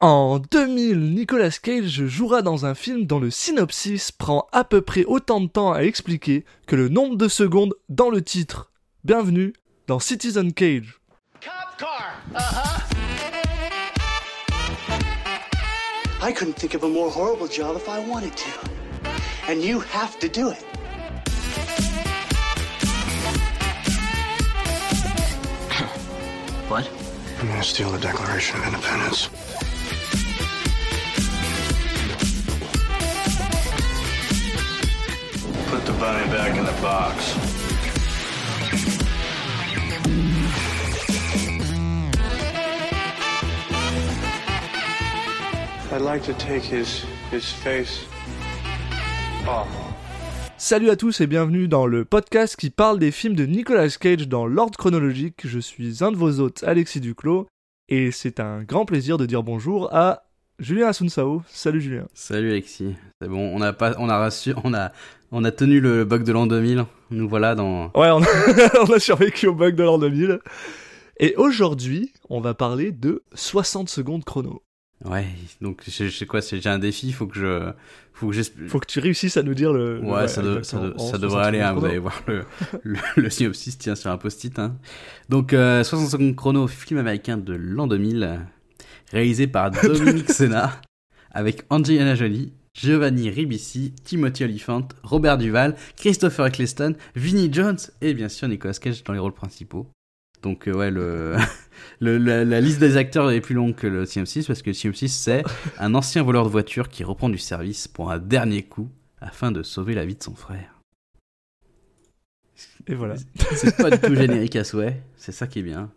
En 0.00 0.38
2000, 0.38 1.12
Nicolas 1.12 1.58
Cage 1.60 2.06
jouera 2.06 2.40
dans 2.40 2.64
un 2.64 2.76
film 2.76 3.04
dont 3.04 3.18
le 3.18 3.32
synopsis 3.32 4.12
prend 4.12 4.46
à 4.52 4.62
peu 4.62 4.80
près 4.80 5.04
autant 5.04 5.40
de 5.40 5.48
temps 5.48 5.72
à 5.72 5.82
expliquer 5.82 6.44
que 6.68 6.76
le 6.76 6.88
nombre 6.88 7.16
de 7.16 7.26
secondes 7.26 7.74
dans 7.88 8.08
le 8.08 8.22
titre. 8.22 8.70
Bienvenue 9.02 9.54
dans 9.88 9.98
Citizen 9.98 10.52
Cage. 10.52 11.00
Cop 11.40 11.50
car. 11.76 12.14
Uh-huh. 12.32 12.78
I 16.22 16.32
couldn't 16.32 16.54
think 16.54 16.76
of 16.76 16.84
a 16.84 16.88
more 16.88 17.10
horrible 17.10 17.48
job 17.48 17.76
if 17.76 17.88
I 17.88 17.98
wanted 18.08 18.36
to. 18.36 18.70
And 19.50 19.60
you 19.60 19.80
have 19.80 20.16
to 20.20 20.28
do 20.28 20.52
it. 20.52 20.64
What? 26.68 26.88
I'm 27.40 27.48
gonna 27.48 27.64
steal 27.64 27.90
the 27.90 27.98
Declaration 27.98 28.60
of 28.60 28.66
Independence? 28.68 29.28
I'd 45.90 46.02
like 46.02 46.22
to 46.24 46.34
take 46.34 46.62
his 46.62 47.06
his 47.32 47.52
face. 47.64 48.06
Salut 50.58 50.90
à 50.90 50.96
tous 50.96 51.22
et 51.22 51.26
bienvenue 51.26 51.68
dans 51.68 51.86
le 51.86 52.04
podcast 52.04 52.56
qui 52.56 52.68
parle 52.68 52.98
des 52.98 53.10
films 53.10 53.34
de 53.34 53.46
Nicolas 53.46 53.88
Cage 53.88 54.28
dans 54.28 54.46
l'ordre 54.46 54.76
chronologique. 54.76 55.46
Je 55.46 55.58
suis 55.58 56.04
un 56.04 56.12
de 56.12 56.16
vos 56.16 56.40
hôtes, 56.40 56.64
Alexis 56.64 57.00
Duclos, 57.00 57.46
et 57.88 58.10
c'est 58.10 58.40
un 58.40 58.62
grand 58.62 58.84
plaisir 58.84 59.16
de 59.16 59.24
dire 59.24 59.42
bonjour 59.42 59.88
à 59.94 60.27
Julien 60.58 60.88
Asunsao. 60.88 61.42
Salut 61.48 61.80
Julien. 61.80 62.06
Salut 62.14 62.50
Alexis. 62.50 62.94
C'est 63.20 63.28
bon, 63.28 63.52
on 63.54 63.60
a 63.60 63.72
pas, 63.72 63.94
on 63.98 64.08
a 64.08 64.18
rassu, 64.18 64.54
on 64.64 64.74
a, 64.74 64.90
on 65.30 65.44
a 65.44 65.52
tenu 65.52 65.80
le 65.80 66.04
bug 66.04 66.24
de 66.24 66.32
l'an 66.32 66.46
2000. 66.46 66.84
Nous 67.10 67.28
voilà 67.28 67.54
dans. 67.54 67.86
Ouais, 67.94 68.10
on 68.10 68.22
a, 68.22 68.26
on 68.88 68.92
a 68.92 68.98
survécu 68.98 69.46
au 69.46 69.54
bug 69.54 69.76
de 69.76 69.84
l'an 69.84 69.98
2000. 69.98 70.40
Et 71.20 71.34
aujourd'hui, 71.36 72.12
on 72.28 72.40
va 72.40 72.54
parler 72.54 72.90
de 72.92 73.22
60 73.34 73.88
secondes 73.88 74.24
chrono. 74.24 74.62
Ouais, 75.04 75.26
donc 75.60 75.82
je 75.86 76.08
sais 76.08 76.26
quoi, 76.26 76.42
c'est 76.42 76.60
j'ai 76.60 76.68
un 76.68 76.80
défi, 76.80 77.12
faut 77.12 77.28
que 77.28 77.38
je, 77.38 77.70
faut 78.12 78.28
que. 78.30 78.42
Faut 78.66 78.80
que 78.80 78.86
tu 78.86 78.98
réussisses 78.98 79.36
à 79.36 79.44
nous 79.44 79.54
dire 79.54 79.72
le. 79.72 80.00
Ouais, 80.00 80.26
ça, 80.26 80.42
de- 80.42 80.62
ça, 80.62 80.78
de- 80.80 80.98
ça 80.98 81.18
devrait 81.18 81.44
aller. 81.46 81.60
Hein, 81.60 81.72
vous 81.74 81.84
allez 81.84 82.00
voir 82.00 82.20
le, 82.26 82.42
le, 82.82 82.98
le 83.16 83.30
synopsis 83.30 83.78
tient 83.78 83.94
sur 83.94 84.10
un 84.10 84.18
post-it. 84.18 84.58
Hein. 84.58 84.76
Donc, 85.28 85.52
euh, 85.52 85.84
60 85.84 86.08
secondes 86.10 86.34
chrono, 86.34 86.66
film 86.66 86.98
américain 86.98 87.36
de 87.36 87.54
l'an 87.54 87.86
2000, 87.86 88.40
réalisé 89.12 89.46
par 89.46 89.70
Dominique 89.82 90.30
Sena, 90.30 90.80
avec 91.30 91.62
Angelina 91.70 92.14
Jolie, 92.14 92.52
Giovanni 92.74 93.30
Ribisi, 93.30 93.92
Timothy 94.04 94.44
Olyphant, 94.44 94.86
Robert 95.02 95.38
Duval, 95.38 95.74
Christopher 95.96 96.46
Eccleston, 96.46 96.94
Vinnie 97.16 97.52
Jones 97.52 97.78
et 98.00 98.14
bien 98.14 98.28
sûr 98.28 98.46
Nicolas 98.48 98.74
Cage 98.74 99.02
dans 99.04 99.12
les 99.12 99.18
rôles 99.18 99.34
principaux. 99.34 99.88
Donc 100.42 100.68
euh, 100.68 100.72
ouais, 100.72 100.90
le, 100.92 101.34
le- 102.00 102.18
la, 102.18 102.44
la 102.44 102.60
liste 102.60 102.78
des 102.78 102.96
acteurs 102.96 103.30
est 103.32 103.40
plus 103.40 103.56
longue 103.56 103.74
que 103.74 103.88
le 103.88 104.04
CM6 104.04 104.46
parce 104.46 104.62
que 104.62 104.70
le 104.70 104.74
CM6 104.74 105.08
c'est 105.08 105.42
un 105.78 105.94
ancien 105.96 106.22
voleur 106.22 106.44
de 106.44 106.50
voiture 106.50 106.88
qui 106.88 107.02
reprend 107.02 107.28
du 107.28 107.38
service 107.38 107.88
pour 107.88 108.12
un 108.12 108.18
dernier 108.18 108.62
coup 108.62 108.88
afin 109.20 109.50
de 109.50 109.64
sauver 109.64 109.94
la 109.94 110.06
vie 110.06 110.14
de 110.14 110.22
son 110.22 110.36
frère. 110.36 110.80
Et 112.86 112.94
voilà. 112.94 113.16
C'est 113.54 113.76
pas 113.76 113.90
du 113.90 113.98
tout 113.98 114.14
générique 114.14 114.54
à 114.56 114.62
souhait, 114.64 115.02
c'est 115.16 115.32
ça 115.32 115.46
qui 115.48 115.58
est 115.58 115.62
bien. 115.62 115.90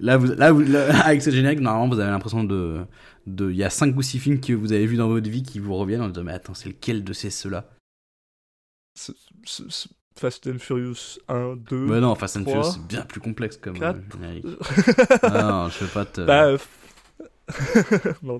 Là, 0.00 0.16
vous, 0.16 0.26
là, 0.34 0.52
vous- 0.52 0.60
là, 0.60 0.86
avec 1.06 1.22
ce 1.22 1.30
générique, 1.30 1.60
normalement, 1.60 1.94
vous 1.94 2.00
avez 2.00 2.10
l'impression 2.10 2.44
de, 2.44 2.80
de, 3.26 3.50
il 3.50 3.56
y 3.56 3.64
a 3.64 3.70
5 3.70 3.96
ou 3.96 4.02
6 4.02 4.18
films 4.18 4.40
que 4.40 4.52
vous 4.52 4.72
avez 4.72 4.86
vus 4.86 4.96
dans 4.96 5.08
votre 5.08 5.28
vie 5.28 5.42
qui 5.42 5.58
vous 5.58 5.74
reviennent 5.74 6.02
en 6.02 6.08
disant, 6.08 6.24
mais 6.24 6.32
attends, 6.32 6.54
c'est 6.54 6.68
lequel 6.68 7.04
de 7.04 7.12
ces 7.12 7.30
ceux-là? 7.30 7.68
Ce- 8.98 9.12
ce- 9.44 9.68
ce- 9.68 9.88
Fast 10.18 10.46
and 10.46 10.58
Furious 10.58 11.18
1, 11.28 11.56
2. 11.56 11.76
Mais 11.76 12.00
non, 12.00 12.14
Fast 12.14 12.38
and 12.38 12.44
Furious, 12.44 12.62
c'est 12.72 12.86
bien 12.86 13.02
plus 13.02 13.20
complexe 13.20 13.58
comme 13.58 13.76
euh, 13.82 13.92
générique. 14.14 14.46
Ah 15.22 15.42
non, 15.42 15.68
je 15.68 15.78
peux 15.80 15.86
pas 15.86 16.04
te, 16.06 16.20
Bah, 16.22 16.46
euh, 16.46 16.58
non, 18.22 18.38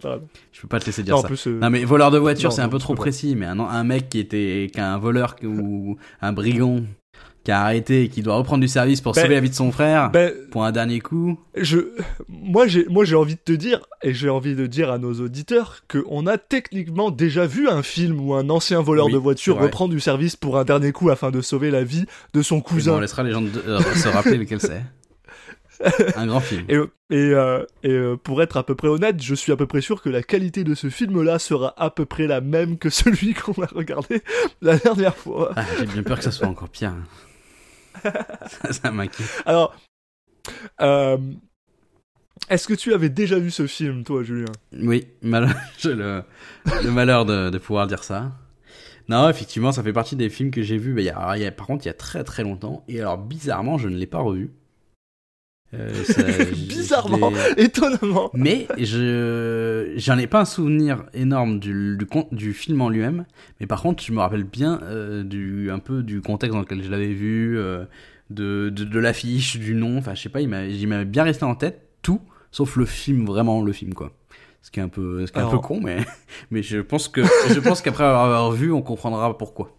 je 0.52 0.60
peux 0.62 0.69
pas 0.69 0.81
te 0.81 0.86
laisser 0.86 1.02
dire 1.02 1.14
Non, 1.16 1.20
ça. 1.22 1.28
plus, 1.28 1.47
euh, 1.47 1.58
Non 1.60 1.70
mais 1.70 1.84
voleur 1.84 2.10
de 2.10 2.19
voiture, 2.19 2.50
c'est 2.52 2.62
un 2.62 2.69
peu 2.69 2.78
trop 2.78 2.94
précis. 2.94 3.36
Mais 3.36 3.47
un, 3.47 3.60
un 3.60 3.84
mec 3.84 4.08
qui 4.08 4.19
était, 4.19 4.69
qui 4.72 4.81
a 4.81 4.92
un 4.94 4.98
voleur 4.98 5.36
ou 5.44 5.97
un 6.22 6.32
brigand 6.32 6.82
qui 7.46 7.52
a 7.52 7.60
arrêté 7.62 8.02
et 8.02 8.08
qui 8.08 8.22
doit 8.22 8.34
reprendre 8.34 8.60
du 8.60 8.66
service 8.66 9.00
pour 9.00 9.12
Ben, 9.12 9.22
sauver 9.22 9.34
la 9.34 9.40
vie 9.40 9.50
de 9.50 9.54
son 9.54 9.70
frère 9.70 10.10
ben, 10.10 10.32
pour 10.50 10.64
un 10.64 10.72
dernier 10.72 10.98
coup. 10.98 11.38
je, 11.56 11.78
moi, 12.28 12.66
j'ai, 12.66 12.84
moi, 12.88 13.04
j'ai 13.04 13.14
envie 13.14 13.36
de 13.36 13.40
te 13.40 13.52
dire, 13.52 13.86
et 14.02 14.12
j'ai 14.14 14.28
envie 14.28 14.56
de 14.56 14.66
dire 14.66 14.90
à 14.90 14.98
nos 14.98 15.14
auditeurs, 15.20 15.82
qu'on 15.88 16.26
a 16.26 16.38
techniquement 16.38 17.12
déjà 17.12 17.46
vu 17.46 17.68
un 17.68 17.84
film 17.84 18.20
où 18.20 18.34
un 18.34 18.50
ancien 18.50 18.82
voleur 18.82 19.06
Oui, 19.06 19.12
de 19.12 19.18
voiture 19.18 19.58
reprend 19.60 19.86
du 19.86 20.00
service 20.00 20.34
pour 20.34 20.58
un 20.58 20.64
dernier 20.64 20.90
coup 20.90 21.08
afin 21.08 21.30
de 21.30 21.40
sauver 21.40 21.70
la 21.70 21.84
vie 21.84 22.04
de 22.34 22.42
son 22.42 22.56
bon, 22.56 22.62
cousin. 22.62 22.94
on 22.94 23.00
laissera 23.00 23.22
les 23.22 23.30
gens 23.30 23.42
de- 23.42 23.48
euh, 23.68 23.78
se 23.94 24.08
rappeler 24.08 24.38
lequel 24.38 24.60
c'est. 24.60 24.82
Un 26.16 26.26
grand 26.26 26.40
film. 26.40 26.64
Et, 26.70 26.74
et, 27.10 27.16
euh, 27.34 27.62
et 27.82 27.90
euh, 27.90 28.16
pour 28.16 28.42
être 28.42 28.56
à 28.56 28.64
peu 28.64 28.74
près 28.74 28.88
honnête, 28.88 29.22
je 29.22 29.34
suis 29.34 29.52
à 29.52 29.56
peu 29.56 29.66
près 29.66 29.82
sûr 29.82 30.00
que 30.02 30.08
la 30.08 30.22
qualité 30.22 30.64
de 30.64 30.74
ce 30.74 30.88
film-là 30.88 31.38
sera 31.38 31.74
à 31.76 31.90
peu 31.90 32.06
près 32.06 32.26
la 32.26 32.40
même 32.40 32.78
que 32.78 32.88
celui 33.00 33.34
qu'on 33.34 33.62
a 33.62 33.66
regardé 33.66 34.22
la 34.62 34.78
dernière 34.78 35.14
fois. 35.16 35.52
Ah, 35.54 35.64
J'ai 35.78 35.86
bien 35.86 36.02
peur 36.02 36.16
que 36.18 36.24
ça 36.24 36.32
soit 36.32 36.48
encore 36.48 36.70
pire. 36.70 36.94
Ça 38.02 38.72
ça 38.72 38.90
m'inquiète. 38.90 39.30
Alors, 39.46 39.74
euh, 40.80 41.18
est-ce 42.48 42.68
que 42.68 42.74
tu 42.74 42.92
avais 42.94 43.08
déjà 43.08 43.38
vu 43.38 43.50
ce 43.50 43.66
film, 43.66 44.04
toi, 44.04 44.22
Julien? 44.22 44.52
Oui, 44.72 45.06
j'ai 45.78 45.94
le... 45.94 46.22
le 46.84 46.90
malheur 46.90 47.24
de, 47.24 47.50
de 47.50 47.58
pouvoir 47.58 47.86
dire 47.86 48.04
ça. 48.04 48.32
Non, 49.08 49.28
effectivement, 49.28 49.72
ça 49.72 49.82
fait 49.82 49.92
partie 49.92 50.16
des 50.16 50.30
films 50.30 50.50
que 50.50 50.62
j'ai 50.62 50.78
vus. 50.78 50.94
mais 50.94 51.02
il 51.02 51.06
y 51.06 51.10
a- 51.10 51.36
il 51.36 51.42
y 51.42 51.46
a- 51.46 51.52
par 51.52 51.66
contre, 51.66 51.84
il 51.84 51.88
y 51.88 51.90
a 51.90 51.94
très 51.94 52.24
très 52.24 52.42
longtemps. 52.44 52.84
Et 52.88 53.00
alors, 53.00 53.18
bizarrement, 53.18 53.78
je 53.78 53.88
ne 53.88 53.96
l'ai 53.96 54.06
pas 54.06 54.20
revu. 54.20 54.52
Euh, 55.75 55.93
ça- 56.04 56.22
Bizarrement, 56.69 57.32
étonnamment. 57.56 58.31
Mais 58.34 58.66
je 58.78 59.93
j'en 59.97 60.16
ai 60.19 60.27
pas 60.27 60.41
un 60.41 60.44
souvenir 60.44 61.04
énorme 61.12 61.59
du, 61.59 61.97
du, 61.99 62.06
du 62.32 62.53
film 62.54 62.81
en 62.81 62.88
lui-même, 62.88 63.25
mais 63.60 63.66
par 63.66 63.82
contre 63.82 64.03
je 64.03 64.12
me 64.12 64.19
rappelle 64.21 64.44
bien 64.44 64.81
euh, 64.84 65.22
du 65.25 65.71
un 65.71 65.78
peu 65.81 66.03
du 66.03 66.21
contexte 66.21 66.55
dans 66.55 66.60
lequel 66.60 66.82
je 66.84 66.91
l'avais 66.91 67.12
vu, 67.12 67.59
euh, 67.59 67.84
de, 68.31 68.71
de, 68.71 68.84
de 68.84 68.99
l'affiche, 68.99 69.59
du 69.59 69.75
nom, 69.75 69.99
enfin 69.99 70.15
je 70.15 70.22
sais 70.22 70.28
pas, 70.28 70.41
il 70.41 70.49
m'a 70.49 70.65
il 70.65 70.87
m'a 70.88 71.05
bien 71.05 71.25
resté 71.25 71.44
en 71.44 71.55
tête 71.55 71.81
tout, 72.03 72.21
sauf 72.53 72.76
le 72.76 72.84
film 72.87 73.26
vraiment 73.26 73.62
le 73.62 73.72
film 73.72 73.93
quoi. 73.94 74.12
Ce 74.62 74.71
qui 74.71 74.81
est 74.81 74.82
un 74.82 74.88
peu 74.88 75.26
ce 75.26 75.32
qui 75.32 75.38
est 75.38 75.43
un 75.43 75.47
peu 75.50 75.59
con, 75.59 75.81
mais 75.82 75.99
mais 76.50 76.62
je 76.62 76.78
pense 76.78 77.09
que 77.09 77.22
je 77.22 77.60
pense 77.60 77.82
qu'après 77.82 78.05
avoir 78.05 78.50
vu 78.53 78.72
on 78.72 78.82
comprendra 78.82 79.37
pourquoi. 79.37 79.75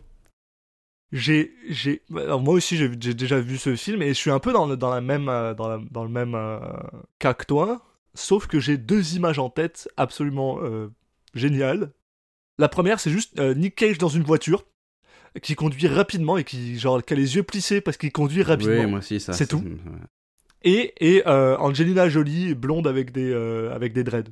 J'ai, 1.13 1.53
j'ai, 1.69 2.01
alors 2.16 2.41
moi 2.41 2.53
aussi 2.53 2.75
j'ai, 2.75 2.90
déjà 2.90 3.40
vu 3.40 3.57
ce 3.57 3.75
film 3.78 4.01
et 4.01 4.09
je 4.09 4.13
suis 4.13 4.29
un 4.31 4.40
peu 4.40 4.51
dans 4.51 4.66
le, 4.66 4.75
dans 4.75 4.90
la 4.90 5.00
même, 5.00 5.29
euh, 5.29 5.53
dans, 5.53 5.69
la- 5.69 5.79
dans 5.90 6.03
le 6.03 6.09
même 6.09 6.35
euh, 6.35 6.59
cas 7.18 7.34
que 7.34 7.45
toi, 7.45 7.81
sauf 8.13 8.47
que 8.47 8.59
j'ai 8.59 8.78
deux 8.78 9.16
images 9.16 9.40
en 9.40 9.50
tête 9.50 9.88
absolument 9.96 10.59
euh, 10.62 10.90
géniales. 11.34 11.94
La 12.57 12.67
première, 12.67 13.00
c'est 13.00 13.12
juste 13.12 13.40
Nick 13.40 13.75
Cage 13.75 14.00
dans 14.00 14.09
une 14.09 14.23
voiture 14.23 14.66
qui 15.44 15.56
conduit 15.56 15.88
rapidement 15.88 16.38
et 16.38 16.44
qui 16.44 16.78
genre 16.79 17.03
qui 17.03 17.13
a 17.13 17.16
les 17.16 17.35
yeux 17.35 17.44
plissés 17.44 17.81
parce 17.81 17.96
qu'il 17.97 18.12
conduit 18.12 18.41
rapidement. 18.41 18.81
Oui, 18.81 18.88
moi 18.88 19.00
aussi 19.00 19.19
ça. 19.19 19.34
C'est 19.34 19.46
tout. 19.47 19.63
Et 20.63 20.94
et 21.00 21.25
Angelina 21.28 22.09
Jolie 22.09 22.56
blonde 22.56 22.88
avec 22.88 23.12
des 23.12 23.31
avec 23.72 23.94
des 23.94 24.03
dreads. 24.03 24.31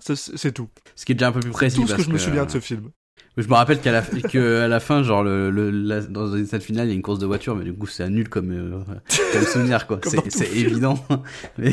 C'est 0.00 0.52
tout. 0.52 0.68
Ce 0.96 1.04
qui 1.04 1.12
est 1.12 1.14
déjà 1.14 1.28
un 1.28 1.32
peu 1.32 1.40
plus 1.40 1.50
précis. 1.52 1.76
tout 1.76 1.86
ce 1.86 1.94
que 1.94 2.02
je 2.02 2.10
me 2.10 2.18
souviens 2.18 2.44
de 2.44 2.50
ce 2.50 2.58
film. 2.60 2.90
Je 3.36 3.46
me 3.48 3.54
rappelle 3.54 3.80
qu'à 3.80 3.92
la, 3.92 4.02
que 4.02 4.60
à 4.60 4.68
la 4.68 4.80
fin, 4.80 5.02
genre, 5.02 5.22
le, 5.22 5.50
le, 5.50 5.70
la- 5.70 6.00
dans 6.02 6.32
cette 6.44 6.62
finale, 6.62 6.86
il 6.86 6.90
y 6.90 6.92
a 6.92 6.94
une 6.96 7.02
course 7.02 7.18
de 7.20 7.26
voiture, 7.26 7.54
mais 7.56 7.64
du 7.64 7.72
coup, 7.72 7.86
c'est 7.86 8.08
nul 8.10 8.28
comme, 8.28 8.50
euh, 8.50 8.80
comme 9.32 9.42
souvenir, 9.44 9.86
quoi. 9.86 10.00
C'est 10.28 10.50
évident. 10.56 11.02
mais 11.58 11.72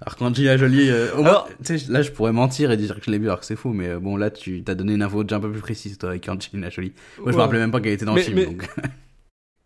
Alors, 0.00 0.16
quand 0.16 0.34
Gina 0.34 0.56
Jolie, 0.56 0.88
euh, 0.90 1.12
au 1.14 1.18
moins, 1.22 1.28
Alors- 1.30 1.48
là, 1.88 2.02
je 2.02 2.10
pourrais 2.10 2.32
mentir 2.32 2.70
et 2.70 2.76
dire 2.76 2.96
que 2.98 3.04
je 3.04 3.10
l'ai 3.10 3.18
vu 3.18 3.26
alors 3.26 3.40
que 3.40 3.46
c'est 3.46 3.54
faux, 3.56 3.72
mais 3.72 3.88
euh, 3.90 4.00
bon, 4.00 4.16
là, 4.16 4.30
tu 4.30 4.62
t'as 4.64 4.74
donné 4.74 4.94
une 4.94 5.02
info 5.02 5.22
déjà 5.24 5.36
un 5.36 5.40
peu 5.40 5.50
plus 5.52 5.60
précise, 5.60 5.98
toi, 5.98 6.08
avec 6.10 6.26
Angelina 6.28 6.70
Jolie. 6.70 6.94
Moi, 7.18 7.32
je 7.32 7.36
me 7.36 7.42
rappelais 7.42 7.58
même 7.60 7.70
pas 7.70 7.80
qu'elle 7.80 7.92
était 7.92 8.06
dans 8.06 8.14
Mais- 8.14 8.20
le 8.20 8.24
film, 8.24 8.36
mais- 8.38 8.46
donc. 8.46 8.68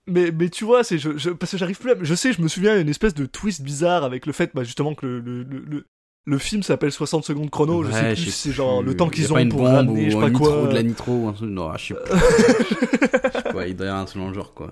Mais, 0.06 0.30
mais 0.38 0.50
tu 0.50 0.64
vois, 0.66 0.84
c'est 0.84 0.98
je, 0.98 1.16
je- 1.16 1.30
parce 1.30 1.52
que 1.52 1.56
j'arrive 1.56 1.78
plus 1.78 1.90
à. 1.92 1.94
Je 2.02 2.14
sais, 2.14 2.34
je 2.34 2.42
me 2.42 2.48
souviens 2.48 2.78
une 2.78 2.90
espèce 2.90 3.14
de 3.14 3.24
twist 3.24 3.62
bizarre 3.62 4.04
avec 4.04 4.26
le 4.26 4.34
fait, 4.34 4.50
bah, 4.52 4.62
justement, 4.62 4.94
que 4.94 5.06
le, 5.06 5.42
le, 5.44 5.64
le, 5.66 5.86
le- 6.26 6.38
film 6.38 6.62
s'appelle 6.62 6.92
60 6.92 7.24
secondes 7.24 7.50
chrono. 7.50 7.82
je 7.84 7.90
sais 7.92 8.14
plus 8.14 8.30
c'est 8.30 8.52
genre 8.52 8.82
le 8.82 8.96
temps 8.96 9.08
qu'ils 9.08 9.32
ont 9.32 9.48
pour 9.48 9.62
ramener, 9.66 10.06
ou 10.06 10.10
je 10.10 10.14
sais 10.14 10.20
pas 10.20 10.30
nitro, 10.30 10.44
quoi. 10.44 10.66
de 10.68 10.74
la 10.74 10.82
nitro 10.82 11.12
ou 11.12 11.28
un 11.28 11.32
truc. 11.32 11.50
Non, 11.50 11.76
je 11.76 11.86
sais 11.86 11.94
pas. 11.94 12.00
Je 13.34 13.40
sais 13.40 13.52
pas, 13.52 13.66
il 13.66 13.76
doit 13.76 13.86
y 13.86 13.88
avoir 13.88 14.02
un 14.02 14.04
truc 14.06 14.22
dans 14.22 14.28
le 14.28 14.34
genre, 14.34 14.54
quoi. 14.54 14.70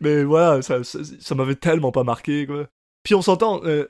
mais 0.00 0.22
voilà, 0.24 0.62
ça, 0.62 0.84
ça, 0.84 0.98
ça 1.20 1.34
m'avait 1.34 1.54
tellement 1.56 1.90
pas 1.92 2.04
marqué, 2.04 2.46
quoi. 2.46 2.66
Puis 3.02 3.14
on 3.14 3.22
s'entend, 3.22 3.60
euh, 3.64 3.86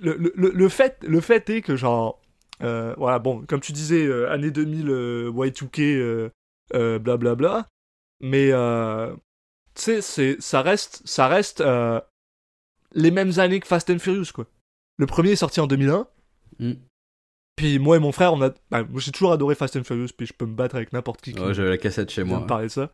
le, 0.00 0.14
le, 0.16 0.32
le, 0.34 0.68
fait, 0.68 0.98
le 1.06 1.20
fait 1.20 1.48
est 1.50 1.62
que, 1.62 1.76
genre, 1.76 2.20
euh, 2.62 2.94
voilà, 2.96 3.18
bon, 3.18 3.42
comme 3.46 3.60
tu 3.60 3.72
disais, 3.72 4.04
euh, 4.06 4.30
année 4.30 4.50
2000, 4.50 4.88
euh, 4.88 5.30
Y2K, 5.32 5.80
euh, 5.96 6.28
euh, 6.74 6.98
blablabla, 6.98 7.68
mais, 8.20 8.50
tu 9.74 10.00
sais, 10.02 10.36
ça 10.40 10.62
reste, 10.62 11.02
ça 11.04 11.28
reste 11.28 11.62
les 12.94 13.10
mêmes 13.10 13.38
années 13.38 13.60
que 13.60 13.66
Fast 13.66 13.90
and 13.90 13.98
Furious, 13.98 14.32
quoi. 14.34 14.46
Le 14.98 15.06
premier 15.06 15.30
est 15.32 15.36
sorti 15.36 15.60
en 15.60 15.66
2001, 15.66 16.06
Mm. 16.58 16.72
Puis 17.56 17.78
moi 17.78 17.96
et 17.96 17.98
mon 17.98 18.12
frère, 18.12 18.32
on 18.34 18.42
a, 18.42 18.50
bah, 18.70 18.82
moi, 18.84 19.00
j'ai 19.00 19.10
toujours 19.12 19.32
adoré 19.32 19.54
Fast 19.54 19.76
and 19.76 19.84
Furious, 19.84 20.08
puis 20.16 20.26
je 20.26 20.32
peux 20.32 20.46
me 20.46 20.54
battre 20.54 20.74
avec 20.74 20.92
n'importe 20.92 21.20
qui. 21.22 21.32
qui 21.32 21.40
j'avais 21.54 21.68
la 21.70 21.78
cassette 21.78 22.10
chez 22.10 22.24
moi. 22.24 22.40
me 22.40 22.46
parler 22.46 22.66
de 22.66 22.70
ça. 22.72 22.90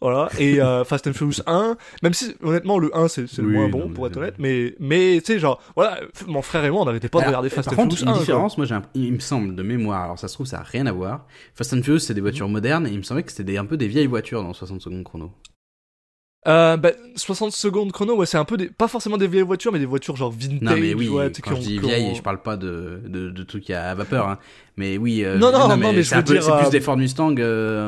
Voilà. 0.00 0.28
Et 0.38 0.60
euh, 0.60 0.82
Fast 0.84 1.06
and 1.06 1.12
Furious 1.12 1.40
1, 1.46 1.76
même 2.02 2.12
si 2.14 2.34
honnêtement 2.42 2.78
le 2.78 2.94
1 2.96 3.08
c'est, 3.08 3.22
le 3.38 3.46
Oui, 3.46 3.52
moins 3.54 3.68
bon 3.68 3.88
pour 3.90 4.06
être 4.06 4.16
honnête, 4.16 4.34
mais 4.38 4.74
mais 4.80 5.20
tu 5.20 5.32
sais 5.32 5.38
genre 5.38 5.62
voilà, 5.76 6.00
mon 6.26 6.42
frère 6.42 6.64
et 6.64 6.70
moi 6.70 6.82
on 6.82 6.84
n'arrêtait 6.86 7.08
pas 7.08 7.20
de 7.20 7.26
regarder 7.26 7.48
Fast 7.50 7.68
par 7.70 7.78
and 7.78 7.82
contre, 7.84 7.96
Furious 7.96 8.02
une 8.06 8.08
1. 8.10 8.12
quoi. 8.14 8.20
différence, 8.20 8.56
moi, 8.58 8.66
j'ai 8.66 8.74
un- 8.74 8.82
il 8.94 9.12
me 9.12 9.20
semble 9.20 9.54
de 9.54 9.62
mémoire, 9.62 10.02
alors 10.04 10.18
ça 10.18 10.28
se 10.28 10.34
trouve, 10.34 10.46
ça 10.46 10.60
a 10.60 10.64
rien 10.64 10.86
à 10.86 10.92
voir. 10.92 11.26
Fast 11.54 11.72
and 11.74 11.82
Furious, 11.82 12.00
c'est 12.00 12.14
des 12.14 12.20
voitures 12.20 12.46
Mhm. 12.48 12.52
modernes, 12.52 12.86
et 12.86 12.90
il 12.90 12.98
me 12.98 13.02
semblait 13.02 13.22
que 13.22 13.32
c'était 13.32 13.56
un 13.58 13.66
peu 13.66 13.76
des 13.76 13.88
vieilles 13.88 14.06
voitures 14.06 14.42
dans 14.42 14.52
60 14.52 14.80
secondes 14.80 15.04
chrono. 15.04 15.32
Euh, 16.48 16.76
bah, 16.76 16.90
60 17.14 17.52
secondes 17.52 17.92
chrono, 17.92 18.16
ouais, 18.16 18.26
c'est 18.26 18.36
un 18.36 18.44
peu 18.44 18.56
des, 18.56 18.68
pas 18.68 18.88
forcément 18.88 19.16
des 19.16 19.28
vieilles 19.28 19.44
voitures, 19.44 19.70
mais 19.72 19.78
des 19.78 19.86
voitures 19.86 20.16
genre 20.16 20.32
vintage. 20.32 20.60
Non, 20.60 20.76
mais 20.76 20.92
oui, 20.92 21.08
ouais, 21.08 21.30
quand 21.40 21.54
je 21.54 21.60
dis 21.60 21.78
qui 21.78 21.84
ont- 21.84 21.88
vieille, 21.88 22.14
je 22.16 22.22
parle 22.22 22.42
pas 22.42 22.56
de, 22.56 23.00
de, 23.06 23.30
de 23.30 23.42
trucs 23.44 23.70
à 23.70 23.94
vapeur, 23.94 24.28
hein. 24.28 24.38
Mais 24.76 24.98
oui, 24.98 25.22
euh, 25.24 25.38
Non, 25.38 25.52
non, 25.52 25.68
non, 25.68 25.76
mais 25.76 26.02
je 26.02 26.08
c'est 26.08 26.24
plus 26.24 26.40
euh, 26.48 26.68
des 26.68 26.80
Ford 26.80 26.96
Mustang 26.96 27.34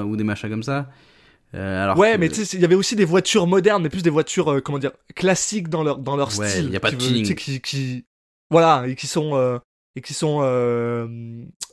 ou 0.06 0.16
des 0.16 0.22
machins 0.24 0.48
comme 0.50 0.62
ça. 0.62 0.88
Euh, 1.54 1.82
alors 1.84 1.98
Ouais, 1.98 2.14
que- 2.14 2.18
mais 2.18 2.28
tu 2.28 2.44
sais, 2.44 2.56
il 2.56 2.60
y 2.62 2.64
avait 2.64 2.74
aussi 2.76 2.94
des 2.96 3.04
voitures 3.04 3.46
modernes, 3.48 3.82
mais 3.82 3.88
plus 3.88 4.02
des 4.02 4.10
voitures, 4.10 4.50
euh, 4.52 4.60
comment 4.60 4.78
dire, 4.78 4.92
classiques 5.16 5.68
dans 5.68 5.82
leur, 5.82 5.98
dans 5.98 6.16
leur 6.16 6.36
Ouais, 6.38 6.48
style. 6.48 6.70
y 6.70 6.76
a 6.76 6.80
pas 6.80 6.90
de 6.90 6.96
veut- 6.96 7.00
tuning. 7.00 7.22
tu 7.22 7.28
sais, 7.28 7.34
Qui, 7.34 7.60
qui, 7.60 8.04
voilà, 8.50 8.86
et 8.86 8.94
qui 8.94 9.06
sont, 9.08 9.34
euh, 9.34 9.58
et 9.96 10.00
qui 10.00 10.14
sont, 10.14 10.40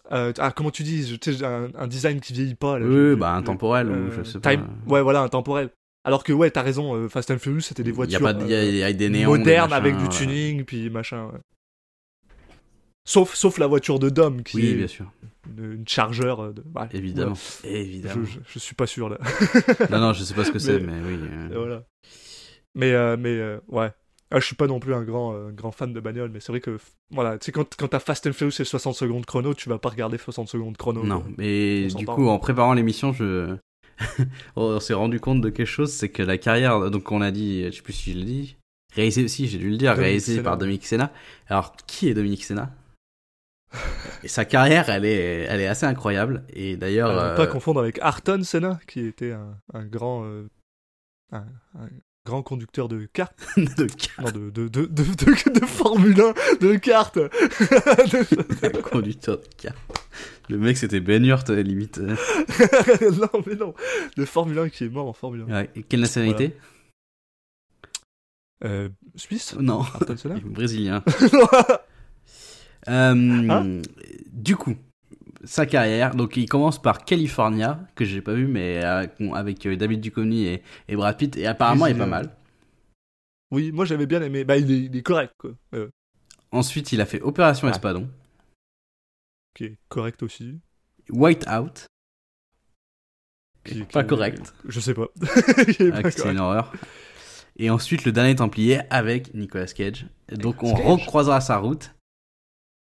ah, 0.10 0.52
comment 0.56 0.72
tu 0.72 0.84
dis, 0.84 1.08
je- 1.08 1.16
tu 1.16 1.34
sais, 1.34 1.46
un, 1.46 1.70
un 1.78 1.88
design 1.88 2.20
qui 2.20 2.34
vieillit 2.34 2.56
pas. 2.56 2.80
Là, 2.80 2.86
Oui, 2.86 2.94
je- 2.96 3.14
bah, 3.16 3.34
intemporel 3.34 3.90
ou 3.90 4.12
je 4.12 4.24
sais 4.24 4.40
pas. 4.40 4.52
time- 4.52 4.68
Ouais, 4.88 5.02
voilà, 5.02 5.22
intemporel. 5.22 5.70
Alors 6.04 6.24
que, 6.24 6.34
ouais, 6.34 6.50
t'as 6.50 6.64
raison, 6.64 6.96
euh, 6.96 7.10
Fast 7.10 7.30
and 7.32 7.38
Furious, 7.40 7.62
c'était 7.62 7.84
des 7.84 7.92
Il 7.92 7.94
y 7.94 7.96
a 8.16 8.20
voitures 8.20 8.22
pas 8.22 8.34
de- 8.34 8.44
il 8.46 8.50
y 8.52 8.56
a- 8.56 8.64
il 8.66 8.76
y 8.76 8.84
a 8.84 8.92
des 8.94 9.10
néons, 9.10 9.34
des 9.34 9.38
modernes 9.40 9.70
machins, 9.70 9.86
avec 9.86 9.98
du 9.98 10.10
tuning, 10.10 10.64
puis 10.66 10.90
machin, 10.90 11.26
ouais. 11.28 11.40
Sauf, 13.04 13.34
sauf 13.36 13.58
la 13.58 13.68
voiture 13.68 14.00
de 14.00 14.10
Dom, 14.10 14.44
qui 14.44 14.58
Oui, 14.58 14.72
est 14.72 14.76
bien 14.76 14.88
sûr, 14.88 15.12
une, 15.58 15.74
une 15.74 15.88
chargeur 15.88 16.54
de... 16.54 16.64
ouais, 16.76 16.88
évidemment, 16.94 17.36
évidemment. 17.64 18.24
Je, 18.26 18.32
je, 18.32 18.40
je 18.48 18.60
suis 18.60 18.76
pas 18.76 18.86
sûr, 18.88 19.10
là. 19.10 19.18
Non, 19.90 20.00
non, 20.00 20.14
je 20.14 20.24
sais 20.24 20.34
pas 20.36 20.44
ce 20.46 20.52
que 20.52 20.60
c'est, 20.60 20.80
Mais- 20.80 21.02
mais 21.02 21.08
oui. 21.08 21.20
euh, 21.22 21.50
voilà. 21.54 21.84
Mais, 22.76 22.92
euh, 22.94 23.18
mais 23.18 23.40
ouais. 23.68 23.92
Ah, 24.34 24.40
je 24.40 24.46
suis 24.46 24.56
pas 24.56 24.68
non 24.68 24.80
plus 24.80 24.94
un 24.94 25.04
grand, 25.04 25.50
grand 25.52 25.72
fan 25.72 25.92
de 25.92 26.00
bagnole, 26.00 26.30
mais 26.32 26.40
c'est 26.40 26.54
vrai 26.54 26.62
que, 26.62 26.78
voilà, 27.10 27.38
tu 27.38 27.48
sais, 27.48 27.52
quand, 27.52 27.76
quand 27.76 27.90
t'as 27.90 28.00
Fast 28.00 28.28
and 28.28 28.34
Furious 28.34 28.62
et 28.62 28.66
60 28.66 28.96
secondes 28.96 29.26
chrono, 29.26 29.54
tu 29.54 29.68
vas 29.68 29.78
pas 29.78 29.90
regarder 29.90 30.18
60 30.18 30.48
secondes 30.48 30.78
chrono. 30.78 31.04
Non, 31.04 31.24
mais 31.38 31.88
du 31.88 32.06
coup, 32.06 32.28
en 32.30 32.40
préparant 32.40 32.74
l'émission, 32.74 33.12
je... 33.12 33.58
on 34.56 34.80
s'est 34.80 34.94
rendu 34.94 35.20
compte 35.20 35.42
de 35.42 35.50
quelque 35.50 35.68
chose, 35.68 35.92
c'est 35.92 36.10
que 36.10 36.24
la 36.24 36.38
carrière, 36.38 36.92
donc 36.92 37.12
on 37.12 37.22
a 37.22 37.32
dit, 37.32 37.66
je 37.66 37.72
sais 37.72 37.82
plus 37.82 37.94
si 37.94 38.14
je 38.14 38.18
l'ai 38.18 38.26
dit, 38.26 38.58
réalisé 38.94 39.24
aussi, 39.24 39.48
j'ai 39.48 39.58
dû 39.58 39.70
le 39.70 39.78
dire, 39.78 39.92
Dominique 39.92 40.06
réalisé 40.06 40.44
par. 40.44 40.58
Dominique 40.58 40.86
Sena. 40.86 41.12
Alors, 41.48 41.76
qui 41.88 42.10
est 42.10 42.14
Dominique 42.14 42.44
Sena 42.44 42.72
Et 44.24 44.28
sa 44.28 44.46
carrière, 44.46 44.90
elle 44.90 45.06
est, 45.06 45.46
elle 45.50 45.62
est 45.62 45.68
assez 45.68 45.86
incroyable. 45.86 46.44
Et 46.50 46.76
d'ailleurs, 46.78 47.12
ne 47.14 47.32
euh, 47.32 47.36
pas 47.36 47.48
confondre 47.48 47.80
avec 47.80 48.00
Arton 48.00 48.44
Senna, 48.44 48.80
qui 48.88 49.02
était 49.02 49.32
un, 49.32 49.58
un 49.74 49.86
grand, 49.86 50.26
euh, 50.26 50.48
un, 51.32 51.46
un 51.76 51.88
grand 52.26 52.44
conducteur 52.44 52.88
de 52.88 53.06
kart, 53.12 53.34
de 53.58 53.88
non, 53.88 54.32
de, 54.32 54.50
de, 54.50 54.68
de, 54.68 54.86
de, 54.86 55.04
de, 55.04 55.60
de 55.60 55.66
Formule 55.66 56.22
1, 56.22 56.34
de 56.60 56.76
kart. 56.78 57.16
De- 57.18 58.82
conducteur 58.90 59.38
de 59.40 59.46
car. 59.58 59.74
Le 60.50 60.58
mec, 60.58 60.78
c'était 60.78 61.00
Ben 61.00 61.26
Hurt, 61.26 61.50
limite. 61.50 61.98
non, 62.00 63.30
mais 63.48 63.56
non, 63.56 63.74
de 64.18 64.26
Formule 64.26 64.60
1 64.60 64.70
qui 64.70 64.84
est 64.86 64.90
mort 64.90 65.08
en 65.08 65.14
Formule 65.14 65.46
1. 65.50 65.54
Ouais. 65.54 65.70
Et 65.76 65.84
Quelle 65.84 66.02
nationalité 66.02 66.56
Euh, 68.64 68.90
Suisse? 69.16 69.56
Non, 69.60 69.84
brésilien. 70.46 71.04
Euh, 72.88 73.48
Hein 73.50 73.82
du 74.32 74.56
coup, 74.56 74.76
sa 75.44 75.66
carrière, 75.66 76.16
donc 76.16 76.38
il 76.38 76.48
commence 76.48 76.82
par 76.82 77.04
California, 77.06 77.80
que 77.96 78.06
j'ai 78.06 78.22
pas 78.22 78.34
vu, 78.34 78.48
mais 78.48 78.84
euh, 78.84 79.08
avec 79.34 79.66
euh, 79.66 79.76
David 79.76 80.02
Duchovny 80.02 80.46
et, 80.46 80.64
et 80.88 80.96
Brad 80.96 81.18
Pitt, 81.18 81.36
et 81.38 81.48
apparemment 81.48 81.88
il 81.88 81.96
est 81.96 82.00
pas 82.00 82.06
mal. 82.06 82.36
Oui, 83.52 83.72
moi 83.72 83.86
j'avais 83.86 84.06
bien 84.06 84.22
aimé. 84.22 84.44
Bah, 84.44 84.58
il 84.58 84.72
est, 84.72 84.80
il 84.86 84.96
est 84.96 85.02
correct, 85.02 85.34
quoi. 85.38 85.52
Euh, 85.74 85.90
Ensuite, 86.52 86.92
il 86.92 87.02
a 87.02 87.06
fait 87.06 87.22
Opération 87.22 87.68
Ouais. 87.68 87.74
Espadon, 87.74 88.10
qui 89.56 89.66
est 89.66 89.78
correct 89.90 90.22
aussi. 90.24 90.60
White 91.10 91.46
Out, 91.50 91.88
Qui, 93.64 93.84
pas 93.84 94.04
qui- 94.04 94.10
correct, 94.10 94.54
Je 94.68 94.80
sais 94.80 94.94
pas. 94.94 95.08
Ah, 95.94 96.12
c'est 96.12 96.30
une 96.32 96.40
horreur. 96.40 96.72
Et 97.58 97.70
ensuite, 97.70 98.06
Le 98.06 98.12
Dernier 98.12 98.36
Templier 98.36 98.80
avec 98.90 99.34
Nicolas 99.34 99.66
Cage. 99.68 100.08
Donc, 100.32 100.64
on 100.64 100.74
recroisera 100.74 101.42
sa 101.42 101.58
route. 101.58 101.94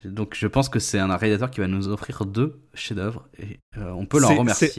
Donc, 0.04 0.34
je 0.34 0.46
pense 0.46 0.68
que 0.70 0.78
c'est 0.78 0.98
un 0.98 1.14
réalisateur 1.14 1.50
qui 1.50 1.60
va 1.60 1.66
nous 1.66 1.88
offrir 1.88 2.24
deux 2.24 2.58
chefs-d'œuvre 2.74 3.28
et 3.38 3.58
euh, 3.76 3.90
on 3.90 4.06
peut 4.06 4.18
l'en 4.18 4.34
remercier. 4.34 4.70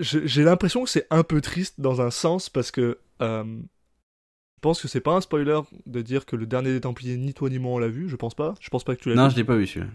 J'ai 0.00 0.42
l'impression 0.42 0.82
que 0.84 0.90
c'est 0.90 1.06
un 1.10 1.22
peu 1.22 1.40
triste 1.40 1.80
dans 1.80 2.00
un 2.00 2.10
sens 2.10 2.48
parce 2.50 2.70
que 2.72 2.98
euh, 3.22 3.44
je 3.44 4.60
pense 4.62 4.82
que 4.82 4.88
c'est 4.88 5.00
pas 5.00 5.14
un 5.14 5.20
spoiler 5.20 5.60
de 5.86 6.02
dire 6.02 6.26
que 6.26 6.34
le 6.34 6.46
dernier 6.46 6.72
des 6.72 6.80
Templiers, 6.80 7.16
ni 7.16 7.34
toi 7.34 7.48
ni 7.50 7.58
moi 7.60 7.72
on 7.74 7.78
l'a 7.78 7.86
vu. 7.88 8.08
Je 8.08 8.16
pense 8.16 8.34
pas. 8.34 8.54
Je 8.60 8.68
pense 8.68 8.82
pas 8.82 8.96
que 8.96 9.00
tu 9.02 9.10
l'as 9.10 9.14
Non, 9.14 9.26
vu. 9.28 9.32
je 9.32 9.36
l'ai 9.36 9.44
pas 9.44 9.56
vu 9.56 9.66
celui-là. 9.66 9.86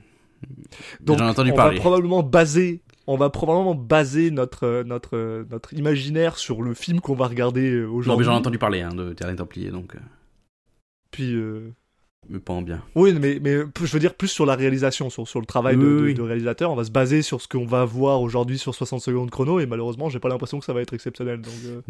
Donc, 1.02 1.20
J'en 1.20 1.26
ai 1.26 1.30
entendu 1.30 1.52
on 1.52 1.56
parler. 1.56 1.76
va 1.76 1.82
probablement 1.82 2.24
baser, 2.24 2.82
on 3.06 3.16
va 3.18 3.30
probablement 3.30 3.76
baser 3.76 4.32
notre 4.32 4.82
notre 4.84 5.46
notre 5.52 5.74
imaginaire 5.76 6.38
sur 6.40 6.62
le 6.64 6.74
film 6.74 7.00
qu'on 7.00 7.14
va 7.16 7.28
regarder 7.28 7.70
euh, 7.70 7.82
Non, 7.86 7.90
mais 7.92 7.96
aujourd'hui. 7.98 8.26
j'en 8.26 8.32
ai 8.34 8.38
entendu 8.38 8.58
parler 8.58 8.82
hein, 8.82 8.94
de 8.96 9.14
Dernier 9.14 9.36
Templier, 9.36 9.70
donc. 9.72 9.96
euh, 9.96 10.00
Puis 11.12 11.34
euh, 11.36 11.72
mais 12.30 12.40
pas 12.40 12.54
en 12.54 12.62
bien. 12.62 12.82
Oui, 12.96 13.14
mais, 13.20 13.40
mais 13.42 13.58
je 13.82 13.86
veux 13.94 14.00
dire 14.00 14.14
plus 14.16 14.28
sur 14.28 14.46
la 14.46 14.56
réalisation, 14.56 15.10
sur, 15.10 15.28
sur 15.28 15.40
le 15.40 15.46
travail 15.46 15.76
de, 15.78 15.82
Oui, 15.82 15.88
de- 16.02 16.04
oui. 16.06 16.14
de 16.14 16.22
réalisateur. 16.22 16.72
On 16.72 16.76
va 16.76 16.84
se 16.84 16.92
baser 16.92 17.22
sur 17.22 17.42
ce 17.42 17.48
qu'on 17.48 17.66
va 17.66 17.84
voir 17.86 18.22
aujourd'hui 18.22 18.58
sur 18.58 18.74
60 18.76 19.02
secondes 19.02 19.30
chrono, 19.32 19.60
et 19.60 19.66
malheureusement, 19.66 20.10
j'ai 20.10 20.20
pas 20.20 20.30
l'impression 20.30 20.60
que 20.60 20.66
ça 20.66 20.74
va 20.74 20.82
être 20.82 20.94
exceptionnel. 20.94 21.42
Donc, 21.42 21.54
euh, 21.66 21.82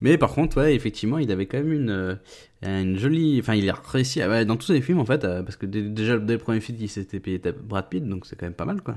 Mais 0.00 0.16
par 0.16 0.32
contre, 0.32 0.58
ouais, 0.58 0.74
effectivement, 0.74 1.18
il 1.18 1.30
avait 1.32 1.46
quand 1.46 1.58
même 1.58 1.72
une, 1.72 1.90
euh, 1.90 2.14
une 2.62 2.98
jolie. 2.98 3.38
Enfin, 3.40 3.54
il 3.56 3.68
a 3.68 3.74
réussi 3.74 4.22
à- 4.22 4.44
dans 4.44 4.56
tous 4.56 4.66
ses 4.66 4.80
films, 4.80 5.00
en 5.00 5.04
fait, 5.04 5.24
euh, 5.24 5.42
parce 5.42 5.56
que 5.56 5.66
dé- 5.66 5.82
déjà, 5.82 6.18
dès 6.18 6.34
le 6.34 6.38
premier 6.38 6.60
film, 6.60 6.78
il 6.80 6.88
s'était 6.88 7.18
payé 7.18 7.40
Brad 7.64 7.88
Pitt, 7.88 8.06
donc 8.06 8.26
c'est 8.26 8.36
quand 8.36 8.46
même 8.46 8.54
pas 8.54 8.64
mal, 8.66 8.80
quoi. 8.82 8.96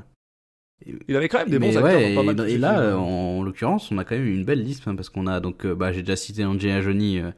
Il 1.07 1.15
avait 1.15 1.29
quand 1.29 1.39
même 1.39 1.49
des 1.49 1.59
Mais 1.59 1.71
bons 1.71 1.77
acteurs 1.77 1.99
ouais, 1.99 2.15
dans 2.15 2.25
pas 2.25 2.33
mal 2.33 2.49
et, 2.49 2.57
là, 2.57 2.93
hein. 2.93 2.97
en, 2.97 3.39
en 3.39 3.43
l'occurrence, 3.43 3.91
on 3.91 3.97
a 3.97 4.03
quand 4.03 4.15
même 4.15 4.27
une 4.27 4.43
belle 4.43 4.63
liste, 4.63 4.87
hein, 4.87 4.95
parce 4.95 5.09
qu'on 5.09 5.27
a 5.27 5.39
donc, 5.39 5.65
euh, 5.65 5.75
bah, 5.75 5.91
j'ai 5.91 6.01
déjà 6.01 6.15
cité 6.15 6.43
Angelina 6.43 6.81
Jolie, 6.81 7.19
euh, 7.19 7.31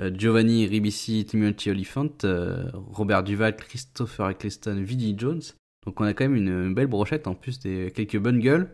euh, 0.00 0.10
Giovanni 0.16 0.66
Ribisi, 0.66 1.24
Timothy 1.24 1.70
Olyphant, 1.70 2.08
euh, 2.24 2.70
Robert 2.72 3.22
Duval, 3.22 3.56
Christopher 3.56 4.30
Eccleston, 4.30 4.82
Vinnie 4.82 5.14
Jones. 5.18 5.42
Donc 5.86 6.00
on 6.00 6.04
a 6.04 6.14
quand 6.14 6.24
même 6.24 6.36
une, 6.36 6.48
une 6.48 6.74
belle 6.74 6.86
brochette, 6.86 7.26
en 7.26 7.34
plus 7.34 7.58
des 7.58 7.92
quelques 7.94 8.18
bonnes 8.18 8.40
gueules. 8.40 8.70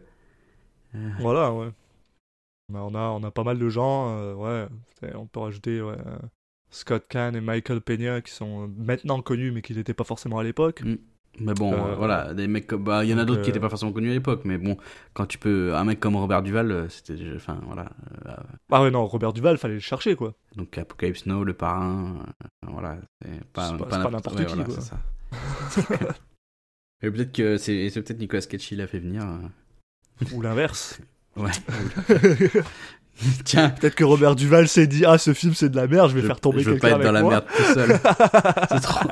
Voilà, 1.20 1.52
ouais. 1.52 1.68
Mais 2.72 2.78
on, 2.78 2.94
a, 2.94 3.08
on 3.10 3.22
a 3.22 3.30
pas 3.30 3.44
mal 3.44 3.58
de 3.58 3.68
gens, 3.68 4.34
ouais. 4.34 4.66
On 5.14 5.26
peut 5.26 5.40
rajouter 5.40 5.80
ouais, 5.80 5.96
Scott 6.70 7.06
Kahn 7.08 7.34
et 7.34 7.40
Michael 7.40 7.80
Peña 7.80 8.20
qui 8.20 8.32
sont 8.32 8.68
maintenant 8.76 9.22
connus, 9.22 9.50
mais 9.50 9.62
qui 9.62 9.74
n'étaient 9.74 9.94
pas 9.94 10.04
forcément 10.04 10.38
à 10.38 10.44
l'époque. 10.44 10.82
Mais 11.38 11.54
bon, 11.54 11.72
Euh, 11.72 11.92
euh, 11.92 11.94
voilà, 11.94 12.34
des 12.34 12.48
mecs 12.48 12.66
comme, 12.66 12.84
bah, 12.84 13.04
il 13.04 13.10
y 13.10 13.14
en 13.14 13.18
a 13.18 13.24
d'autres 13.24 13.40
qui 13.42 13.48
euh, 13.48 13.52
étaient 13.52 13.60
pas 13.60 13.68
forcément 13.70 13.92
connus 13.92 14.10
à 14.10 14.14
l'époque, 14.14 14.42
mais 14.44 14.58
bon, 14.58 14.76
quand 15.14 15.24
tu 15.26 15.38
peux, 15.38 15.74
un 15.74 15.84
mec 15.84 15.98
comme 16.00 16.16
Robert 16.16 16.42
Duval, 16.42 16.70
euh, 16.70 16.88
c'était, 16.88 17.14
déjà- 17.14 17.36
enfin, 17.36 17.58
voilà, 17.66 17.90
euh, 18.26 18.34
Ah 18.70 18.82
ouais, 18.82 18.90
non, 18.90 19.06
Robert 19.06 19.32
Duval, 19.32 19.56
fallait 19.56 19.74
le 19.74 19.80
chercher, 19.80 20.16
quoi. 20.16 20.34
donc 20.56 20.76
Apocalypse 20.76 21.24
Now, 21.26 21.44
Le 21.44 21.54
Parrain, 21.54 22.16
euh, 22.44 22.68
voilà, 22.70 22.98
c'est 23.22 23.44
pas, 23.52 23.72
pas- 23.78 23.86
pas 23.86 24.10
n'importe 24.10 24.38
ouais, 24.38 24.44
qui, 24.44 24.54
voilà, 24.54 24.64
quoi. 24.64 24.80
ça. 24.80 24.98
Et 27.02 27.10
peut-être 27.10 27.32
que 27.32 27.56
c'est, 27.56 27.88
peut-être 27.94 28.18
Nicolas 28.18 28.42
qui 28.42 28.76
l'a 28.76 28.86
fait 28.86 28.98
venir. 28.98 29.22
euh. 29.22 30.26
Ou 30.34 30.42
l'inverse. 30.42 31.00
Ouais. 31.36 31.50
Peut-être 33.44 33.44
Tiens, 33.44 33.70
que 33.70 34.04
Robert 34.04 34.34
Duval 34.36 34.66
s'est 34.68 34.86
dit 34.86 35.04
Ah, 35.04 35.18
ce 35.18 35.34
film, 35.34 35.54
c'est 35.54 35.68
de 35.68 35.76
la 35.76 35.86
merde, 35.86 36.10
je 36.10 36.14
vais 36.14 36.22
je, 36.22 36.26
faire 36.26 36.40
tomber 36.40 36.62
je 36.62 36.70
veux 36.70 36.78
quelqu'un 36.78 36.98
pas 36.98 37.02
être 37.02 37.04
dans 37.06 37.12
la 37.12 37.22
moi. 37.22 37.30
merde 37.30 37.44
tout 37.56 37.74
seul. 37.74 38.00
c'est 38.70 38.80
trop. 38.80 39.10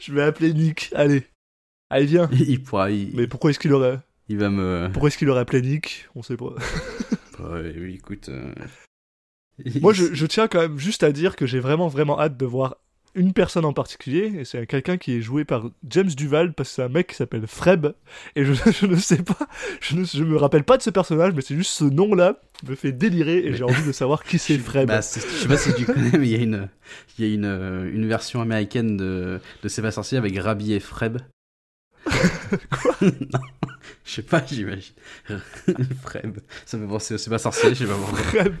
Je 0.00 0.12
vais 0.12 0.22
appeler 0.22 0.52
Nick. 0.52 0.90
Allez. 0.94 1.24
Allez, 1.90 2.06
viens. 2.06 2.28
Il 2.32 2.62
pourra, 2.62 2.90
il, 2.90 3.10
Mais 3.14 3.26
pourquoi 3.26 3.50
est-ce 3.50 3.58
qu'il 3.58 3.72
aurait, 3.72 3.98
il 4.28 4.38
va 4.38 4.48
me. 4.50 4.88
pourquoi 4.92 5.08
est-ce 5.08 5.18
qu'il 5.18 5.28
aurait 5.30 5.40
appelé 5.40 5.62
Nick? 5.62 6.08
On 6.14 6.22
sait 6.22 6.36
pas. 6.36 6.54
Ouais, 7.40 7.74
oui, 7.78 7.94
écoute. 7.96 8.28
euh, 8.28 8.52
Moi, 9.80 9.92
je, 9.92 10.12
je 10.14 10.26
tiens 10.26 10.48
quand 10.48 10.60
même 10.60 10.78
juste 10.78 11.02
à 11.02 11.12
dire 11.12 11.36
que 11.36 11.46
j'ai 11.46 11.60
vraiment, 11.60 11.88
vraiment 11.88 12.20
hâte 12.20 12.36
de 12.36 12.46
voir 12.46 12.76
une 13.14 13.32
personne 13.32 13.64
en 13.64 13.72
particulier, 13.72 14.32
et 14.40 14.44
c'est 14.44 14.66
quelqu'un 14.66 14.96
qui 14.96 15.16
est 15.16 15.20
joué 15.20 15.44
par 15.44 15.70
James 15.88 16.08
Duval, 16.08 16.52
parce 16.52 16.68
que 16.70 16.74
c'est 16.76 16.82
un 16.82 16.88
mec 16.88 17.08
qui 17.08 17.14
s'appelle 17.14 17.46
Freb, 17.46 17.86
et 18.36 18.44
je, 18.44 18.52
je 18.80 18.86
ne 18.86 18.96
sais 18.96 19.22
pas, 19.22 19.48
je 19.80 19.96
ne 19.96 20.04
je 20.04 20.24
me 20.24 20.36
rappelle 20.36 20.64
pas 20.64 20.76
de 20.76 20.82
ce 20.82 20.90
personnage, 20.90 21.32
mais 21.34 21.42
c'est 21.42 21.54
juste 21.56 21.70
ce 21.72 21.84
nom-là 21.84 22.40
me 22.68 22.74
fait 22.74 22.92
délirer, 22.92 23.38
et 23.38 23.50
Mais- 23.50 23.56
j'ai 23.56 23.64
envie 23.64 23.84
de 23.86 23.92
savoir 23.92 24.24
qui 24.24 24.38
c'est 24.38 24.58
Freb. 24.58 24.88
Bah, 24.88 25.00
je 25.00 25.20
sais 25.20 25.48
pas 25.48 25.56
si 25.56 25.74
tu 25.74 25.84
connais, 25.84 26.16
mais 26.18 26.26
il 26.28 26.32
y 26.32 26.34
a 26.36 26.42
une, 26.42 26.68
il 27.18 27.26
y 27.26 27.30
a 27.30 27.34
une, 27.34 27.44
euh, 27.44 27.90
une 27.92 28.06
version 28.08 28.40
américaine 28.40 28.96
de, 28.96 29.40
de 29.62 29.68
C'est 29.68 29.82
pas 29.82 29.90
sorcier 29.90 30.18
avec 30.18 30.36
Rabbi 30.38 30.72
et 30.72 30.80
Freb. 30.80 31.18
Quoi? 32.70 32.94
Non, 33.02 33.40
je 34.04 34.12
sais 34.12 34.22
pas, 34.22 34.44
j'imagine. 34.46 34.94
Freb. 36.02 36.38
Ça 36.66 36.76
me 36.76 36.86
penser 36.86 37.16
C'est 37.18 37.30
pas 37.30 37.38
sorcier, 37.38 37.70
je 37.70 37.74
sais 37.74 37.86
pas 37.86 37.94
pourquoi. 37.96 38.18
Freb. 38.22 38.54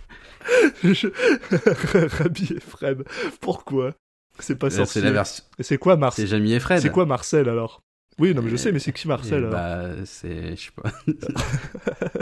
Je... 0.82 2.16
Rabbi 2.18 2.54
et 2.56 2.60
Freb. 2.60 3.02
Pourquoi? 3.40 3.94
C'est 4.38 4.56
pas 4.56 4.70
C'est 4.70 4.78
sorcier. 4.78 5.00
version. 5.10 5.44
Et 5.58 5.62
c'est 5.62 5.78
quoi 5.78 5.94
C'est 5.94 6.00
Marcel 6.00 6.26
Jamie 6.26 6.52
et 6.52 6.60
Fred. 6.60 6.80
C'est 6.80 6.90
quoi 6.90 7.06
Marcel 7.06 7.48
alors? 7.48 7.82
Oui, 8.18 8.34
non 8.34 8.42
mais 8.42 8.50
je 8.50 8.56
sais, 8.56 8.70
mais 8.72 8.78
c'est 8.78 8.92
qui 8.92 9.08
Marcel 9.08 9.48
Bah, 9.50 9.82
c'est. 10.04 10.56
Je 10.56 10.62
sais 10.62 10.70
pas. 10.74 10.90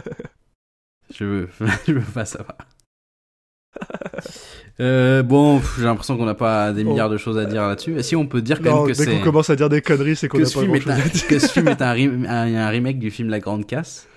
je 1.14 1.24
veux. 1.24 1.48
je 1.86 1.92
veux 1.92 2.00
pas 2.12 2.24
savoir. 2.24 2.56
Euh, 4.80 5.22
bon, 5.22 5.60
j'ai 5.78 5.84
l'impression 5.84 6.16
qu'on 6.16 6.24
n'a 6.24 6.34
pas 6.34 6.72
des 6.72 6.82
milliards 6.82 7.10
de 7.10 7.18
choses 7.18 7.36
à 7.38 7.44
dire 7.44 7.68
là-dessus. 7.68 7.96
Et 7.98 8.02
si 8.02 8.16
on 8.16 8.26
peut 8.26 8.40
dire 8.40 8.60
quand 8.62 8.70
Non, 8.70 8.84
même 8.86 8.92
que 8.92 8.98
dès 8.98 9.04
c'est. 9.04 9.10
qu'on 9.18 9.22
commence 9.22 9.50
à 9.50 9.56
dire 9.56 9.68
des 9.68 9.82
conneries, 9.82 10.16
c'est 10.16 10.28
qu'on 10.28 10.38
que 10.38 10.42
a 10.44 10.46
ce, 10.46 10.54
pas 10.54 10.60
film 10.60 10.72
grand 10.72 10.78
est 10.78 10.80
chose 10.80 10.92
un, 10.92 10.96
à 11.06 11.08
dire. 11.08 11.26
que 11.28 11.38
ce 11.38 11.46
film 11.48 11.68
est 11.68 11.82
un, 11.82 11.90
un- 12.26 12.54
un 12.54 12.68
remake 12.70 12.98
du 12.98 13.10
film 13.10 13.28
La 13.28 13.38
Grande 13.38 13.66
Casse 13.66 14.08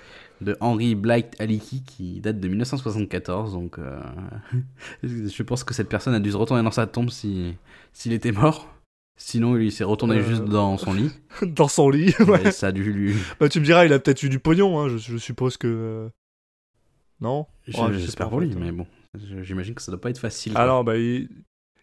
de 0.41 0.57
Henry 0.59 0.95
Blight 0.95 1.35
Aliki 1.39 1.83
qui 1.83 2.19
date 2.21 2.39
de 2.39 2.47
1974. 2.47 3.53
Donc, 3.53 3.79
euh, 3.79 3.99
je 5.03 5.43
pense 5.43 5.63
que 5.63 5.73
cette 5.73 5.89
personne 5.89 6.13
a 6.13 6.19
dû 6.19 6.31
se 6.31 6.37
retourner 6.37 6.63
dans 6.63 6.71
sa 6.71 6.87
tombe 6.87 7.09
si 7.09 7.55
s'il 7.93 8.13
était 8.13 8.31
mort. 8.31 8.67
Sinon, 9.17 9.55
il 9.57 9.71
s'est 9.71 9.85
retourné 9.85 10.17
Euh. 10.17 10.23
juste 10.23 10.43
dans 10.43 10.77
son 10.77 10.93
lit. 10.93 11.09
Dans 11.41 11.69
son 11.69 11.89
lit. 11.89 12.13
ouais. 12.19 12.47
Et 12.47 12.51
ça 12.51 12.67
a 12.67 12.71
dû 12.73 12.83
lui. 12.91 13.13
Bah 13.39 13.47
tu 13.47 13.59
me 13.61 13.65
diras, 13.65 13.85
il 13.85 13.93
a 13.93 13.99
peut-être 13.99 14.23
eu 14.23 14.29
du 14.29 14.39
pognon, 14.39 14.79
hein. 14.81 14.89
je, 14.89 14.97
je 14.97 15.17
suppose 15.17 15.55
que... 15.55 15.67
euh, 15.67 16.09
Non? 17.21 17.45
Je- 17.67 17.77
Ouais, 17.79 17.93
je 17.93 17.99
J'espère 17.99 18.29
pour 18.29 18.41
lui, 18.41 18.53
mais 18.55 18.71
bon. 18.73 18.85
J'imagine 19.41 19.73
que 19.73 19.81
ça 19.81 19.91
doit 19.93 20.01
pas 20.01 20.09
être 20.09 20.19
facile. 20.19 20.51
Non, 20.53 20.83
bah 20.83 20.97
il... 20.97 21.29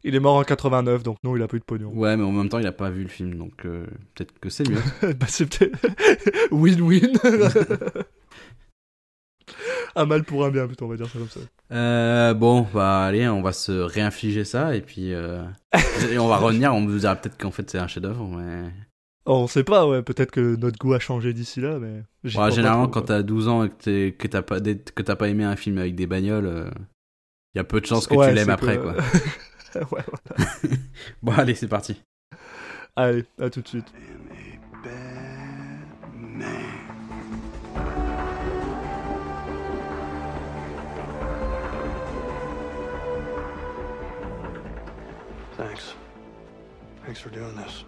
il 0.04 0.14
est 0.14 0.20
mort 0.20 0.36
en 0.36 0.42
89, 0.42 1.02
donc 1.02 1.16
non, 1.22 1.36
il 1.36 1.42
a 1.42 1.48
pas 1.48 1.56
eu 1.56 1.60
de 1.60 1.64
pognon. 1.64 1.90
Ouais, 1.94 2.16
mais 2.16 2.24
en 2.24 2.32
même 2.32 2.48
temps, 2.48 2.58
il 2.58 2.66
a 2.66 2.72
pas 2.72 2.90
vu 2.90 3.02
le 3.02 3.08
film, 3.08 3.36
donc 3.36 3.64
euh, 3.64 3.86
peut-être 4.14 4.38
que 4.40 4.50
c'est 4.50 4.68
mieux. 4.68 4.80
bah 5.14 5.26
c'est 5.28 5.46
peut-être... 5.46 5.78
Win-win 6.50 7.12
Un 9.94 10.06
mal 10.06 10.24
pour 10.24 10.44
un 10.46 10.50
bien, 10.50 10.66
plutôt, 10.66 10.86
on 10.86 10.88
va 10.88 10.96
dire 10.96 11.06
ça 11.06 11.18
comme 11.18 11.28
ça. 11.28 11.40
Euh, 11.70 12.32
bon, 12.32 12.66
bah 12.72 13.04
allez, 13.04 13.28
on 13.28 13.42
va 13.42 13.52
se 13.52 13.72
réinfliger 13.72 14.44
ça 14.44 14.74
et 14.74 14.80
puis 14.80 15.12
euh, 15.12 15.44
et 16.10 16.18
on 16.18 16.28
va 16.28 16.38
revenir. 16.38 16.74
On 16.74 16.86
vous 16.86 16.98
dira 16.98 17.14
peut-être 17.14 17.36
qu'en 17.36 17.50
fait 17.50 17.68
c'est 17.68 17.78
un 17.78 17.88
chef-d'œuvre, 17.88 18.26
mais 18.26 18.70
Oh, 19.26 19.34
on 19.34 19.46
sait 19.46 19.64
pas, 19.64 19.86
ouais, 19.86 20.02
peut-être 20.02 20.30
que 20.30 20.56
notre 20.56 20.78
goût 20.78 20.94
a 20.94 20.98
changé 20.98 21.32
d'ici 21.34 21.60
là, 21.60 21.78
mais... 21.78 22.02
Ouais, 22.36 22.50
généralement 22.50 22.88
trop, 22.88 23.00
quand 23.00 23.06
t'as 23.06 23.22
12 23.22 23.48
ans 23.48 23.64
et 23.64 24.12
que 24.12 24.26
t'as 24.26 24.42
pas 24.42 24.60
que 24.60 25.24
aimé 25.26 25.44
un 25.44 25.54
film 25.54 25.78
avec 25.78 25.94
des 25.94 26.06
bagnoles, 26.06 26.72
il 27.54 27.58
y 27.58 27.60
a 27.60 27.64
peu 27.64 27.80
de 27.80 27.86
chances 27.86 28.06
que 28.06 28.14
Ouais, 28.14 28.30
tu 28.30 28.34
l'aimes 28.34 28.50
après 28.50 28.78
que- 28.78 28.82
quoi. 28.82 28.94
ouais, 29.90 30.02
Bon 31.22 31.32
allez, 31.32 31.54
c'est 31.54 31.68
parti. 31.68 32.02
allez, 32.96 33.24
à 33.40 33.50
tout 33.50 33.62
de 33.62 33.68
suite. 33.68 33.92
Thanks. 45.56 45.94
Thanks 47.04 47.20
for 47.20 47.30
doing 47.30 47.54
this. 47.56 47.84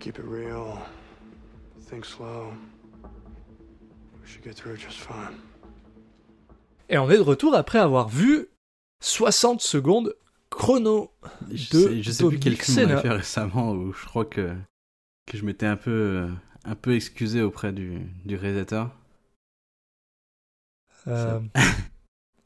Keep 0.00 0.18
it 0.18 0.24
real. 0.24 0.78
Think 1.88 2.04
slow. 2.04 2.52
We 3.02 4.28
should 4.28 4.42
get 4.42 4.54
through 4.54 4.76
just 4.76 4.98
fine. 4.98 5.36
Et 6.90 6.98
on 6.98 7.08
est 7.10 7.16
de 7.16 7.22
retour 7.22 7.54
après 7.54 7.78
avoir 7.78 8.08
vu 8.08 8.48
60 9.04 9.60
secondes 9.60 10.14
chrono. 10.50 11.12
Je 11.52 11.70
de 11.70 11.78
sais, 11.88 12.02
je 12.02 12.10
sais 12.10 12.24
plus 12.26 12.38
quel 12.38 12.54
Dominique 12.54 12.64
film 12.64 12.78
on 12.78 12.84
a 12.84 12.88
Sena. 12.88 13.00
fait 13.02 13.08
récemment 13.10 13.72
où 13.72 13.92
je 13.92 14.04
crois 14.06 14.24
que 14.24 14.54
que 15.26 15.36
je 15.38 15.44
m'étais 15.44 15.66
un 15.66 15.76
peu 15.76 15.90
euh, 15.90 16.28
un 16.64 16.74
peu 16.74 16.94
excusé 16.94 17.42
auprès 17.42 17.72
du 17.72 18.00
du 18.24 18.36
réalisateur. 18.36 18.90
Euh, 21.06 21.40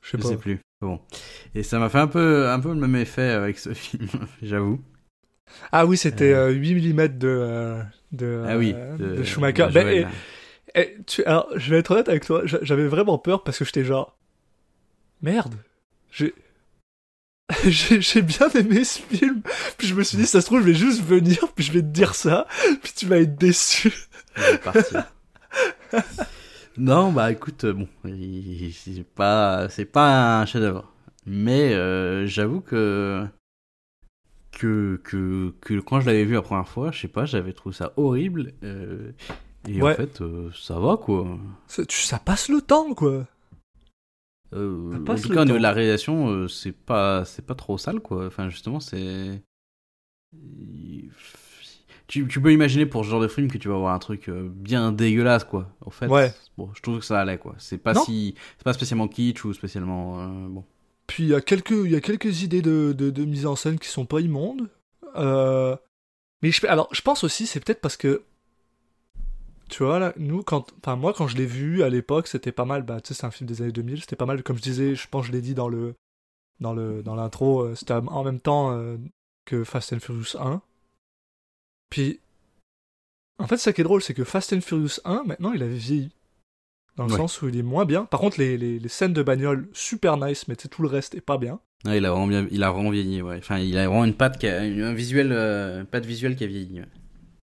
je 0.03 0.11
sais 0.17 0.19
Je 0.19 0.23
sais 0.29 0.37
plus. 0.37 0.59
Bon. 0.81 1.00
Et 1.55 1.62
ça 1.62 1.79
m'a 1.79 1.88
fait 1.88 1.99
un 1.99 2.07
peu, 2.07 2.49
un 2.49 2.61
peu 2.61 2.69
le 2.71 2.75
même 2.77 2.97
effet 2.97 3.31
avec 3.31 3.59
ce 3.59 3.73
film, 3.75 4.09
j'avoue. 4.43 4.81
Ah 5.73 5.87
oui, 5.87 5.97
c'était 5.97 6.33
Euh. 6.35 6.49
euh, 6.49 6.53
8 6.53 6.93
mm 6.93 7.09
de, 7.19 7.29
euh, 7.29 7.83
de, 8.12 8.45
ah 8.47 8.59
oui. 8.59 8.73
euh, 8.77 8.97
de- 8.97 9.17
de 9.17 9.23
Schumacher. 9.25 9.69
de 9.73 10.07
et- 10.75 10.97
tu- 11.07 11.25
alors, 11.25 11.49
je 11.57 11.71
vais 11.71 11.79
être 11.79 11.91
honnête 11.93 12.09
avec 12.09 12.27
toi, 12.27 12.43
j'a- 12.45 12.59
j'avais 12.62 12.87
vraiment 12.87 13.19
peur 13.19 13.43
parce 13.43 13.59
que 13.59 13.65
j'étais 13.65 13.85
genre. 13.85 14.17
Merde. 15.23 15.55
J'ai. 16.12 16.35
J'ai 17.67 18.23
bien 18.23 18.49
aimé 18.50 18.85
ce 18.85 19.00
film, 19.00 19.40
puis 19.78 19.87
je 19.88 19.95
me 19.95 20.02
suis 20.02 20.19
dit, 20.19 20.26
ça 20.26 20.40
se 20.40 20.47
trouve, 20.47 20.61
je 20.61 20.67
vais 20.67 20.75
juste 20.75 21.02
venir, 21.02 21.49
puis 21.55 21.64
je 21.64 21.73
vais 21.73 21.81
te 21.81 21.87
dire 21.87 22.14
ça, 22.14 22.47
puis 22.83 22.93
tu 22.95 23.07
vas 23.07 23.19
être 23.19 23.37
déçu. 23.37 23.93
Il 24.37 24.43
est 24.55 24.59
parti. 24.59 24.95
non, 26.76 27.11
bah 27.12 27.33
écoute, 27.33 27.64
euh, 27.64 27.73
bon, 27.73 27.88
c'est 28.05 29.05
pas, 29.14 29.69
c'est 29.71 29.85
pas 29.87 30.40
un 30.40 30.47
chef-d'œuvre. 30.47 30.93
Mais 31.26 31.75
euh, 31.75 32.26
j'avoue 32.26 32.61
que, 32.61 33.25
que 34.52 35.00
que 35.05 35.55
que 35.61 35.81
quand 35.81 36.00
je 36.00 36.07
l'avais 36.07 36.25
vu 36.25 36.35
la 36.35 36.43
première 36.43 36.69
fois, 36.69 36.90
je 36.93 37.00
sais 37.00 37.09
pas, 37.09 37.25
j'avais 37.25 37.52
trouvé 37.52 37.75
ça 37.75 37.93
horrible. 37.97 38.52
euh, 38.62 39.12
et 39.69 39.83
Ouais. 39.83 39.93
en 39.93 39.97
fait, 39.97 40.21
euh, 40.23 40.50
ça 40.55 40.78
va 40.78 40.97
quoi. 40.97 41.26
Ça, 41.67 41.85
tu- 41.85 41.99
ça 42.00 42.19
passe 42.19 42.49
le 42.49 42.61
temps, 42.62 42.95
quoi. 42.95 43.26
Euh, 44.55 44.95
en 44.95 44.99
tout 44.99 45.05
cas, 45.05 45.12
au 45.12 45.14
niveau 45.14 45.35
temps. 45.35 45.45
de 45.47 45.57
la 45.59 45.73
réalisation, 45.73 46.28
euh, 46.31 46.49
c'est 46.49 46.73
pas, 46.73 47.25
c'est 47.25 47.45
pas 47.45 47.55
trop 47.55 47.76
sale, 47.78 48.00
quoi. 48.00 48.26
Enfin, 48.26 48.49
justement, 48.49 48.81
c'est. 48.81 49.43
Tu, 52.07 52.26
tu 52.26 52.40
peux 52.40 52.52
imaginer 52.52 52.87
pour 52.87 53.05
ce 53.05 53.11
genre 53.11 53.21
de 53.21 53.28
film 53.28 53.50
que 53.50 53.59
tu 53.59 53.69
vas 53.69 53.76
voir 53.76 53.93
un 53.95 53.99
truc 53.99 54.31
euh, 54.31 54.49
bien 54.50 54.93
dégueulasse, 54.93 55.45
quoi. 55.45 55.69
En 55.85 55.90
fait, 55.90 56.07
Ouais. 56.07 56.33
bon, 56.57 56.71
je 56.75 56.81
trouve 56.81 57.00
que 57.00 57.05
ça 57.05 57.21
allait, 57.21 57.37
quoi. 57.37 57.55
C'est 57.59 57.76
pas 57.76 57.93
Non. 57.93 58.02
si, 58.02 58.35
c'est 58.57 58.64
pas 58.64 58.73
spécialement 58.73 59.09
kitsch 59.09 59.45
ou 59.45 59.52
spécialement 59.52 60.21
euh, 60.23 60.49
bon. 60.49 60.64
Puis 61.07 61.25
il 61.25 61.28
y 61.31 61.35
a 61.35 61.40
quelques, 61.43 61.71
il 61.71 61.90
y 61.90 61.97
a 61.97 62.00
quelques 62.00 62.43
idées 62.43 62.62
de, 62.62 62.95
de, 62.97 63.11
de 63.11 63.25
mise 63.26 63.45
en 63.47 63.57
scène 63.57 63.78
qui 63.78 63.88
sont 63.88 64.07
pas 64.07 64.21
immondes. 64.21 64.69
Mais 66.43 66.50
je, 66.52 66.67
alors, 66.67 66.88
je 66.93 67.00
pense 67.02 67.25
aussi, 67.25 67.47
c'est 67.47 67.61
peut-être 67.61 67.81
parce 67.81 67.97
que, 67.97 68.23
tu 69.68 69.82
vois, 69.84 69.98
là, 69.98 70.12
nous, 70.16 70.42
quand, 70.42 70.72
enfin, 70.82 70.96
moi, 70.96 71.12
quand 71.14 71.26
je 71.28 71.37
l'ai 71.37 71.46
vu 71.46 71.82
à 71.82 71.88
l'époque, 71.88 72.26
c'était 72.28 72.52
pas 72.52 72.64
mal, 72.64 72.82
bah, 72.82 73.00
tu 73.00 73.08
sais, 73.08 73.20
c'est 73.20 73.26
un 73.26 73.30
film 73.30 73.46
des 73.48 73.62
années 73.62 73.72
2000, 73.72 74.00
c'était 74.00 74.16
pas 74.16 74.26
mal, 74.26 74.42
comme 74.42 74.56
je 74.56 74.62
disais, 74.62 74.94
je 74.94 75.08
pense 75.08 75.22
que 75.22 75.28
je 75.28 75.32
l'ai 75.32 75.42
dit 75.42 75.54
dans 75.54 75.68
le, 75.68 75.94
dans 76.60 76.72
le, 76.72 77.02
dans 77.02 77.14
l'intro, 77.14 77.62
euh, 77.62 77.75
c'était 77.75 77.94
en 77.94 78.25
même 78.25 78.40
temps 78.40 78.72
euh, 78.72 78.96
que 79.44 79.64
Fast 79.64 79.92
and 79.92 80.00
Furious 80.00 80.37
1. 80.38 80.60
Puis, 81.90 82.20
en 83.38 83.46
fait, 83.46 83.56
ça 83.58 83.72
qui 83.72 83.80
est 83.80 83.84
drôle, 83.84 84.02
c'est 84.02 84.14
que 84.14 84.25
Fast 84.25 84.52
and 84.52 84.60
Furious 84.60 85.00
1, 85.04 85.25
maintenant, 85.25 85.52
il 85.52 85.62
avait 85.62 85.75
vieilli. 85.76 86.10
Dans 86.96 87.06
le 87.06 87.12
Ouais. 87.12 87.16
sens 87.18 87.40
où 87.42 87.48
il 87.48 87.56
est 87.56 87.62
moins 87.62 87.84
bien. 87.84 88.06
Par 88.06 88.18
contre, 88.18 88.40
les, 88.40 88.58
les, 88.58 88.80
les 88.80 88.88
scènes 88.88 89.12
de 89.12 89.22
bagnole, 89.22 89.68
super 89.72 90.16
nice, 90.16 90.48
mais 90.48 90.56
tout 90.56 90.82
le 90.82 90.88
reste 90.88 91.14
est 91.14 91.20
pas 91.20 91.38
bien. 91.38 91.60
Il 91.84 92.04
a 92.04 92.10
vraiment 92.10 92.26
bien, 92.26 92.48
il 92.50 92.64
a 92.64 92.72
vraiment 92.72 92.90
vieilli, 92.90 93.22
ouais. 93.22 93.37
Enfin, 93.38 93.58
il 93.60 93.78
a 93.78 93.87
vraiment 93.87 94.04
une 94.04 94.14
patte 94.16 94.37
qui 94.38 94.48
a, 94.48 94.62
un 94.62 94.94
visuel, 94.94 95.30
euh, 95.30 95.84
patte 95.84 96.04
visuelle 96.06 96.34
qui 96.34 96.42
a 96.42 96.48
vieilli. 96.48 96.80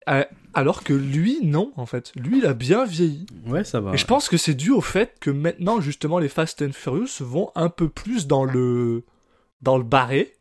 ouais. 0.08 0.28
Alors 0.54 0.84
que 0.84 0.92
lui, 0.92 1.40
non, 1.42 1.72
en 1.76 1.86
fait. 1.86 2.12
Lui, 2.14 2.38
il 2.38 2.46
a 2.46 2.54
bien 2.54 2.84
vieilli. 2.84 3.26
Ouais, 3.46 3.64
ça 3.64 3.80
va. 3.80 3.94
Et 3.94 3.96
je 3.96 4.06
pense 4.06 4.28
que 4.28 4.36
c'est 4.36 4.54
dû 4.54 4.70
au 4.70 4.80
fait 4.80 5.16
que 5.20 5.30
maintenant, 5.30 5.80
justement, 5.80 6.18
les 6.18 6.28
Fast 6.28 6.62
and 6.62 6.72
Furious 6.72 7.20
vont 7.20 7.50
un 7.54 7.68
peu 7.68 7.88
plus 7.88 8.26
dans 8.26 8.44
le, 8.44 9.04
dans 9.60 9.78
le 9.78 9.84
barré. 9.84 10.36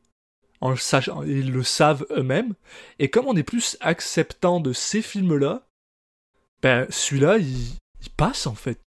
En 0.61 0.69
le 0.69 0.77
sachant, 0.77 1.23
ils 1.23 1.51
le 1.51 1.63
savent 1.63 2.05
eux-mêmes. 2.11 2.53
Et 2.99 3.09
comme 3.09 3.27
on 3.27 3.35
est 3.35 3.43
plus 3.43 3.75
acceptant 3.81 4.59
de 4.59 4.71
ces 4.71 5.01
films-là, 5.01 5.67
ben, 6.61 6.85
celui-là, 6.89 7.37
il, 7.37 7.73
il 8.01 8.09
passe, 8.15 8.47
en 8.47 8.55
fait. 8.55 8.79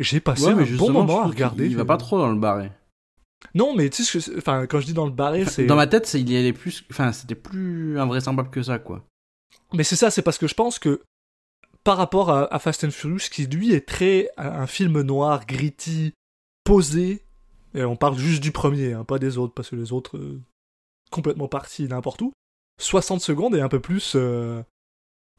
J'ai 0.00 0.18
passé 0.18 0.46
Ouais, 0.46 0.54
mais 0.54 0.68
un 0.68 0.76
bon 0.76 0.90
moment 0.90 1.22
à 1.22 1.26
regarder. 1.26 1.66
Il 1.66 1.76
va 1.76 1.84
pas 1.84 1.96
trop 1.96 2.18
dans 2.18 2.30
le 2.30 2.38
barré. 2.38 2.72
Non, 3.54 3.74
mais 3.76 3.90
tu 3.90 4.02
sais, 4.02 4.20
ce 4.20 4.30
que 4.30 4.38
enfin, 4.38 4.66
quand 4.66 4.80
je 4.80 4.86
dis 4.86 4.94
dans 4.94 5.04
le 5.04 5.12
barré, 5.12 5.44
c'est. 5.44 5.66
Dans 5.66 5.76
ma 5.76 5.86
tête, 5.86 6.06
c'est, 6.06 6.20
il 6.20 6.30
y 6.30 6.36
allait 6.36 6.52
plus, 6.52 6.84
enfin, 6.90 7.12
c'était 7.12 7.34
plus 7.34 7.98
invraisemblable 8.00 8.50
que 8.50 8.62
ça, 8.62 8.78
quoi. 8.78 9.04
Mais 9.72 9.84
c'est 9.84 9.96
ça, 9.96 10.10
c'est 10.10 10.22
parce 10.22 10.38
que 10.38 10.46
je 10.46 10.54
pense 10.54 10.78
que 10.78 11.02
par 11.82 11.96
rapport 11.96 12.30
à, 12.30 12.52
à 12.54 12.58
Fast 12.58 12.84
and 12.84 12.90
Furious, 12.90 13.28
qui 13.30 13.46
lui 13.46 13.72
est 13.72 13.86
très 13.86 14.28
un, 14.36 14.48
un 14.62 14.66
film 14.66 15.00
noir, 15.02 15.46
gritty, 15.46 16.12
posé, 16.64 17.22
et 17.74 17.84
on 17.84 17.96
parle 17.96 18.16
juste 18.16 18.42
du 18.42 18.52
premier, 18.52 18.92
hein, 18.92 19.04
pas 19.04 19.18
des 19.18 19.36
autres, 19.38 19.52
parce 19.54 19.70
que 19.70 19.76
les 19.76 19.92
autres 19.92 20.16
euh, 20.16 20.40
complètement 21.10 21.48
partis 21.48 21.86
n'importe 21.88 22.22
où. 22.22 22.32
60 22.80 23.20
secondes 23.20 23.54
est 23.54 23.60
un 23.60 23.68
peu 23.68 23.80
plus 23.80 24.12
euh, 24.16 24.62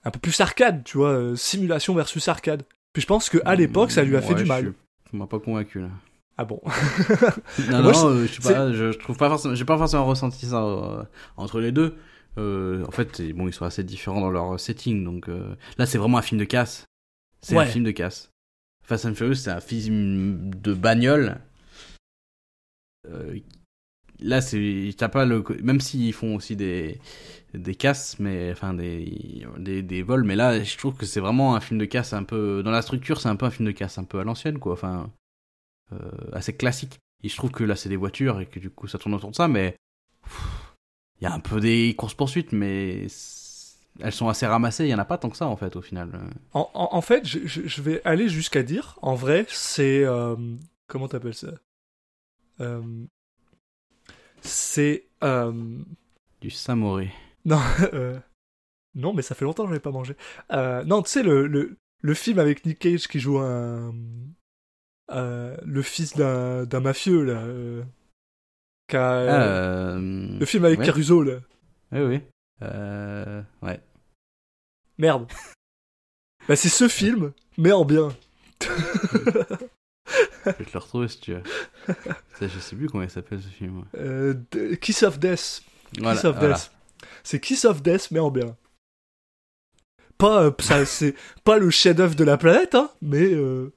un 0.04 0.12
peu 0.12 0.20
plus 0.20 0.40
arcade, 0.42 0.84
tu 0.84 0.98
vois, 0.98 1.10
euh, 1.10 1.36
simulation 1.36 1.94
versus 1.96 2.28
arcade. 2.28 2.64
Puis 2.94 3.02
je 3.02 3.08
pense 3.08 3.30
que 3.30 3.40
à 3.46 3.56
l'époque, 3.56 3.92
ça 3.92 4.04
lui 4.04 4.16
a 4.16 4.22
fait 4.22 4.36
du 4.36 4.46
mal. 4.46 4.64
suis- 4.66 4.74
Ça 5.12 5.18
m'a 5.18 5.28
pas 5.28 5.40
convaincu, 5.40 5.82
là. 5.82 5.90
Ah 6.38 6.46
bon? 6.46 6.62
Non, 7.72 7.82
Moi, 7.82 7.92
non, 7.94 8.26
je 8.26 8.42
sais 8.42 8.42
pas, 8.54 8.72
je, 8.72 8.92
je 8.92 8.98
trouve 9.00 9.18
pas 9.18 9.30
forcément, 9.30 9.56
j'ai 9.56 9.66
pas 9.66 9.78
forcément 9.78 10.06
ressenti 10.06 10.46
ça 10.46 10.62
euh, 10.64 11.04
entre 11.38 11.60
les 11.60 11.72
deux. 11.72 11.96
Euh, 12.38 12.86
en 12.86 12.92
fait, 12.92 13.22
bon, 13.34 13.48
ils 13.48 13.54
sont 13.54 13.66
assez 13.66 13.84
différents 13.84 14.22
dans 14.22 14.30
leur 14.30 14.60
setting, 14.60 15.04
donc 15.04 15.30
euh, 15.30 15.56
là, 15.78 15.86
c'est 15.86 15.98
vraiment 15.98 16.18
un 16.18 16.22
film 16.22 16.40
de 16.40 16.46
casse. 16.46 16.86
C'est 17.42 17.58
un 17.58 17.66
film 17.66 17.84
de 17.84 17.92
casse. 17.92 18.32
Fast 18.84 19.06
and 19.06 19.16
Furious, 19.16 19.36
c'est 19.36 19.52
un 19.52 19.62
film 19.62 20.54
de 20.54 20.74
bagnole. 20.74 21.40
Euh, 23.08 23.40
là, 24.20 24.42
c'est, 24.42 24.94
t'as 24.98 25.10
pas 25.10 25.26
le, 25.26 25.44
même 25.62 25.80
s'ils 25.80 26.14
font 26.14 26.36
aussi 26.36 26.56
des 26.56 27.00
des 27.54 27.76
casses, 27.76 28.20
mais 28.20 28.52
enfin 28.52 28.74
des, 28.74 29.46
des 29.58 29.82
des 29.82 30.04
vols, 30.04 30.24
mais 30.24 30.36
là, 30.36 30.62
je 30.62 30.78
trouve 30.78 30.96
que 30.96 31.06
c'est 31.06 31.22
vraiment 31.22 31.56
un 31.56 31.62
film 31.62 31.80
de 31.80 31.86
casse 31.86 32.14
un 32.14 32.24
peu 32.24 32.62
dans 32.64 32.72
la 32.72 32.82
structure, 32.82 33.22
c'est 33.22 33.30
un 33.30 33.36
peu 33.36 33.46
un 33.46 33.52
film 33.52 33.68
de 33.68 33.72
casse 33.72 33.98
un 33.98 34.04
peu 34.04 34.20
à 34.20 34.24
l'ancienne, 34.24 34.60
quoi. 34.60 34.74
Enfin, 34.74 35.12
euh, 35.94 35.98
assez 36.34 36.56
classique. 36.56 37.00
Et 37.24 37.30
je 37.30 37.36
trouve 37.36 37.52
que 37.52 37.64
là, 37.64 37.76
c'est 37.76 37.90
des 37.90 37.96
voitures 37.96 38.42
et 38.42 38.46
que 38.46 38.60
du 38.60 38.70
coup, 38.70 38.88
ça 38.88 38.98
tourne 38.98 39.14
autour 39.14 39.32
de 39.32 39.36
ça, 39.36 39.48
mais 39.48 39.76
y 41.26 41.28
a 41.28 41.34
un 41.34 41.40
peu 41.40 41.60
des 41.60 41.96
courses-poursuites, 41.98 42.52
mais 42.52 43.08
elles 44.00 44.12
sont 44.12 44.28
assez 44.28 44.46
ramassées. 44.46 44.86
Il 44.86 44.90
y 44.90 44.94
en 44.94 45.00
a 45.00 45.06
pas 45.06 45.18
tant 45.18 45.30
que 45.30 45.38
ça, 45.38 45.48
en 45.48 45.56
fait, 45.56 45.76
au 45.76 45.82
final. 45.82 46.12
En, 46.54 46.70
en, 46.74 47.02
fait, 47.02 47.26
je, 47.26 47.40
je, 47.46 47.82
vais 47.82 48.02
aller 48.06 48.30
jusqu'à 48.30 48.64
dire, 48.64 48.98
en 49.02 49.16
vrai, 49.16 49.46
c'est. 49.50 50.04
Euh, 50.04 50.36
comment 50.88 51.08
t'appelles 51.08 51.34
ça? 51.34 51.54
Euh, 52.62 52.82
C'est. 54.42 55.08
Euh, 55.24 55.80
du 56.42 56.50
samouré. 56.50 57.12
Non, 57.46 57.62
non, 58.96 59.14
mais 59.14 59.22
ça 59.22 59.36
fait 59.36 59.46
longtemps 59.46 59.64
que 59.64 59.70
je 59.70 59.76
n'ai 59.76 59.80
pas 59.80 59.92
mangé. 59.92 60.16
non, 60.52 61.02
tu 61.02 61.10
sais, 61.10 61.24
le, 61.24 61.48
le, 61.48 61.78
le, 62.02 62.14
film 62.14 62.40
avec 62.40 62.66
Nick 62.66 62.80
Cage 62.80 63.08
qui 63.08 63.20
joue 63.20 63.40
un. 63.40 63.94
le 65.10 65.82
fils 65.82 66.16
d'un 66.16 66.80
mafieux, 66.80 67.24
là. 67.24 67.44
Ah, 68.94 69.96
le 69.98 70.46
film 70.46 70.66
avec 70.66 70.82
Caruso, 70.82 71.24
là. 71.24 71.40
Oui, 71.92 72.02
oui. 72.02 72.22
Euh... 72.62 73.42
Ouais. 73.62 73.80
Merde. 74.98 75.28
bah, 76.48 76.56
c'est 76.56 76.70
ce 76.70 76.88
film, 76.88 77.34
mais 77.58 77.72
en 77.72 77.86
bien. 77.86 78.10
je 78.62 78.68
vais 80.46 80.66
te 80.66 80.74
le 80.74 80.80
retrouver 80.80 81.08
si 81.08 81.20
tu 81.20 81.34
veux. 81.34 81.44
je 82.42 82.60
sais 82.60 82.76
plus 82.76 82.88
comment 82.90 83.04
il 83.04 83.10
s'appelle 83.10 83.42
ce 83.42 83.48
film. 83.48 83.86
Euh, 83.98 84.36
Kiss 84.82 85.04
of 85.04 85.20
Death. 85.20 85.64
Kiss 85.94 86.26
of 86.26 86.40
Death. 86.40 86.72
C'est 87.24 87.40
Kiss 87.40 87.66
of 87.66 87.82
Death, 87.82 88.12
mais 88.12 88.20
en 88.20 88.32
bien. 88.32 88.56
Pas, 90.18 90.44
euh, 90.44 90.52
ça, 90.60 90.86
c'est 90.86 91.16
pas 91.44 91.58
le 91.58 91.70
chef-d'œuvre 91.70 92.16
de 92.16 92.24
la 92.24 92.38
planète, 92.38 92.76
hein, 92.76 92.90
mais 93.02 93.34
euh, 93.34 93.74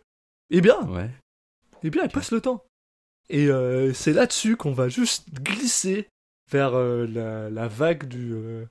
et 0.50 0.60
bien. 0.60 0.80
Ouais. 0.88 1.10
Et 1.82 1.90
bien, 1.90 2.04
il 2.04 2.10
passe 2.10 2.30
le 2.30 2.40
temps. 2.40 2.64
Et 3.30 3.46
euh, 3.48 3.92
c'est 3.92 4.12
là-dessus 4.12 4.56
qu'on 4.56 4.72
va 4.72 4.88
juste 4.88 5.28
glisser 5.42 6.08
vers 6.50 6.74
euh, 6.74 7.06
la, 7.06 7.50
la, 7.50 7.68
vague 7.68 8.08
du, 8.08 8.32
euh, 8.32 8.64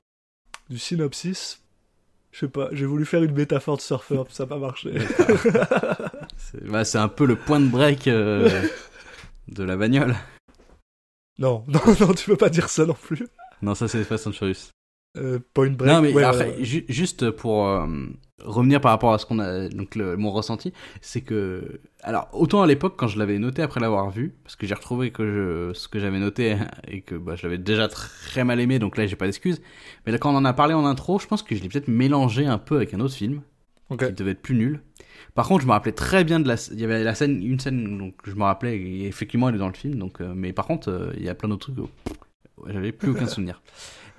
du 0.69 0.79
synopsis. 0.79 1.61
Je 2.31 2.39
sais 2.41 2.47
pas, 2.47 2.69
j'ai 2.71 2.85
voulu 2.85 3.05
faire 3.05 3.23
une 3.23 3.33
métaphore 3.33 3.77
de 3.77 3.81
surfeur, 3.81 4.25
ça 4.29 4.43
n'a 4.43 4.49
pas 4.49 4.57
marché. 4.57 4.93
c'est 6.37 6.63
bah, 6.65 6.83
un 6.95 7.07
peu 7.07 7.25
le 7.25 7.35
point 7.35 7.59
de 7.59 7.67
break 7.67 8.05
de 8.05 9.63
la 9.63 9.77
bagnole. 9.77 10.15
Non, 11.39 11.63
non, 11.67 11.81
non, 11.99 12.13
tu 12.13 12.25
peux 12.25 12.37
pas 12.37 12.49
dire 12.49 12.69
ça 12.69 12.85
non 12.85 12.95
plus. 12.95 13.27
Non, 13.61 13.75
ça 13.75 13.87
c'est 13.87 14.03
Fast 14.03 14.27
and 14.27 14.33
Furious. 14.33 14.71
Point 15.53 15.69
break. 15.71 15.91
Non, 15.91 16.01
mais 16.01 16.23
après, 16.23 16.55
juste 16.61 17.31
pour 17.31 17.67
revenir 18.43 18.81
par 18.81 18.91
rapport 18.91 19.13
à 19.13 19.17
ce 19.17 19.25
qu'on 19.25 19.39
a, 19.39 19.67
donc 19.69 19.95
le, 19.95 20.15
mon 20.15 20.31
ressenti, 20.31 20.73
c'est 21.01 21.21
que, 21.21 21.79
alors 22.01 22.29
autant 22.33 22.61
à 22.61 22.67
l'époque 22.67 22.95
quand 22.97 23.07
je 23.07 23.17
l'avais 23.17 23.39
noté 23.39 23.61
après 23.61 23.79
l'avoir 23.79 24.09
vu, 24.09 24.35
parce 24.43 24.55
que 24.55 24.67
j'ai 24.67 24.73
retrouvé 24.73 25.11
que 25.11 25.71
je, 25.73 25.77
ce 25.77 25.87
que 25.87 25.99
j'avais 25.99 26.19
noté 26.19 26.57
et 26.87 27.01
que 27.01 27.15
bah, 27.15 27.35
je 27.35 27.43
l'avais 27.43 27.57
déjà 27.57 27.87
très 27.87 28.43
mal 28.43 28.59
aimé, 28.59 28.79
donc 28.79 28.97
là 28.97 29.05
j'ai 29.07 29.15
pas 29.15 29.25
d'excuses. 29.25 29.61
Mais 30.05 30.11
là 30.11 30.17
quand 30.17 30.31
on 30.31 30.37
en 30.37 30.45
a 30.45 30.53
parlé 30.53 30.73
en 30.73 30.85
intro, 30.85 31.19
je 31.19 31.27
pense 31.27 31.43
que 31.43 31.55
je 31.55 31.61
l'ai 31.61 31.69
peut-être 31.69 31.87
mélangé 31.87 32.45
un 32.45 32.57
peu 32.57 32.75
avec 32.75 32.93
un 32.93 32.99
autre 32.99 33.15
film 33.15 33.41
qui 33.89 34.11
devait 34.13 34.31
être 34.31 34.41
plus 34.41 34.55
nul. 34.55 34.81
Par 35.33 35.47
contre, 35.47 35.61
je 35.61 35.67
me 35.67 35.71
rappelais 35.71 35.93
très 35.93 36.23
bien 36.23 36.39
de 36.39 36.47
la, 36.47 36.55
il 36.71 36.79
y 36.79 36.83
avait 36.83 37.03
la 37.03 37.15
scène, 37.15 37.41
une 37.43 37.59
scène 37.59 37.97
donc 37.97 38.15
je 38.25 38.33
me 38.33 38.43
rappelais 38.43 38.77
et 38.77 39.07
effectivement 39.07 39.49
elle 39.49 39.55
est 39.55 39.59
dans 39.59 39.67
le 39.67 39.73
film, 39.73 39.95
donc 39.95 40.19
euh, 40.19 40.33
mais 40.35 40.51
par 40.51 40.65
contre 40.65 40.89
euh, 40.89 41.13
il 41.15 41.23
y 41.23 41.29
a 41.29 41.35
plein 41.35 41.49
d'autres 41.49 41.71
trucs, 41.71 41.85
j'avais 42.67 42.91
plus 42.91 43.11
aucun 43.11 43.27
souvenir. 43.27 43.61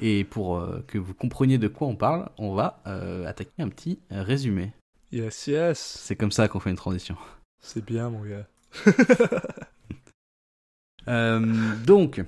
Et 0.00 0.24
pour 0.24 0.58
euh, 0.58 0.84
que 0.86 0.98
vous 0.98 1.14
compreniez 1.14 1.58
de 1.58 1.68
quoi 1.68 1.88
on 1.88 1.96
parle, 1.96 2.28
on 2.38 2.54
va 2.54 2.80
euh, 2.86 3.26
attaquer 3.26 3.62
un 3.62 3.68
petit 3.68 3.98
résumé. 4.10 4.72
Yes, 5.10 5.46
yes. 5.46 5.78
C'est 5.78 6.16
comme 6.16 6.32
ça 6.32 6.48
qu'on 6.48 6.60
fait 6.60 6.70
une 6.70 6.76
transition. 6.76 7.16
C'est 7.60 7.84
bien, 7.84 8.10
mon 8.10 8.22
gars. 8.22 8.46
Euh, 11.06 11.40
donc, 11.86 12.22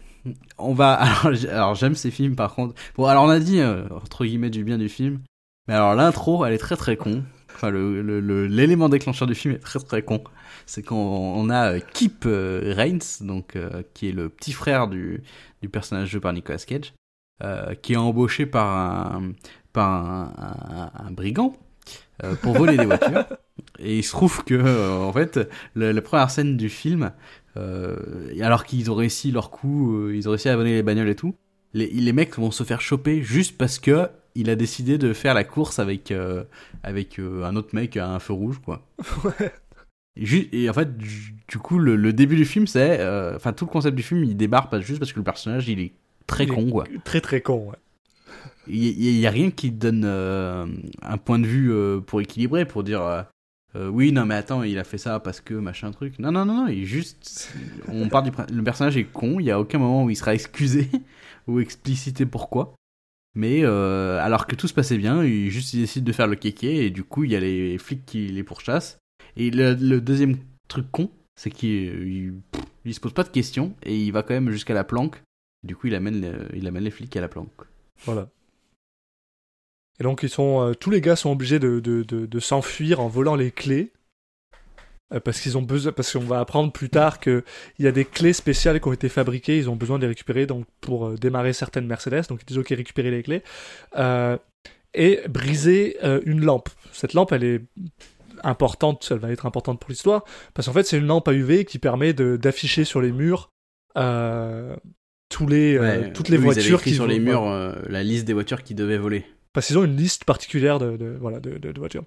on 0.56 0.72
va. 0.72 0.94
Alors, 1.50 1.74
j'aime 1.74 1.94
ces 1.94 2.10
films 2.10 2.34
par 2.34 2.54
contre. 2.54 2.74
Bon, 2.96 3.04
alors 3.04 3.24
on 3.24 3.28
a 3.28 3.38
dit 3.38 3.62
entre 3.62 4.24
guillemets 4.24 4.48
du 4.48 4.64
bien 4.64 4.78
du 4.78 4.88
film, 4.88 5.20
mais 5.68 5.74
alors 5.74 5.94
l'intro, 5.94 6.46
elle 6.46 6.54
est 6.54 6.58
très 6.58 6.76
très 6.76 6.96
con. 6.96 7.22
Enfin, 7.54 7.70
l'élément 7.70 8.86
le, 8.86 8.90
déclencheur 8.90 9.28
du 9.28 9.34
film 9.34 9.52
est 9.52 9.58
très 9.58 9.80
très 9.80 10.00
con. 10.00 10.24
C'est 10.64 10.82
quand 10.82 10.96
on 10.96 11.50
a 11.50 11.78
Kip 11.78 12.24
Rains, 12.24 13.20
donc 13.20 13.58
qui 13.92 14.08
est 14.08 14.12
le 14.12 14.30
petit 14.30 14.52
frère 14.52 14.88
du, 14.88 15.22
du 15.60 15.68
personnage 15.68 16.08
joué 16.08 16.20
par 16.20 16.32
Nicolas 16.32 16.56
Cage, 16.56 16.94
euh, 17.42 17.74
qui 17.74 17.94
est 17.94 17.96
embauché 17.96 18.44
par 18.44 18.66
un, 18.66 19.32
par 19.72 20.30
un, 20.94 21.10
brigand 21.10 21.56
euh, 22.22 22.34
pour 22.34 22.52
voler 22.52 22.76
des 22.76 22.84
voitures. 22.84 23.24
Et 23.78 23.98
il 23.98 24.04
se 24.04 24.10
trouve 24.10 24.44
que, 24.44 24.52
euh, 24.52 24.98
en 24.98 25.10
fait, 25.10 25.40
la 25.74 26.02
première 26.02 26.30
scène 26.30 26.58
du 26.58 26.68
film, 26.68 27.12
alors 27.56 28.64
qu'ils 28.64 28.90
ont 28.90 28.94
réussi 28.94 29.30
leur 29.30 29.50
coup, 29.50 30.10
ils 30.10 30.28
ont 30.28 30.32
réussi 30.32 30.50
à 30.50 30.52
abonner 30.52 30.74
les 30.74 30.82
bagnoles 30.82 31.08
et 31.08 31.14
tout, 31.14 31.34
les, 31.72 31.86
les 31.86 32.12
mecs 32.12 32.36
vont 32.36 32.50
se 32.50 32.62
faire 32.62 32.82
choper 32.82 33.22
juste 33.22 33.56
parce 33.56 33.78
que 33.78 34.08
il 34.34 34.50
a 34.50 34.54
décidé 34.54 34.98
de 34.98 35.14
faire 35.14 35.32
la 35.32 35.44
course 35.44 35.78
avec, 35.78 36.12
avec 36.82 37.18
un 37.18 37.56
autre 37.56 37.70
mec 37.74 37.96
à 37.96 38.06
un 38.06 38.18
feu 38.18 38.34
rouge, 38.34 38.60
quoi. 38.62 38.86
Et, 40.16 40.68
en 40.68 40.72
fait, 40.74 40.98
du 40.98 41.58
coup, 41.58 41.78
le, 41.78 41.96
le 41.96 42.12
début 42.12 42.36
du 42.36 42.44
film, 42.44 42.66
c'est. 42.66 43.02
Enfin, 43.34 43.54
tout 43.54 43.64
le 43.64 43.70
concept 43.70 43.96
du 43.96 44.02
film, 44.02 44.24
il 44.24 44.36
débarque 44.36 44.78
juste 44.80 44.98
parce 44.98 45.12
que 45.12 45.18
le 45.18 45.24
personnage, 45.24 45.68
il 45.68 45.80
est 45.80 45.92
très 46.30 46.46
con, 46.46 46.70
quoi. 46.70 46.84
Très 47.04 47.20
très 47.20 47.40
con, 47.40 47.70
ouais. 47.70 47.76
Il 48.68 49.18
n'y 49.18 49.26
a 49.26 49.30
rien 49.30 49.50
qui 49.50 49.70
donne 49.70 50.04
euh, 50.04 50.66
un 51.02 51.18
point 51.18 51.38
de 51.38 51.46
vue 51.46 51.72
euh, 51.72 52.00
pour 52.00 52.20
équilibrer, 52.20 52.64
pour 52.64 52.84
dire 52.84 53.02
euh, 53.76 53.88
oui, 53.88 54.12
non, 54.12 54.26
mais 54.26 54.34
attends, 54.34 54.62
il 54.62 54.78
a 54.78 54.84
fait 54.84 54.98
ça 54.98 55.20
parce 55.20 55.40
que 55.40 55.54
machin 55.54 55.90
truc. 55.90 56.18
Non, 56.18 56.32
non, 56.32 56.44
non, 56.44 56.54
non, 56.54 56.68
il 56.68 56.84
juste. 56.84 57.52
On 57.88 58.08
part 58.08 58.22
du. 58.22 58.30
Le 58.52 58.62
personnage 58.62 58.96
est 58.96 59.04
con, 59.04 59.38
il 59.40 59.44
n'y 59.44 59.50
a 59.50 59.60
aucun 59.60 59.78
moment 59.78 60.04
où 60.04 60.10
il 60.10 60.16
sera 60.16 60.34
excusé 60.34 60.88
ou 61.46 61.60
explicité 61.60 62.26
pourquoi. 62.26 62.74
Mais 63.36 63.64
alors 63.64 64.46
que 64.46 64.56
tout 64.56 64.66
se 64.66 64.74
passait 64.74 64.98
bien, 64.98 65.24
il 65.24 65.50
juste 65.50 65.74
décide 65.74 66.04
de 66.04 66.12
faire 66.12 66.26
le 66.26 66.34
kéké 66.34 66.84
et 66.86 66.90
du 66.90 67.04
coup, 67.04 67.24
il 67.24 67.30
y 67.30 67.36
a 67.36 67.40
les 67.40 67.78
flics 67.78 68.04
qui 68.04 68.26
les 68.26 68.42
pourchassent. 68.42 68.98
Et 69.36 69.50
le, 69.50 69.74
le 69.74 70.00
deuxième 70.00 70.36
truc 70.66 70.86
con, 70.90 71.10
c'est 71.36 71.50
qu'il 71.50 72.42
il, 72.84 72.94
se 72.94 73.00
pose 73.00 73.12
pas 73.12 73.22
de 73.22 73.28
questions 73.28 73.74
et 73.84 73.96
il 73.96 74.10
va 74.10 74.24
quand 74.24 74.34
même 74.34 74.50
jusqu'à 74.50 74.74
la 74.74 74.82
planque 74.82 75.22
du 75.62 75.76
coup, 75.76 75.86
il 75.88 75.94
amène, 75.94 76.20
les, 76.20 76.58
il 76.58 76.66
amène 76.66 76.84
les 76.84 76.90
flics 76.90 77.16
à 77.16 77.20
la 77.20 77.28
planque. 77.28 77.50
Voilà. 78.04 78.28
Et 80.00 80.02
donc, 80.02 80.22
ils 80.22 80.30
sont, 80.30 80.62
euh, 80.62 80.74
tous 80.74 80.90
les 80.90 81.02
gars 81.02 81.14
sont 81.14 81.30
obligés 81.30 81.58
de, 81.58 81.78
de, 81.78 82.02
de, 82.02 82.40
s'enfuir 82.40 83.00
en 83.00 83.08
volant 83.08 83.36
les 83.36 83.50
clés. 83.50 83.92
Euh, 85.12 85.20
parce 85.20 85.40
qu'ils 85.40 85.58
ont 85.58 85.62
besoin, 85.62 85.92
parce 85.92 86.12
qu'on 86.12 86.20
va 86.20 86.40
apprendre 86.40 86.72
plus 86.72 86.88
tard 86.88 87.20
qu'il 87.20 87.42
y 87.78 87.86
a 87.86 87.92
des 87.92 88.04
clés 88.04 88.32
spéciales 88.32 88.80
qui 88.80 88.88
ont 88.88 88.92
été 88.92 89.08
fabriquées, 89.08 89.58
ils 89.58 89.68
ont 89.68 89.76
besoin 89.76 89.98
de 89.98 90.02
les 90.02 90.08
récupérer 90.08 90.46
donc 90.46 90.66
pour 90.80 91.08
euh, 91.08 91.16
démarrer 91.16 91.52
certaines 91.52 91.86
Mercedes. 91.86 92.26
Donc, 92.28 92.40
ils 92.42 92.46
disent 92.46 92.58
ok, 92.58 92.68
récupérer 92.68 93.10
les 93.10 93.22
clés. 93.22 93.42
et 94.94 95.20
briser 95.28 95.98
une 96.24 96.44
lampe. 96.44 96.70
Cette 96.92 97.12
lampe, 97.12 97.32
elle 97.32 97.44
est 97.44 97.62
importante, 98.42 99.06
elle 99.10 99.18
va 99.18 99.30
être 99.30 99.46
importante 99.46 99.78
pour 99.78 99.90
l'histoire, 99.90 100.24
parce 100.54 100.66
qu'en 100.66 100.72
fait, 100.72 100.84
c'est 100.84 100.96
une 100.96 101.06
lampe 101.06 101.28
à 101.28 101.32
UV 101.32 101.64
qui 101.64 101.78
permet 101.78 102.14
d'afficher 102.14 102.84
sur 102.84 103.00
les 103.00 103.12
murs 103.12 103.50
tous 105.30 105.46
les, 105.46 105.78
euh, 105.78 106.10
toutes 106.12 106.28
les 106.28 106.36
voitures 106.36 106.82
qui 106.82 106.94
sur 106.94 107.06
les 107.06 107.18
murs 107.18 107.46
euh, 107.46 107.72
la 107.88 108.02
liste 108.02 108.26
des 108.26 108.34
voitures 108.34 108.62
qui 108.62 108.74
devaient 108.74 108.98
voler. 108.98 109.24
Parce 109.54 109.68
qu'ils 109.68 109.78
ont 109.78 109.84
une 109.84 109.96
liste 109.96 110.24
particulière 110.24 110.78
de, 110.78 110.96
de 110.96 111.16
voilà, 111.18 111.40
de, 111.40 111.56
de, 111.56 111.78
voitures. 111.78 112.04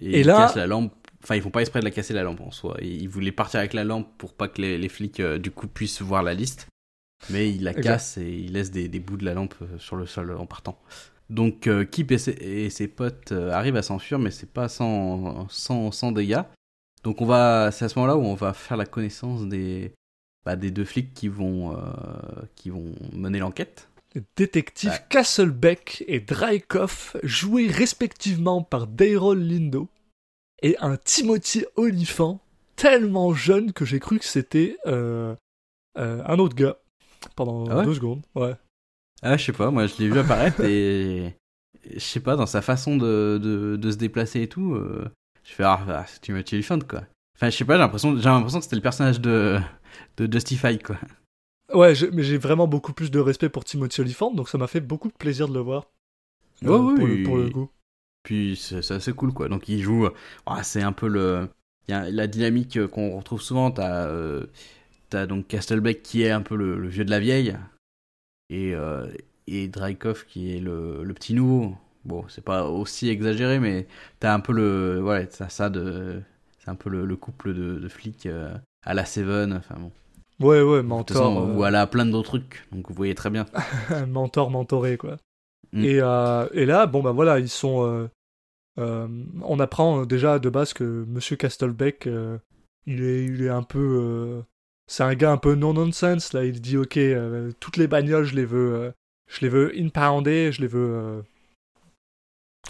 Et, 0.00 0.20
ils 0.20 0.26
là, 0.26 0.50
la 0.56 0.66
lampe. 0.66 0.94
Enfin, 1.22 1.36
ils 1.36 1.42
font 1.42 1.50
pas 1.50 1.60
exprès 1.60 1.80
de 1.80 1.84
la 1.84 1.90
casser 1.90 2.14
la 2.14 2.22
lampe 2.22 2.40
en 2.40 2.50
soi. 2.50 2.76
Ils 2.80 3.08
voulaient 3.08 3.32
partir 3.32 3.60
avec 3.60 3.74
la 3.74 3.84
lampe 3.84 4.08
pour 4.16 4.32
pas 4.32 4.48
que 4.48 4.62
les, 4.62 4.78
les 4.78 4.88
flics 4.88 5.20
euh, 5.20 5.38
du 5.38 5.50
coup 5.50 5.66
puissent 5.66 6.02
voir 6.02 6.22
la 6.22 6.34
liste. 6.34 6.68
Mais 7.30 7.50
ils 7.50 7.62
la 7.62 7.74
cassent 7.74 8.18
et 8.18 8.28
ils 8.28 8.52
laissent 8.52 8.70
des, 8.70 8.88
des, 8.88 9.00
bouts 9.00 9.16
de 9.16 9.24
la 9.24 9.34
lampe 9.34 9.54
sur 9.78 9.96
le 9.96 10.06
sol 10.06 10.36
en 10.36 10.46
partant. 10.46 10.78
Donc 11.30 11.70
Kip 11.90 12.12
et 12.12 12.18
ses, 12.18 12.32
et 12.32 12.68
ses 12.68 12.86
potes 12.86 13.32
arrivent 13.32 13.76
à 13.76 13.82
s'enfuir, 13.82 14.18
mais 14.18 14.30
c'est 14.30 14.52
pas 14.52 14.68
sans, 14.68 15.48
sans, 15.48 15.90
sans 15.90 16.12
dégâts. 16.12 16.42
Donc 17.02 17.22
on 17.22 17.24
va, 17.24 17.70
c'est 17.72 17.86
à 17.86 17.88
ce 17.88 17.98
moment-là 17.98 18.18
où 18.18 18.24
on 18.24 18.34
va 18.34 18.52
faire 18.52 18.76
la 18.76 18.84
connaissance 18.84 19.46
des, 19.46 19.94
bah, 20.44 20.56
des 20.56 20.70
deux 20.70 20.84
flics 20.84 21.14
qui 21.14 21.28
vont, 21.28 21.76
euh, 21.76 21.80
qui 22.54 22.70
vont 22.70 22.94
mener 23.12 23.38
l'enquête. 23.38 23.88
Détective 24.36 24.92
Castlebeck 25.08 26.04
et 26.06 26.20
Drykoff, 26.20 27.16
joués 27.24 27.66
respectivement 27.66 28.62
par 28.62 28.86
Daryl 28.86 29.40
Lindo, 29.40 29.88
et 30.62 30.76
un 30.78 30.96
Timothy 30.96 31.64
Oliphant, 31.74 32.40
tellement 32.76 33.34
jeune 33.34 33.72
que 33.72 33.84
j'ai 33.84 33.98
cru 33.98 34.20
que 34.20 34.24
c'était 34.24 34.76
euh, 34.86 35.34
euh, 35.98 36.22
un 36.26 36.38
autre 36.38 36.54
gars 36.54 36.76
pendant 37.34 37.66
ah 37.68 37.84
deux 37.84 37.94
secondes. 37.94 38.22
Ouais. 38.36 38.54
Ah, 39.22 39.36
je 39.36 39.46
sais 39.46 39.52
pas, 39.52 39.70
moi 39.72 39.86
je 39.86 39.96
l'ai 39.98 40.08
vu 40.08 40.18
apparaître 40.18 40.60
et 40.60 41.34
je 41.90 41.98
sais 41.98 42.20
pas, 42.20 42.36
dans 42.36 42.46
sa 42.46 42.62
façon 42.62 42.96
de, 42.96 43.40
de, 43.42 43.76
de 43.76 43.90
se 43.90 43.96
déplacer 43.96 44.42
et 44.42 44.48
tout, 44.48 44.78
je 45.42 45.52
fais 45.52 45.64
ah, 45.64 45.80
ah 45.88 46.04
c'est 46.06 46.20
Timothy 46.20 46.54
Oliphant 46.54 46.78
quoi. 46.78 47.02
Enfin, 47.36 47.50
je 47.50 47.56
sais 47.56 47.64
pas, 47.64 47.74
j'ai 47.74 47.80
l'impression, 47.80 48.16
j'ai 48.16 48.28
l'impression 48.28 48.58
que 48.58 48.64
c'était 48.64 48.76
le 48.76 48.82
personnage 48.82 49.20
de, 49.20 49.58
de 50.16 50.30
Justify, 50.32 50.78
quoi. 50.78 50.98
Ouais, 51.72 51.94
mais 52.12 52.22
j'ai 52.22 52.38
vraiment 52.38 52.66
beaucoup 52.66 52.92
plus 52.92 53.10
de 53.10 53.18
respect 53.18 53.48
pour 53.48 53.64
Timothy 53.64 54.00
Olyphant, 54.00 54.32
donc 54.32 54.48
ça 54.48 54.58
m'a 54.58 54.66
fait 54.66 54.80
beaucoup 54.80 55.08
de 55.08 55.14
plaisir 55.14 55.48
de 55.48 55.54
le 55.54 55.60
voir. 55.60 55.86
Euh, 56.64 56.78
oui, 56.78 57.24
pour, 57.24 57.36
le, 57.36 57.50
goût. 57.50 57.70
Puis 58.22 58.56
c'est 58.56 58.90
assez 58.90 59.12
cool, 59.12 59.32
quoi. 59.32 59.48
Donc 59.48 59.68
il 59.68 59.82
joue. 59.82 60.08
Ah, 60.46 60.62
c'est 60.62 60.82
un 60.82 60.92
peu 60.92 61.08
le. 61.08 61.48
Il 61.88 61.90
y 61.90 61.94
a 61.94 62.10
la 62.10 62.26
dynamique 62.26 62.86
qu'on 62.88 63.16
retrouve 63.16 63.42
souvent. 63.42 63.70
T'as. 63.70 64.06
Euh, 64.06 64.46
t'as 65.10 65.26
donc 65.26 65.46
Castlebeck 65.48 66.02
qui 66.02 66.22
est 66.22 66.30
un 66.30 66.42
peu 66.42 66.56
le, 66.56 66.88
vieux 66.88 67.04
de 67.04 67.10
la 67.10 67.20
vieille, 67.20 67.56
et, 68.50 68.74
euh, 68.74 69.06
et 69.46 69.68
Dreykov 69.68 70.26
qui 70.26 70.56
est 70.56 70.60
le, 70.60 71.04
le 71.04 71.14
petit 71.14 71.34
nouveau. 71.34 71.76
Bon, 72.04 72.26
c'est 72.28 72.44
pas 72.44 72.66
aussi 72.66 73.08
exagéré, 73.08 73.58
mais 73.58 73.86
t'as 74.20 74.34
un 74.34 74.40
peu 74.40 74.52
le. 74.52 75.02
Ouais, 75.02 75.26
t'as 75.26 75.48
ça 75.48 75.70
de. 75.70 76.20
C'est 76.58 76.70
un 76.70 76.74
peu 76.74 76.90
le, 76.90 77.16
couple 77.16 77.52
de, 77.54 77.78
de 77.78 77.88
flics 77.88 78.26
euh, 78.26 78.54
à 78.84 78.94
la 78.94 79.04
Seven, 79.04 79.52
enfin 79.54 79.76
bon. 79.78 79.90
Ouais, 80.40 80.62
ouais, 80.62 80.82
mentor. 80.82 81.42
Euh, 81.42 81.54
ou 81.54 81.62
à 81.62 81.70
la 81.70 81.86
plein 81.86 82.06
d'autres 82.06 82.38
trucs, 82.38 82.66
donc 82.72 82.88
vous 82.88 82.94
voyez 82.94 83.14
très 83.14 83.30
bien. 83.30 83.46
mentor, 84.08 84.50
mentoré, 84.50 84.96
quoi. 84.96 85.16
Mm. 85.72 85.84
Et, 85.84 86.00
euh, 86.00 86.48
et, 86.52 86.66
là, 86.66 86.86
bon, 86.86 87.02
bah 87.02 87.12
voilà, 87.12 87.38
ils 87.38 87.48
sont. 87.48 88.08
on 88.76 89.60
apprend 89.60 90.04
déjà 90.04 90.38
de 90.38 90.48
base 90.48 90.72
que 90.72 91.04
Monsieur 91.08 91.36
Castlebeck, 91.36 92.08
il, 92.86 93.02
est, 93.02 93.24
il 93.24 93.42
est 93.42 93.48
un 93.48 93.62
peu. 93.62 94.42
c'est 94.86 95.04
un 95.04 95.14
gars 95.14 95.32
un 95.32 95.38
peu 95.38 95.54
non-nonsense, 95.54 96.32
là. 96.32 96.44
Il 96.44 96.60
dit, 96.60 96.76
ok, 96.76 96.98
toutes 97.60 97.76
les 97.76 97.86
bagnoles, 97.86 98.24
je 98.24 98.34
les 98.34 98.44
veux. 98.44 98.92
je 99.28 99.40
les 99.40 99.48
veux 99.48 99.72
impoundées, 99.78 100.50
je 100.52 100.60
les 100.60 100.68
veux 100.68 101.22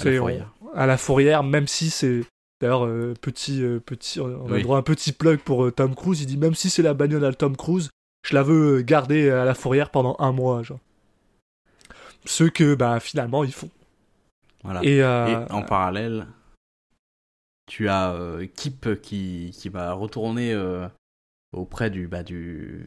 à 0.00 0.05
la, 0.05 0.16
fourrière. 0.16 0.55
à 0.74 0.87
la 0.87 0.96
fourrière, 0.96 1.42
même 1.42 1.66
si 1.66 1.90
c'est. 1.90 2.22
D'ailleurs, 2.60 2.86
euh, 2.86 3.14
petit, 3.20 3.62
euh, 3.62 3.80
petit, 3.80 4.20
on 4.20 4.52
a 4.52 4.60
droit 4.60 4.76
à 4.76 4.80
un 4.80 4.82
petit 4.82 5.12
plug 5.12 5.40
pour 5.40 5.64
euh, 5.64 5.70
Tom 5.70 5.94
Cruise. 5.94 6.22
Il 6.22 6.26
dit 6.26 6.36
même 6.36 6.54
si 6.54 6.70
c'est 6.70 6.82
la 6.82 6.94
bagnole 6.94 7.24
à 7.24 7.32
Tom 7.32 7.56
Cruise, 7.56 7.90
je 8.26 8.34
la 8.34 8.42
veux 8.42 8.82
garder 8.82 9.30
à 9.30 9.44
la 9.44 9.54
fourrière 9.54 9.90
pendant 9.90 10.16
un 10.18 10.32
mois. 10.32 10.62
Genre. 10.62 10.80
Ce 12.24 12.44
que 12.44 12.74
bah, 12.74 13.00
finalement 13.00 13.44
ils 13.44 13.52
font. 13.52 13.70
Voilà. 14.62 14.82
Et, 14.82 15.04
en 15.04 15.62
parallèle, 15.62 16.26
tu 17.66 17.88
as 17.88 18.16
Kip 18.54 19.00
qui, 19.02 19.54
qui 19.54 19.68
va 19.68 19.92
retourner 19.92 20.56
auprès 21.52 21.90
du, 21.90 22.08
bah, 22.08 22.22
du 22.22 22.86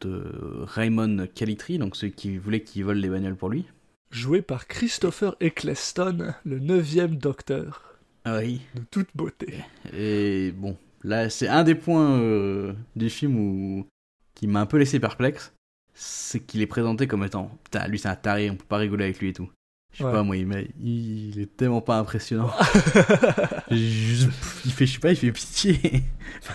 de 0.00 0.62
Raymond 0.64 1.26
Calitri, 1.34 1.78
donc 1.78 1.96
celui 1.96 2.12
qui 2.12 2.38
voulait 2.38 2.62
qu'il 2.62 2.84
vole 2.84 2.98
les 2.98 3.08
bagnoles 3.08 3.36
pour 3.36 3.50
lui 3.50 3.66
joué 4.10 4.42
par 4.42 4.66
Christopher 4.66 5.36
Eccleston, 5.40 6.34
le 6.44 6.58
neuvième 6.58 7.16
docteur. 7.16 7.95
Ah 8.28 8.38
oui. 8.38 8.60
De 8.74 8.80
toute 8.90 9.08
beauté. 9.14 9.62
Et 9.92 10.50
bon, 10.50 10.76
là, 11.04 11.30
c'est 11.30 11.46
un 11.46 11.62
des 11.62 11.76
points 11.76 12.18
euh, 12.18 12.72
du 12.96 13.08
film 13.08 13.38
où... 13.38 13.86
qui 14.34 14.48
m'a 14.48 14.60
un 14.60 14.66
peu 14.66 14.78
laissé 14.78 14.98
perplexe. 14.98 15.52
C'est 15.94 16.40
qu'il 16.40 16.60
est 16.60 16.66
présenté 16.66 17.06
comme 17.06 17.22
étant, 17.24 17.56
putain, 17.62 17.86
lui 17.86 18.00
c'est 18.00 18.08
un 18.08 18.16
taré, 18.16 18.50
on 18.50 18.56
peut 18.56 18.66
pas 18.66 18.78
rigoler 18.78 19.04
avec 19.04 19.20
lui 19.20 19.28
et 19.28 19.32
tout. 19.32 19.48
Je 19.96 20.04
sais 20.04 20.10
pas, 20.10 20.22
moi, 20.22 20.36
il, 20.36 20.46
il, 20.84 21.40
est 21.40 21.56
tellement 21.56 21.80
pas 21.80 21.96
impressionnant. 21.96 22.50
il 23.70 24.28
fait, 24.70 24.84
je 24.84 24.92
sais 24.92 24.98
pas, 24.98 25.10
il 25.10 25.16
fait 25.16 25.32
pitié. 25.32 25.80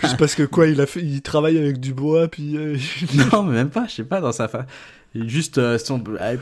Juste 0.00 0.16
parce 0.16 0.36
que 0.36 0.44
quoi, 0.44 0.68
il 0.68 0.80
a 0.80 0.86
fait, 0.86 1.00
il 1.00 1.22
travaille 1.22 1.58
avec 1.58 1.80
du 1.80 1.92
bois, 1.92 2.28
puis. 2.28 2.56
Euh, 2.56 2.76
non, 3.32 3.42
mais 3.42 3.54
même 3.54 3.70
pas, 3.70 3.88
je 3.88 3.94
sais 3.94 4.04
pas, 4.04 4.20
dans 4.20 4.30
sa 4.30 4.46
fa... 4.46 4.66
Juste 5.14 5.58
euh, 5.58 5.76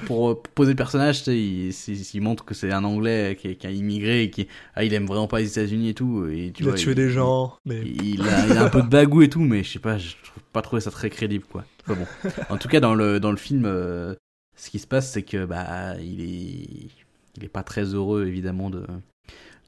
pour 0.07 0.43
poser 0.43 0.73
le 0.73 0.77
personnage, 0.77 1.27
il, 1.27 1.71
il, 1.71 2.21
montre 2.21 2.45
que 2.45 2.55
c'est 2.55 2.71
un 2.71 2.85
Anglais 2.85 3.37
qui, 3.41 3.57
qui, 3.57 3.67
a 3.67 3.71
immigré 3.71 4.25
et 4.25 4.31
qui 4.31 4.47
ah, 4.77 4.85
il 4.85 4.95
aime 4.95 5.07
vraiment 5.07 5.27
pas 5.27 5.41
les 5.41 5.51
États-Unis 5.51 5.89
et 5.89 5.95
tout. 5.95 6.27
Et, 6.31 6.53
tu 6.55 6.63
il 6.63 6.69
a 6.69 6.75
tué 6.75 6.95
des 6.95 7.11
gens. 7.11 7.57
Mais... 7.65 7.81
Il, 7.81 8.23
a, 8.29 8.63
un 8.63 8.69
peu 8.69 8.83
de 8.83 8.89
bagou 8.89 9.23
et 9.23 9.29
tout, 9.29 9.41
mais 9.41 9.65
je 9.65 9.73
sais 9.73 9.79
pas, 9.81 9.99
je 9.99 10.11
trouve 10.23 10.43
pas 10.53 10.63
trouvé 10.63 10.81
ça 10.81 10.93
très 10.93 11.11
crédible 11.11 11.47
quoi. 11.51 11.65
bon. 11.89 11.97
En 12.51 12.59
tout 12.59 12.69
cas, 12.69 12.79
dans 12.79 12.95
le, 12.95 13.19
dans 13.19 13.33
le 13.33 13.39
film, 13.39 13.65
euh, 13.65 14.15
ce 14.61 14.71
qui 14.71 14.79
se 14.79 14.87
passe, 14.87 15.11
c'est 15.11 15.23
que 15.23 15.45
bah 15.45 15.97
il 16.01 16.21
est 16.21 16.91
il 17.37 17.45
est 17.45 17.49
pas 17.49 17.63
très 17.63 17.85
heureux 17.95 18.27
évidemment 18.27 18.71
de, 18.71 18.85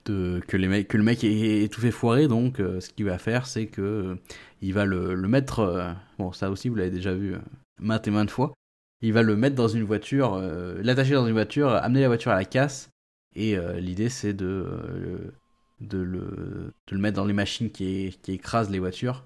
de 0.06 0.40
que, 0.48 0.56
les 0.56 0.68
mecs, 0.68 0.88
que 0.88 0.96
le 0.96 1.04
mec 1.04 1.24
ait, 1.24 1.68
tout 1.70 1.80
fait 1.80 1.92
foirer. 1.92 2.28
Donc, 2.28 2.60
euh, 2.60 2.80
ce 2.80 2.90
qu'il 2.90 3.06
va 3.06 3.18
faire, 3.18 3.46
c'est 3.46 3.66
que 3.66 4.18
il 4.62 4.74
va 4.74 4.84
le, 4.84 5.16
mettre. 5.28 5.94
bon, 6.18 6.32
ça 6.32 6.50
aussi, 6.50 6.68
vous 6.68 6.74
l'avez 6.76 6.90
déjà 6.90 7.14
vu 7.14 7.34
maintes 7.80 8.08
et 8.08 8.10
maintes 8.10 8.30
fois 8.30 8.54
il 9.02 9.12
va 9.12 9.22
le 9.22 9.36
mettre 9.36 9.56
dans 9.56 9.68
une 9.68 9.82
voiture, 9.82 10.34
euh, 10.34 10.80
l'attacher 10.82 11.14
dans 11.14 11.26
une 11.26 11.32
voiture, 11.32 11.70
amener 11.70 12.00
la 12.00 12.06
voiture 12.06 12.30
à 12.30 12.36
la 12.36 12.44
casse. 12.44 12.88
Et 13.34 13.56
euh, 13.56 13.80
l'idée, 13.80 14.08
c'est 14.08 14.32
de, 14.32 14.46
euh, 14.46 15.32
le, 15.80 16.72
de 16.86 16.92
le 16.92 16.98
mettre 16.98 17.16
dans 17.16 17.24
les 17.24 17.32
machines 17.32 17.70
qui, 17.70 18.16
écrasent 18.28 18.70
les 18.70 18.78
voitures 18.78 19.24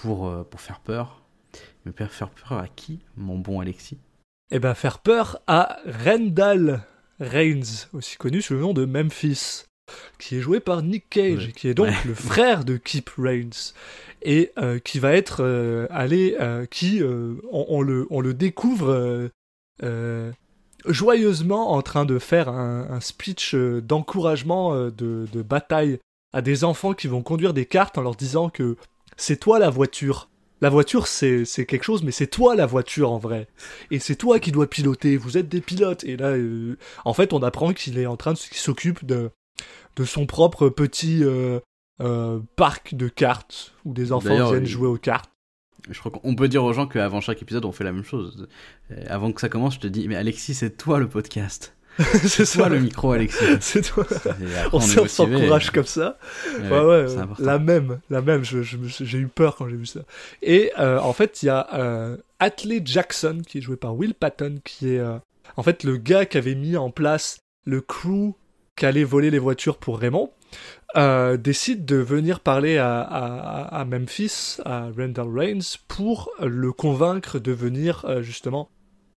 pour 0.00 0.32
faire 0.56 0.80
peur. 0.80 1.22
Mais 1.84 1.92
faire 1.92 2.30
peur 2.30 2.58
à 2.58 2.68
qui, 2.68 3.00
mon 3.16 3.38
bon 3.38 3.60
Alexis? 3.60 3.98
Eh 4.50 4.58
ben, 4.58 4.74
faire 4.74 4.98
peur 4.98 5.40
à 5.46 5.78
Rendell 6.04 6.80
Reigns, 7.20 7.86
aussi 7.92 8.16
connu 8.16 8.40
sous 8.40 8.54
le 8.54 8.60
nom 8.60 8.72
de 8.72 8.86
Memphis, 8.86 9.64
qui 10.18 10.36
est 10.36 10.40
joué 10.40 10.58
par 10.60 10.82
Nick 10.82 11.10
Cage, 11.10 11.52
qui 11.52 11.68
est 11.68 11.74
donc 11.74 11.92
le 12.04 12.14
frère 12.14 12.64
de 12.64 12.78
Kip 12.78 13.10
Reigns 13.18 13.74
et 14.22 14.52
euh, 14.58 14.78
qui 14.78 14.98
va 14.98 15.12
être 15.12 15.42
euh, 15.42 15.86
allé, 15.90 16.36
euh, 16.40 16.64
qui 16.66 17.02
on, 17.52 17.82
le, 17.82 18.06
on 18.10 18.20
le 18.20 18.32
découvre 18.32 19.30
joyeusement 20.86 21.72
en 21.72 21.82
train 21.82 22.06
de 22.06 22.18
faire 22.18 22.48
un, 22.48 23.00
speech 23.00 23.54
d'encouragement 23.54 24.74
de, 24.74 25.26
de, 25.30 25.42
bataille 25.42 25.98
à 26.32 26.40
des 26.40 26.64
enfants 26.64 26.94
qui 26.94 27.06
vont 27.06 27.22
conduire 27.22 27.52
des 27.52 27.66
cartes 27.66 27.98
en 27.98 28.02
leur 28.02 28.14
disant 28.14 28.48
que 28.48 28.76
c'est 29.16 29.38
toi 29.38 29.58
la 29.58 29.70
voiture. 29.70 30.28
La 30.60 30.70
voiture, 30.70 31.06
c'est, 31.06 31.44
c'est 31.44 31.66
quelque 31.66 31.84
chose, 31.84 32.02
mais 32.02 32.10
c'est 32.10 32.26
toi 32.26 32.56
la 32.56 32.66
voiture 32.66 33.12
en 33.12 33.18
vrai. 33.18 33.48
Et 33.90 33.98
c'est 33.98 34.16
toi 34.16 34.40
qui 34.40 34.52
dois 34.52 34.68
piloter, 34.68 35.16
vous 35.16 35.36
êtes 35.36 35.48
des 35.48 35.60
pilotes. 35.60 36.04
Et 36.04 36.16
là, 36.16 36.34
en 37.04 37.14
fait, 37.14 37.32
on 37.32 37.42
apprend 37.42 37.72
qu'il 37.72 37.98
est 37.98 38.06
en 38.06 38.16
train 38.16 38.32
de, 38.32 38.38
qu'il 38.38 38.56
s'occupe 38.56 39.06
de, 39.06 39.30
de 39.96 40.04
son 40.04 40.26
propre 40.26 40.68
petit 40.68 41.22
euh, 41.22 42.40
parc 42.56 42.94
de 42.94 43.08
cartes 43.08 43.74
où 43.84 43.92
des 43.92 44.12
enfants 44.12 44.50
viennent 44.50 44.66
jouer 44.66 44.88
aux 44.88 44.98
cartes. 44.98 45.30
Je 45.88 45.98
crois 45.98 46.12
qu'on 46.12 46.34
peut 46.34 46.48
dire 46.48 46.64
aux 46.64 46.72
gens 46.72 46.86
qu'avant 46.86 47.20
chaque 47.20 47.40
épisode, 47.40 47.64
on 47.64 47.72
fait 47.72 47.84
la 47.84 47.92
même 47.92 48.04
chose. 48.04 48.48
Euh, 48.90 49.04
avant 49.08 49.32
que 49.32 49.40
ça 49.40 49.48
commence, 49.48 49.74
je 49.74 49.80
te 49.80 49.86
dis, 49.86 50.08
mais 50.08 50.16
Alexis, 50.16 50.54
c'est 50.54 50.76
toi 50.76 50.98
le 50.98 51.08
podcast. 51.08 51.76
c'est 52.26 52.46
toi 52.46 52.68
le 52.68 52.78
micro, 52.78 53.12
Alexis. 53.12 53.44
c'est 53.60 53.82
toi. 53.82 54.04
on, 54.72 54.80
s'encourage 54.80 55.70
comme 55.70 55.84
ça. 55.84 56.18
Ouais, 56.58 56.80
ouais, 56.80 57.06
la 57.38 57.58
même, 57.58 58.00
la 58.10 58.22
même. 58.22 58.44
j'ai 58.44 59.18
eu 59.18 59.28
peur 59.28 59.56
quand 59.56 59.68
j'ai 59.68 59.76
vu 59.76 59.86
ça. 59.86 60.00
Et 60.42 60.72
euh, 60.78 60.98
en 61.00 61.12
fait, 61.12 61.42
il 61.42 61.46
y 61.46 61.50
a 61.50 61.68
euh, 61.74 62.16
Atley 62.38 62.80
Jackson 62.84 63.42
qui 63.46 63.58
est 63.58 63.60
joué 63.60 63.76
par 63.76 63.96
Will 63.96 64.14
Patton, 64.14 64.60
qui 64.64 64.94
est 64.94 65.02
en 65.56 65.62
fait 65.62 65.84
le 65.84 65.96
gars 65.96 66.24
qui 66.24 66.38
avait 66.38 66.54
mis 66.54 66.76
en 66.76 66.90
place 66.90 67.38
le 67.64 67.80
crew 67.80 68.34
qui 68.78 68.86
allait 68.86 69.04
voler 69.04 69.30
les 69.30 69.38
voitures 69.38 69.76
pour 69.76 69.98
Raymond. 69.98 70.30
Euh, 70.96 71.36
décide 71.36 71.84
de 71.84 71.96
venir 71.96 72.40
parler 72.40 72.78
à, 72.78 73.84
Memphis, 73.86 74.56
à 74.64 74.88
Randall 74.96 75.28
Reigns, 75.28 75.76
pour 75.86 76.30
le 76.40 76.72
convaincre 76.72 77.38
de 77.38 77.52
venir 77.52 78.04
euh, 78.06 78.22
justement 78.22 78.70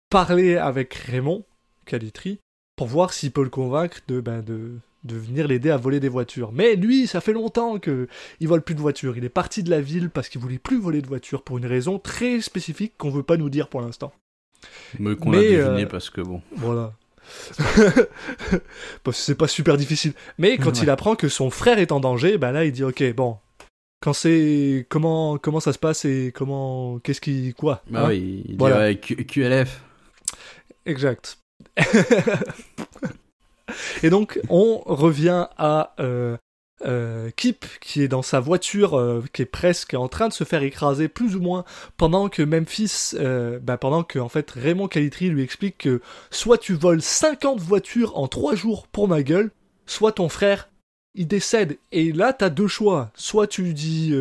parler 0.08 0.56
avec 0.56 0.94
Raymond 0.94 1.44
Calitri, 1.84 2.40
pour 2.78 2.86
voir 2.86 3.12
s'il 3.12 3.32
peut 3.32 3.42
le 3.42 3.50
convaincre 3.50 3.98
de, 4.06 4.20
ben, 4.20 4.40
de, 4.40 4.78
de 5.02 5.16
venir 5.16 5.48
l'aider 5.48 5.70
à 5.70 5.76
voler 5.76 5.98
des 5.98 6.08
voitures. 6.08 6.52
Mais 6.52 6.76
lui, 6.76 7.08
ça 7.08 7.20
fait 7.20 7.32
longtemps 7.32 7.80
qu'il 7.80 8.06
vole 8.42 8.62
plus 8.62 8.76
de 8.76 8.80
voitures. 8.80 9.16
Il 9.16 9.24
est 9.24 9.28
parti 9.28 9.64
de 9.64 9.70
la 9.70 9.80
ville 9.80 10.10
parce 10.10 10.28
qu'il 10.28 10.40
voulait 10.40 10.58
plus 10.58 10.78
voler 10.78 11.02
de 11.02 11.08
voitures 11.08 11.42
pour 11.42 11.58
une 11.58 11.66
raison 11.66 11.98
très 11.98 12.40
spécifique 12.40 12.94
qu'on 12.96 13.10
veut 13.10 13.24
pas 13.24 13.36
nous 13.36 13.50
dire 13.50 13.66
pour 13.66 13.80
l'instant. 13.80 14.12
Mais 15.00 15.16
qu'on 15.16 15.32
a 15.32 15.36
deviné 15.36 15.58
euh, 15.58 15.86
parce 15.86 16.08
que 16.08 16.20
bon. 16.20 16.40
Voilà. 16.52 16.92
c'est 19.12 19.34
pas 19.34 19.48
super 19.48 19.76
difficile. 19.76 20.12
Mais 20.38 20.56
quand 20.56 20.80
il 20.80 20.88
apprend 20.88 21.16
que 21.16 21.28
son 21.28 21.50
frère 21.50 21.80
est 21.80 21.90
en 21.90 21.98
danger, 21.98 22.38
ben 22.38 22.52
là 22.52 22.64
il 22.64 22.70
dit 22.70 22.84
ok 22.84 23.12
bon. 23.14 23.38
Quand 24.00 24.12
c'est 24.12 24.86
comment 24.88 25.36
comment 25.36 25.60
ça 25.60 25.72
se 25.72 25.78
passe 25.78 26.04
et 26.04 26.32
comment 26.32 27.00
qu'est-ce 27.00 27.20
qui 27.20 27.54
quoi 27.54 27.82
bah 27.90 28.04
hein 28.04 28.08
oui, 28.08 28.44
il 28.48 28.56
voilà. 28.56 28.94
QLF. 28.94 29.82
Exact. 30.86 31.38
et 34.02 34.10
donc 34.10 34.40
on 34.48 34.78
revient 34.78 35.46
à 35.56 35.94
euh, 36.00 36.36
euh, 36.84 37.30
Kip 37.36 37.64
qui 37.80 38.02
est 38.02 38.08
dans 38.08 38.22
sa 38.22 38.40
voiture 38.40 38.98
euh, 38.98 39.24
qui 39.32 39.42
est 39.42 39.46
presque 39.46 39.94
en 39.94 40.08
train 40.08 40.28
de 40.28 40.32
se 40.32 40.44
faire 40.44 40.62
écraser 40.62 41.08
plus 41.08 41.36
ou 41.36 41.40
moins 41.40 41.64
pendant 41.96 42.28
que 42.28 42.42
Memphis 42.42 43.14
bah, 43.62 43.76
pendant 43.76 44.02
que 44.02 44.18
en 44.18 44.28
fait 44.28 44.50
Raymond 44.50 44.88
Calitri 44.88 45.28
lui 45.28 45.42
explique 45.42 45.78
que 45.78 46.00
soit 46.30 46.58
tu 46.58 46.74
voles 46.74 47.02
50 47.02 47.60
voitures 47.60 48.18
en 48.18 48.28
3 48.28 48.54
jours 48.54 48.86
pour 48.88 49.08
ma 49.08 49.22
gueule 49.22 49.50
soit 49.86 50.12
ton 50.12 50.28
frère 50.28 50.68
il 51.14 51.26
décède. 51.26 51.78
Et 51.90 52.12
là 52.12 52.32
t'as 52.32 52.50
deux 52.50 52.68
choix. 52.68 53.10
Soit 53.14 53.48
tu 53.48 53.74
dis 53.74 54.14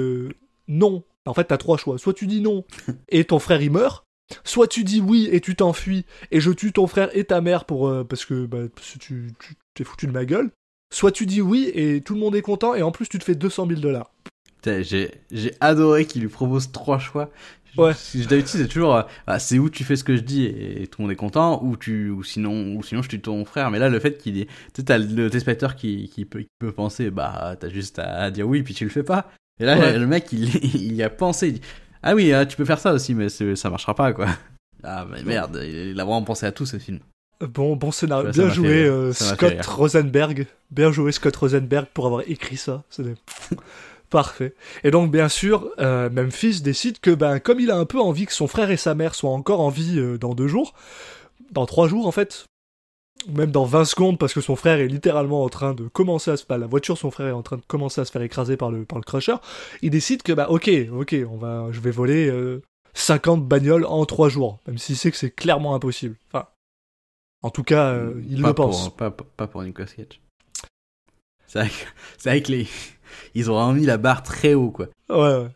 non. 0.67 1.03
En 1.25 1.33
fait 1.33 1.43
t'as 1.43 1.57
trois 1.57 1.77
choix. 1.77 1.99
Soit 1.99 2.13
tu 2.13 2.25
dis 2.25 2.41
non 2.41 2.63
et 3.09 3.25
ton 3.25 3.37
frère 3.37 3.61
il 3.61 3.71
meurt 3.71 4.06
Soit 4.43 4.67
tu 4.67 4.83
dis 4.83 5.01
oui 5.01 5.29
et 5.31 5.39
tu 5.41 5.55
t'enfuis 5.55 6.05
et 6.31 6.41
je 6.41 6.51
tue 6.51 6.73
ton 6.73 6.87
frère 6.87 7.09
et 7.13 7.23
ta 7.23 7.41
mère 7.41 7.65
pour 7.65 7.91
parce 8.07 8.25
que 8.25 8.45
bah, 8.45 8.63
tu 8.99 9.33
t'es 9.73 9.83
foutu 9.83 10.07
de 10.07 10.11
ma 10.11 10.25
gueule 10.25 10.51
soit 10.91 11.11
tu 11.11 11.25
dis 11.25 11.41
oui 11.41 11.71
et 11.73 12.01
tout 12.01 12.13
le 12.13 12.19
monde 12.19 12.35
est 12.35 12.41
content 12.41 12.75
et 12.75 12.81
en 12.81 12.91
plus 12.91 13.07
tu 13.07 13.19
te 13.19 13.23
fais 13.23 13.35
200 13.35 13.67
000 13.67 13.79
dollars. 13.79 14.11
J'ai 14.65 15.53
adoré 15.61 16.05
qu'il 16.05 16.21
lui 16.21 16.27
propose 16.27 16.71
trois 16.71 16.99
choix. 16.99 17.31
Ouais. 17.77 17.93
D'habitude 18.15 18.47
c'est 18.47 18.67
toujours 18.67 18.95
euh, 18.95 19.03
ah, 19.27 19.37
c'est 19.37 19.59
où 19.59 19.69
tu 19.69 19.83
fais 19.83 19.95
ce 19.95 20.03
que 20.03 20.15
je 20.15 20.21
dis 20.21 20.45
et 20.45 20.87
tout 20.87 20.99
le 20.99 21.03
monde 21.03 21.11
est 21.11 21.17
content 21.17 21.63
ou 21.63 21.77
tu 21.77 22.09
ou 22.09 22.23
sinon 22.23 22.75
ou 22.75 22.81
sinon 22.81 23.01
je 23.01 23.09
tue 23.09 23.21
ton 23.21 23.45
frère. 23.45 23.69
Mais 23.69 23.77
là 23.77 23.87
le 23.89 23.99
fait 23.99 24.17
qu'il 24.17 24.39
est 24.39 24.47
tu 24.73 24.81
sais 24.85 24.97
le 24.97 25.29
téléspectateur 25.29 25.75
qui, 25.75 26.09
qui 26.09 26.25
peut 26.25 26.41
qui 26.41 26.47
peut 26.59 26.71
penser 26.71 27.11
bah 27.11 27.55
t'as 27.59 27.69
juste 27.69 27.99
à 27.99 28.31
dire 28.31 28.47
oui 28.47 28.63
puis 28.63 28.73
tu 28.73 28.83
le 28.83 28.89
fais 28.89 29.03
pas. 29.03 29.29
Et 29.59 29.65
là 29.65 29.95
le 29.95 30.07
mec 30.07 30.31
il, 30.31 30.55
il 30.75 30.93
y 30.95 31.03
a 31.03 31.09
pensé 31.09 31.49
il 31.49 31.53
dit 31.55 31.61
Ah 32.09 32.15
oui, 32.15 32.31
hein, 32.31 32.45
tu 32.45 32.55
peux 32.55 32.63
faire 32.63 32.79
ça 32.79 32.93
aussi, 32.93 33.13
mais 33.13 33.27
ça 33.27 33.69
marchera 33.69 33.93
pas, 33.93 34.13
quoi. 34.13 34.27
Ah, 34.81 35.05
mais 35.11 35.23
merde, 35.23 35.61
il 35.61 35.99
a 35.99 36.05
vraiment 36.05 36.23
pensé 36.23 36.45
à 36.45 36.53
tout 36.53 36.65
ce 36.65 36.77
film. 36.77 36.99
Bon, 37.41 37.75
bon 37.75 37.91
scénario. 37.91 38.31
bien 38.31 38.47
joué, 38.49 38.85
euh, 38.85 39.11
Scott 39.11 39.65
Rosenberg. 39.65 40.47
Bien 40.71 40.93
joué, 40.93 41.11
Scott 41.11 41.35
Rosenberg, 41.35 41.87
pour 41.93 42.05
avoir 42.05 42.21
écrit 42.25 42.55
ça. 42.55 42.83
Parfait. 44.09 44.55
Et 44.85 44.91
donc, 44.91 45.11
bien 45.11 45.27
sûr, 45.27 45.69
euh, 45.79 46.09
Memphis 46.09 46.61
décide 46.61 47.01
que, 47.01 47.11
ben, 47.11 47.41
comme 47.41 47.59
il 47.59 47.71
a 47.71 47.75
un 47.75 47.83
peu 47.83 47.99
envie 47.99 48.25
que 48.25 48.31
son 48.31 48.47
frère 48.47 48.71
et 48.71 48.77
sa 48.77 48.95
mère 48.95 49.13
soient 49.13 49.31
encore 49.31 49.59
en 49.59 49.69
vie 49.69 49.99
euh, 49.99 50.17
dans 50.17 50.33
deux 50.33 50.47
jours, 50.47 50.75
dans 51.51 51.65
trois 51.65 51.89
jours 51.89 52.07
en 52.07 52.13
fait, 52.13 52.45
même 53.27 53.51
dans 53.51 53.65
20 53.65 53.85
secondes, 53.85 54.19
parce 54.19 54.33
que 54.33 54.41
son 54.41 54.55
frère 54.55 54.79
est 54.79 54.87
littéralement 54.87 55.43
en 55.43 55.49
train 55.49 55.73
de 55.73 55.87
commencer 55.87 56.31
à 56.31 56.37
se... 56.37 56.45
Pas 56.45 56.57
la 56.57 56.67
voiture, 56.67 56.97
son 56.97 57.11
frère 57.11 57.27
est 57.27 57.31
en 57.31 57.43
train 57.43 57.57
de 57.57 57.63
commencer 57.67 58.01
à 58.01 58.05
se 58.05 58.11
faire 58.11 58.21
écraser 58.21 58.57
par 58.57 58.71
le, 58.71 58.85
par 58.85 58.99
le 58.99 59.03
crusher, 59.03 59.35
il 59.81 59.89
décide 59.89 60.23
que, 60.23 60.33
bah, 60.33 60.49
ok, 60.49 60.69
ok, 60.91 61.15
on 61.29 61.37
va, 61.37 61.67
je 61.71 61.79
vais 61.79 61.91
voler 61.91 62.31
50 62.93 63.47
bagnoles 63.47 63.85
en 63.85 64.05
trois 64.05 64.29
jours, 64.29 64.59
même 64.67 64.77
s'il 64.77 64.97
sait 64.97 65.11
que 65.11 65.17
c'est 65.17 65.31
clairement 65.31 65.75
impossible. 65.75 66.15
Enfin, 66.31 66.47
en 67.43 67.49
tout 67.49 67.63
cas, 67.63 67.91
euh, 67.91 68.21
il 68.29 68.41
le 68.41 68.53
pense. 68.53 68.95
pas, 68.95 69.11
pas, 69.11 69.47
pour 69.47 69.61
Nicolas 69.63 69.87
Cage. 69.87 70.19
C'est 71.45 71.59
vrai, 72.23 72.41
que, 72.41 72.51
les... 72.51 72.67
ils 73.35 73.51
ont 73.51 73.73
mis 73.73 73.85
la 73.85 73.97
barre 73.97 74.23
très 74.23 74.53
haut, 74.53 74.71
quoi. 74.71 74.87
Ouais, 75.09 75.17
ouais. 75.17 75.47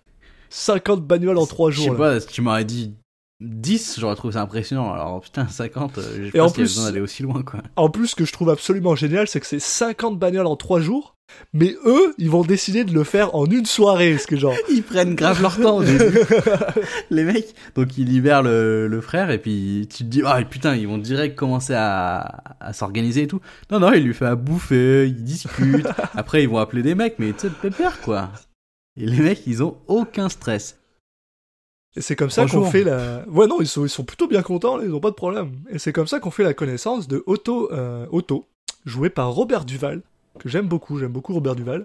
50 0.50 1.06
bagnoles 1.06 1.38
en 1.38 1.46
3 1.46 1.72
jours. 1.72 1.86
Je 1.86 1.92
sais 1.92 1.98
pas, 1.98 2.20
si 2.20 2.28
tu 2.28 2.42
m'aurais 2.42 2.66
dit 2.66 2.94
10, 3.42 4.00
j'aurais 4.00 4.16
trouvé 4.16 4.36
ça 4.36 4.42
impressionnant. 4.42 4.94
Alors 4.94 5.20
putain, 5.22 5.48
50, 5.48 5.98
euh, 5.98 6.26
j'ai 6.26 6.32
pas 6.32 6.46
en 6.46 6.52
plus, 6.52 6.62
besoin 6.62 6.86
d'aller 6.86 7.02
aussi 7.02 7.24
loin, 7.24 7.42
quoi. 7.42 7.62
En 7.76 7.90
plus, 7.90 8.08
ce 8.08 8.16
que 8.16 8.26
je 8.26 8.32
trouve 8.32 8.50
absolument 8.50 8.96
génial, 8.96 9.28
c'est 9.28 9.40
que 9.40 9.48
c'est 9.48 9.60
50 9.60 10.20
bagnoles 10.20 10.46
en 10.46 10.56
3 10.56 10.80
jours, 10.80 11.16
mais 11.54 11.76
eux, 11.86 12.14
ils 12.18 12.30
vont 12.30 12.44
décider 12.44 12.84
de 12.84 12.94
le 12.94 13.04
faire 13.04 13.36
en 13.36 13.46
une 13.46 13.66
soirée, 13.66 14.18
ce 14.18 14.28
que 14.28 14.38
genre. 14.38 14.56
ils 14.70 14.84
prennent 14.84 15.16
grave 15.16 15.42
leur 15.42 15.60
temps, 15.60 15.80
les 17.10 17.24
mecs. 17.24 17.56
Donc 17.76 17.98
ils 17.98 18.08
libèrent 18.08 18.44
le, 18.44 19.02
frère 19.02 19.32
et 19.32 19.40
puis 19.40 19.88
tu 19.90 20.04
te 20.04 20.10
dis 20.10 20.22
ah 20.24 20.40
putain 20.44 20.76
ils 20.76 20.88
vont 20.88 21.00
direct 21.00 21.36
commencer 21.36 21.74
à, 21.76 22.44
s'organiser 22.72 23.24
et 23.24 23.28
tout. 23.28 23.42
Non 23.72 23.80
non, 23.80 23.92
il 23.94 24.04
lui 24.04 24.14
fait 24.14 24.28
à 24.28 24.36
bouffer, 24.36 25.08
ils 25.08 25.24
discutent. 25.24 25.88
Après 26.16 26.44
ils 26.44 26.50
vont 26.50 26.60
appeler 26.60 26.84
des 26.84 26.94
mecs, 26.94 27.16
mais 27.18 27.34
tu 27.34 27.48
sais 27.48 27.50
pépère 27.50 28.00
quoi. 28.02 28.30
Et 28.96 29.08
les 29.08 29.20
mecs 29.20 29.48
ils 29.48 29.64
ont 29.64 29.78
aucun 29.88 30.30
stress. 30.30 30.81
Et 31.96 32.02
c'est 32.02 32.16
comme 32.16 32.30
ça 32.30 32.46
qu'on 32.46 32.66
fait 32.66 32.84
la. 32.84 33.26
Ouais 33.28 33.48
non 33.48 33.58
ils 33.60 33.68
sont 33.68 33.84
ils 33.86 33.90
sont 33.90 34.06
plutôt 34.06 34.28
bien 34.28 34.42
contents, 34.42 34.80
ils 34.80 34.94
ont 34.94 35.00
pas 35.00 35.10
de 35.10 35.16
problème. 35.16 35.60
Et 35.70 35.80
c'est 35.80 35.92
comme 35.92 36.08
ça 36.08 36.20
qu'on 36.20 36.32
fait 36.32 36.44
la 36.44 36.54
connaissance 36.54 37.08
de 37.08 37.24
Otto 37.26 37.72
euh, 37.74 38.06
Otto, 38.12 38.48
joué 38.86 39.10
par 39.10 39.32
Robert 39.32 39.66
Duval 39.66 40.02
que 40.40 40.48
j'aime 40.48 40.68
beaucoup, 40.68 40.98
j'aime 40.98 41.12
beaucoup 41.12 41.34
Robert 41.34 41.56
Duval, 41.56 41.84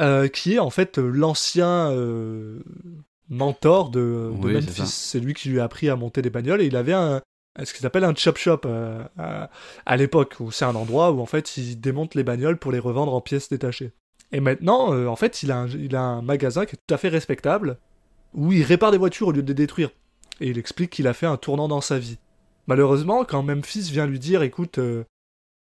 euh, 0.00 0.26
qui 0.26 0.54
est 0.54 0.58
en 0.58 0.70
fait 0.70 0.98
l'ancien 0.98 1.92
euh, 1.92 2.58
mentor 3.28 3.90
de, 3.90 4.32
Memphis. 4.34 4.86
C'est 4.86 5.20
lui 5.20 5.32
qui 5.32 5.48
lui 5.48 5.60
a 5.60 5.64
appris 5.64 5.88
à 5.88 5.94
monter 5.94 6.20
des 6.20 6.30
bagnoles 6.30 6.60
et 6.60 6.66
il 6.66 6.74
avait 6.74 6.92
un, 6.92 7.22
ce 7.62 7.72
qu'il 7.72 7.86
appelle 7.86 8.02
un 8.02 8.16
chop 8.16 8.36
shop 8.36 8.62
à, 9.16 9.96
l'époque, 9.96 10.34
où 10.40 10.50
c'est 10.50 10.64
un 10.64 10.74
endroit 10.74 11.12
où 11.12 11.20
en 11.20 11.26
fait 11.26 11.56
il 11.56 11.80
démonte 11.80 12.16
les 12.16 12.24
bagnoles 12.24 12.58
pour 12.58 12.72
les 12.72 12.80
revendre 12.80 13.14
en 13.14 13.20
pièces 13.20 13.48
détachées. 13.48 13.92
Et 14.32 14.40
maintenant, 14.40 14.92
en 15.06 15.16
fait, 15.16 15.44
il 15.44 15.52
a, 15.52 15.58
un, 15.58 15.68
il 15.68 15.94
a 15.94 16.02
un 16.02 16.20
magasin 16.20 16.66
qui 16.66 16.74
est 16.74 16.80
tout 16.84 16.94
à 16.94 16.98
fait 16.98 17.08
respectable, 17.08 17.78
où 18.34 18.52
il 18.52 18.62
répare 18.62 18.90
des 18.90 18.98
voitures 18.98 19.28
au 19.28 19.32
lieu 19.32 19.42
de 19.42 19.48
les 19.48 19.54
détruire. 19.54 19.90
Et 20.40 20.48
il 20.48 20.58
explique 20.58 20.90
qu'il 20.90 21.06
a 21.06 21.14
fait 21.14 21.26
un 21.26 21.36
tournant 21.36 21.68
dans 21.68 21.80
sa 21.80 21.98
vie. 21.98 22.18
Malheureusement, 22.66 23.24
quand 23.24 23.42
Memphis 23.42 23.90
vient 23.90 24.06
lui 24.06 24.18
dire, 24.18 24.42
écoute, 24.42 24.78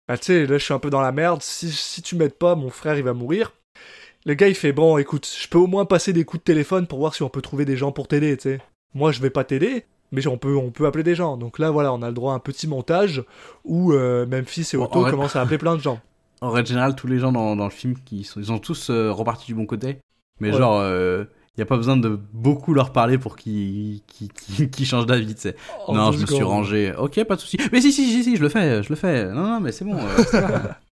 bah 0.06 0.18
tu 0.18 0.26
sais, 0.26 0.46
là 0.46 0.58
je 0.58 0.64
suis 0.64 0.74
un 0.74 0.78
peu 0.78 0.90
dans 0.90 1.00
la 1.00 1.12
merde, 1.12 1.42
si, 1.42 1.70
si 1.70 2.02
tu 2.02 2.14
m'aides 2.16 2.34
pas, 2.34 2.54
mon 2.54 2.70
frère 2.70 2.96
il 2.96 3.04
va 3.04 3.14
mourir. 3.14 3.52
Le 4.26 4.34
gars 4.34 4.48
il 4.48 4.54
fait, 4.54 4.72
bon 4.72 4.98
écoute, 4.98 5.26
je 5.40 5.48
peux 5.48 5.58
au 5.58 5.66
moins 5.66 5.86
passer 5.86 6.12
des 6.12 6.24
coups 6.24 6.42
de 6.42 6.44
téléphone 6.44 6.86
pour 6.86 6.98
voir 6.98 7.14
si 7.14 7.22
on 7.22 7.28
peut 7.28 7.42
trouver 7.42 7.64
des 7.64 7.76
gens 7.76 7.92
pour 7.92 8.06
t'aider, 8.08 8.36
tu 8.36 8.42
sais. 8.42 8.60
Moi 8.94 9.12
je 9.12 9.20
vais 9.20 9.30
pas 9.30 9.44
t'aider, 9.44 9.84
mais 10.12 10.26
on 10.26 10.36
peut, 10.36 10.56
on 10.56 10.70
peut 10.70 10.86
appeler 10.86 11.04
des 11.04 11.14
gens. 11.14 11.36
Donc 11.36 11.58
là 11.58 11.70
voilà, 11.70 11.92
on 11.92 12.02
a 12.02 12.08
le 12.08 12.14
droit 12.14 12.32
à 12.32 12.36
un 12.36 12.40
petit 12.40 12.66
montage 12.66 13.24
où 13.64 13.92
euh, 13.92 14.26
Memphis 14.26 14.70
et 14.74 14.76
Otto 14.76 15.04
commencent 15.04 15.36
à 15.36 15.40
appeler 15.40 15.58
plein 15.58 15.76
de 15.76 15.80
gens. 15.80 16.00
En 16.40 16.50
règle 16.50 16.68
générale, 16.68 16.94
tous 16.94 17.06
les 17.06 17.18
gens 17.18 17.32
dans, 17.32 17.56
dans 17.56 17.64
le 17.64 17.70
film, 17.70 17.94
qui 18.04 18.24
sont, 18.24 18.40
ils 18.40 18.46
sont 18.46 18.58
tous 18.58 18.90
euh, 18.90 19.10
repartis 19.10 19.46
du 19.46 19.54
bon 19.54 19.64
côté. 19.64 19.96
Mais 20.40 20.52
genre, 20.52 20.80
euh, 20.80 21.24
n'y 21.58 21.62
a 21.62 21.66
pas 21.66 21.76
besoin 21.76 21.96
de 21.96 22.18
beaucoup 22.32 22.74
leur 22.74 22.92
parler 22.92 23.18
pour 23.18 23.36
qu'ils 23.36 24.02
qu 24.06 24.84
changent 24.84 25.06
d'avis, 25.06 25.34
tu 25.34 25.42
sais. 25.42 25.56
Oh, 25.86 25.94
non, 25.94 26.12
je 26.12 26.20
me 26.20 26.26
suis 26.26 26.42
rangé. 26.42 26.92
Ok, 26.96 27.22
pas 27.24 27.36
de 27.36 27.40
souci. 27.40 27.58
Mais 27.72 27.80
si, 27.80 27.92
si, 27.92 28.10
si, 28.10 28.24
si, 28.24 28.36
je 28.36 28.42
le 28.42 28.48
fais, 28.48 28.82
je 28.82 28.88
le 28.88 28.96
fais. 28.96 29.26
Non, 29.26 29.46
non, 29.46 29.60
mais 29.60 29.72
c'est 29.72 29.84
bon. 29.84 29.96
Euh, 29.96 30.58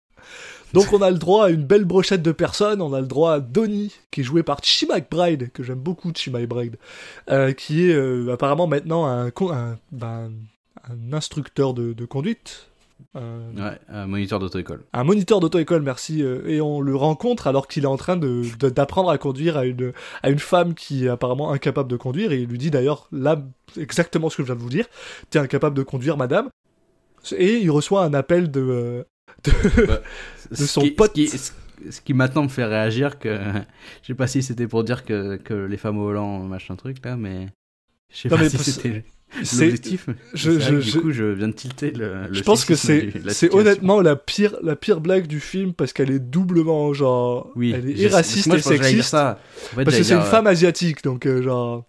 Donc 0.73 0.91
on 0.91 1.01
a 1.01 1.11
le 1.11 1.19
droit 1.19 1.45
à 1.45 1.49
une 1.49 1.63
belle 1.63 1.85
brochette 1.85 2.23
de 2.23 2.31
personnes, 2.31 2.81
on 2.81 2.93
a 2.93 3.01
le 3.01 3.05
droit 3.05 3.33
à 3.33 3.39
Donnie, 3.39 3.93
qui 4.09 4.21
est 4.21 4.23
joué 4.23 4.41
par 4.41 4.63
Chi 4.63 4.87
McBride, 4.87 5.51
que 5.51 5.61
j'aime 5.61 5.79
beaucoup 5.79 6.11
Chi 6.15 6.31
McBride, 6.31 6.77
euh, 7.29 7.53
qui 7.53 7.89
est 7.89 7.93
euh, 7.93 8.33
apparemment 8.33 8.65
maintenant 8.65 9.05
un, 9.05 9.27
un, 9.27 9.77
ben, 9.91 10.31
un 10.89 11.13
instructeur 11.13 11.75
de, 11.75 11.93
de 11.93 12.05
conduite, 12.05 12.71
euh, 13.15 13.53
ouais, 13.53 13.79
un 13.89 14.07
moniteur 14.07 14.39
d'auto-école. 14.39 14.83
Un 14.91 15.03
moniteur 15.03 15.39
d'auto-école, 15.39 15.83
merci. 15.83 16.23
Euh, 16.23 16.47
et 16.47 16.61
on 16.61 16.81
le 16.81 16.95
rencontre 16.95 17.47
alors 17.47 17.67
qu'il 17.67 17.83
est 17.83 17.87
en 17.87 17.97
train 17.97 18.17
d'apprendre 18.17 19.09
de, 19.09 19.13
à 19.13 19.17
conduire 19.17 19.57
à 19.57 19.65
une, 19.65 19.93
à 20.23 20.29
une 20.29 20.39
femme 20.39 20.73
qui 20.73 21.05
est 21.05 21.09
apparemment 21.09 21.51
incapable 21.51 21.89
de 21.89 21.95
conduire. 21.95 22.31
Et 22.31 22.41
il 22.41 22.49
lui 22.49 22.57
dit 22.57 22.71
d'ailleurs, 22.71 23.07
là, 23.11 23.43
exactement 23.77 24.29
ce 24.29 24.37
que 24.37 24.43
je 24.43 24.47
viens 24.47 24.55
de 24.55 24.61
vous 24.61 24.69
dire. 24.69 24.87
T'es 25.29 25.39
incapable 25.39 25.75
de 25.75 25.83
conduire, 25.83 26.17
madame. 26.17 26.49
Et 27.37 27.57
il 27.59 27.69
reçoit 27.69 28.03
un 28.03 28.13
appel 28.13 28.49
de, 28.49 28.61
euh, 28.61 29.03
de, 29.43 29.85
bah, 29.85 30.01
son 30.51 30.87
pote. 30.89 31.17
Ce 31.89 31.99
qui, 31.99 32.13
maintenant 32.13 32.43
me 32.43 32.49
fait 32.49 32.63
réagir 32.63 33.19
que 33.19 33.37
je 34.01 34.07
sais 34.07 34.13
pas 34.13 34.27
si 34.27 34.41
c'était 34.41 34.67
pour 34.67 34.85
dire 34.85 35.03
que, 35.03 35.35
que 35.35 35.53
les 35.53 35.75
femmes 35.75 35.97
au 35.97 36.03
volant 36.03 36.39
machin 36.39 36.77
truc 36.77 37.03
là 37.03 37.17
mais 37.17 37.47
je 38.09 38.19
sais 38.19 38.29
pas 38.29 38.47
si 38.47 38.57
c'était 38.57 39.03
L'objectif 39.37 40.09
je, 40.33 40.59
je, 40.59 40.75
Du 40.75 41.01
coup, 41.01 41.11
je 41.11 41.23
viens 41.25 41.47
de 41.47 41.53
tilter 41.53 41.91
le. 41.91 42.27
je 42.31 42.41
pense 42.43 42.65
que 42.65 42.75
c'est 42.75 43.11
c'est 43.29 43.53
honnêtement 43.53 44.01
la 44.01 44.15
pire 44.15 44.55
la 44.61 44.75
pire 44.75 45.01
blague 45.01 45.27
du 45.27 45.39
film 45.39 45.73
parce 45.73 45.93
qu'elle 45.93 46.11
est 46.11 46.19
doublement 46.19 46.93
genre. 46.93 47.51
Oui. 47.55 47.73
Elle 47.75 47.99
est 47.99 48.07
raciste 48.07 48.53
et 48.53 48.61
sexiste. 48.61 49.09
Ça. 49.09 49.39
parce 49.75 49.97
que 49.97 50.03
c'est 50.03 50.13
une 50.13 50.21
femme 50.21 50.47
asiatique 50.47 51.03
donc 51.03 51.25
euh, 51.25 51.41
genre. 51.41 51.85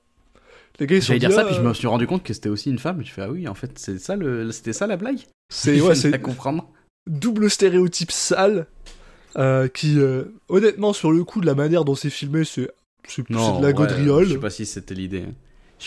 Les 0.80 0.86
gars 0.86 0.96
ils 0.96 1.02
sont. 1.02 1.14
dire 1.14 1.32
ça 1.32 1.44
puis 1.44 1.54
je 1.54 1.60
me 1.60 1.72
suis 1.72 1.86
rendu 1.86 2.06
compte 2.06 2.22
que 2.22 2.32
c'était 2.32 2.48
aussi 2.48 2.70
une 2.70 2.78
femme. 2.78 3.02
Je 3.04 3.10
fais 3.10 3.22
ah 3.22 3.30
oui 3.30 3.46
en 3.46 3.54
fait 3.54 3.70
c'est 3.76 3.98
ça 3.98 4.16
le 4.16 4.50
c'était 4.50 4.72
ça 4.72 4.86
la 4.86 4.96
blague. 4.96 5.20
C'est 5.52 5.80
ouais 5.80 5.94
c'est. 5.94 6.18
comprendre. 6.20 6.68
Double 7.06 7.50
stéréotype 7.50 8.10
sale 8.10 8.66
euh, 9.36 9.68
qui 9.68 9.98
euh, 9.98 10.24
honnêtement 10.48 10.92
sur 10.92 11.12
le 11.12 11.22
coup 11.22 11.40
de 11.40 11.46
la 11.46 11.54
manière 11.54 11.84
dont 11.84 11.94
c'est 11.94 12.10
filmé 12.10 12.44
c'est 12.44 12.70
c'est 13.06 13.28
de 13.28 13.62
la 13.62 13.72
gaudriole. 13.74 14.24
Je 14.24 14.32
sais 14.32 14.38
pas 14.38 14.50
si 14.50 14.64
c'était 14.64 14.94
l'idée. 14.94 15.24
Hein 15.28 15.34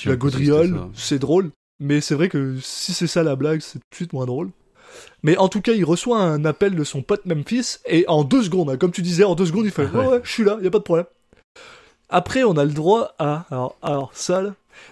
la 0.06 0.16
gaudriole, 0.16 0.80
c'est 0.94 1.20
drôle. 1.20 1.52
Mais 1.80 2.02
c'est 2.02 2.16
vrai 2.16 2.28
que 2.30 2.58
si 2.62 2.94
c'est 2.94 3.08
ça 3.08 3.24
la 3.24 3.36
blague, 3.36 3.62
c'est 3.62 3.80
tout 3.80 3.86
de 3.92 3.96
suite 3.96 4.14
moins 4.14 4.26
drôle. 4.26 4.50
Mais 5.24 5.38
en 5.38 5.48
tout 5.48 5.62
cas, 5.62 5.74
il 5.74 5.86
reçoit 5.86 6.20
un 6.20 6.44
appel 6.46 6.76
de 6.76 6.84
son 6.84 7.02
pote 7.02 7.26
Memphis, 7.26 7.78
et 7.86 8.06
en 8.08 8.24
deux 8.24 8.44
secondes, 8.44 8.70
hein, 8.70 8.78
comme 8.78 8.92
tu 8.92 9.02
disais, 9.02 9.24
en 9.24 9.36
deux 9.36 9.46
secondes, 9.46 9.66
il 9.66 9.72
fait 9.72 9.86
Ouais, 9.86 10.08
ouais, 10.08 10.22
je 10.24 10.32
suis 10.32 10.44
là, 10.44 10.58
y 10.62 10.68
a 10.68 10.72
pas 10.72 10.80
de 10.80 10.84
problème. 10.84 11.06
Après, 12.10 12.44
on 12.44 12.58
a 12.58 12.64
le 12.64 12.72
droit 12.72 13.14
à. 13.20 13.46
Alors, 13.52 13.78
alors 13.82 14.12
ça, 14.14 14.44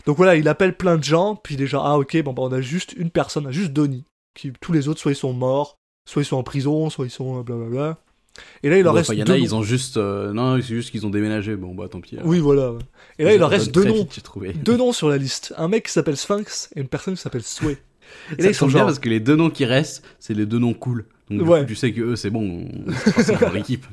Donc 0.05 0.17
voilà, 0.17 0.35
il 0.35 0.47
appelle 0.47 0.75
plein 0.75 0.97
de 0.97 1.03
gens, 1.03 1.35
puis 1.35 1.55
déjà, 1.55 1.81
ah 1.83 1.97
ok, 1.97 2.21
bon, 2.23 2.33
bah, 2.33 2.43
on 2.43 2.51
a 2.51 2.61
juste 2.61 2.93
une 2.93 3.09
personne, 3.09 3.45
on 3.45 3.49
a 3.49 3.51
juste 3.51 3.71
Donnie. 3.71 4.03
Qui, 4.35 4.51
tous 4.59 4.73
les 4.73 4.89
autres, 4.89 4.99
soit 4.99 5.13
ils 5.13 5.17
sont 5.17 5.33
morts, 5.33 5.77
soit 6.07 6.21
ils 6.21 6.25
sont 6.25 6.37
en 6.37 6.43
prison, 6.43 6.89
soit 6.89 7.05
ils 7.05 7.11
sont 7.11 7.41
blablabla. 7.41 7.97
Et 8.63 8.69
là, 8.69 8.77
il 8.77 8.87
en 8.87 8.93
reste. 8.93 9.11
Il 9.13 9.19
y 9.19 9.23
en 9.23 9.27
a, 9.27 9.37
ils 9.37 9.55
ont 9.55 9.63
juste. 9.63 9.97
Euh, 9.97 10.33
non, 10.33 10.55
c'est 10.57 10.75
juste 10.75 10.91
qu'ils 10.91 11.05
ont 11.05 11.09
déménagé. 11.09 11.55
Bon, 11.55 11.73
bah 11.73 11.87
tant 11.89 12.01
pis. 12.01 12.17
Oui, 12.23 12.39
voilà. 12.39 12.73
Et 13.19 13.23
là, 13.23 13.33
il 13.33 13.43
en 13.43 13.47
reste 13.47 13.71
deux 13.71 13.85
noms. 13.85 14.07
Deux 14.63 14.77
noms 14.77 14.91
sur 14.91 15.09
la 15.09 15.17
liste. 15.17 15.53
Un 15.57 15.67
mec 15.67 15.85
qui 15.85 15.91
s'appelle 15.91 16.17
Sphinx 16.17 16.69
et 16.75 16.81
une 16.81 16.87
personne 16.87 17.15
qui 17.15 17.21
s'appelle 17.21 17.43
Sway. 17.43 17.77
Et 18.37 18.41
là, 18.41 18.49
ils 18.49 18.55
sont 18.55 18.67
bien 18.67 18.85
parce 18.85 18.99
que 18.99 19.09
les 19.09 19.19
deux 19.19 19.35
noms 19.35 19.49
qui 19.49 19.65
restent, 19.65 20.03
c'est 20.19 20.35
les 20.35 20.45
deux 20.45 20.59
noms 20.59 20.73
cool. 20.73 21.05
Donc, 21.29 21.47
ouais. 21.47 21.65
tu 21.65 21.75
sais 21.75 21.91
que 21.91 22.01
eux, 22.01 22.15
c'est 22.15 22.29
bon, 22.29 22.67
c'est 23.17 23.39
leur 23.41 23.55
équipe. 23.55 23.85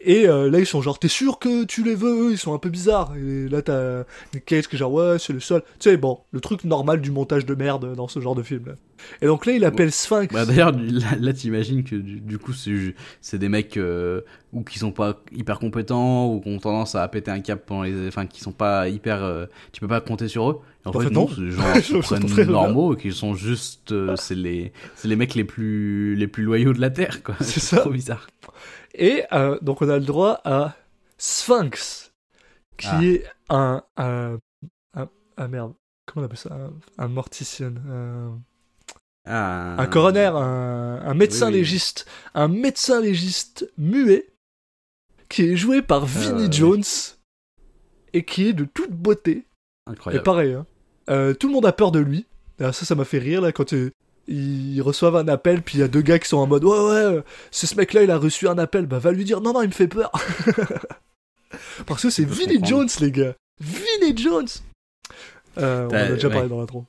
Et 0.00 0.28
euh, 0.28 0.50
là, 0.50 0.58
ils 0.58 0.66
sont 0.66 0.82
genre, 0.82 0.98
t'es 0.98 1.08
sûr 1.08 1.38
que 1.38 1.64
tu 1.64 1.82
les 1.82 1.94
veux? 1.94 2.32
Ils 2.32 2.38
sont 2.38 2.54
un 2.54 2.58
peu 2.58 2.68
bizarres. 2.68 3.14
Et 3.16 3.48
là, 3.48 3.62
t'as 3.62 4.04
une 4.34 4.40
Cage 4.40 4.68
qui 4.68 4.76
est 4.76 4.78
genre, 4.78 4.92
ouais, 4.92 5.18
c'est 5.18 5.32
le 5.32 5.40
seul. 5.40 5.62
Tu 5.78 5.90
sais, 5.90 5.96
bon, 5.96 6.20
le 6.32 6.40
truc 6.40 6.64
normal 6.64 7.00
du 7.00 7.10
montage 7.10 7.46
de 7.46 7.54
merde 7.54 7.94
dans 7.94 8.08
ce 8.08 8.20
genre 8.20 8.34
de 8.34 8.42
film. 8.42 8.66
Là. 8.66 8.72
Et 9.22 9.26
donc 9.26 9.46
là, 9.46 9.52
il 9.52 9.64
appelle 9.64 9.92
Sphinx. 9.92 10.32
Bah, 10.32 10.44
D'ailleurs, 10.44 10.72
là, 11.20 11.32
t'imagines 11.32 11.84
que 11.84 11.96
du, 11.96 12.38
coup, 12.38 12.52
c'est 12.52 13.38
des 13.38 13.48
mecs 13.48 13.76
euh, 13.76 14.22
ou 14.52 14.62
qui 14.62 14.78
sont 14.78 14.92
pas 14.92 15.20
hyper 15.32 15.58
compétents 15.58 16.32
ou 16.32 16.40
qui 16.40 16.48
ont 16.48 16.58
tendance 16.58 16.94
à 16.94 17.06
péter 17.08 17.30
un 17.30 17.40
cap 17.40 17.64
pendant 17.66 17.82
les. 17.82 18.08
Enfin, 18.08 18.26
qui 18.26 18.40
sont 18.40 18.52
pas 18.52 18.88
hyper. 18.88 19.22
Euh, 19.22 19.46
tu 19.72 19.80
peux 19.80 19.88
pas 19.88 20.00
compter 20.00 20.28
sur 20.28 20.50
eux. 20.50 20.60
En, 20.84 20.92
fait, 20.92 21.10
non, 21.10 21.28
c'est 21.28 21.50
genre 21.50 22.46
normaux 22.46 22.94
et 22.94 22.96
qui 22.96 23.12
sont 23.12 23.34
juste. 23.34 23.92
c'est 24.16 24.36
les, 24.36 24.72
les 25.04 25.16
mecs 25.16 25.34
les 25.34 25.44
plus, 25.44 26.14
les 26.14 26.28
plus 26.28 26.44
loyaux 26.44 26.72
de 26.72 26.80
la 26.80 26.90
Terre, 26.90 27.22
quoi. 27.22 27.34
C'est 27.40 27.60
ça. 27.60 27.78
trop 27.78 27.90
bizarre. 27.90 28.28
Et 28.96 29.24
euh, 29.32 29.58
donc 29.60 29.82
on 29.82 29.88
a 29.88 29.98
le 29.98 30.04
droit 30.04 30.40
à 30.44 30.74
Sphinx, 31.18 32.12
qui 32.76 32.88
ah. 32.88 33.04
est 33.04 33.24
un, 33.48 33.82
un, 33.96 34.38
un, 35.36 35.48
merde, 35.48 35.74
comment 36.06 36.22
on 36.22 36.26
appelle 36.26 36.38
ça, 36.38 36.70
un, 36.98 37.08
morticien, 37.08 37.74
un, 39.26 39.86
coroner, 39.86 40.30
un, 40.34 41.14
médecin 41.14 41.50
légiste, 41.50 42.06
un 42.34 42.48
médecin 42.48 43.00
légiste 43.00 43.70
muet 43.76 44.26
qui 45.28 45.42
est 45.50 45.56
joué 45.56 45.82
par 45.82 46.06
Vinnie 46.06 46.46
euh, 46.46 46.52
Jones 46.52 46.84
et 48.12 48.24
qui 48.24 48.48
est 48.48 48.52
de 48.52 48.64
toute 48.64 48.92
beauté 48.92 49.46
Incroyable. 49.88 50.20
Et 50.20 50.24
pareil, 50.24 50.52
hein. 50.54 50.66
Euh, 51.10 51.34
tout 51.34 51.46
le 51.46 51.52
monde 51.52 51.66
a 51.66 51.72
peur 51.72 51.92
de 51.92 52.00
lui. 52.00 52.26
ça, 52.58 52.72
ça 52.72 52.94
m'a 52.94 53.04
fait 53.04 53.18
rire 53.18 53.40
là 53.40 53.52
quand 53.52 53.72
euh, 53.72 53.92
ils 54.28 54.80
reçoivent 54.82 55.16
un 55.16 55.28
appel, 55.28 55.62
puis 55.62 55.78
il 55.78 55.80
y 55.80 55.84
a 55.84 55.88
deux 55.88 56.02
gars 56.02 56.18
qui 56.18 56.28
sont 56.28 56.38
en 56.38 56.46
mode 56.46 56.64
ouais 56.64 56.70
ouais, 56.78 56.94
euh, 57.16 57.22
c'est 57.50 57.66
ce 57.66 57.76
mec-là, 57.76 58.02
il 58.02 58.10
a 58.10 58.18
reçu 58.18 58.48
un 58.48 58.58
appel, 58.58 58.86
bah 58.86 58.98
va 58.98 59.12
lui 59.12 59.24
dire 59.24 59.40
non 59.40 59.52
non, 59.52 59.62
il 59.62 59.68
me 59.68 59.72
fait 59.72 59.88
peur. 59.88 60.10
Parce 61.86 62.02
que 62.02 62.10
c'est 62.10 62.24
Vinnie 62.24 62.54
comprendre. 62.60 62.66
Jones 62.68 62.88
les 63.00 63.12
gars, 63.12 63.34
Vinnie 63.60 64.16
Jones. 64.16 64.48
Euh, 65.58 65.84
on 65.84 65.90
en 65.90 65.94
a 65.94 65.98
T'as- 66.08 66.12
déjà 66.14 66.30
parlé 66.30 66.48
dans 66.48 66.60
l'intro. 66.60 66.84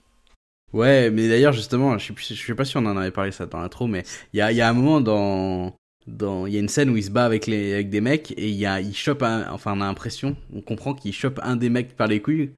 Ouais, 0.73 1.10
mais 1.12 1.30
d'ailleurs, 1.30 1.54
justement, 1.54 1.97
je 1.97 2.08
sais, 2.08 2.36
je 2.36 2.45
sais 2.45 2.56
pas 2.56 2.65
si 2.65 2.76
on 2.76 2.86
en 2.86 2.97
avait 2.97 3.12
parlé 3.12 3.32
ça 3.32 3.45
dans 3.45 3.60
l'intro, 3.62 3.88
mais 3.88 4.04
il 4.34 4.38
y 4.38 4.41
a, 4.41 4.52
y 4.52 4.60
a 4.62 4.67
un 4.67 4.73
moment 4.73 5.00
dans. 5.00 5.73
dans 6.08 6.45
Il 6.45 6.54
y 6.54 6.58
a 6.58 6.60
une 6.60 6.67
scène 6.67 6.89
où 6.89 6.97
il 6.97 7.04
se 7.04 7.10
bat 7.10 7.23
avec, 7.26 7.47
les, 7.47 7.73
avec 7.73 7.89
des 7.89 8.02
mecs 8.02 8.32
et 8.32 8.50
il, 8.50 8.56
y 8.56 8.65
a, 8.65 8.82
il 8.82 8.93
chope 8.95 9.23
un. 9.23 9.50
Enfin, 9.52 9.73
on 9.78 9.82
a 9.82 9.86
l'impression, 9.86 10.36
on 10.54 10.60
comprend 10.62 10.93
qu'il 10.93 11.13
chope 11.13 11.39
un 11.43 11.56
des 11.56 11.69
mecs 11.69 11.95
par 11.95 12.08
les 12.08 12.21
couilles. 12.21 12.52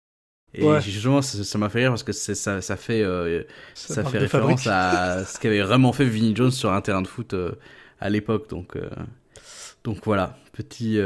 Et 0.55 0.63
Ouais. 0.63 0.81
justement, 0.81 1.21
ça 1.21 1.57
m'a 1.59 1.69
fait 1.69 1.79
rire 1.79 1.91
parce 1.91 2.01
que 2.03 2.11
ça, 2.11 2.33
ça 2.61 2.75
fait, 2.75 3.01
euh, 3.03 3.43
ça 3.75 4.03
fait 4.03 4.17
référence 4.17 4.65
à 4.67 5.23
ce 5.25 5.37
qu'avait 5.39 5.61
vraiment 5.61 5.93
fait 5.93 6.05
Vinnie 6.05 6.35
Jones 6.35 6.51
sur 6.51 6.71
un 6.73 6.81
terrain 6.81 7.01
de 7.03 7.07
foot 7.07 7.33
euh, 7.35 7.51
à 7.99 8.09
l'époque. 8.09 8.49
Donc, 8.49 8.75
euh, 8.75 8.89
donc 9.83 9.99
voilà, 10.05 10.37
petit 10.53 10.99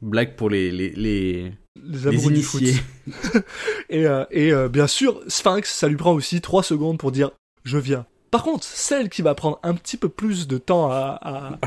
blague 0.00 0.36
pour 0.36 0.48
les, 0.48 0.70
les, 0.70 0.90
les, 0.90 1.32
Les 1.42 1.52
les 1.76 2.06
amoureux 2.06 2.32
du 2.32 2.42
foot. 2.42 2.60
initiés. 2.62 2.82
Et, 3.90 4.06
et 4.30 4.68
bien 4.68 4.86
sûr, 4.86 5.20
Sphinx, 5.28 5.70
ça 5.72 5.88
lui 5.88 5.96
prend 5.96 6.12
aussi 6.12 6.40
3 6.40 6.62
secondes 6.62 6.98
pour 6.98 7.12
dire 7.12 7.30
je 7.64 7.78
viens. 7.78 8.06
Par 8.30 8.42
contre, 8.42 8.64
celle 8.64 9.08
qui 9.08 9.22
va 9.22 9.34
prendre 9.34 9.58
un 9.62 9.74
petit 9.74 9.96
peu 9.96 10.08
plus 10.08 10.46
de 10.48 10.58
temps 10.58 10.90
à. 10.90 11.58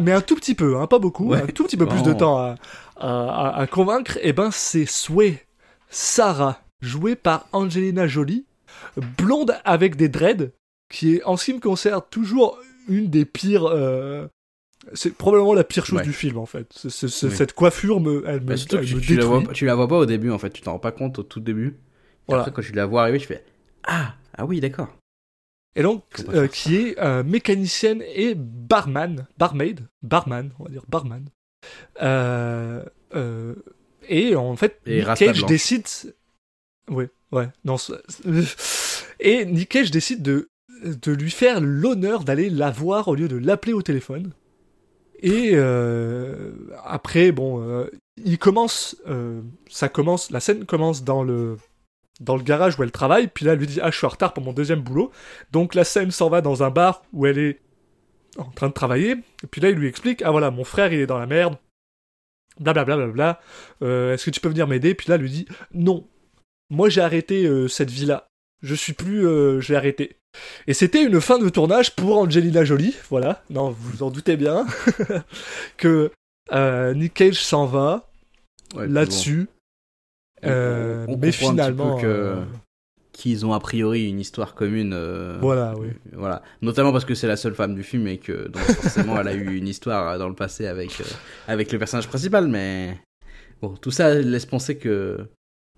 mais 0.00 0.12
un 0.12 0.20
tout 0.20 0.34
petit 0.36 0.54
peu, 0.54 0.76
hein, 0.78 0.86
pas 0.86 0.98
beaucoup, 0.98 1.28
Ouais. 1.30 1.42
un 1.42 1.46
tout 1.46 1.64
petit 1.64 1.76
peu 1.76 1.86
plus 1.86 2.02
de 2.02 2.12
temps 2.12 2.38
à, 2.38 2.54
à- 2.96 3.48
à- 3.48 3.58
à 3.60 3.66
convaincre, 3.66 4.18
et 4.22 4.32
ben 4.32 4.50
c'est 4.52 4.86
Sway, 4.86 5.44
Sarah, 5.92 6.60
jouée 6.80 7.14
par 7.16 7.46
Angelina 7.52 8.06
Jolie, 8.08 8.44
blonde 9.18 9.54
avec 9.64 9.94
des 9.96 10.08
dreads, 10.08 10.50
qui 10.90 11.14
est 11.16 11.22
en 11.24 11.36
ce 11.36 11.44
qui 11.44 11.54
me 11.54 11.60
concerne 11.60 12.02
toujours 12.10 12.58
une 12.88 13.08
des 13.08 13.24
pires. 13.24 13.66
euh, 13.66 14.26
c'est 14.94 15.14
probablement 15.14 15.54
la 15.54 15.62
pire 15.62 15.86
chose 15.86 15.98
Ouais. 15.98 16.04
du 16.04 16.12
film 16.12 16.38
en 16.38 16.46
fait. 16.46 16.66
Oui. 16.84 16.90
Cette 16.90 17.52
coiffure 17.52 18.00
me, 18.00 18.24
elle 18.26 18.40
me, 18.40 18.46
Bah, 18.46 18.54
elle 18.54 18.84
tu, 18.84 18.96
me 18.96 19.00
tu 19.00 19.14
la 19.16 19.24
vois, 19.24 19.42
tu 19.52 19.64
la 19.66 19.74
vois 19.76 19.86
pas 19.86 19.98
au 19.98 20.06
début 20.06 20.30
en 20.32 20.38
fait, 20.38 20.50
tu 20.50 20.60
t'en 20.62 20.72
rends 20.72 20.78
pas 20.80 20.90
compte 20.90 21.20
au 21.20 21.22
tout 21.22 21.38
début. 21.38 21.76
Voilà. 22.26 22.42
Après, 22.42 22.52
quand 22.52 22.62
tu 22.66 22.72
la 22.72 22.86
vois 22.86 23.02
arriver, 23.02 23.18
tu 23.18 23.26
fais 23.26 23.44
Ah, 23.84 24.14
ah 24.36 24.44
oui, 24.44 24.58
d'accord. 24.60 24.88
Et 25.76 25.82
donc, 25.82 26.02
euh, 26.30 26.48
qui 26.48 26.76
est 26.76 26.98
euh, 26.98 27.22
mécanicienne 27.22 28.02
et 28.14 28.34
barman, 28.34 29.26
barmaid, 29.38 29.86
barman, 30.02 30.50
on 30.58 30.64
va 30.64 30.70
dire 30.70 30.82
barman. 30.88 31.24
Euh, 32.02 32.84
et 34.08 34.36
en 34.36 34.56
fait, 34.56 34.80
Et 34.86 34.96
Nick 34.96 35.06
Rasta 35.06 35.26
Cage 35.26 35.38
blanche. 35.38 35.48
décide. 35.48 35.86
Ouais, 36.88 37.08
ouais, 37.30 37.48
non. 37.64 37.76
Et 39.20 39.44
Nick 39.44 39.68
Cage 39.70 39.90
décide 39.90 40.22
de, 40.22 40.48
de 40.84 41.12
lui 41.12 41.30
faire 41.30 41.60
l'honneur 41.60 42.24
d'aller 42.24 42.50
la 42.50 42.70
voir 42.70 43.08
au 43.08 43.14
lieu 43.14 43.28
de 43.28 43.36
l'appeler 43.36 43.72
au 43.72 43.82
téléphone. 43.82 44.32
Et 45.22 45.52
euh, 45.54 46.50
après, 46.84 47.30
bon, 47.30 47.62
euh, 47.62 47.88
il 48.16 48.38
commence, 48.38 48.96
euh, 49.08 49.40
ça 49.68 49.88
commence, 49.88 50.30
la 50.30 50.40
scène 50.40 50.64
commence 50.64 51.04
dans 51.04 51.22
le 51.22 51.56
dans 52.20 52.36
le 52.36 52.42
garage 52.42 52.78
où 52.78 52.82
elle 52.82 52.92
travaille, 52.92 53.26
puis 53.26 53.44
là 53.44 53.52
elle 53.52 53.58
lui 53.58 53.66
dit 53.66 53.80
ah 53.82 53.90
je 53.90 53.96
suis 53.96 54.06
en 54.06 54.10
retard 54.10 54.32
pour 54.32 54.44
mon 54.44 54.52
deuxième 54.52 54.80
boulot, 54.80 55.10
donc 55.50 55.74
la 55.74 55.82
scène 55.82 56.10
s'en 56.10 56.28
va 56.28 56.40
dans 56.40 56.62
un 56.62 56.70
bar 56.70 57.02
où 57.12 57.26
elle 57.26 57.38
est 57.38 57.60
en 58.36 58.44
train 58.44 58.68
de 58.68 58.72
travailler, 58.72 59.12
et 59.12 59.46
puis 59.50 59.60
là 59.60 59.70
il 59.70 59.76
lui 59.76 59.88
explique 59.88 60.22
ah 60.22 60.30
voilà 60.30 60.50
mon 60.50 60.62
frère 60.62 60.92
il 60.92 61.00
est 61.00 61.06
dans 61.06 61.18
la 61.18 61.26
merde, 61.26 61.56
blablabla, 62.60 62.96
bla, 62.96 63.04
bla, 63.06 63.12
bla, 63.12 63.40
euh, 63.82 64.14
est-ce 64.14 64.26
que 64.26 64.30
tu 64.30 64.40
peux 64.40 64.48
venir 64.48 64.66
m'aider, 64.68 64.94
puis 64.94 65.08
là 65.10 65.16
lui 65.16 65.30
dit 65.30 65.46
non, 65.74 66.06
moi 66.70 66.88
j'ai 66.88 67.00
arrêté 67.00 67.44
euh, 67.46 67.68
cette 67.68 67.90
vie 67.90 68.06
là, 68.06 68.26
je 68.62 68.74
suis 68.74 68.92
plus, 68.92 69.26
euh, 69.26 69.60
j'ai 69.60 69.76
arrêté. 69.76 70.16
Et 70.66 70.72
c'était 70.74 71.02
une 71.04 71.20
fin 71.20 71.38
de 71.38 71.48
tournage 71.48 71.94
pour 71.94 72.16
Angelina 72.18 72.64
Jolie, 72.64 72.96
voilà, 73.10 73.42
non 73.50 73.70
vous 73.70 73.90
vous 73.90 74.02
en 74.02 74.10
doutez 74.10 74.36
bien, 74.36 74.66
que 75.76 76.10
euh, 76.52 76.94
Nick 76.94 77.14
Cage 77.14 77.42
s'en 77.42 77.66
va 77.66 78.08
Ouais, 78.74 78.88
là-dessus. 78.88 79.48
Mais 80.42 80.48
un 80.50 81.06
peu 81.06 81.30
finalement, 81.50 81.98
que- 82.00 82.42
qu'ils 83.22 83.46
ont 83.46 83.52
a 83.52 83.60
priori 83.60 84.08
une 84.08 84.18
histoire 84.18 84.56
commune. 84.56 84.92
euh, 84.94 85.38
voilà, 85.40 85.74
oui. 85.78 85.90
Voilà. 86.12 86.42
Notamment 86.60 86.90
parce 86.90 87.04
que 87.04 87.14
c'est 87.14 87.28
la 87.28 87.36
seule 87.36 87.54
femme 87.54 87.76
du 87.76 87.84
film 87.84 88.08
et 88.08 88.18
que 88.18 88.48
donc 88.48 88.62
forcément 88.62 89.20
elle 89.20 89.28
a 89.28 89.34
eu 89.34 89.56
une 89.56 89.68
histoire 89.68 90.18
dans 90.18 90.28
le 90.28 90.34
passé 90.34 90.66
avec, 90.66 91.00
euh, 91.00 91.04
avec 91.46 91.70
le 91.70 91.78
personnage 91.78 92.08
principal, 92.08 92.48
mais 92.48 92.98
bon, 93.60 93.76
tout 93.76 93.92
ça 93.92 94.12
laisse 94.12 94.46
penser 94.46 94.76
que 94.76 95.28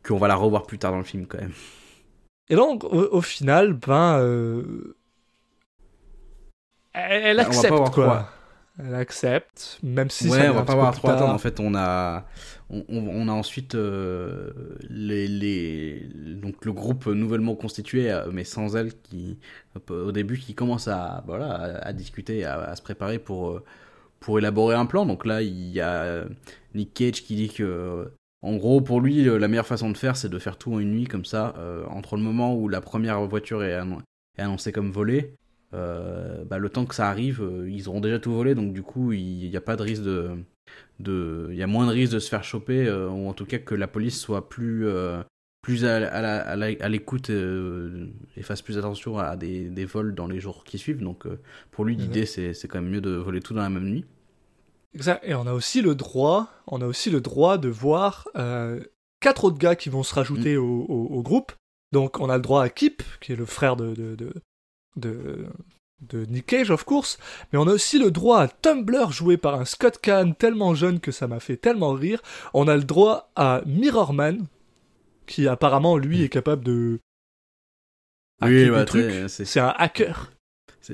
qu'on 0.06 0.16
va 0.16 0.26
la 0.26 0.36
revoir 0.36 0.62
plus 0.62 0.78
tard 0.78 0.92
dans 0.92 0.98
le 0.98 1.04
film 1.04 1.26
quand 1.26 1.38
même. 1.38 1.52
Et 2.48 2.56
donc, 2.56 2.84
au, 2.84 3.08
au 3.12 3.20
final, 3.20 3.74
ben, 3.74 4.18
euh, 4.20 4.96
elle, 6.94 7.24
elle 7.26 7.40
accepte 7.40 7.90
quoi. 7.90 8.30
Elle 8.76 8.94
accepte, 8.96 9.78
même 9.84 10.10
si 10.10 10.28
ouais, 10.28 10.48
on 10.48 10.54
va 10.54 10.64
pas 10.64 10.72
avoir 10.72 10.94
trop 10.94 11.08
attendre. 11.08 11.32
En 11.32 11.38
fait, 11.38 11.60
on 11.60 11.76
a, 11.76 12.26
on, 12.70 13.28
a 13.28 13.32
ensuite 13.32 13.76
euh, 13.76 14.50
les, 14.90 15.28
les, 15.28 16.08
donc 16.42 16.64
le 16.64 16.72
groupe 16.72 17.06
nouvellement 17.06 17.54
constitué, 17.54 18.10
euh, 18.10 18.30
mais 18.32 18.42
sans 18.42 18.74
elle, 18.74 18.92
qui 18.94 19.38
au 19.88 20.10
début 20.10 20.38
qui 20.38 20.54
commence 20.54 20.88
à, 20.88 21.22
voilà, 21.24 21.52
à, 21.52 21.86
à 21.86 21.92
discuter, 21.92 22.44
à, 22.44 22.62
à 22.62 22.74
se 22.74 22.82
préparer 22.82 23.20
pour 23.20 23.50
euh, 23.50 23.64
pour 24.18 24.38
élaborer 24.38 24.74
un 24.74 24.86
plan. 24.86 25.06
Donc 25.06 25.24
là, 25.24 25.42
il 25.42 25.68
y 25.70 25.80
a 25.80 26.24
Nick 26.74 26.94
Cage 26.94 27.22
qui 27.22 27.36
dit 27.36 27.50
que, 27.50 28.10
en 28.42 28.56
gros, 28.56 28.80
pour 28.80 29.00
lui, 29.00 29.22
la 29.24 29.48
meilleure 29.48 29.66
façon 29.66 29.90
de 29.90 29.96
faire, 29.96 30.16
c'est 30.16 30.30
de 30.30 30.38
faire 30.38 30.56
tout 30.56 30.72
en 30.74 30.78
une 30.80 30.90
nuit 30.90 31.06
comme 31.06 31.24
ça, 31.26 31.54
euh, 31.58 31.84
entre 31.90 32.16
le 32.16 32.22
moment 32.22 32.54
où 32.56 32.68
la 32.68 32.80
première 32.80 33.20
voiture 33.26 33.62
est 33.62 33.78
annoncée 34.38 34.72
comme 34.72 34.90
volée. 34.90 35.34
Euh, 35.74 36.44
bah, 36.44 36.58
le 36.58 36.68
temps 36.70 36.86
que 36.86 36.94
ça 36.94 37.08
arrive, 37.08 37.42
euh, 37.42 37.68
ils 37.70 37.88
auront 37.88 38.00
déjà 38.00 38.18
tout 38.18 38.32
volé, 38.32 38.54
donc 38.54 38.72
du 38.72 38.82
coup, 38.82 39.12
il 39.12 39.48
n'y 39.50 39.56
a 39.56 39.60
pas 39.60 39.76
de 39.76 39.82
risque 39.82 40.02
de, 40.02 40.30
de, 41.00 41.48
il 41.50 41.56
y 41.56 41.62
a 41.62 41.66
moins 41.66 41.86
de 41.86 41.92
risque 41.92 42.12
de 42.12 42.18
se 42.18 42.28
faire 42.28 42.44
choper, 42.44 42.86
euh, 42.86 43.08
ou 43.08 43.28
en 43.28 43.32
tout 43.34 43.46
cas 43.46 43.58
que 43.58 43.74
la 43.74 43.88
police 43.88 44.18
soit 44.20 44.48
plus, 44.48 44.86
plus 45.62 45.84
à, 45.84 46.88
l'écoute 46.88 47.30
et 47.30 48.42
fasse 48.42 48.62
plus 48.62 48.78
attention 48.78 49.18
à 49.18 49.36
des, 49.36 49.68
des 49.68 49.84
vols 49.84 50.14
dans 50.14 50.26
les 50.26 50.40
jours 50.40 50.64
qui 50.64 50.78
suivent. 50.78 51.02
Donc 51.02 51.26
pour 51.70 51.84
lui, 51.84 51.96
l'idée 51.96 52.26
c'est, 52.26 52.54
c'est 52.54 52.68
quand 52.68 52.80
même 52.80 52.90
mieux 52.90 53.00
de 53.00 53.10
voler 53.10 53.40
tout 53.40 53.54
dans 53.54 53.62
la 53.62 53.70
même 53.70 53.88
nuit. 53.88 54.04
Exact. 54.94 55.22
Et 55.24 55.34
on 55.34 55.46
a 55.46 55.52
aussi 55.52 55.82
le 55.82 55.94
droit, 55.94 56.48
on 56.66 56.80
a 56.80 56.86
aussi 56.86 57.10
le 57.10 57.20
droit 57.20 57.58
de 57.58 57.68
voir 57.68 58.28
quatre 59.20 59.44
autres 59.44 59.58
gars 59.58 59.74
qui 59.76 59.88
vont 59.88 60.02
se 60.02 60.12
Mm. 60.14 60.18
rajouter 60.18 60.56
au, 60.56 60.82
au- 60.88 61.06
au 61.16 61.22
groupe. 61.22 61.52
Donc 61.92 62.20
on 62.20 62.28
a 62.28 62.36
le 62.36 62.42
droit 62.42 62.62
à 62.62 62.68
Kip, 62.68 63.02
qui 63.20 63.32
est 63.32 63.36
le 63.36 63.46
frère 63.46 63.76
de 63.76 63.94
de, 63.94 64.14
de, 64.16 64.34
de, 64.96 65.46
de 66.00 66.24
Nick 66.26 66.46
Cage, 66.46 66.70
of 66.70 66.84
course. 66.84 67.18
Mais 67.52 67.58
on 67.58 67.66
a 67.66 67.72
aussi 67.72 67.98
le 67.98 68.10
droit 68.10 68.40
à 68.40 68.48
Tumblr, 68.48 69.10
joué 69.12 69.36
par 69.36 69.54
un 69.54 69.64
Scott 69.64 69.98
Kahn 70.00 70.34
tellement 70.34 70.74
jeune 70.74 71.00
que 71.00 71.12
ça 71.12 71.26
m'a 71.26 71.40
fait 71.40 71.56
tellement 71.56 71.92
rire. 71.92 72.20
On 72.52 72.68
a 72.68 72.76
le 72.76 72.84
droit 72.84 73.30
à 73.36 73.62
Mirrorman, 73.66 74.46
qui 75.26 75.48
apparemment 75.48 75.96
lui 75.96 76.22
est 76.22 76.28
capable 76.28 76.64
de 76.64 76.98
hacker 78.40 78.50
des 78.50 78.70
bah, 78.70 79.28
c'est- 79.28 79.60
un 79.60 79.74
hacker. 79.76 80.32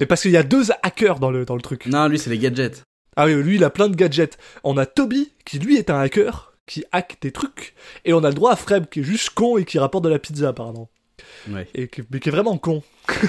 Parce 0.09 0.23
qu'il 0.23 0.31
y 0.31 0.37
a 0.37 0.43
deux 0.45 0.65
hackers 0.83 1.19
dans 1.19 1.31
le, 1.31 1.45
dans 1.45 1.57
le 1.57 1.63
truc. 1.63 1.87
Non, 1.87 2.07
lui 2.07 2.19
c'est 2.19 2.31
les 2.31 2.39
gadgets. 2.39 2.85
Ah 3.17 3.27
oui, 3.27 3.35
lui, 3.35 3.57
il 3.57 3.65
a 3.65 3.71
plein 3.71 3.89
de 3.89 3.97
gadgets. 3.97 4.39
On 4.63 4.77
a 4.77 4.87
Toby, 4.87 5.33
qui 5.45 5.59
lui 5.59 5.77
est 5.77 5.91
un 5.91 5.99
hacker, 5.99 6.55
qui 6.67 6.85
hack 6.93 7.19
des 7.21 7.33
trucs. 7.33 7.75
Et 8.05 8.13
on 8.13 8.23
a 8.23 8.29
le 8.29 8.35
droit 8.35 8.53
à 8.53 8.57
Freb, 8.57 8.87
qui 8.87 9.01
est 9.01 9.03
juste 9.03 9.31
con 9.31 9.59
et 9.59 9.65
qui 9.65 9.81
rapporte 9.81 10.05
de 10.05 10.09
la 10.09 10.21
pizza, 10.21 10.49
apparemment. 10.51 10.89
Ouais. 11.49 11.69
Et 11.75 11.89
qui, 11.89 12.03
mais 12.11 12.21
qui 12.21 12.29
est 12.29 12.33
vraiment 12.33 12.59
con. 12.59 12.83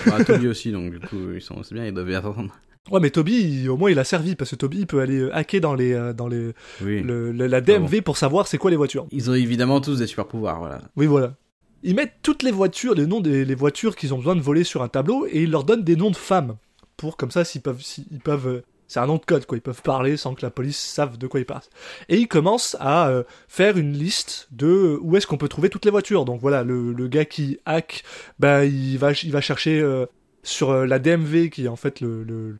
Bah, 0.08 0.24
Toby 0.26 0.48
aussi, 0.48 0.72
donc 0.72 0.92
du 0.92 1.00
coup, 1.00 1.32
ils 1.36 1.42
sont, 1.42 1.64
c'est 1.64 1.74
bien, 1.76 1.86
ils 1.86 1.94
doivent 1.94 2.10
y 2.10 2.16
attendre. 2.16 2.54
Ouais, 2.90 3.00
mais 3.00 3.12
Toby, 3.12 3.34
il- 3.64 3.70
au 3.70 3.78
moins, 3.78 3.92
il 3.92 4.00
a 4.00 4.04
servi, 4.04 4.36
parce 4.36 4.50
que 4.52 4.56
Toby, 4.56 4.80
il 4.80 4.88
peut 4.88 5.00
aller 5.02 5.20
euh, 5.20 5.36
hacker 5.36 5.62
dans, 5.62 5.76
les, 5.76 5.94
euh, 5.94 6.14
dans 6.14 6.28
les, 6.28 6.52
Oui. 6.84 7.02
le- 7.02 7.32
le- 7.32 7.48
la 7.48 7.62
DMV 7.62 8.02
pour 8.02 8.18
savoir 8.18 8.48
c'est 8.48 8.58
quoi 8.58 8.72
les 8.72 8.76
voitures. 8.78 9.06
Ils 9.12 9.30
ont 9.30 9.36
évidemment 9.36 9.80
tous 9.82 10.00
des 10.00 10.08
super 10.08 10.26
pouvoirs, 10.28 10.60
voilà. 10.60 10.82
Oui, 10.96 11.06
voilà. 11.06 11.36
Ils 11.84 11.96
mettent 11.96 12.16
toutes 12.24 12.44
les 12.44 12.52
voitures, 12.52 12.94
les 12.96 13.06
noms 13.08 13.22
des 13.22 13.46
les 13.46 13.56
voitures 13.56 13.96
qu'ils 13.96 14.14
ont 14.14 14.18
besoin 14.18 14.36
de 14.36 14.42
voler 14.42 14.64
sur 14.64 14.82
un 14.84 14.88
tableau, 14.88 15.26
et 15.28 15.44
ils 15.44 15.52
leur 15.52 15.64
donnent 15.64 15.84
des 15.84 15.96
noms 15.96 16.12
de 16.12 16.16
femmes. 16.16 16.58
Pour, 16.98 17.18
comme 17.18 17.32
ça, 17.32 17.44
s'ils 17.46 17.62
peuvent... 17.62 17.82
s'ils 17.82 18.20
peuvent 18.24 18.48
euh, 18.48 18.64
c'est 18.92 19.00
un 19.00 19.06
nom 19.08 19.16
de 19.18 19.26
code, 19.26 19.46
quoi. 19.46 19.58
Ils 19.58 19.62
peuvent 19.62 19.82
parler 19.82 20.18
sans 20.18 20.36
que 20.36 20.42
la 20.42 20.50
police 20.52 20.78
sache 20.78 21.18
de 21.18 21.28
quoi 21.28 21.40
ils 21.40 21.46
parlent. 21.46 21.62
Et 22.10 22.18
ils 22.18 22.28
commencent 22.28 22.76
à 22.80 23.08
euh, 23.10 23.24
faire 23.48 23.78
une 23.78 23.94
liste 23.94 24.48
de 24.52 24.68
euh, 24.68 25.00
où 25.02 25.16
est-ce 25.16 25.28
qu'on 25.28 25.38
peut 25.38 25.48
trouver 25.48 25.70
toutes 25.70 25.86
les 25.86 25.92
voitures. 25.92 26.26
Donc 26.26 26.42
voilà, 26.42 26.64
le, 26.64 26.92
le 26.92 27.08
gars 27.08 27.26
qui 27.26 27.58
hack, 27.66 28.04
bah, 28.40 28.66
il, 28.66 28.98
va, 28.98 29.14
il 29.14 29.32
va 29.32 29.40
chercher 29.42 29.80
euh, 29.80 30.06
sur 30.44 30.74
la 30.86 31.00
DMV, 31.00 31.50
qui 31.50 31.66
est 31.66 31.70
en 31.70 31.76
fait 31.78 32.02
le... 32.02 32.24
le, 32.24 32.58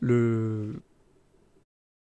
le 0.00 0.74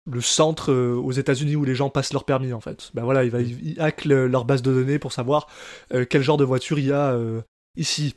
le 0.08 0.22
centre 0.22 0.72
euh, 0.72 0.94
aux 0.96 1.12
États-Unis 1.12 1.56
où 1.56 1.66
les 1.66 1.74
gens 1.74 1.90
passent 1.90 2.14
leur 2.14 2.26
permis 2.26 2.54
en 2.54 2.62
fait. 2.62 2.92
Ben 2.94 3.04
voilà, 3.04 3.24
il 3.24 3.32
va 3.32 3.42
il 3.42 3.80
hack 3.82 4.06
le- 4.06 4.28
leur 4.28 4.46
base 4.46 4.62
de 4.62 4.72
données 4.72 5.00
pour 5.00 5.12
savoir 5.12 5.48
euh, 5.94 6.06
quel 6.08 6.22
genre 6.22 6.38
de 6.38 6.44
voiture 6.44 6.78
il 6.78 6.86
y 6.86 6.92
a 6.92 7.12
euh, 7.14 7.42
ici. 7.76 8.16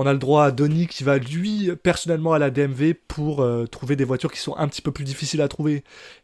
On 0.00 0.06
a 0.06 0.12
le 0.12 0.20
droit 0.20 0.44
à 0.44 0.50
Donny 0.52 0.86
qui 0.86 1.02
va 1.02 1.18
lui 1.18 1.72
personnellement 1.82 2.32
à 2.32 2.38
la 2.38 2.52
DMV 2.52 2.94
pour 2.94 3.42
euh, 3.42 3.66
trouver 3.66 3.96
des 3.96 4.04
voitures 4.04 4.30
qui 4.30 4.38
sont 4.38 4.56
un 4.56 4.68
petit 4.68 4.80
peu 4.80 4.92
plus 4.92 5.02
difficiles 5.02 5.42
à 5.42 5.48
trouver. 5.48 5.82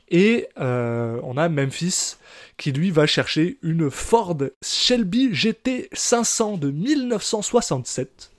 Et 0.09 0.47
euh, 0.61 1.19
on 1.25 1.37
a 1.37 1.49
Memphis 1.49 2.15
qui 2.57 2.71
lui 2.71 2.93
va 2.93 3.07
chercher 3.07 3.59
une 3.63 3.91
Ford 3.91 4.39
Shelby 4.63 5.35
GT 5.35 5.89
500 5.93 6.59
de 6.59 6.71
1967 6.71 8.31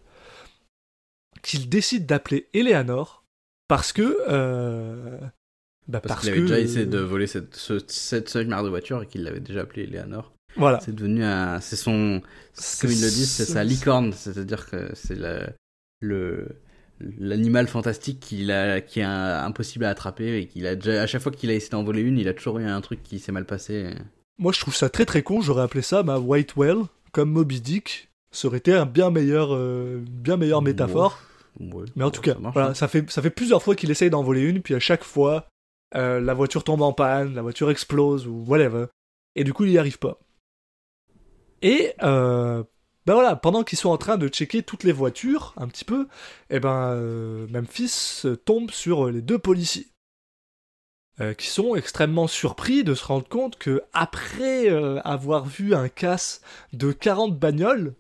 qu'il 1.44 1.68
décide 1.68 2.06
d'appeler 2.06 2.48
Eleanor 2.54 3.26
parce 3.68 3.92
que 3.92 4.18
euh, 4.30 5.20
bah 5.90 6.00
parce, 6.00 6.22
qu'il 6.22 6.30
avait 6.30 6.42
déjà 6.44 6.60
essayé 6.62 6.86
de 6.86 7.00
voler 7.00 7.28
cette, 7.28 7.58
cette 7.90 8.30
seule 8.30 8.48
marque 8.48 8.64
de 8.64 8.70
voiture 8.70 9.04
et 9.04 9.06
qu'il 9.06 9.24
l'avait 9.24 9.42
déjà 9.42 9.64
appelée 9.64 9.84
Eleanor. 9.84 10.35
Voilà. 10.58 10.80
C'est 10.82 10.96
devenu 10.96 11.24
un, 11.24 11.60
c'est 11.60 11.76
son, 11.76 12.22
comme 12.82 12.92
ils 12.92 13.02
le 13.02 13.10
disent, 13.10 13.32
c'est 13.32 13.46
sa 13.46 13.64
licorne, 13.64 14.14
c'est-à-dire 14.14 14.70
que 14.70 14.90
c'est 14.94 15.18
le, 16.02 16.48
l'animal 17.00 17.68
fantastique 17.68 18.20
qu'il 18.20 18.52
a, 18.52 18.82
qui 18.82 19.00
est 19.00 19.04
impossible 19.04 19.86
à 19.86 19.90
attraper 19.90 20.38
et 20.38 20.48
qu'il 20.48 20.66
a 20.66 20.76
déjà, 20.76 21.02
à 21.02 21.08
chaque 21.08 21.22
fois 21.22 21.32
qu'il 21.32 21.50
a 21.50 21.54
essayé 21.54 21.72
d'en 21.72 21.84
voler 21.84 22.02
une, 22.02 22.18
il 22.18 22.28
a 22.28 22.34
toujours 22.34 22.60
eu 22.60 22.66
un 22.66 22.82
truc 22.82 23.04
qui 23.04 23.20
s'est 23.20 23.32
mal 23.32 23.46
passé. 23.46 23.90
Moi, 24.38 24.52
je 24.52 24.60
trouve 24.60 24.76
ça 24.76 24.90
très 24.90 25.06
très 25.06 25.24
con. 25.24 25.42
J'aurais 25.42 25.64
appelé 25.64 25.82
ça 25.82 26.04
ma 26.04 26.18
White 26.18 26.56
Whale, 26.56 26.84
comme 27.12 27.32
Moby 27.32 27.62
Dick. 27.62 28.10
Ça 28.32 28.48
aurait 28.48 28.58
été 28.58 28.74
un 28.74 28.86
bien 28.86 29.12
meilleur, 29.12 29.54
euh, 29.54 30.04
bien 30.10 30.36
meilleur 30.36 30.62
métaphore. 30.62 31.20
Mais 31.96 32.04
en 32.04 32.12
tout 32.12 32.22
cas, 32.22 32.36
voilà, 32.40 32.70
hein. 32.70 32.74
ça 32.74 32.90
fait, 32.90 33.10
ça 33.10 33.22
fait 33.22 33.30
plusieurs 33.30 33.64
fois 33.64 33.76
qu'il 33.76 33.90
essaye 33.90 34.10
d'en 34.10 34.24
voler 34.24 34.42
une, 34.42 34.62
puis 34.62 34.76
à 34.76 34.80
chaque 34.80 35.06
fois, 35.06 35.48
euh, 35.96 36.20
la 36.20 36.34
voiture 36.34 36.66
tombe 36.66 36.82
en 36.82 36.92
panne, 36.92 37.34
la 37.34 37.42
voiture 37.42 37.72
explose 37.72 38.28
ou 38.28 38.44
whatever. 38.46 38.88
Et 39.36 39.46
du 39.46 39.54
coup, 39.54 39.64
il 39.64 39.72
n'y 39.72 39.78
arrive 39.78 40.00
pas. 40.00 40.20
Et 41.62 41.94
euh, 42.04 42.64
ben 43.06 43.14
voilà, 43.14 43.36
pendant 43.36 43.64
qu'ils 43.64 43.78
sont 43.78 43.90
en 43.90 43.98
train 43.98 44.18
de 44.18 44.28
checker 44.28 44.64
toutes 44.64 44.84
les 44.84 44.92
voitures, 44.92 45.54
un 45.58 45.68
petit 45.68 45.86
peu, 45.86 46.04
et 46.50 46.56
eh 46.56 46.60
ben 46.60 46.92
euh, 46.94 47.48
Memphis 47.50 48.24
tombe 48.46 48.72
sur 48.72 49.10
les 49.10 49.22
deux 49.22 49.40
policiers. 49.40 49.88
Euh, 51.22 51.34
qui 51.34 51.48
sont 51.48 51.76
extrêmement 51.76 52.28
surpris 52.28 52.84
de 52.84 52.94
se 52.94 53.06
rendre 53.06 53.30
compte 53.30 53.58
que 53.58 53.82
après 53.94 54.68
avoir 55.06 55.46
vu 55.46 55.74
un 55.74 55.88
casse 55.88 56.42
de 56.74 56.92
40 56.92 57.40
bagnoles, 57.40 57.94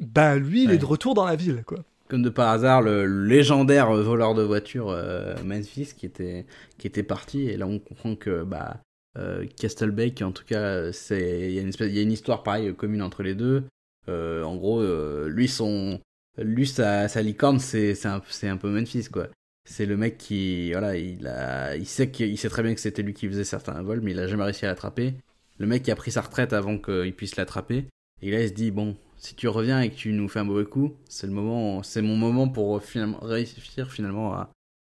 ben 0.00 0.36
lui 0.36 0.64
il 0.64 0.70
est 0.70 0.78
de 0.78 0.86
retour 0.86 1.12
dans 1.12 1.26
la 1.26 1.36
ville 1.36 1.62
quoi. 1.66 1.80
Comme 2.08 2.22
de 2.22 2.30
par 2.30 2.48
hasard, 2.48 2.80
le 2.80 3.04
légendaire 3.04 3.92
voleur 3.92 4.34
de 4.34 4.42
voitures 4.42 4.98
Memphis 5.44 5.92
qui 5.94 6.06
était, 6.06 6.46
qui 6.78 6.86
était 6.86 7.02
parti, 7.02 7.50
et 7.50 7.58
là 7.58 7.66
on 7.66 7.78
comprend 7.78 8.16
que 8.16 8.42
bah, 8.42 8.80
euh, 9.18 9.46
Castlebake, 9.56 10.22
en 10.22 10.32
tout 10.32 10.44
cas, 10.44 10.90
il 11.10 11.50
y, 11.50 11.58
a 11.58 12.02
une 12.02 12.12
histoire 12.12 12.42
pareille 12.42 12.74
commune 12.74 13.02
entre 13.02 13.22
les 13.22 13.34
deux. 13.34 13.64
Euh, 14.08 14.42
en 14.44 14.56
gros, 14.56 14.80
euh, 14.80 15.28
lui 15.28 15.48
son 15.48 16.00
lui 16.38 16.66
sa, 16.66 17.08
sa 17.08 17.22
licorne, 17.22 17.58
c'est 17.58 18.06
un, 18.06 18.22
un 18.42 18.56
peu 18.56 18.70
Memphis 18.70 19.08
quoi. 19.10 19.28
C'est 19.68 19.84
le 19.84 19.96
mec 19.96 20.16
qui 20.16 20.72
voilà, 20.72 20.96
il 20.96 21.26
a 21.26 21.76
il 21.76 21.86
sait 21.86 22.10
sait 22.36 22.48
très 22.48 22.62
bien 22.62 22.74
que 22.74 22.80
c'était 22.80 23.02
lui 23.02 23.14
qui 23.14 23.28
faisait 23.28 23.44
certains 23.44 23.82
vols, 23.82 24.00
mais 24.00 24.12
il 24.12 24.18
a 24.18 24.26
jamais 24.26 24.44
réussi 24.44 24.64
à 24.64 24.68
l'attraper. 24.68 25.14
Le 25.58 25.66
mec 25.66 25.82
qui 25.82 25.90
a 25.90 25.96
pris 25.96 26.12
sa 26.12 26.22
retraite 26.22 26.52
avant 26.52 26.78
qu'il 26.78 27.14
puisse 27.14 27.36
l'attraper. 27.36 27.86
Et 28.22 28.30
là, 28.30 28.42
il 28.42 28.48
se 28.48 28.54
dit 28.54 28.70
bon, 28.70 28.96
si 29.16 29.34
tu 29.34 29.48
reviens 29.48 29.80
et 29.80 29.90
que 29.90 29.96
tu 29.96 30.12
nous 30.12 30.28
fais 30.28 30.40
un 30.40 30.44
mauvais 30.44 30.64
coup, 30.64 30.96
c'est 31.08 31.26
le 31.26 31.32
moment, 31.32 31.82
c'est 31.82 32.02
mon 32.02 32.16
moment 32.16 32.48
pour 32.48 32.82
finalement 32.82 33.18
réussir 33.20 33.90
finalement 33.90 34.32
à, 34.34 34.50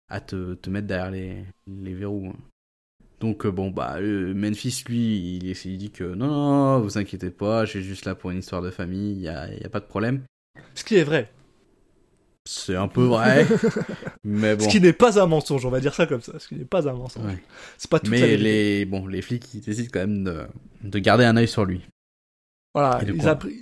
à 0.08 0.20
te, 0.20 0.54
te 0.54 0.70
mettre 0.70 0.86
derrière 0.86 1.10
les, 1.10 1.44
les 1.66 1.94
verrous. 1.94 2.32
Donc 3.20 3.46
euh, 3.46 3.50
bon 3.50 3.70
bah 3.70 3.98
Memphis 4.00 4.84
lui 4.88 5.38
il, 5.38 5.46
il, 5.46 5.78
dit 5.78 5.90
que 5.90 6.04
non 6.04 6.26
non 6.26 6.80
vous 6.80 6.98
inquiétez 6.98 7.30
pas 7.30 7.64
suis 7.64 7.82
juste 7.82 8.04
là 8.04 8.14
pour 8.14 8.30
une 8.30 8.38
histoire 8.38 8.60
de 8.60 8.70
famille 8.70 9.12
il 9.12 9.20
y 9.20 9.28
a, 9.28 9.52
y 9.52 9.64
a, 9.64 9.68
pas 9.68 9.80
de 9.80 9.86
problème. 9.86 10.22
Ce 10.74 10.84
qui 10.84 10.96
est 10.96 11.04
vrai. 11.04 11.30
C'est 12.44 12.76
un 12.76 12.86
peu 12.86 13.02
vrai, 13.02 13.44
mais 14.24 14.54
bon. 14.54 14.64
Ce 14.64 14.68
qui 14.68 14.80
n'est 14.80 14.92
pas 14.92 15.20
un 15.20 15.26
mensonge 15.26 15.64
on 15.64 15.70
va 15.70 15.80
dire 15.80 15.94
ça 15.94 16.06
comme 16.06 16.20
ça 16.20 16.38
ce 16.38 16.46
qui 16.46 16.56
n'est 16.56 16.64
pas 16.64 16.88
un 16.88 16.92
mensonge. 16.92 17.24
C'est 17.78 17.90
pas 17.90 18.00
tout 18.00 18.10
Mais 18.10 18.36
les 18.36 18.84
bon 18.84 19.06
les 19.06 19.22
flics 19.22 19.54
ils 19.54 19.60
décident 19.62 19.88
quand 19.92 20.00
même 20.00 20.24
de, 20.24 20.42
de 20.82 20.98
garder 20.98 21.24
un 21.24 21.36
œil 21.36 21.48
sur 21.48 21.64
lui. 21.64 21.82
Voilà, 22.76 23.00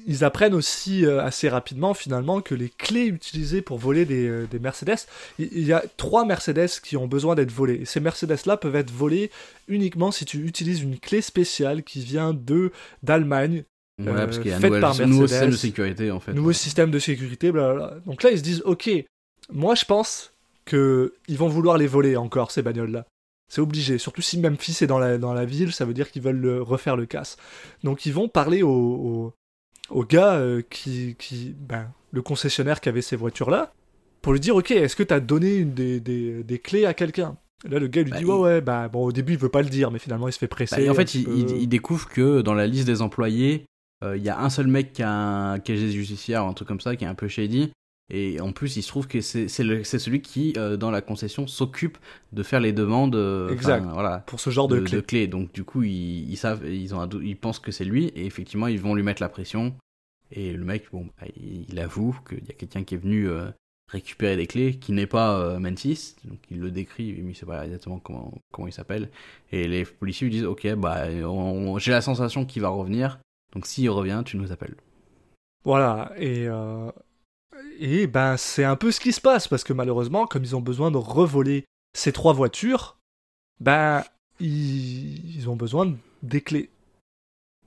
ils, 0.08 0.24
apprennent 0.24 0.54
aussi 0.54 1.06
euh, 1.06 1.22
assez 1.22 1.48
rapidement 1.48 1.94
finalement 1.94 2.40
que 2.40 2.52
les 2.52 2.68
clés 2.68 3.06
utilisées 3.06 3.62
pour 3.62 3.78
voler 3.78 4.04
des, 4.04 4.26
euh, 4.26 4.48
Mercedes, 4.60 5.06
il, 5.38 5.64
y 5.64 5.72
a 5.72 5.84
trois 5.96 6.24
Mercedes 6.24 6.80
qui 6.82 6.96
ont 6.96 7.06
besoin 7.06 7.36
d'être 7.36 7.52
volées. 7.52 7.78
Et 7.82 7.84
ces 7.84 8.00
Mercedes-là 8.00 8.56
peuvent 8.56 8.74
être 8.74 8.90
volées 8.90 9.30
uniquement 9.68 10.10
si 10.10 10.24
tu 10.24 10.44
utilises 10.44 10.82
une 10.82 10.98
clé 10.98 11.20
spéciale 11.20 11.84
qui 11.84 12.00
vient 12.00 12.34
de 12.34 12.72
d'Allemagne. 13.04 13.62
Ouais, 14.00 14.12
parce 14.12 14.40
qu'il 14.40 14.50
y 14.50 14.52
a 14.52 14.56
un 14.56 15.06
nouveau 15.06 15.28
système 15.28 15.50
de 15.50 15.56
sécurité 15.56 16.10
en 16.10 16.18
fait. 16.18 16.32
Nouveau 16.32 16.52
système 16.52 16.90
de 16.90 16.98
sécurité, 16.98 17.52
blablabla. 17.52 17.98
Donc 18.06 18.24
là, 18.24 18.32
ils 18.32 18.38
se 18.38 18.42
disent, 18.42 18.62
ok, 18.64 18.90
moi 19.52 19.76
je 19.76 19.84
pense 19.84 20.32
que 20.64 21.14
ils 21.28 21.38
vont 21.38 21.46
vouloir 21.46 21.78
les 21.78 21.86
voler 21.86 22.16
encore 22.16 22.50
ces 22.50 22.62
bagnoles-là. 22.62 23.06
C'est 23.48 23.60
obligé. 23.60 23.98
Surtout 23.98 24.22
si 24.22 24.38
Memphis 24.38 24.78
est 24.82 24.86
dans 24.86 24.98
la, 24.98 25.18
dans 25.18 25.32
la 25.32 25.44
ville, 25.44 25.72
ça 25.72 25.84
veut 25.84 25.94
dire 25.94 26.10
qu'ils 26.10 26.22
veulent 26.22 26.60
refaire 26.60 26.96
le 26.96 27.06
casse. 27.06 27.36
Donc 27.82 28.06
ils 28.06 28.12
vont 28.12 28.28
parler 28.28 28.62
au, 28.62 29.34
au, 29.90 30.04
gars 30.04 30.34
euh, 30.34 30.62
qui, 30.68 31.14
qui 31.18 31.54
ben, 31.58 31.92
le 32.10 32.22
concessionnaire 32.22 32.80
qui 32.80 32.88
avait 32.88 33.02
ces 33.02 33.16
voitures-là, 33.16 33.72
pour 34.22 34.32
lui 34.32 34.40
dire, 34.40 34.56
ok, 34.56 34.70
est-ce 34.70 34.96
que 34.96 35.02
tu 35.02 35.12
as 35.12 35.20
donné 35.20 35.56
une 35.56 35.74
des, 35.74 36.00
des, 36.00 36.42
des 36.42 36.58
clés 36.58 36.86
à 36.86 36.94
quelqu'un? 36.94 37.36
Là, 37.68 37.78
le 37.78 37.86
gars 37.86 38.02
lui 38.02 38.10
bah, 38.10 38.18
dit, 38.18 38.24
ouais, 38.24 38.38
ouais, 38.38 38.60
bah, 38.60 38.88
bon, 38.88 39.04
au 39.04 39.12
début, 39.12 39.34
il 39.34 39.38
veut 39.38 39.48
pas 39.48 39.62
le 39.62 39.68
dire, 39.68 39.90
mais 39.90 39.98
finalement, 39.98 40.28
il 40.28 40.32
se 40.32 40.38
fait 40.38 40.48
presser. 40.48 40.86
Bah, 40.86 40.92
en 40.92 40.94
fait, 40.94 41.14
il, 41.14 41.50
il, 41.50 41.68
découvre 41.68 42.08
que 42.08 42.42
dans 42.42 42.54
la 42.54 42.66
liste 42.66 42.86
des 42.86 43.02
employés, 43.02 43.66
euh, 44.02 44.16
il 44.16 44.22
y 44.22 44.28
a 44.28 44.38
un 44.38 44.50
seul 44.50 44.66
mec 44.66 44.92
qui 44.92 45.02
a 45.02 45.10
un 45.10 45.58
casier 45.58 45.90
judiciaire, 45.90 46.44
un 46.44 46.52
truc 46.52 46.68
comme 46.68 46.80
ça, 46.80 46.96
qui 46.96 47.04
est 47.04 47.08
un 47.08 47.14
peu 47.14 47.28
shady, 47.28 47.72
et 48.16 48.40
en 48.40 48.52
plus, 48.52 48.76
il 48.76 48.82
se 48.82 48.88
trouve 48.88 49.08
que 49.08 49.20
c'est 49.20 49.48
celui 49.48 50.22
qui, 50.22 50.52
euh, 50.56 50.76
dans 50.76 50.92
la 50.92 51.00
concession, 51.00 51.48
s'occupe 51.48 51.98
de 52.32 52.44
faire 52.44 52.60
les 52.60 52.72
demandes 52.72 53.16
euh, 53.16 53.48
exact. 53.50 53.84
Voilà, 53.92 54.18
pour 54.20 54.38
ce 54.38 54.50
genre 54.50 54.68
de, 54.68 54.78
de, 54.78 55.00
clés. 55.00 55.26
Donc, 55.26 55.52
du 55.52 55.64
coup, 55.64 55.82
ils, 55.82 56.30
ils, 56.30 56.36
savent, 56.36 56.64
ils, 56.64 56.94
ont 56.94 57.08
ils 57.20 57.36
pensent 57.36 57.58
que 57.58 57.72
c'est 57.72 57.84
lui, 57.84 58.06
et 58.14 58.24
effectivement, 58.24 58.68
ils 58.68 58.78
vont 58.78 58.94
lui 58.94 59.02
mettre 59.02 59.20
la 59.20 59.28
pression. 59.28 59.74
Et 60.30 60.52
le 60.52 60.64
mec, 60.64 60.86
bon, 60.92 61.08
bah, 61.20 61.26
il, 61.36 61.80
avoue 61.80 62.16
qu'il 62.28 62.44
y 62.46 62.52
a 62.52 62.54
quelqu'un 62.54 62.84
qui 62.84 62.94
est 62.94 62.98
venu 62.98 63.28
euh, 63.28 63.50
récupérer 63.90 64.36
des 64.36 64.46
clés, 64.46 64.76
qui 64.76 64.92
n'est 64.92 65.08
pas 65.08 65.58
Mantis. 65.58 66.14
Donc, 66.24 66.38
il 66.52 66.60
le 66.60 66.70
décrit, 66.70 67.20
mais 67.20 67.32
il 67.32 67.34
sait 67.34 67.46
pas 67.46 67.64
exactement 67.64 67.98
comment, 67.98 68.32
comment 68.52 68.68
il 68.68 68.72
s'appelle. 68.72 69.10
Et 69.50 69.66
les 69.66 69.84
policiers 69.84 70.28
lui 70.28 70.36
disent 70.36 70.46
Ok, 70.46 70.72
bah, 70.76 71.08
j'ai 71.78 71.90
la 71.90 72.00
sensation 72.00 72.44
qu'il 72.44 72.62
va 72.62 72.68
revenir. 72.68 73.18
Donc, 73.54 73.66
s'il 73.66 73.90
revient, 73.90 74.22
tu 74.24 74.36
nous 74.36 74.52
appelles. 74.52 74.76
Voilà, 75.64 76.12
et 76.16 76.46
et 77.78 78.06
ben 78.06 78.36
c'est 78.36 78.64
un 78.64 78.76
peu 78.76 78.90
ce 78.90 79.00
qui 79.00 79.12
se 79.12 79.20
passe 79.20 79.48
parce 79.48 79.64
que 79.64 79.72
malheureusement, 79.72 80.26
comme 80.26 80.44
ils 80.44 80.56
ont 80.56 80.60
besoin 80.60 80.90
de 80.90 80.96
revoler 80.96 81.64
ces 81.94 82.12
trois 82.12 82.32
voitures, 82.32 82.96
ben 83.60 84.04
ils, 84.40 85.48
ont 85.48 85.56
besoin 85.56 85.94
des 86.22 86.40
clés. 86.40 86.70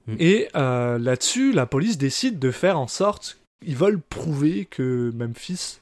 Mm. 0.08 0.16
Et 0.20 0.50
euh, 0.56 0.98
là-dessus, 0.98 1.52
la 1.54 1.66
police 1.66 1.98
décide 1.98 2.40
de 2.40 2.52
faire 2.52 2.80
en 2.80 2.88
sorte, 2.88 3.40
ils 3.66 3.76
veulent 3.76 4.02
prouver 4.02 4.66
que 4.66 5.12
Memphis 5.16 5.80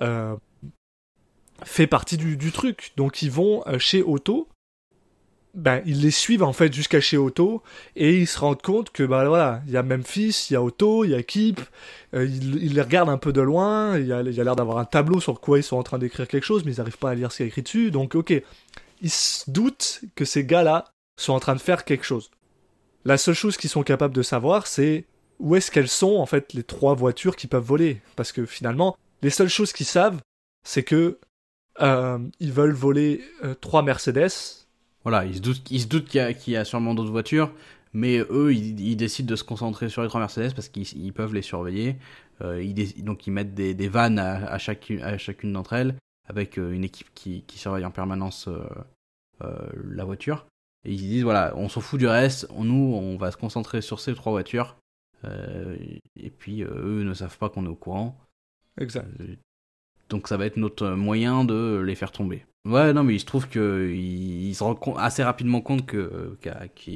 euh, 0.00 0.36
fait 1.64 1.86
partie 1.86 2.16
du, 2.16 2.36
du, 2.36 2.52
truc. 2.52 2.92
Donc 2.96 3.22
ils 3.22 3.30
vont 3.30 3.62
euh, 3.66 3.78
chez 3.78 4.02
Otto 4.02 4.48
ben, 5.54 5.82
ils 5.84 6.00
les 6.00 6.10
suivent 6.10 6.42
en 6.42 6.54
fait 6.54 6.72
jusqu'à 6.72 7.00
chez 7.00 7.18
Otto 7.18 7.62
et 7.94 8.20
ils 8.20 8.26
se 8.26 8.38
rendent 8.38 8.62
compte 8.62 8.90
que 8.90 9.02
ben 9.02 9.26
voilà, 9.26 9.62
il 9.66 9.72
y 9.72 9.76
a 9.76 9.82
Memphis, 9.82 10.46
il 10.48 10.54
y 10.54 10.56
a 10.56 10.62
Otto, 10.62 11.04
il 11.04 11.10
y 11.10 11.14
a 11.14 11.22
Kip, 11.22 11.60
euh, 12.14 12.24
ils, 12.24 12.74
les 12.74 12.80
regardent 12.80 13.10
un 13.10 13.18
peu 13.18 13.32
de 13.32 13.42
loin, 13.42 13.98
il 13.98 14.06
y 14.06 14.12
a, 14.12 14.22
l'air 14.22 14.56
d'avoir 14.56 14.78
un 14.78 14.86
tableau 14.86 15.20
sur 15.20 15.40
quoi 15.40 15.58
ils 15.58 15.62
sont 15.62 15.76
en 15.76 15.82
train 15.82 15.98
d'écrire 15.98 16.26
quelque 16.26 16.44
chose, 16.44 16.64
mais 16.64 16.72
ils 16.72 16.78
n'arrivent 16.78 16.98
pas 16.98 17.10
à 17.10 17.14
lire 17.14 17.30
ce 17.30 17.38
qu'il 17.38 17.46
y 17.46 17.48
a 17.48 17.50
écrit 17.50 17.62
dessus, 17.62 17.90
donc 17.90 18.14
ok, 18.14 18.32
ils 19.02 19.10
se 19.10 19.50
doutent 19.50 20.00
que 20.14 20.24
ces 20.24 20.44
gars-là 20.44 20.86
sont 21.20 21.34
en 21.34 21.40
train 21.40 21.54
de 21.54 21.60
faire 21.60 21.84
quelque 21.84 22.04
chose. 22.04 22.30
La 23.04 23.18
seule 23.18 23.34
chose 23.34 23.58
qu'ils 23.58 23.70
sont 23.70 23.82
capables 23.82 24.14
de 24.14 24.22
savoir, 24.22 24.66
c'est 24.66 25.04
où 25.38 25.54
est-ce 25.56 25.70
qu'elles 25.70 25.88
sont 25.88 26.16
en 26.16 26.26
fait 26.26 26.54
les 26.54 26.62
trois 26.62 26.94
voitures 26.94 27.36
qui 27.36 27.46
peuvent 27.46 27.62
voler, 27.62 28.00
parce 28.16 28.32
que 28.32 28.46
finalement, 28.46 28.96
les 29.20 29.30
seules 29.30 29.48
choses 29.48 29.72
qu'ils 29.72 29.86
savent, 29.86 30.20
c'est 30.64 30.82
que 30.82 31.18
euh, 31.80 32.18
ils 32.40 32.52
veulent 32.52 32.72
voler 32.72 33.22
euh, 33.44 33.54
trois 33.54 33.82
Mercedes 33.82 34.61
voilà, 35.04 35.24
ils 35.24 35.36
se 35.36 35.40
doutent, 35.40 35.70
ils 35.70 35.80
se 35.80 35.86
doutent 35.86 36.06
qu'il 36.06 36.52
y, 36.52 36.56
a 36.56 36.64
sûrement 36.64 36.94
d'autres 36.94 37.10
voitures, 37.10 37.52
mais 37.92 38.18
eux, 38.30 38.54
ils, 38.54 38.96
décident 38.96 39.28
de 39.28 39.36
se 39.36 39.44
concentrer 39.44 39.88
sur 39.88 40.02
les 40.02 40.08
trois 40.08 40.20
Mercedes 40.20 40.54
parce 40.54 40.68
qu'ils 40.68 41.12
peuvent 41.12 41.34
les 41.34 41.42
surveiller. 41.42 41.96
Euh, 42.40 42.62
ils 42.62 43.04
donc 43.04 43.26
ils 43.26 43.30
mettent 43.30 43.54
des, 43.54 43.74
des 43.74 43.88
vannes 43.88 44.18
à, 44.18 44.58
chacune, 44.58 45.02
à 45.02 45.18
chacune 45.18 45.52
d'entre 45.52 45.74
elles 45.74 45.94
avec 46.28 46.58
euh, 46.58 46.72
une 46.72 46.84
équipe 46.84 47.08
qui, 47.14 47.42
qui, 47.42 47.58
surveille 47.58 47.84
en 47.84 47.90
permanence 47.90 48.48
euh, 48.48 49.68
la 49.90 50.04
voiture. 50.04 50.46
Et 50.84 50.92
ils 50.92 50.98
disent 50.98 51.24
voilà, 51.24 51.52
on 51.56 51.68
s'en 51.68 51.80
fout 51.80 51.98
du 51.98 52.06
reste, 52.06 52.48
nous, 52.56 52.94
on 52.94 53.16
va 53.16 53.30
se 53.30 53.36
concentrer 53.36 53.82
sur 53.82 54.00
ces 54.00 54.14
trois 54.14 54.32
voitures. 54.32 54.76
et 55.24 56.30
puis 56.30 56.62
eux 56.62 57.02
ne 57.04 57.14
savent 57.14 57.38
pas 57.38 57.48
qu'on 57.48 57.66
est 57.66 57.68
au 57.68 57.76
courant. 57.76 58.18
Exact. 58.80 59.06
Donc 60.12 60.28
ça 60.28 60.36
va 60.36 60.44
être 60.46 60.58
notre 60.58 60.90
moyen 60.90 61.44
de 61.44 61.82
les 61.84 61.94
faire 61.94 62.12
tomber. 62.12 62.44
Ouais, 62.64 62.92
non, 62.92 63.02
mais 63.02 63.14
il 63.14 63.20
se 63.20 63.24
trouve 63.24 63.48
qu'ils 63.48 64.54
se 64.54 64.62
rendent 64.62 64.78
assez 64.98 65.24
rapidement 65.24 65.60
compte 65.60 65.84
que, 65.84 66.36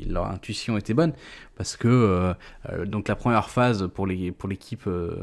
leur 0.07 0.27
intuition 0.27 0.77
était 0.77 0.95
bonne. 0.95 1.13
Parce 1.57 1.77
que, 1.77 1.89
euh, 1.89 2.35
euh, 2.71 2.85
donc, 2.87 3.09
la 3.09 3.17
première 3.17 3.51
phase 3.51 3.89
pour 3.93 4.07
l'équipe 4.07 4.87
euh, 4.87 5.17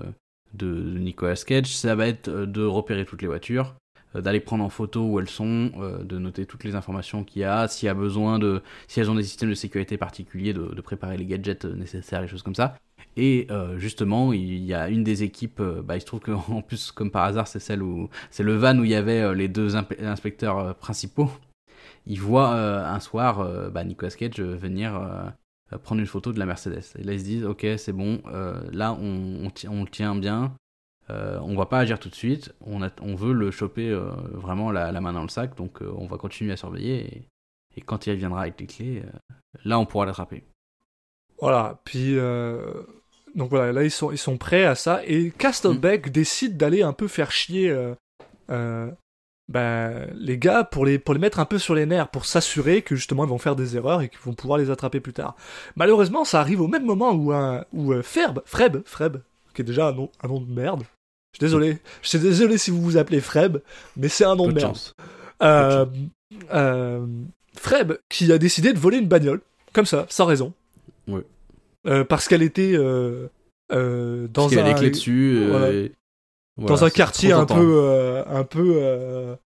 de, 0.53 0.97
Nicolas 0.99 1.35
Cage, 1.35 1.67
ça 1.67 1.95
va 1.95 2.07
être 2.07 2.29
de 2.29 2.65
repérer 2.65 3.05
toutes 3.05 3.21
les 3.21 3.27
voitures, 3.27 3.75
d'aller 4.15 4.41
prendre 4.41 4.65
en 4.65 4.69
photo 4.69 5.05
où 5.05 5.19
elles 5.19 5.29
sont, 5.29 5.71
de 6.03 6.17
noter 6.17 6.45
toutes 6.45 6.65
les 6.65 6.75
informations 6.75 7.23
qu'il 7.23 7.43
y 7.43 7.45
a, 7.45 7.67
s'il 7.67 7.85
y 7.85 7.89
a 7.89 7.93
besoin 7.93 8.37
de, 8.37 8.61
si 8.87 8.99
elles 8.99 9.09
ont 9.09 9.15
des 9.15 9.23
systèmes 9.23 9.49
de 9.49 9.55
sécurité 9.55 9.97
particuliers, 9.97 10.53
de, 10.53 10.65
de 10.65 10.81
préparer 10.81 11.17
les 11.17 11.25
gadgets 11.25 11.65
nécessaires, 11.65 12.21
les 12.21 12.27
choses 12.27 12.43
comme 12.43 12.55
ça. 12.55 12.75
Et 13.15 13.47
euh, 13.51 13.77
justement, 13.77 14.33
il 14.33 14.63
y 14.63 14.73
a 14.73 14.89
une 14.89 15.03
des 15.03 15.23
équipes, 15.23 15.59
euh, 15.59 15.81
bah, 15.81 15.95
il 15.95 16.01
se 16.01 16.05
trouve 16.05 16.19
qu'en 16.19 16.61
plus, 16.67 16.91
comme 16.91 17.11
par 17.11 17.23
hasard, 17.25 17.47
c'est 17.47 17.59
celle 17.59 17.83
où 17.83 18.09
c'est 18.31 18.43
le 18.43 18.55
van 18.55 18.77
où 18.77 18.83
il 18.83 18.91
y 18.91 18.95
avait 18.95 19.21
euh, 19.21 19.33
les 19.33 19.47
deux 19.47 19.75
inspecteurs 19.75 20.75
principaux. 20.75 21.29
Il 22.05 22.19
voit 22.19 22.53
un 22.53 22.99
soir 22.99 23.71
bah, 23.71 23.85
Nicolas 23.85 24.11
Cage 24.11 24.41
venir 24.41 25.33
prendre 25.83 26.01
une 26.01 26.07
photo 26.07 26.33
de 26.33 26.39
la 26.39 26.45
Mercedes. 26.45 26.83
Et 26.99 27.03
là, 27.03 27.13
ils 27.13 27.19
se 27.19 27.23
disent, 27.23 27.45
ok, 27.45 27.65
c'est 27.77 27.93
bon, 27.93 28.21
là, 28.73 28.91
on, 28.91 29.49
on, 29.69 29.85
tient 29.85 30.13
bien, 30.13 30.53
on 31.07 31.55
va 31.55 31.65
pas 31.65 31.79
agir 31.79 31.99
tout 31.99 32.09
de 32.09 32.15
suite, 32.15 32.53
on, 32.59 33.15
veut 33.15 33.31
le 33.31 33.51
choper 33.51 33.97
vraiment 34.33 34.69
la, 34.69 34.91
main 34.99 35.13
dans 35.13 35.21
le 35.21 35.29
sac, 35.29 35.55
donc 35.55 35.79
on 35.81 36.05
va 36.05 36.17
continuer 36.17 36.51
à 36.51 36.57
surveiller. 36.57 37.25
Et, 37.77 37.81
quand 37.81 38.05
il 38.05 38.11
reviendra 38.11 38.41
avec 38.41 38.59
les 38.59 38.67
clés, 38.67 39.03
là, 39.63 39.79
on 39.79 39.85
pourra 39.85 40.05
l'attraper. 40.05 40.43
Voilà, 41.39 41.79
puis 41.85 42.17
donc 43.35 43.49
voilà, 43.49 43.71
là 43.71 43.83
ils 43.83 43.91
sont, 43.91 44.11
ils 44.11 44.17
sont 44.17 44.37
prêts 44.37 44.65
à 44.65 44.75
ça. 44.75 45.01
Et 45.05 45.31
Castlebeck 45.37 46.07
mm. 46.07 46.11
décide 46.11 46.57
d'aller 46.57 46.83
un 46.83 46.93
peu 46.93 47.07
faire 47.07 47.31
chier 47.31 47.69
euh, 47.69 47.93
euh, 48.49 48.89
ben, 49.49 50.07
les 50.15 50.37
gars 50.37 50.63
pour 50.63 50.85
les, 50.85 50.99
pour 50.99 51.13
les 51.13 51.19
mettre 51.19 51.39
un 51.39 51.45
peu 51.45 51.59
sur 51.59 51.75
les 51.75 51.85
nerfs, 51.85 52.09
pour 52.09 52.25
s'assurer 52.25 52.81
que 52.81 52.95
justement 52.95 53.25
ils 53.25 53.29
vont 53.29 53.37
faire 53.37 53.55
des 53.55 53.75
erreurs 53.75 54.01
et 54.01 54.09
qu'ils 54.09 54.19
vont 54.19 54.33
pouvoir 54.33 54.57
les 54.57 54.69
attraper 54.69 54.99
plus 54.99 55.13
tard. 55.13 55.35
Malheureusement, 55.75 56.23
ça 56.23 56.39
arrive 56.39 56.61
au 56.61 56.67
même 56.67 56.85
moment 56.85 57.11
où, 57.11 57.33
un, 57.33 57.65
où 57.73 57.93
euh, 57.93 58.01
Ferb, 58.01 58.41
Freb, 58.45 58.77
Freb, 58.85 59.17
qui 59.53 59.61
est 59.61 59.65
déjà 59.65 59.87
un 59.87 59.93
nom, 59.93 60.09
un 60.21 60.27
nom 60.27 60.39
de 60.39 60.51
merde. 60.51 60.83
Je 61.33 61.37
suis 61.37 61.45
désolé, 61.45 61.79
je 62.01 62.09
suis 62.09 62.19
désolé 62.19 62.57
si 62.57 62.71
vous 62.71 62.81
vous 62.81 62.97
appelez 62.97 63.19
Freb, 63.19 63.57
mais 63.97 64.07
c'est 64.07 64.25
un 64.25 64.35
nom 64.35 64.47
de 64.47 64.53
merde. 64.53 64.77
Euh, 65.41 65.85
euh, 66.53 67.05
Freb 67.57 67.93
qui 68.09 68.31
a 68.31 68.37
décidé 68.37 68.71
de 68.71 68.79
voler 68.79 68.97
une 68.97 69.07
bagnole, 69.07 69.41
comme 69.73 69.85
ça, 69.85 70.05
sans 70.09 70.25
raison. 70.25 70.53
Oui. 71.07 71.21
Euh, 71.85 72.05
parce 72.05 72.27
qu'elle 72.29 72.43
était 72.43 72.73
euh, 72.75 73.27
euh, 73.71 74.27
dans 74.29 74.43
parce 74.43 74.55
un 74.55 74.65
avait 74.65 74.79
des 74.79 74.91
dessus 74.91 75.47
voilà. 75.49 75.89
dans 76.57 76.85
un 76.85 76.89
quartier 76.89 77.33
un 77.33 77.45
peu 77.45 78.23
un 78.25 78.43
peu 78.45 79.37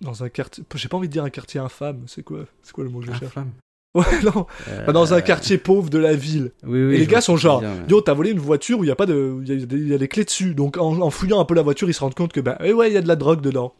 dans 0.00 0.24
un 0.24 0.28
quartier 0.30 0.64
j'ai 0.74 0.88
pas 0.88 0.96
envie 0.96 1.08
de 1.08 1.12
dire 1.12 1.24
un 1.24 1.30
quartier 1.30 1.60
infâme 1.60 2.04
c'est 2.06 2.22
quoi 2.22 2.46
c'est 2.62 2.72
quoi 2.72 2.84
le 2.84 2.90
mot 2.90 3.00
que 3.00 3.06
je 3.06 3.18
cherche? 3.18 3.34
Ouais, 3.98 4.04
non. 4.22 4.46
Bah, 4.86 4.92
dans 4.92 5.12
un 5.12 5.20
quartier 5.20 5.58
pauvre 5.58 5.90
de 5.90 5.98
la 5.98 6.14
ville. 6.14 6.52
Oui, 6.64 6.84
oui, 6.84 6.94
et 6.94 6.98
les 6.98 7.06
gars 7.06 7.20
sont 7.20 7.36
genre, 7.36 7.62
yo, 7.88 8.00
t'as 8.00 8.14
volé 8.14 8.30
une 8.30 8.38
voiture 8.38 8.78
où 8.78 8.84
il 8.84 8.86
y 8.86 8.92
a 8.92 8.96
pas 8.96 9.06
de, 9.06 9.42
il 9.44 9.88
y, 9.88 9.94
a 9.94 9.98
des 9.98 10.08
clés 10.08 10.24
dessus. 10.24 10.54
Donc 10.54 10.76
en, 10.76 11.10
fouillant 11.10 11.40
un 11.40 11.44
peu 11.44 11.54
la 11.54 11.62
voiture, 11.62 11.88
ils 11.88 11.94
se 11.94 12.00
rendent 12.00 12.14
compte 12.14 12.32
que 12.32 12.40
bah, 12.40 12.58
eh 12.62 12.72
ouais, 12.72 12.90
il 12.90 12.94
y 12.94 12.96
a 12.96 13.02
de 13.02 13.08
la 13.08 13.16
drogue 13.16 13.40
dedans. 13.40 13.74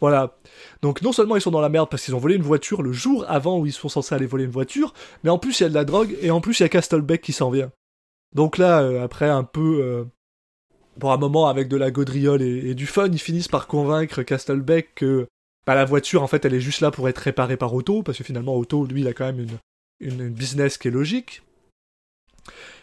Voilà. 0.00 0.36
Donc 0.82 1.00
non 1.00 1.12
seulement 1.12 1.36
ils 1.36 1.40
sont 1.40 1.50
dans 1.50 1.60
la 1.60 1.68
merde 1.68 1.88
parce 1.88 2.04
qu'ils 2.04 2.14
ont 2.14 2.18
volé 2.18 2.34
une 2.34 2.42
voiture 2.42 2.82
le 2.82 2.92
jour 2.92 3.24
avant 3.28 3.58
où 3.58 3.66
ils 3.66 3.72
sont 3.72 3.88
censés 3.88 4.14
aller 4.14 4.26
voler 4.26 4.44
une 4.44 4.50
voiture, 4.50 4.92
mais 5.24 5.30
en 5.30 5.38
plus 5.38 5.60
il 5.60 5.62
y 5.62 5.66
a 5.66 5.68
de 5.68 5.74
la 5.74 5.84
drogue 5.84 6.14
et 6.20 6.30
en 6.30 6.40
plus 6.40 6.60
il 6.60 6.64
y 6.64 6.66
a 6.66 6.68
Castlebeck 6.68 7.22
qui 7.22 7.32
s'en 7.32 7.50
vient. 7.50 7.70
Donc 8.34 8.58
là, 8.58 8.82
euh, 8.82 9.04
après 9.04 9.28
un 9.28 9.44
peu, 9.44 9.80
euh, 9.82 10.04
pour 10.98 11.12
un 11.12 11.18
moment 11.18 11.48
avec 11.48 11.68
de 11.68 11.76
la 11.76 11.90
gaudriole 11.90 12.42
et, 12.42 12.74
du 12.74 12.86
fun, 12.86 13.08
ils 13.12 13.18
finissent 13.18 13.48
par 13.48 13.66
convaincre 13.66 14.22
Castlebeck 14.22 14.94
que 14.94 15.28
bah, 15.66 15.74
la 15.74 15.84
voiture 15.84 16.22
en 16.22 16.26
fait 16.26 16.44
elle 16.44 16.54
est 16.54 16.60
juste 16.60 16.80
là 16.80 16.90
pour 16.90 17.08
être 17.08 17.18
réparée 17.18 17.56
par 17.56 17.74
Auto, 17.74 18.02
parce 18.02 18.18
que 18.18 18.24
finalement 18.24 18.56
Auto 18.56 18.84
lui 18.86 19.02
il 19.02 19.08
a 19.08 19.12
quand 19.12 19.26
même 19.26 19.40
une, 19.40 19.58
une, 20.00 20.28
business 20.28 20.78
qui 20.78 20.88
est 20.88 20.92
logique. 20.92 21.42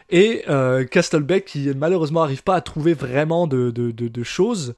Et 0.09 0.43
euh, 0.49 0.85
Castlebeck 0.85 1.45
qui 1.45 1.69
malheureusement 1.75 2.23
arrive 2.23 2.43
pas 2.43 2.55
à 2.55 2.61
trouver 2.61 2.93
vraiment 2.93 3.45
de, 3.47 3.69
de, 3.69 3.91
de, 3.91 4.23
choses. 4.23 4.73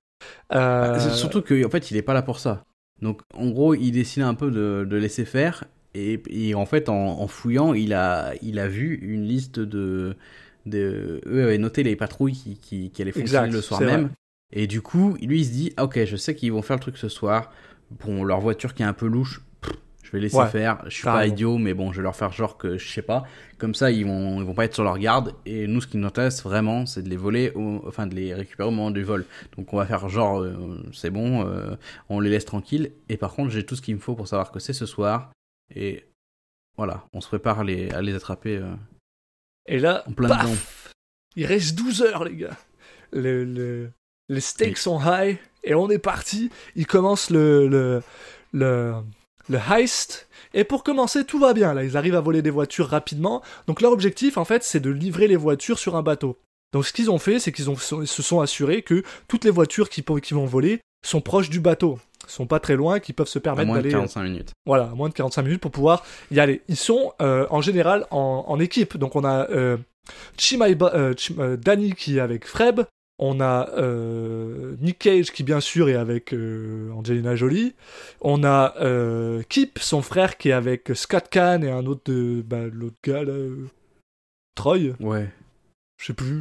Euh... 0.54 1.00
Surtout 1.16 1.42
qu'en 1.42 1.70
fait 1.70 1.92
il 1.92 1.98
est 1.98 2.02
pas 2.02 2.14
là 2.14 2.22
pour 2.22 2.40
ça. 2.40 2.66
Donc 3.02 3.22
en 3.34 3.50
gros, 3.50 3.74
il 3.74 3.92
décide 3.92 4.24
un 4.24 4.36
peu 4.36 4.52
de, 4.52 4.96
laisser 4.96 5.26
faire. 5.26 5.66
Et, 5.94 6.56
en 6.56 6.66
fait, 6.66 6.88
en, 6.88 7.28
fouillant, 7.28 7.74
il 7.74 7.94
a, 7.94 8.34
il 8.42 8.60
a 8.60 8.68
vu 8.68 8.96
une 9.02 9.26
liste 9.26 9.60
de, 9.60 10.16
de... 10.66 11.22
Eux 11.26 11.44
avaient 11.44 11.58
noté 11.58 11.84
les 11.84 11.98
patrouilles 11.98 12.34
qui, 12.34 12.58
qui, 12.58 12.92
qui 12.92 13.02
allaient 13.02 13.12
fonctionner 13.12 13.52
le 13.52 13.62
soir 13.62 13.82
même. 13.82 14.12
Et 14.54 14.68
du 14.68 14.82
coup, 14.82 15.18
lui, 15.22 15.42
il 15.42 15.46
se 15.46 15.52
dit, 15.52 15.74
ah, 15.78 15.86
ok, 15.86 16.04
je 16.06 16.16
sais 16.16 16.36
qu'ils 16.36 16.52
vont 16.52 16.62
faire 16.62 16.78
le 16.78 16.82
truc 16.82 16.98
ce 16.98 17.10
soir. 17.10 17.52
Bon, 18.00 18.24
leur 18.24 18.40
voiture 18.40 18.74
qui 18.74 18.84
est 18.84 18.86
un 18.86 18.94
peu 18.94 19.08
louche, 19.08 19.42
je 20.12 20.18
vais 20.18 20.24
laisser 20.24 20.46
faire. 20.48 20.82
Je 20.86 20.96
suis 20.96 21.04
pas 21.04 21.26
idiot, 21.26 21.58
mais 21.58 21.74
bon, 21.74 21.94
je 21.94 21.98
vais 21.98 22.04
leur 22.04 22.16
faire 22.16 22.34
genre 22.34 22.58
que 22.58 22.78
je 22.78 22.92
sais 22.92 23.02
pas. 23.02 23.24
Comme 23.58 23.74
ça, 23.74 23.92
ils 23.92 24.06
vont, 24.06 24.42
ils 24.42 24.46
vont 24.46 24.54
pas 24.54 24.66
être 24.66 24.74
sur 24.74 24.84
leur 24.84 25.00
garde. 25.00 25.34
Et 25.46 25.68
nous, 25.68 25.80
ce 25.80 25.88
qui 25.88 25.98
nous 25.98 26.06
intéresse 26.06 26.44
vraiment, 26.44 26.86
c'est 26.86 27.02
de 27.02 27.10
les 27.10 27.16
voler, 27.16 27.54
enfin 27.56 28.08
de 28.08 28.16
les 28.16 28.34
récupérer 28.34 28.68
au 28.68 28.72
moment 28.72 28.92
du 28.92 29.04
vol. 29.04 29.26
Donc, 29.56 29.74
on 29.74 29.78
va 29.78 29.86
faire 29.86 30.10
genre, 30.10 30.42
euh, 30.42 30.84
c'est 30.92 31.12
bon, 31.12 31.48
euh, 31.48 31.76
on 32.10 32.20
les 32.20 32.30
laisse 32.30 32.44
tranquilles. 32.44 32.92
Et 33.08 33.16
par 33.16 33.34
contre, 33.34 33.52
j'ai 33.52 33.66
tout 33.66 33.76
ce 33.76 33.82
qu'il 33.82 33.96
me 33.96 34.02
faut 34.02 34.16
pour 34.16 34.28
savoir 34.28 34.52
que 34.52 34.60
c'est 34.60 34.74
ce 34.74 34.86
soir. 34.86 35.32
Et 35.74 36.06
voilà, 36.76 37.06
on 37.14 37.22
se 37.22 37.28
prépare 37.30 37.62
à 37.62 37.64
les, 37.64 37.90
à 37.92 38.02
les 38.02 38.14
attraper. 38.14 38.58
Euh, 38.58 38.74
et 39.66 39.80
là, 39.80 40.04
en 40.08 40.12
plein 40.12 40.28
paf, 40.28 40.92
il 41.38 41.46
reste 41.46 41.78
12 41.78 42.02
heures, 42.02 42.26
les 42.26 42.36
gars. 42.36 42.58
Le, 43.14 43.92
les 44.28 44.42
stakes 44.42 44.78
sont 44.78 45.00
high 45.00 45.38
et 45.64 45.76
on 45.76 45.90
est 45.90 46.00
parti. 46.00 46.50
Il 46.76 46.88
commence 46.88 47.30
le, 47.30 47.68
le, 47.68 48.02
le 48.54 48.94
le 49.50 49.58
heist. 49.58 50.28
Et 50.54 50.64
pour 50.64 50.84
commencer, 50.84 51.26
tout 51.26 51.40
va 51.40 51.54
bien. 51.54 51.74
Là, 51.74 51.84
ils 51.84 51.98
arrivent 51.98 52.16
à 52.16 52.22
voler 52.22 52.42
des 52.42 52.50
voitures 52.50 52.88
rapidement. 52.88 53.42
Donc 53.68 53.82
leur 53.82 53.92
objectif, 53.92 54.38
en 54.38 54.46
fait, 54.46 54.64
c'est 54.64 54.80
de 54.80 54.90
livrer 54.90 55.28
les 55.28 55.36
voitures 55.36 55.80
sur 55.80 55.96
un 55.96 56.02
bateau. 56.02 56.38
Donc 56.74 56.86
ce 56.86 56.94
qu'ils 56.94 57.12
ont 57.12 57.20
fait, 57.20 57.40
c'est 57.40 57.52
qu'ils 57.52 57.66
se 57.66 58.22
sont 58.22 58.40
assurés 58.40 58.82
que 58.82 59.04
toutes 59.28 59.44
les 59.44 59.52
voitures 59.52 59.90
qui, 59.90 60.04
qui 60.04 60.34
vont 60.34 60.46
voler 60.46 60.80
sont 61.06 61.22
proches 61.22 61.50
du 61.50 61.60
bateau. 61.60 62.00
sont 62.28 62.48
pas 62.48 62.60
très 62.60 62.76
loin, 62.76 63.00
qui 63.00 63.14
peuvent 63.14 63.28
se 63.28 63.40
permettre 63.40 63.74
d'aller. 63.74 63.92
Moins 63.92 64.04
de 64.04 64.08
45 64.08 64.24
minutes. 64.24 64.52
Voilà, 64.66 64.86
moins 64.88 65.10
de 65.10 65.14
45 65.14 65.42
minutes 65.42 65.62
pour 65.62 65.72
pouvoir 65.72 66.06
y 66.32 66.40
aller. 66.40 66.62
Ils 66.68 66.78
sont 66.78 67.14
euh, 67.22 67.46
en 67.50 67.62
général 67.62 68.06
en, 68.12 68.60
équipe. 68.60 68.98
Donc 68.98 69.16
on 69.16 69.26
a 69.26 69.50
euh, 69.50 69.78
Chimaiba, 70.38 70.92
euh, 70.94 71.14
euh, 71.40 71.58
Danny 71.58 71.94
qui 71.94 72.18
est 72.18 72.22
avec 72.22 72.46
Freb, 72.46 72.82
on 73.22 73.40
a 73.40 73.70
euh, 73.78 74.76
Nick 74.82 74.98
Cage 75.00 75.32
qui 75.32 75.44
bien 75.44 75.60
sûr 75.60 75.88
est 75.88 75.96
avec 75.96 76.34
euh, 76.34 76.90
Angelina 76.92 77.36
Jolie. 77.36 77.76
On 78.20 78.44
a 78.44 78.74
euh, 78.82 79.44
Kip, 79.48 79.78
son 79.80 80.02
frère 80.02 80.38
qui 80.38 80.50
est 80.50 80.54
avec 80.54 80.92
Scott 80.96 81.26
Kahn 81.30 81.64
et 81.64 81.70
un 81.70 81.86
autre 81.86 82.12
bah, 82.42 82.66
l'autre 82.74 82.98
gars 83.06 83.24
là, 83.24 83.34
Troy. 84.56 84.96
Ouais. 85.00 85.30
Je 86.02 86.08
sais 86.08 86.14
plus. 86.14 86.40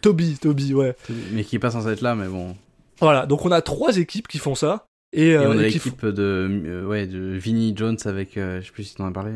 Toby, 0.00 0.38
Toby, 0.40 0.72
ouais. 0.72 0.96
Mais 1.32 1.44
qui 1.44 1.56
est 1.56 1.60
pas 1.60 1.70
censé 1.70 1.88
être 1.88 2.00
là, 2.00 2.14
mais 2.14 2.28
bon. 2.28 2.56
Voilà, 3.00 3.26
donc 3.26 3.44
on 3.44 3.52
a 3.52 3.60
trois 3.60 3.98
équipes 3.98 4.26
qui 4.26 4.38
font 4.38 4.54
ça. 4.54 4.86
Et, 5.12 5.36
on 5.36 5.50
a 5.50 5.62
l'équipe 5.62 6.06
de, 6.06 6.84
ouais, 6.88 7.06
de 7.06 7.36
Vinnie 7.36 7.74
Jones 7.76 7.98
avec, 8.06 8.30
je 8.36 8.62
sais 8.62 8.72
plus 8.72 8.84
si 8.84 8.94
t'en 8.94 9.06
as 9.06 9.12
parlé. 9.12 9.32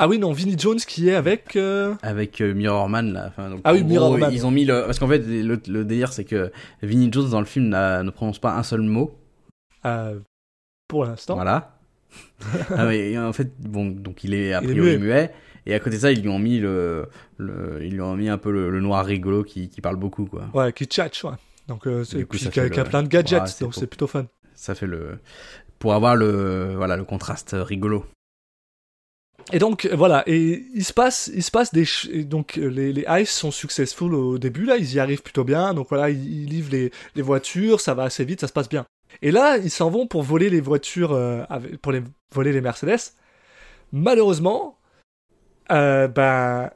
Ah 0.00 0.06
oui, 0.06 0.18
non, 0.18 0.32
Vinnie 0.32 0.56
Jones 0.56 0.78
qui 0.78 1.08
est 1.08 1.14
avec. 1.14 1.56
Euh, 1.56 1.94
avec 2.02 2.40
euh, 2.40 2.54
Mirrorman, 2.54 3.12
là. 3.12 3.26
Enfin, 3.28 3.56
ah 3.64 3.72
oui, 3.72 3.82
Mirrorman. 3.82 4.32
Ils 4.32 4.46
ont 4.46 4.50
mis 4.50 4.64
le. 4.64 4.84
Parce 4.86 4.98
qu'en 4.98 5.08
fait, 5.08 5.18
le, 5.18 5.60
le 5.66 5.84
délire, 5.84 6.12
c'est 6.12 6.24
que 6.24 6.52
Vinnie 6.82 7.10
Jones 7.12 7.30
dans 7.30 7.40
le 7.40 7.46
film 7.46 7.68
ne 7.68 8.10
prononce 8.10 8.38
pas 8.38 8.54
un 8.54 8.62
seul 8.62 8.82
mot. 8.82 9.18
Euh, 9.84 10.20
pour 10.86 11.04
l'instant. 11.04 11.34
Voilà. 11.34 11.78
ah, 12.70 12.86
mais, 12.86 13.18
en 13.18 13.32
fait, 13.32 13.50
bon, 13.60 13.86
donc 13.86 14.24
il 14.24 14.34
est 14.34 14.52
a 14.52 14.62
priori 14.62 14.98
muet. 14.98 15.32
Et 15.66 15.74
à 15.74 15.80
côté 15.80 15.96
de 15.96 16.00
ça, 16.00 16.12
ils 16.12 16.22
lui 16.22 16.30
ont 16.30 16.38
mis 16.38 16.60
le, 16.60 17.08
le 17.36 17.80
ils 17.82 17.92
lui 17.92 18.00
ont 18.00 18.16
mis 18.16 18.28
un 18.30 18.38
peu 18.38 18.50
le, 18.50 18.80
noir 18.80 19.04
rigolo 19.04 19.44
qui, 19.44 19.68
qui, 19.68 19.80
parle 19.80 19.96
beaucoup, 19.96 20.24
quoi. 20.24 20.48
Ouais, 20.54 20.72
qui 20.72 20.86
tchatche, 20.86 21.24
ouais. 21.24 21.34
Donc, 21.66 21.86
euh, 21.86 22.04
c'est 22.04 22.26
qui, 22.26 22.60
a, 22.60 22.84
plein 22.84 23.02
de 23.02 23.08
gadgets, 23.08 23.60
donc 23.60 23.74
c'est 23.74 23.86
plutôt 23.86 24.06
fun. 24.06 24.26
Ça 24.54 24.74
fait 24.74 24.86
le, 24.86 25.18
pour 25.78 25.92
avoir 25.92 26.16
le, 26.16 26.74
voilà, 26.76 26.96
le 26.96 27.04
contraste 27.04 27.54
rigolo. 27.58 28.06
Et 29.52 29.58
donc 29.58 29.86
voilà, 29.86 30.24
et 30.26 30.66
il 30.74 30.84
se 30.84 30.92
passe, 30.92 31.30
il 31.34 31.42
se 31.42 31.50
passe 31.50 31.72
des 31.72 31.86
donc 32.24 32.56
les, 32.56 32.92
les 32.92 33.06
Ice 33.20 33.30
sont 33.30 33.50
successful 33.50 34.14
au 34.14 34.36
début 34.38 34.66
là, 34.66 34.76
ils 34.76 34.94
y 34.94 35.00
arrivent 35.00 35.22
plutôt 35.22 35.44
bien, 35.44 35.72
donc 35.72 35.88
voilà, 35.88 36.10
ils, 36.10 36.46
livrent 36.46 36.72
les, 36.72 36.92
les, 37.14 37.22
voitures, 37.22 37.80
ça 37.80 37.94
va 37.94 38.02
assez 38.04 38.26
vite, 38.26 38.40
ça 38.40 38.48
se 38.48 38.52
passe 38.52 38.68
bien. 38.68 38.84
Et 39.22 39.30
là, 39.30 39.56
ils 39.56 39.70
s'en 39.70 39.90
vont 39.90 40.06
pour 40.06 40.22
voler 40.22 40.50
les 40.50 40.60
voitures, 40.60 41.12
euh, 41.12 41.44
pour 41.80 41.92
voler 42.34 42.52
les 42.52 42.60
Mercedes. 42.60 43.14
Malheureusement, 43.92 44.78
euh, 45.70 46.08
ben 46.08 46.70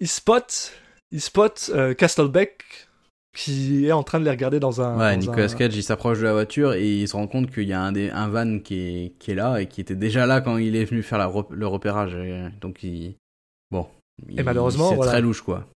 ils 0.00 0.08
spotent, 0.08 0.72
ils 1.10 1.20
spotent 1.20 1.70
euh, 1.74 1.94
Castlebeck 1.94 2.88
qui 3.36 3.86
est 3.86 3.92
en 3.92 4.02
train 4.02 4.18
de 4.18 4.24
les 4.24 4.30
regarder 4.30 4.60
dans 4.60 4.80
un. 4.80 4.98
Ouais, 4.98 5.16
Nicolas 5.16 5.48
Cage, 5.48 5.76
il 5.76 5.82
s'approche 5.82 6.18
de 6.18 6.24
la 6.24 6.32
voiture 6.32 6.74
et 6.74 7.02
il 7.02 7.08
se 7.08 7.14
rend 7.14 7.26
compte 7.26 7.50
qu'il 7.50 7.68
y 7.68 7.72
a 7.72 7.80
un, 7.80 7.92
des, 7.92 8.10
un 8.10 8.28
van 8.28 8.58
qui 8.58 8.74
est, 8.80 9.18
qui 9.18 9.30
est 9.30 9.34
là 9.34 9.58
et 9.58 9.66
qui 9.66 9.80
était 9.80 9.94
déjà 9.94 10.26
là 10.26 10.40
quand 10.40 10.56
il 10.56 10.74
est 10.76 10.84
venu 10.84 11.02
faire 11.02 11.18
la, 11.18 11.30
le 11.50 11.66
repérage. 11.66 12.16
Donc, 12.60 12.82
il. 12.82 13.14
Bon. 13.70 13.86
Et 14.28 14.42
malheureusement. 14.42 14.90
C'est 14.90 14.98
très 14.98 15.20
louche, 15.20 15.42
quoi. 15.42 15.66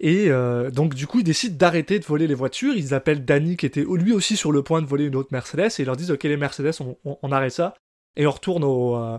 Et 0.00 0.26
euh, 0.28 0.70
donc, 0.70 0.94
du 0.94 1.06
coup, 1.06 1.20
ils 1.20 1.24
décident 1.24 1.56
d'arrêter 1.56 1.98
de 1.98 2.04
voler 2.04 2.26
les 2.26 2.34
voitures. 2.34 2.74
Ils 2.74 2.94
appellent 2.94 3.24
Danny, 3.24 3.56
qui 3.56 3.66
était 3.66 3.84
lui 3.84 4.12
aussi 4.12 4.36
sur 4.36 4.52
le 4.52 4.62
point 4.62 4.80
de 4.80 4.86
voler 4.86 5.06
une 5.06 5.16
autre 5.16 5.30
Mercedes, 5.32 5.70
et 5.78 5.82
ils 5.82 5.86
leur 5.86 5.96
disent 5.96 6.10
Ok, 6.10 6.22
les 6.24 6.36
Mercedes, 6.36 6.74
on, 6.80 7.18
on, 7.20 7.32
arrête 7.32 7.52
ça. 7.52 7.74
Et 8.16 8.26
on 8.26 8.30
retourne 8.30 8.62
au, 8.62 8.96
euh, 8.96 9.18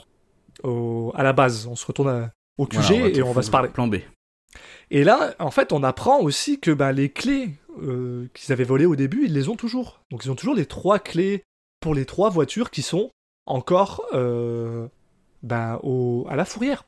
au, 0.64 1.12
à 1.16 1.24
la 1.24 1.34
base. 1.34 1.68
On 1.68 1.76
se 1.76 1.86
retourne 1.86 2.32
au 2.58 2.66
QG 2.66 3.18
et 3.18 3.22
on 3.22 3.34
va 3.34 3.42
se 3.42 3.52
parler. 3.52 3.70
Plan 3.70 3.88
B. 3.88 3.98
Et 4.92 5.04
là, 5.04 5.36
en 5.40 5.52
fait, 5.52 5.74
on 5.74 5.84
apprend 5.84 6.20
aussi 6.20 6.60
que 6.60 6.72
ben, 6.72 6.92
les 6.92 7.10
clés 7.10 7.50
qu'ils 8.34 8.52
avaient 8.52 8.64
volées 8.64 8.86
au 8.86 8.96
début, 8.96 9.26
ils 9.26 9.34
les 9.34 9.50
ont 9.50 9.56
toujours. 9.56 10.02
Donc 10.12 10.26
ils 10.26 10.32
ont 10.32 10.36
toujours 10.36 10.56
les 10.56 10.66
trois 10.66 11.00
clés 11.00 11.44
pour 11.80 11.94
les 11.94 12.06
trois 12.06 12.30
voitures 12.30 12.72
qui 12.72 12.82
sont 12.82 13.10
encore 13.46 14.08
ben, 14.12 15.80
au, 15.84 16.26
à 16.30 16.36
la 16.36 16.46
fourrière. 16.46 16.86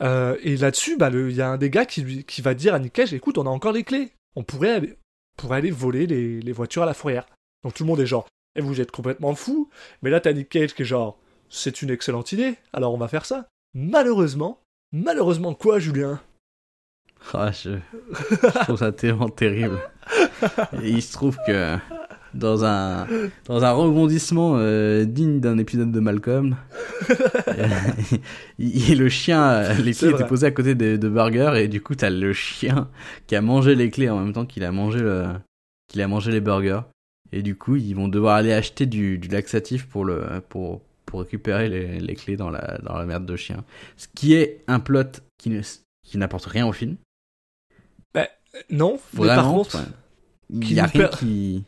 et 0.00 0.56
là-dessus, 0.56 0.96
ben, 0.96 1.10
il 1.12 1.36
y 1.36 1.42
a 1.42 1.50
un 1.50 1.58
des 1.58 1.70
gars 1.70 1.86
qui, 1.86 2.24
qui 2.24 2.42
va 2.42 2.54
dire 2.54 2.74
à 2.74 2.78
Nick 2.78 2.92
Cage, 2.92 3.14
écoute, 3.14 3.38
on 3.38 3.46
a 3.46 3.50
encore 3.50 3.72
les 3.72 3.84
clés. 3.84 4.12
On 4.36 4.42
pourrait 4.42 4.74
aller, 4.74 4.94
pourrait 5.36 5.58
aller 5.58 5.70
voler 5.70 6.06
les, 6.06 6.40
les 6.40 6.52
voitures 6.52 6.82
à 6.82 6.86
la 6.86 6.94
fourrière. 6.94 7.26
Donc 7.64 7.74
tout 7.74 7.82
le 7.82 7.88
monde 7.88 8.00
est 8.00 8.06
genre, 8.06 8.26
et 8.54 8.60
vous 8.60 8.80
êtes 8.80 8.90
complètement 8.90 9.34
fou. 9.34 9.70
Mais 10.02 10.10
là, 10.10 10.20
t'as 10.20 10.32
Nick 10.32 10.48
Cage 10.48 10.74
qui 10.74 10.82
est 10.82 10.86
genre, 10.86 11.18
c'est 11.48 11.82
une 11.82 11.90
excellente 11.90 12.32
idée, 12.32 12.56
alors 12.72 12.92
on 12.92 12.98
va 12.98 13.08
faire 13.08 13.24
ça. 13.24 13.48
Malheureusement, 13.74 14.60
malheureusement 14.92 15.54
quoi, 15.54 15.78
Julien? 15.78 16.20
Ah, 17.32 17.50
je... 17.50 17.78
trouve 18.62 18.78
ça 18.78 18.92
tellement 18.92 19.28
terrible. 19.28 19.80
Et 20.82 20.90
il 20.90 21.02
se 21.02 21.12
trouve 21.12 21.36
que 21.46 21.76
dans 22.34 22.64
un, 22.64 23.06
dans 23.46 23.64
un 23.64 23.72
rebondissement 23.72 24.56
euh, 24.56 25.04
digne 25.04 25.40
d'un 25.40 25.58
épisode 25.58 25.90
de 25.90 26.00
Malcolm, 26.00 26.56
il, 28.58 28.98
le 28.98 29.08
chien, 29.08 29.72
les 29.74 29.92
clés 29.92 30.10
étaient 30.10 30.26
posées 30.26 30.46
à 30.46 30.50
côté 30.50 30.74
de, 30.74 30.96
de 30.96 31.08
Burger 31.08 31.52
et 31.56 31.68
du 31.68 31.80
coup 31.80 31.94
t'as 31.94 32.10
le 32.10 32.32
chien 32.32 32.88
qui 33.26 33.34
a 33.34 33.40
mangé 33.40 33.74
les 33.74 33.90
clés 33.90 34.10
en 34.10 34.20
même 34.20 34.32
temps 34.32 34.46
qu'il 34.46 34.64
a 34.64 34.72
mangé 34.72 35.00
le, 35.00 35.26
qu'il 35.88 36.02
a 36.02 36.08
mangé 36.08 36.30
les 36.30 36.40
burgers. 36.40 36.82
Et 37.32 37.42
du 37.42 37.56
coup, 37.56 37.76
ils 37.76 37.94
vont 37.94 38.08
devoir 38.08 38.36
aller 38.36 38.52
acheter 38.52 38.86
du, 38.86 39.18
du 39.18 39.28
laxatif 39.28 39.86
pour, 39.86 40.04
le, 40.04 40.40
pour, 40.48 40.82
pour 41.04 41.20
récupérer 41.20 41.68
les, 41.68 42.00
les, 42.00 42.14
clés 42.14 42.36
dans 42.36 42.50
la, 42.50 42.78
dans 42.78 42.96
la 42.96 43.04
merde 43.04 43.26
de 43.26 43.36
chien. 43.36 43.64
Ce 43.96 44.06
qui 44.14 44.34
est 44.34 44.64
un 44.66 44.80
plot 44.80 45.20
qui, 45.36 45.50
ne, 45.50 45.60
qui 46.06 46.16
n'apporte 46.16 46.46
rien 46.46 46.66
au 46.66 46.72
film. 46.72 46.96
Bah, 48.14 48.28
non, 48.70 48.98
Vraiment, 49.12 49.34
par 49.34 49.50
contre, 49.50 49.78
il 50.50 50.72
y 50.72 50.80
a 50.80 50.86
rien 50.86 51.08
qui... 51.08 51.64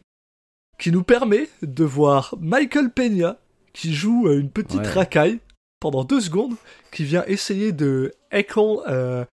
qui 0.78 0.92
nous 0.92 1.02
permet 1.02 1.48
de 1.62 1.84
voir 1.84 2.34
Michael 2.40 2.90
Peña 2.90 3.38
qui 3.72 3.94
joue 3.94 4.26
euh, 4.26 4.40
une 4.40 4.50
petite 4.50 4.86
racaille 4.86 5.40
pendant 5.80 6.04
deux 6.04 6.20
secondes, 6.20 6.54
qui 6.92 7.04
vient 7.04 7.24
essayer 7.26 7.72
de 7.72 8.14
heckle 8.30 8.80
euh, 8.86 9.24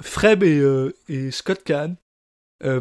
Freb 0.00 0.42
et, 0.42 0.58
euh, 0.58 0.94
et 1.08 1.30
Scott 1.30 1.62
Kahn, 1.64 1.96
euh, 2.64 2.80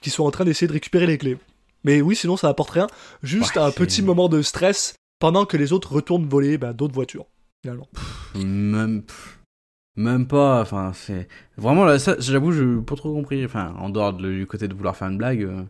qui 0.00 0.10
sont 0.10 0.24
en 0.24 0.30
train 0.30 0.44
d'essayer 0.44 0.66
de 0.66 0.72
récupérer 0.72 1.06
les 1.06 1.18
clés. 1.18 1.38
Mais 1.84 2.00
oui, 2.00 2.16
sinon 2.16 2.36
ça 2.36 2.48
apporte 2.48 2.70
rien. 2.70 2.86
Juste 3.22 3.58
un 3.58 3.70
petit 3.70 4.02
moment 4.02 4.28
de 4.28 4.40
stress 4.40 4.96
pendant 5.18 5.44
que 5.44 5.58
les 5.58 5.72
autres 5.72 5.92
retournent 5.92 6.26
voler 6.26 6.56
bah, 6.56 6.72
d'autres 6.72 6.94
voitures. 6.94 7.26
Finalement. 7.62 7.88
même, 8.34 9.02
même 9.96 10.26
pas. 10.26 10.60
Enfin, 10.60 10.92
c'est 10.94 11.28
vraiment 11.56 11.84
là. 11.84 11.98
Ça, 11.98 12.16
j'avoue, 12.18 12.52
je 12.52 12.80
pas 12.80 12.96
trop 12.96 13.12
compris. 13.12 13.44
Enfin, 13.44 13.74
en 13.78 13.90
dehors 13.90 14.12
du 14.12 14.46
côté 14.46 14.68
de 14.68 14.74
vouloir 14.74 14.96
faire 14.96 15.08
une 15.08 15.18
blague. 15.18 15.42
Euh, 15.42 15.64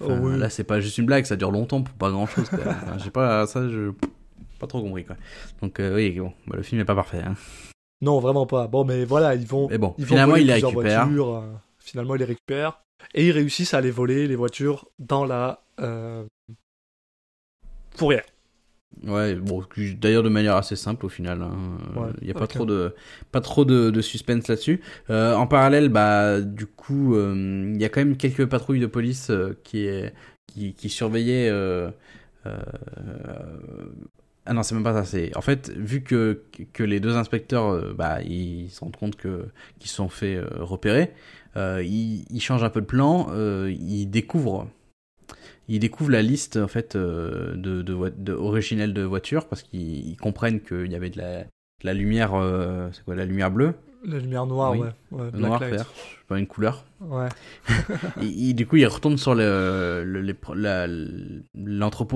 oh, 0.00 0.28
Là, 0.28 0.50
c'est 0.50 0.64
pas 0.64 0.80
juste 0.80 0.98
une 0.98 1.06
blague. 1.06 1.24
Ça 1.24 1.36
dure 1.36 1.50
longtemps 1.50 1.82
pour 1.82 1.94
pas 1.94 2.10
grand 2.10 2.26
chose. 2.26 2.50
J'ai 3.04 3.10
pas 3.10 3.46
ça. 3.46 3.68
Je 3.68 3.92
pas 4.62 4.68
trop 4.68 4.80
compris 4.80 5.04
quoi. 5.04 5.16
Donc 5.60 5.80
euh, 5.80 5.96
oui, 5.96 6.12
bon, 6.12 6.32
bah, 6.46 6.56
le 6.56 6.62
film 6.62 6.80
est 6.80 6.84
pas 6.84 6.94
parfait. 6.94 7.22
Hein. 7.26 7.34
Non, 8.00 8.20
vraiment 8.20 8.46
pas. 8.46 8.68
Bon, 8.68 8.84
mais 8.84 9.04
voilà, 9.04 9.34
ils 9.34 9.46
vont. 9.46 9.68
Mais 9.68 9.78
bon, 9.78 9.94
ils 9.98 10.06
finalement, 10.06 10.36
il 10.36 10.46
les 10.46 10.54
récupère. 10.54 11.06
Voitures, 11.06 11.34
euh, 11.34 11.52
finalement, 11.78 12.14
il 12.14 12.18
les 12.18 12.24
récupère 12.24 12.82
et 13.14 13.26
ils 13.26 13.32
réussissent 13.32 13.74
à 13.74 13.80
les 13.80 13.90
voler, 13.90 14.26
les 14.26 14.36
voitures, 14.36 14.88
dans 14.98 15.24
la 15.24 15.64
euh, 15.80 16.24
fourrière. 17.94 18.24
Ouais, 19.04 19.34
bon, 19.34 19.64
d'ailleurs 20.00 20.22
de 20.22 20.28
manière 20.28 20.56
assez 20.56 20.76
simple 20.76 21.06
au 21.06 21.08
final. 21.08 21.42
Hein. 21.42 21.52
Il 22.20 22.26
n'y 22.26 22.30
a 22.30 22.34
pas 22.34 22.46
trop 22.46 22.64
de, 22.64 22.94
pas 23.32 23.40
trop 23.40 23.64
de, 23.64 24.00
suspense 24.00 24.48
là-dessus. 24.48 24.80
Euh, 25.10 25.34
en 25.34 25.46
parallèle, 25.46 25.88
bah, 25.88 26.40
du 26.40 26.66
coup, 26.66 27.14
euh, 27.14 27.72
il 27.74 27.80
y 27.80 27.84
a 27.84 27.88
quand 27.88 28.00
même 28.00 28.16
quelques 28.16 28.46
patrouilles 28.46 28.80
de 28.80 28.86
police 28.86 29.30
qui, 29.64 29.88
qui, 30.46 30.74
qui 30.74 30.88
surveillaient. 30.88 31.50
Ah 34.44 34.54
non, 34.54 34.64
c'est 34.64 34.74
même 34.74 34.82
pas 34.82 34.94
ça. 34.94 35.04
C'est 35.04 35.36
en 35.36 35.40
fait 35.40 35.70
vu 35.70 36.02
que, 36.02 36.42
que 36.72 36.82
les 36.82 36.98
deux 36.98 37.16
inspecteurs, 37.16 37.94
bah, 37.94 38.22
ils 38.22 38.70
se 38.70 38.80
rendent 38.80 38.96
compte 38.96 39.16
que 39.16 39.46
qu'ils 39.78 39.90
sont 39.90 40.08
fait 40.08 40.40
repérer. 40.58 41.12
Euh, 41.56 41.82
il, 41.84 42.24
il, 42.30 42.40
change 42.40 42.64
un 42.64 42.70
peu 42.70 42.80
de 42.80 42.86
plan, 42.86 43.26
euh, 43.30 43.74
il 43.78 44.06
découvre 45.68 45.74
il 45.76 45.78
découvre 45.80 46.10
la 46.10 46.22
liste 46.22 46.56
en 46.56 46.68
fait 46.68 46.96
euh, 46.96 47.54
de, 47.54 47.82
de, 47.82 48.12
de, 48.16 48.32
originelle 48.32 48.92
de 48.92 49.02
voitures 49.02 49.46
parce 49.46 49.62
qu'ils 49.62 50.16
comprennent 50.16 50.60
qu'il 50.60 50.90
y 50.90 50.94
avait 50.94 51.10
de 51.10 51.18
la, 51.18 51.42
de 51.42 51.48
la 51.84 51.94
lumière 51.94 52.32
c'est 52.92 53.04
quoi 53.04 53.14
la 53.14 53.24
lumière 53.24 53.50
bleue? 53.50 53.74
La 54.04 54.18
lumière 54.18 54.46
noire 54.46 54.76
ouais, 54.76 54.88
ouais 55.12 55.30
noir 55.32 55.60
vert 55.60 55.86
pas 56.28 56.38
une 56.38 56.46
couleur. 56.46 56.84
Ouais. 57.00 57.28
Et, 58.22 58.52
du 58.54 58.66
coup 58.66 58.76
il 58.76 58.86
retourne 58.86 59.18
sur 59.18 59.34
l'entrepôt 59.34 60.56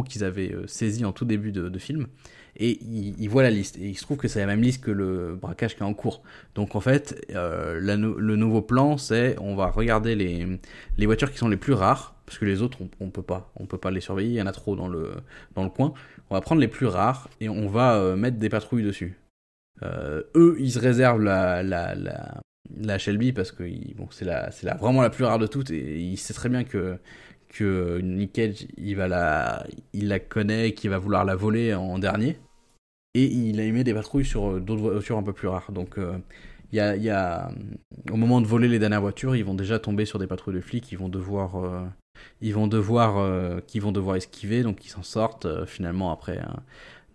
le, 0.03 0.09
qu'ils 0.09 0.25
avaient 0.25 0.55
saisi 0.67 1.05
en 1.05 1.13
tout 1.13 1.25
début 1.25 1.53
de, 1.53 1.69
de 1.69 1.79
film. 1.79 2.09
Et 2.59 2.79
il, 2.83 3.29
voit 3.29 3.43
la 3.43 3.51
liste. 3.51 3.77
Et 3.77 3.89
il 3.89 3.97
se 3.97 4.03
trouve 4.03 4.17
que 4.17 4.29
c'est 4.29 4.41
la 4.41 4.47
même 4.47 4.63
liste 4.63 4.83
que 4.83 4.91
le 4.91 5.37
braquage 5.37 5.77
qui 5.77 5.83
est 5.83 5.87
en 5.87 5.95
cours. 5.95 6.23
Donc 6.55 6.75
en 6.75 6.81
fait, 6.81 7.27
euh, 7.35 7.79
le 7.79 8.37
nouveau 8.37 8.63
plan, 8.63 8.97
c'est 8.97 9.37
on 9.41 9.55
va 9.55 9.71
regarder 9.71 10.15
les, 10.15 10.47
les 10.97 11.07
voitures 11.07 11.31
qui 11.31 11.39
sont 11.39 11.49
les 11.49 11.59
plus 11.59 11.75
rares, 11.75 12.16
parce 12.27 12.39
que 12.39 12.45
les 12.45 12.63
autres, 12.63 12.79
on, 12.81 12.89
on 13.01 13.11
peut 13.11 13.23
pas, 13.23 13.53
on 13.57 13.67
peut 13.67 13.79
pas 13.79 13.91
les 13.91 14.01
surveiller, 14.01 14.31
il 14.31 14.37
y 14.37 14.43
en 14.43 14.47
a 14.47 14.53
trop 14.53 14.77
dans 14.77 14.89
le, 14.89 15.13
dans 15.55 15.65
le 15.65 15.71
coin. 15.71 15.95
On 16.31 16.35
va 16.35 16.41
prendre 16.41 16.61
les 16.61 16.69
plus 16.69 16.87
rares 16.87 17.29
et 17.41 17.49
on 17.49 17.69
va 17.69 17.97
euh, 17.97 18.17
mettre 18.17 18.39
des 18.39 18.49
patrouilles 18.49 18.83
dessus. 18.83 19.19
Euh, 19.83 20.23
eux, 20.35 20.57
ils 20.59 20.73
se 20.73 20.79
réservent 20.79 21.23
la, 21.23 21.63
la, 21.63 21.95
la, 21.95 22.99
Shelby 22.99 23.33
parce 23.33 23.53
que 23.53 23.65
bon, 23.95 24.09
c'est 24.11 24.25
la, 24.25 24.51
la, 24.63 24.75
vraiment 24.75 25.03
la 25.03 25.11
plus 25.11 25.25
rare 25.25 25.39
de 25.39 25.47
toutes 25.47 25.71
et 25.71 26.01
il 26.01 26.17
sait 26.17 26.35
très 26.35 26.49
bien 26.49 26.65
que 26.65 26.99
que 27.49 28.01
Nick 28.01 28.33
Cage, 28.33 28.67
il 28.77 28.97
va 28.97 29.09
la, 29.09 29.67
il 29.93 30.09
la 30.09 30.19
connaît, 30.19 30.73
qu'il 30.73 30.91
va 30.91 30.99
vouloir 30.99 31.25
la 31.25 31.37
voler 31.37 31.75
en 31.75 31.99
dernier 31.99 32.39
et 33.15 33.25
il 33.25 33.61
a 33.61 33.71
mis 33.71 33.85
des 33.85 33.95
patrouilles 33.95 34.25
sur 34.25 34.51
euh, 34.51 34.61
d'autres 34.61 34.83
voitures 34.83 35.17
un 35.17 35.23
peu 35.23 35.33
plus 35.33 35.49
rares. 35.49 35.73
Donc 35.73 35.99
euh, 35.99 36.19
y, 36.73 36.81
a, 36.81 36.97
y, 36.97 37.09
a, 37.09 37.51
au 38.11 38.17
moment 38.17 38.41
de 38.41 38.47
voler 38.47 38.69
les 38.69 38.79
dernières 38.79 39.01
voitures, 39.01 39.37
ils 39.37 39.45
vont 39.45 39.55
déjà 39.55 39.79
tomber 39.79 40.05
sur 40.05 40.19
des 40.19 40.27
patrouilles 40.27 40.57
de 40.57 40.61
flics, 40.61 40.91
ils 40.93 40.99
vont 40.99 41.09
devoir 41.09 41.57
ils 42.41 42.55
vont 42.55 42.67
devoir 42.67 43.63
qui 43.67 43.81
vont 43.81 43.93
devoir 43.93 44.17
esquiver 44.17 44.63
donc 44.63 44.85
ils 44.85 44.89
s'en 44.89 45.03
sortent 45.03 45.65
finalement 45.67 46.13
après 46.13 46.39
hein, 46.39 46.57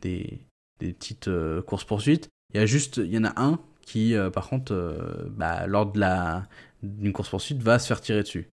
des, 0.01 0.39
des 0.79 0.93
petites 0.93 1.29
courses 1.65 1.85
poursuites. 1.85 2.29
Il 2.53 2.59
y 2.59 2.63
a 2.63 2.65
juste 2.65 2.97
il 2.97 3.11
y 3.11 3.17
en 3.17 3.23
a 3.23 3.33
un 3.41 3.59
qui 3.81 4.15
par 4.33 4.49
contre 4.49 5.27
bah, 5.29 5.67
lors 5.67 5.91
de 5.91 5.99
la 5.99 6.47
d'une 6.83 7.13
course 7.13 7.29
poursuite 7.29 7.61
va 7.61 7.79
se 7.79 7.87
faire 7.87 8.01
tirer 8.01 8.21
dessus. 8.21 8.47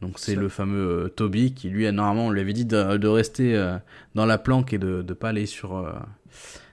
Donc 0.00 0.18
c'est 0.18 0.34
le 0.34 0.48
fameux 0.48 1.12
Toby 1.16 1.54
qui 1.54 1.68
lui 1.68 1.90
normalement 1.92 2.26
on 2.26 2.30
lui 2.30 2.40
avait 2.40 2.52
dit 2.52 2.64
de, 2.64 2.96
de 2.96 3.08
rester 3.08 3.76
dans 4.14 4.26
la 4.26 4.38
planque 4.38 4.72
et 4.72 4.78
de 4.78 5.04
ne 5.06 5.12
pas 5.14 5.30
aller 5.30 5.46
sur 5.46 5.92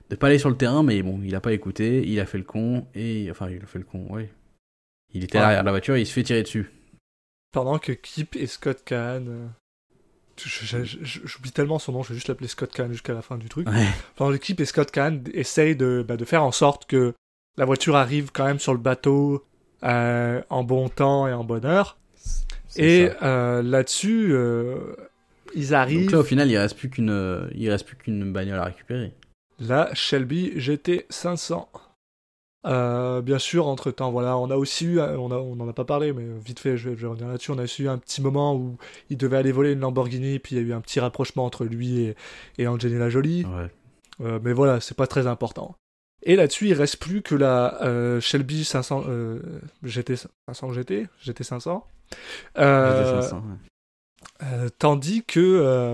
de 0.10 0.16
pas 0.16 0.28
aller 0.28 0.38
sur 0.38 0.50
le 0.50 0.58
terrain, 0.58 0.84
mais 0.84 1.02
bon, 1.02 1.20
il 1.24 1.34
a 1.36 1.42
pas 1.42 1.54
écouté, 1.54 2.04
il 2.08 2.20
a 2.20 2.26
fait 2.26 2.38
le 2.38 2.44
con, 2.44 2.86
et 2.94 3.28
enfin, 3.32 3.50
il 3.50 3.62
a 3.62 3.66
fait 3.66 3.80
le 3.80 3.86
con, 3.86 4.06
oui. 4.10 4.28
Il 5.14 5.24
était 5.24 5.40
derrière 5.40 5.64
la 5.64 5.72
voiture 5.72 5.96
et 5.96 6.02
il 6.02 6.06
se 6.06 6.14
fait 6.14 6.24
tirer 6.24 6.44
dessus. 6.44 6.70
Pendant 7.56 7.80
que 7.80 7.92
Kip 7.92 8.36
et 8.36 8.48
Scott 8.48 8.84
Kahn. 8.86 9.28
Euh, 9.30 10.84
j'oublie 11.24 11.52
tellement 11.52 11.80
son 11.80 11.94
nom, 11.94 12.04
je 12.04 12.10
vais 12.10 12.16
juste 12.16 12.28
l'appeler 12.28 12.50
Scott 12.50 12.72
Kahn 12.72 12.92
jusqu'à 12.92 13.14
la 13.14 13.22
fin 13.22 13.38
du 13.38 13.50
truc. 13.50 13.68
Pendant 14.16 14.32
que 14.34 14.38
Kip 14.38 14.60
et 14.60 14.66
Scott 14.66 14.92
Kahn 14.92 15.24
essayent 15.34 15.76
de, 15.76 16.06
bah, 16.08 16.18
de 16.18 16.26
faire 16.26 16.44
en 16.44 16.52
sorte 16.52 16.86
que 16.86 17.14
la 17.58 17.66
voiture 17.66 17.96
arrive 17.96 18.32
quand 18.32 18.46
même 18.46 18.60
sur 18.60 18.74
le 18.74 18.80
bateau 18.80 19.46
euh, 19.84 20.42
en 20.50 20.64
bon 20.64 20.90
temps 20.90 21.28
et 21.28 21.34
en 21.34 21.44
bonne 21.44 21.66
heure. 21.66 21.98
Et 22.76 23.10
euh, 23.24 23.64
là-dessus, 23.64 24.36
ils 25.56 25.74
arrivent. 25.74 26.04
Donc 26.04 26.12
là, 26.12 26.20
au 26.20 26.24
final, 26.24 26.52
il 26.52 26.58
reste 26.58 26.78
plus 26.78 26.90
qu'une, 26.90 27.50
il 27.56 27.70
reste 27.70 27.88
plus 27.88 27.96
qu'une 27.96 28.32
bagnole 28.34 28.60
à 28.60 28.66
récupérer 28.66 29.14
la 29.60 29.94
Shelby 29.94 30.60
GT 30.60 31.06
500. 31.10 31.70
Euh, 32.66 33.22
bien 33.22 33.40
sûr, 33.40 33.68
entre 33.68 33.92
temps, 33.92 34.12
voilà, 34.12 34.38
on 34.38 34.50
a 34.50 34.56
aussi 34.56 34.86
eu, 34.86 35.00
on, 35.00 35.32
a, 35.32 35.36
on 35.36 35.60
en 35.60 35.68
a 35.68 35.74
pas 35.74 35.86
parlé, 35.86 36.14
mais 36.14 36.26
vite 36.44 36.60
fait, 36.60 36.78
je 36.78 36.90
vais, 36.90 37.08
revenir 37.08 37.28
là-dessus. 37.28 37.52
On 37.52 37.58
a 37.58 37.64
aussi 37.64 37.84
eu 37.84 37.90
un 37.90 37.98
petit 37.98 38.22
moment 38.22 38.56
où 38.56 38.78
il 39.10 39.18
devait 39.18 39.38
aller 39.38 39.52
voler 39.52 39.74
une 39.74 39.80
Lamborghini, 39.80 40.40
puis 40.40 40.56
il 40.56 40.62
y 40.62 40.66
a 40.66 40.68
eu 40.68 40.74
un 40.74 40.82
petit 40.82 41.00
rapprochement 41.00 41.46
entre 41.46 41.66
lui 41.66 42.00
et, 42.00 42.16
et 42.58 42.68
Angelina 42.68 43.10
Jolie. 43.10 43.46
Euh, 44.22 44.40
mais 44.42 44.54
voilà, 44.54 44.80
c'est 44.80 44.98
pas 44.98 45.08
très 45.08 45.28
important. 45.28 45.76
Et 46.24 46.36
là-dessus, 46.36 46.70
il 46.70 46.74
reste 46.74 46.98
plus 46.98 47.22
que 47.22 47.36
la 47.36 47.82
euh, 47.84 48.20
Shelby 48.20 48.64
500, 48.64 49.04
GT 49.84 50.16
500 50.16 50.74
GT, 50.74 51.08
GT 51.22 51.44
500. 51.44 51.88
tandis 54.80 55.24
que 55.24 55.88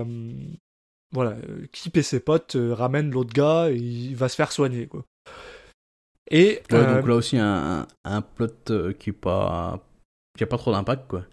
voilà, 1.12 1.36
Kip 1.72 1.96
et 1.98 2.02
ses 2.02 2.20
potes 2.20 2.56
euh, 2.56 2.72
ramènent 2.72 3.10
l'autre 3.10 3.32
gars 3.34 3.70
et 3.70 3.76
il 3.76 4.16
va 4.16 4.28
se 4.28 4.36
faire 4.36 4.50
soigner, 4.50 4.86
quoi. 4.86 5.04
Et, 6.32 6.62
donc 6.70 6.80
euh, 6.80 7.02
là 7.06 7.14
aussi, 7.14 7.36
un, 7.38 7.86
un 8.04 8.22
plot 8.22 8.48
euh, 8.70 8.92
qui, 8.92 9.12
pas, 9.12 9.78
qui 10.36 10.42
a 10.42 10.46
pas 10.46 10.56
trop 10.58 10.72
d'impact, 10.72 11.06
quoi. 11.06 11.24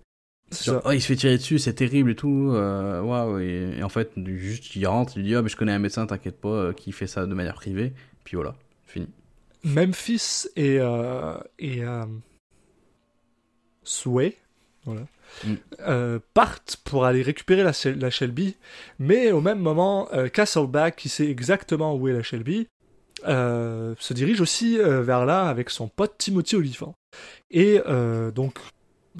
oh, 0.84 0.92
il 0.92 1.02
se 1.02 1.08
fait 1.08 1.16
tirer 1.16 1.38
dessus, 1.38 1.58
c'est 1.58 1.74
terrible 1.74 2.12
et 2.12 2.16
tout. 2.16 2.50
waouh, 2.52 3.40
et, 3.40 3.82
en 3.82 3.90
fait, 3.90 4.12
juste 4.26 4.76
il 4.76 4.86
rentre, 4.86 5.14
il 5.18 5.24
dit 5.24 5.36
Ah, 5.36 5.42
mais 5.42 5.50
je 5.50 5.56
connais 5.56 5.72
un 5.72 5.80
médecin, 5.80 6.06
t'inquiète 6.06 6.40
pas, 6.42 6.74
qui 6.74 6.92
fait 6.92 7.08
ça 7.08 7.26
de 7.26 7.34
manière 7.34 7.56
privée. 7.56 7.94
Puis 8.26 8.36
voilà, 8.36 8.56
fini. 8.86 9.08
Memphis 9.64 10.48
et, 10.56 10.80
et 11.60 11.82
Sway, 13.84 14.38
voilà, 14.86 15.02
Mm. 15.46 15.54
euh, 15.82 16.20
partent 16.34 16.78
pour 16.84 17.06
aller 17.06 17.22
récupérer 17.22 17.62
la, 17.64 17.72
Shel- 17.72 18.00
la 18.00 18.10
Shelby, 18.10 18.56
mais 18.98 19.32
au 19.32 19.42
même 19.42 19.60
moment, 19.60 20.08
euh, 20.14 20.28
Castleback, 20.28 20.96
qui 20.96 21.08
sait 21.10 21.30
exactement 21.30 21.96
où 21.96 22.08
est 22.08 22.14
la 22.14 22.24
Shelby, 22.24 22.68
euh, 23.28 23.96
se 24.00 24.14
dirige 24.14 24.42
aussi 24.42 24.80
euh, 24.80 25.02
vers 25.02 25.26
là 25.26 25.48
avec 25.48 25.70
son 25.70 25.88
pote 25.88 26.16
Timothy 26.18 26.56
Oliphant. 26.56 26.96
Et 27.52 27.82
euh, 27.88 28.32
donc, 28.32 28.60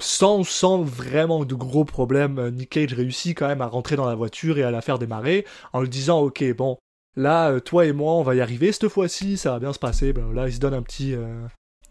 sans, 0.00 0.44
sans 0.44 0.82
vraiment 0.82 1.44
de 1.44 1.54
gros 1.54 1.84
problèmes, 1.84 2.50
Nick 2.50 2.70
Cage 2.70 2.94
réussit 2.94 3.36
quand 3.36 3.48
même 3.48 3.60
à 3.60 3.66
rentrer 3.66 3.96
dans 3.96 4.06
la 4.06 4.14
voiture 4.14 4.58
et 4.58 4.62
à 4.62 4.70
la 4.70 4.80
faire 4.80 4.98
démarrer 4.98 5.44
en 5.72 5.80
lui 5.80 5.88
disant 5.88 6.20
Ok, 6.20 6.44
bon, 6.56 6.78
là, 7.16 7.60
toi 7.60 7.86
et 7.86 7.92
moi, 7.92 8.14
on 8.14 8.22
va 8.22 8.34
y 8.34 8.40
arriver 8.40 8.72
cette 8.72 8.88
fois-ci, 8.88 9.36
ça 9.36 9.52
va 9.52 9.58
bien 9.58 9.72
se 9.72 9.78
passer. 9.78 10.12
Ben, 10.12 10.32
là, 10.32 10.46
il 10.46 10.54
se 10.54 10.60
donne 10.60 10.74
un 10.74 10.82
petit, 10.82 11.14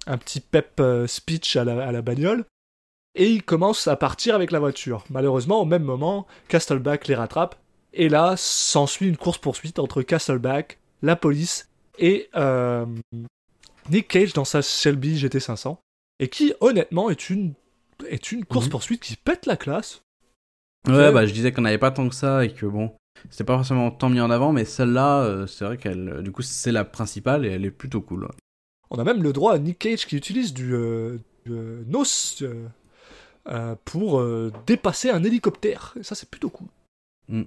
un 0.08 0.18
petit 0.18 0.40
pep 0.40 0.82
speech 1.08 1.56
à 1.56 1.64
la, 1.64 1.88
à 1.88 1.92
la 1.92 2.02
bagnole. 2.02 2.46
Et 3.16 3.32
il 3.32 3.44
commence 3.44 3.88
à 3.88 3.96
partir 3.96 4.36
avec 4.36 4.52
la 4.52 4.60
voiture. 4.60 5.04
Malheureusement, 5.10 5.62
au 5.62 5.66
même 5.66 5.84
moment, 5.84 6.28
Castleback 6.48 7.08
les 7.08 7.16
rattrape. 7.16 7.56
Et 7.94 8.08
là, 8.08 8.36
s'ensuit 8.38 9.08
une 9.08 9.18
course-poursuite 9.18 9.80
entre 9.80 10.04
Castleback, 10.04 10.80
la 11.02 11.16
police 11.16 11.69
et 12.00 12.30
euh, 12.36 12.86
Nick 13.90 14.08
Cage 14.08 14.34
dans 14.34 14.46
sa 14.46 14.62
Shelby 14.62 15.18
GT500. 15.18 15.78
Et 16.20 16.28
qui, 16.28 16.54
honnêtement, 16.60 17.10
est 17.10 17.30
une, 17.30 17.54
est 18.08 18.32
une 18.32 18.46
course-poursuite 18.46 19.02
qui 19.02 19.16
pète 19.16 19.46
la 19.46 19.56
classe. 19.56 20.02
Ouais, 20.88 21.12
bah 21.12 21.26
je 21.26 21.34
disais 21.34 21.52
qu'on 21.52 21.62
n'avait 21.62 21.78
pas 21.78 21.92
tant 21.92 22.08
que 22.08 22.16
ça 22.16 22.46
et 22.46 22.54
que 22.54 22.66
bon, 22.66 22.94
c'était 23.30 23.44
pas 23.44 23.56
forcément 23.56 23.92
tant 23.92 24.10
mis 24.10 24.22
en 24.22 24.32
avant, 24.32 24.54
mais 24.54 24.66
celle-là, 24.66 25.24
euh, 25.24 25.48
c'est 25.48 25.66
vrai 25.66 25.78
qu'elle, 25.78 26.10
euh, 26.10 26.22
du 26.22 26.32
coup, 26.32 26.42
c'est 26.42 26.72
la 26.72 26.86
principale 26.86 27.46
et 27.46 27.50
elle 27.50 27.66
est 27.66 27.72
plutôt 27.72 28.02
cool. 28.02 28.24
ouais. 28.24 28.32
On 28.90 28.98
a 28.98 29.04
même 29.04 29.22
le 29.22 29.34
droit 29.34 29.54
à 29.54 29.60
Nick 29.60 29.80
Cage 29.80 30.08
qui 30.08 30.16
utilise 30.16 30.54
du, 30.54 30.74
euh, 30.74 31.18
du, 31.46 31.52
NOS 31.88 32.44
pour 33.86 34.24
dépasser 34.66 35.10
un 35.10 35.24
hélicoptère. 35.24 35.94
Et 36.00 36.04
ça, 36.04 36.16
c'est 36.16 36.30
plutôt 36.30 36.50
cool. 36.50 36.68
Mm. 37.28 37.44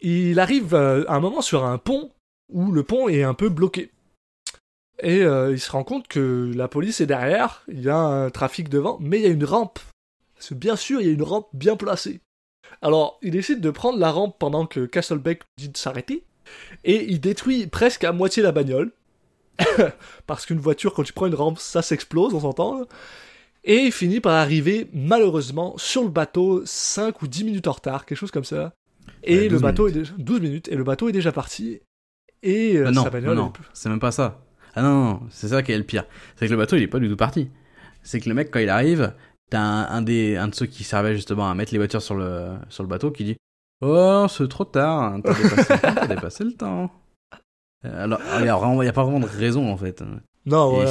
Il 0.00 0.40
arrive 0.40 0.74
à 0.74 1.14
un 1.14 1.20
moment 1.20 1.40
sur 1.40 1.64
un 1.64 1.78
pont 1.78 2.10
où 2.52 2.72
le 2.72 2.82
pont 2.82 3.08
est 3.08 3.22
un 3.22 3.34
peu 3.34 3.48
bloqué. 3.48 3.90
Et 5.02 5.22
euh, 5.22 5.52
il 5.52 5.60
se 5.60 5.70
rend 5.70 5.84
compte 5.84 6.08
que 6.08 6.52
la 6.54 6.68
police 6.68 7.00
est 7.00 7.06
derrière, 7.06 7.62
il 7.68 7.80
y 7.80 7.88
a 7.88 7.96
un 7.96 8.30
trafic 8.30 8.68
devant, 8.68 8.98
mais 9.00 9.18
il 9.18 9.22
y 9.22 9.26
a 9.26 9.30
une 9.30 9.44
rampe. 9.44 9.78
Parce 10.34 10.50
que 10.50 10.54
bien 10.54 10.76
sûr, 10.76 11.00
il 11.00 11.06
y 11.06 11.10
a 11.10 11.12
une 11.12 11.22
rampe 11.22 11.48
bien 11.54 11.76
placée. 11.76 12.20
Alors, 12.82 13.18
il 13.22 13.30
décide 13.30 13.60
de 13.60 13.70
prendre 13.70 13.98
la 13.98 14.10
rampe 14.10 14.38
pendant 14.38 14.66
que 14.66 14.86
Castlebeck 14.86 15.42
dit 15.56 15.68
de 15.68 15.76
s'arrêter, 15.76 16.24
et 16.84 17.10
il 17.10 17.20
détruit 17.20 17.66
presque 17.66 18.04
à 18.04 18.12
moitié 18.12 18.42
la 18.42 18.52
bagnole. 18.52 18.92
Parce 20.26 20.46
qu'une 20.46 20.58
voiture, 20.58 20.94
quand 20.94 21.02
tu 21.02 21.12
prends 21.12 21.26
une 21.26 21.34
rampe, 21.34 21.58
ça 21.58 21.82
s'explose, 21.82 22.34
on 22.34 22.40
s'entend. 22.40 22.86
Et 23.64 23.76
il 23.76 23.92
finit 23.92 24.20
par 24.20 24.32
arriver, 24.32 24.88
malheureusement, 24.92 25.76
sur 25.76 26.02
le 26.02 26.08
bateau 26.08 26.62
5 26.64 27.20
ou 27.22 27.26
10 27.26 27.44
minutes 27.44 27.66
en 27.66 27.72
retard, 27.72 28.06
quelque 28.06 28.18
chose 28.18 28.30
comme 28.30 28.44
ça. 28.44 28.72
Et 29.22 29.36
Ouais, 29.36 29.42
le 29.44 29.50
12 29.50 29.62
bateau 29.62 29.88
est 29.88 29.92
déjà... 29.92 30.12
12 30.16 30.40
minutes, 30.40 30.68
et 30.68 30.76
le 30.76 30.84
bateau 30.84 31.08
est 31.08 31.12
déjà 31.12 31.32
parti. 31.32 31.80
Et 32.42 32.76
euh, 32.76 32.86
Ah 32.88 32.90
non, 32.90 33.04
sa 33.04 33.10
bagnole 33.10 33.36
non, 33.36 33.50
plus- 33.50 33.64
c'est 33.72 33.88
même 33.88 34.00
pas 34.00 34.12
ça. 34.12 34.40
Ah 34.74 34.82
non, 34.82 35.04
non, 35.04 35.20
c'est 35.30 35.48
ça 35.48 35.62
qui 35.62 35.72
est 35.72 35.78
le 35.78 35.84
pire. 35.84 36.04
C'est 36.36 36.46
que 36.46 36.50
le 36.52 36.56
bateau, 36.56 36.76
il 36.76 36.82
est 36.82 36.86
pas 36.88 36.98
du 37.00 37.08
tout 37.08 37.16
parti. 37.16 37.50
C'est 38.02 38.20
que 38.20 38.28
le 38.28 38.34
mec, 38.34 38.50
quand 38.50 38.60
il 38.60 38.68
arrive, 38.70 39.12
t'as 39.50 39.60
un, 39.60 39.84
un 39.90 40.02
des, 40.02 40.36
un 40.36 40.48
de 40.48 40.54
ceux 40.54 40.66
qui 40.66 40.84
servait 40.84 41.14
justement 41.14 41.50
à 41.50 41.54
mettre 41.54 41.72
les 41.72 41.78
voitures 41.78 42.00
sur 42.02 42.14
le, 42.14 42.52
sur 42.68 42.82
le 42.82 42.88
bateau 42.88 43.10
qui 43.10 43.24
dit 43.24 43.36
Oh, 43.82 44.26
c'est 44.28 44.48
trop 44.48 44.64
tard, 44.64 45.02
hein, 45.02 45.20
t'as 45.22 45.34
dépassé, 45.34 45.72
le 45.74 45.78
temps, 45.80 45.94
t'as 45.94 46.06
dépassé 46.14 46.44
le 46.44 46.52
temps. 46.52 46.90
Euh, 47.84 48.04
Alors, 48.04 48.20
il 48.80 48.84
y 48.84 48.88
a 48.88 48.92
pas 48.92 49.04
vraiment 49.04 49.20
de 49.20 49.26
raison 49.26 49.70
en 49.72 49.76
fait. 49.76 50.02
Non, 50.46 50.70
voilà. 50.74 50.90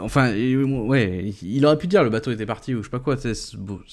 Enfin, 0.00 0.32
ouais, 0.32 1.34
il 1.42 1.64
aurait 1.66 1.76
pu 1.78 1.86
dire 1.86 2.02
le 2.02 2.10
bateau 2.10 2.30
était 2.32 2.46
parti 2.46 2.74
ou 2.74 2.78
je 2.78 2.84
sais 2.84 2.90
pas 2.90 2.98
quoi, 3.00 3.16
ça 3.18 3.28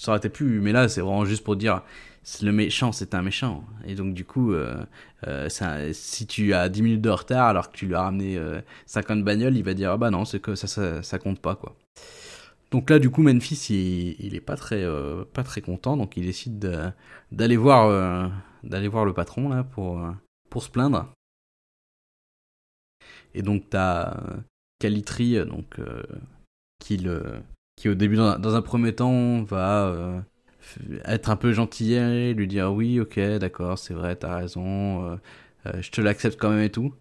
aurait 0.08 0.18
été 0.18 0.30
plus, 0.30 0.62
mais 0.62 0.72
là 0.72 0.88
c'est 0.88 1.02
vraiment 1.02 1.26
juste 1.26 1.44
pour 1.44 1.58
dire 1.58 1.82
le 2.42 2.52
méchant 2.52 2.92
c'est 2.92 3.14
un 3.14 3.22
méchant. 3.22 3.64
Et 3.86 3.96
donc 3.96 4.14
du 4.14 4.26
coup, 4.26 4.54
euh, 4.54 4.84
euh, 5.28 5.48
si 5.94 6.28
tu 6.28 6.54
as 6.54 6.70
10 6.70 6.82
minutes 6.82 7.02
de 7.02 7.10
retard 7.10 7.48
alors 7.48 7.72
que 7.72 7.78
tu 7.78 7.86
lui 7.88 7.96
as 7.96 8.02
ramené 8.02 8.38
euh, 8.38 8.62
50 8.88 9.24
bagnoles, 9.24 9.56
il 9.58 9.64
va 9.64 9.74
dire 9.74 9.92
ah 9.92 9.98
bah 9.98 10.10
non, 10.12 10.26
que 10.40 10.56
ça, 10.56 10.68
ça, 10.68 11.02
compte 11.20 11.40
pas 11.40 11.56
quoi. 11.56 11.76
Donc 12.72 12.90
là 12.90 13.00
du 13.00 13.10
coup 13.10 13.22
Memphis 13.22 13.68
il, 13.70 14.16
il 14.26 14.36
est 14.36 14.42
pas 14.42 14.56
très, 14.58 14.84
euh, 14.84 15.24
pas 15.34 15.44
très 15.44 15.62
content, 15.62 15.98
donc 15.98 16.18
il 16.18 16.26
décide 16.26 16.60
de- 16.60 16.90
d'aller 17.32 17.58
voir, 17.58 17.88
euh, 17.88 18.28
voir 18.90 19.06
le 19.06 19.14
patron 19.14 19.50
là 19.50 19.64
pour, 19.64 20.00
euh, 20.02 20.12
pour 20.50 20.64
se 20.64 20.70
plaindre. 20.70 21.08
Et 23.34 23.42
donc 23.42 23.70
t'as 23.70 24.18
euh, 24.18 24.38
Calitri, 24.80 25.38
euh, 25.38 25.46
donc 25.46 25.80
euh, 25.80 26.04
qui 26.80 26.98
le, 26.98 27.42
qui 27.76 27.90
au 27.90 27.96
début 27.96 28.16
dans, 28.16 28.56
un- 28.56 28.62
premier 28.62 28.94
temps 28.96 29.44
va 29.44 29.88
euh, 29.88 30.20
être 31.06 31.30
un 31.30 31.36
peu 31.36 31.54
gentillet, 31.54 32.34
lui 32.34 32.48
dire 32.48 32.72
oui, 32.74 33.00
ok, 33.00 33.20
d'accord, 33.40 33.78
c'est 33.80 33.94
vrai, 33.94 34.16
t'as 34.16 34.36
raison, 34.38 35.12
euh, 35.12 35.16
euh, 35.68 35.82
je 35.82 35.92
te 35.92 36.02
l'accepte 36.02 36.40
quand 36.40 36.50
même 36.50 36.64
et 36.64 36.72
tout. 36.72 36.94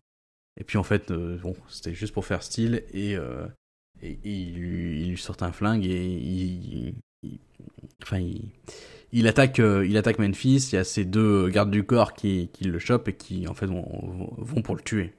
Et 0.59 0.65
puis 0.65 0.79
en 0.79 0.83
fait, 0.83 1.11
euh, 1.11 1.39
bon, 1.39 1.57
c'était 1.69 1.95
juste 1.95 2.15
pour 2.15 2.25
faire 2.25 2.43
style 2.43 2.85
et, 2.93 3.17
il, 4.03 4.55
lui, 4.55 5.17
sort 5.17 5.37
un 5.41 5.53
flingue 5.53 5.87
et 5.87 6.07
il, 6.07 6.95
enfin 8.03 8.21
il, 9.13 9.27
attaque, 9.27 9.59
il 9.59 9.97
attaque 9.97 10.19
Memphis. 10.19 10.69
Il 10.73 10.77
y 10.77 10.79
a 10.79 10.85
ces 10.85 11.05
deux 11.05 11.49
gardes 11.49 11.71
du 11.71 11.85
corps 11.85 12.13
qui, 12.13 12.51
le 12.61 12.79
chopent 12.79 13.09
et 13.09 13.15
qui 13.15 13.49
en 13.49 13.55
fait 13.55 13.67
vont 13.67 14.63
pour 14.63 14.77
le 14.77 14.83
tuer. 14.83 15.15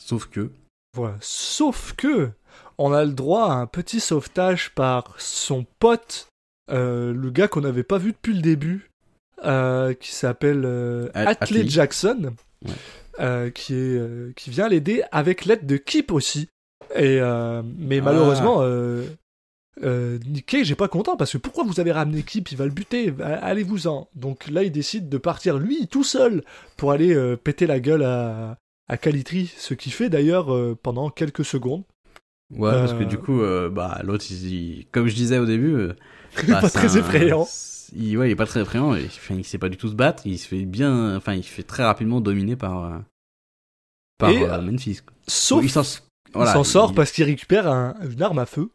Sauf 0.00 0.26
que 0.26 0.52
Voilà. 0.94 1.16
Sauf 1.20 1.94
que 1.94 2.30
on 2.78 2.92
a 2.92 3.04
le 3.04 3.12
droit 3.12 3.50
à 3.50 3.54
un 3.54 3.66
petit 3.66 4.00
sauvetage 4.00 4.74
par 4.74 5.14
son 5.18 5.64
pote, 5.78 6.28
euh, 6.70 7.12
le 7.12 7.30
gars 7.30 7.48
qu'on 7.48 7.60
n'avait 7.60 7.82
pas 7.82 7.98
vu 7.98 8.12
depuis 8.12 8.34
le 8.34 8.42
début, 8.42 8.90
euh, 9.44 9.94
qui 9.94 10.12
s'appelle 10.12 10.62
euh, 10.64 11.08
At- 11.14 11.28
Atlee 11.30 11.58
Atlee. 11.60 11.70
Jackson, 11.70 12.32
Ouais. 12.64 12.72
euh, 13.20 13.50
qui 13.50 13.74
est 13.74 14.34
qui 14.36 14.50
vient 14.50 14.68
l'aider 14.68 15.02
avec 15.12 15.44
l'aide 15.44 15.66
de 15.66 15.76
Kip 15.76 16.10
aussi. 16.12 16.48
Et 16.94 17.20
mais 17.78 17.98
Ah. 17.98 18.02
malheureusement. 18.02 18.62
Nick 19.82 20.46
Cage 20.46 20.70
est 20.70 20.74
pas 20.76 20.88
content 20.88 21.16
parce 21.16 21.32
que 21.32 21.38
pourquoi 21.38 21.64
vous 21.64 21.80
avez 21.80 21.92
ramené 21.92 22.22
Kip? 22.22 22.50
Il 22.50 22.56
va 22.56 22.64
le 22.64 22.70
buter, 22.70 23.12
allez-vous-en. 23.22 24.08
Donc 24.14 24.48
là, 24.48 24.62
il 24.62 24.72
décide 24.72 25.08
de 25.10 25.18
partir 25.18 25.58
lui 25.58 25.86
tout 25.86 26.04
seul 26.04 26.42
pour 26.78 26.92
aller 26.92 27.14
péter 27.36 27.66
la 27.66 27.78
gueule 27.78 28.02
à, 28.02 28.56
à 28.88 28.96
Calitri, 28.96 29.52
ce 29.58 29.74
qu'il 29.74 29.92
fait 29.92 30.08
d'ailleurs 30.08 30.48
pendant 30.82 31.10
quelques 31.10 31.44
secondes. 31.44 31.82
Ouais, 32.54 32.70
parce 32.70 32.94
que 32.94 33.04
du 33.04 33.18
coup, 33.18 33.40
bah, 33.70 34.00
l'autre, 34.02 34.24
comme 34.92 35.08
je 35.08 35.14
disais 35.14 35.38
au 35.38 35.46
début, 35.46 35.76
euh, 36.38 36.42
Il 36.44 36.50
est 36.50 36.52
bah, 36.52 36.60
pas 36.60 36.70
très 36.70 36.96
un- 36.96 37.00
effrayant. 37.00 37.48
Il, 37.94 38.18
ouais, 38.18 38.28
il 38.28 38.32
est 38.32 38.36
pas 38.36 38.46
très 38.46 38.60
effrayant. 38.60 38.94
Il, 38.94 39.06
enfin, 39.06 39.34
il 39.34 39.44
sait 39.44 39.58
pas 39.58 39.68
du 39.68 39.76
tout 39.76 39.88
se 39.88 39.94
battre. 39.94 40.26
Il 40.26 40.38
se 40.38 40.48
fait 40.48 40.64
bien, 40.64 41.16
enfin, 41.16 41.34
il 41.34 41.42
fait 41.44 41.62
très 41.62 41.84
rapidement 41.84 42.20
dominer 42.20 42.56
par, 42.56 42.84
euh, 42.84 42.98
par 44.18 44.30
Et, 44.30 44.42
euh, 44.42 44.60
Memphis. 44.60 45.00
quoi. 45.06 45.14
Sauf 45.28 45.64
il 45.64 45.70
s'en 45.70 45.82
voilà, 46.34 46.50
il 46.50 46.54
s'en 46.54 46.64
sort 46.64 46.94
parce 46.94 47.12
qu'il 47.12 47.24
récupère 47.24 47.68
un- 47.68 47.94
une 48.10 48.22
arme 48.22 48.38
à 48.38 48.46
feu. 48.46 48.70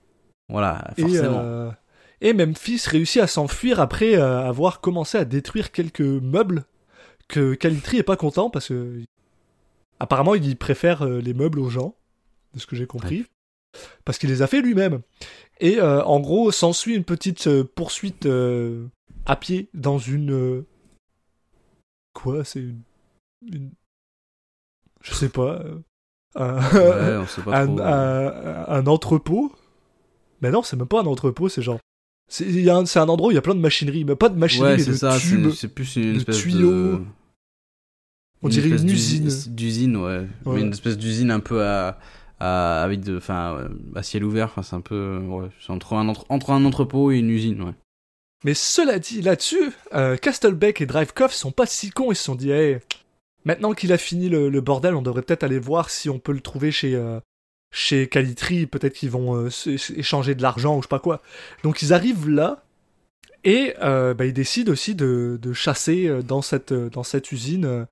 Voilà, 0.50 0.92
Et, 0.98 1.02
forcément. 1.02 1.40
euh, 1.42 1.72
et 2.22 2.34
Memphis 2.34 2.82
réussit 2.88 3.22
à 3.22 3.28
s'enfuir 3.28 3.80
après 3.80 4.16
euh, 4.16 4.48
avoir 4.48 4.80
commencé 4.82 5.18
à 5.18 5.26
détruire 5.26 5.72
quelques 5.72 6.02
meubles 6.02 6.66
que 7.28 7.54
Calitri 7.54 7.98
est 7.98 8.04
pas 8.04 8.18
content 8.18 8.50
parce 8.50 8.68
que 8.70 9.02
apparemment 10.00 10.36
il 10.36 10.58
préfère 10.58 11.04
euh, 11.04 11.20
les 11.22 11.34
meubles 11.34 11.60
aux 11.60 11.70
gens, 11.70 11.96
de 12.54 12.60
ce 12.60 12.66
que 12.68 12.76
j'ai 12.76 12.88
compris, 12.88 13.26
parce 14.04 14.18
qu'il 14.18 14.30
les 14.30 14.42
a 14.42 14.48
fait 14.48 14.62
lui-même. 14.62 15.02
Et 15.64 15.80
euh, 15.80 16.04
en 16.04 16.20
gros, 16.20 16.52
s'ensuit 16.52 16.96
une 16.96 17.04
petite 17.04 17.46
euh, 17.48 17.64
poursuite 17.64 18.26
euh, 18.26 18.88
à 19.26 19.36
pied 19.36 19.70
dans 19.74 20.00
une 20.00 20.66
quoi 22.14 22.44
C'est 22.44 22.60
une... 22.62 22.82
une- 23.52 23.72
je 25.02 25.14
sais 25.14 25.30
pas. 25.30 25.64
un- 26.36 26.62
Ouais, 26.74 27.18
on 27.18 27.28
sait 27.28 27.42
pas 27.42 27.58
un, 27.62 27.68
trop. 27.68 27.80
un- 27.82 28.66
un 28.68 28.88
entrepôt. 28.88 29.52
Mais 30.42 30.50
non, 30.52 30.64
c'est 30.64 30.76
même 30.76 30.88
pas 30.88 31.02
un 31.02 31.06
entrepôt, 31.06 31.50
c'est 31.50 31.62
genre. 31.62 31.80
C'est 32.28 32.70
un, 32.70 32.84
un 32.84 33.10
endroit 33.10 33.28
où 33.28 33.32
il 33.32 33.36
y 33.36 33.38
a 33.38 33.42
plein 33.42 33.56
de 33.56 33.60
machinerie, 33.60 34.06
mais 34.06 34.16
pas 34.16 34.30
de 34.30 34.38
machinerie, 34.38 34.72
ouais, 34.72 34.78
mais 34.78 34.86
de 34.86 34.94
ça. 34.94 35.18
tubes. 35.20 35.52
C'est 35.52 35.68
plus 35.68 35.96
une 35.98 36.14
de 36.14 36.18
espèce 36.18 36.38
tuyaux. 36.40 36.72
de. 36.72 37.02
On 38.42 38.50
dirait 38.50 38.70
espèce 38.70 38.82
une 38.84 38.90
usine. 38.90 39.54
D'usine, 39.56 39.98
ouais. 39.98 40.26
Ouais. 40.46 40.56
Mais 40.56 40.62
une 40.62 40.72
espèce 40.72 40.98
d'usine 40.98 41.30
un 41.30 41.40
peu 41.42 41.64
à, 41.64 42.00
à- 42.42 42.84
avec 42.84 43.02
enfin, 43.10 43.70
à 43.96 44.04
ciel 44.04 44.24
ouvert. 44.24 44.54
C'est 44.64 44.76
un 44.76 44.82
peu, 44.82 45.20
ouais, 45.20 45.50
entre 45.70 45.94
un 45.94 46.08
entre, 46.08 46.26
entre 46.30 46.50
un 46.52 46.66
entrepôt 46.66 47.12
et 47.12 47.20
une 47.20 47.30
usine, 47.30 47.62
ouais. 47.62 47.74
Mais 48.44 48.54
cela 48.56 48.98
dit, 48.98 49.22
là-dessus, 49.22 49.72
euh, 49.94 50.18
Castlebeck 50.18 50.82
et 50.82 50.86
Drivecoff 50.88 51.32
sont 51.32 51.52
pas 51.52 51.68
si 51.68 51.92
cons, 51.92 52.12
ils 52.12 52.16
se 52.16 52.24
sont 52.24 52.36
dit, 52.36 52.52
hey, 52.52 52.80
maintenant 53.46 53.74
qu'il 53.74 53.94
a 53.94 53.98
fini 53.98 54.30
le, 54.30 54.50
bordel, 54.62 54.96
on 54.96 55.04
devrait 55.04 55.22
peut-être 55.22 55.44
aller 55.44 55.60
voir 55.60 55.92
si 55.92 56.10
on 56.10 56.18
peut 56.18 56.32
le 56.32 56.40
trouver 56.40 56.72
chez, 56.72 56.96
euh, 56.96 57.20
chez 57.72 58.08
Calitri, 58.08 58.66
peut-être 58.66 58.94
qu'ils 58.94 59.12
vont 59.12 59.36
euh, 59.36 59.50
échanger 59.96 60.34
de 60.34 60.42
l'argent 60.42 60.76
ou 60.76 60.82
je 60.82 60.88
sais 60.88 60.90
pas 60.90 61.00
quoi. 61.00 61.22
Donc 61.64 61.84
ils 61.84 61.94
arrivent 61.94 62.30
là, 62.30 62.64
et 63.44 63.76
euh, 63.84 64.16
bah, 64.16 64.26
ils 64.26 64.34
décident 64.34 64.72
aussi 64.72 64.96
de, 64.96 65.38
de 65.40 65.54
chasser 65.54 66.08
euh, 66.08 66.24
dans 66.24 66.42
cette, 66.42 66.74
dans 66.74 67.04
cette 67.04 67.32
usine 67.32 67.86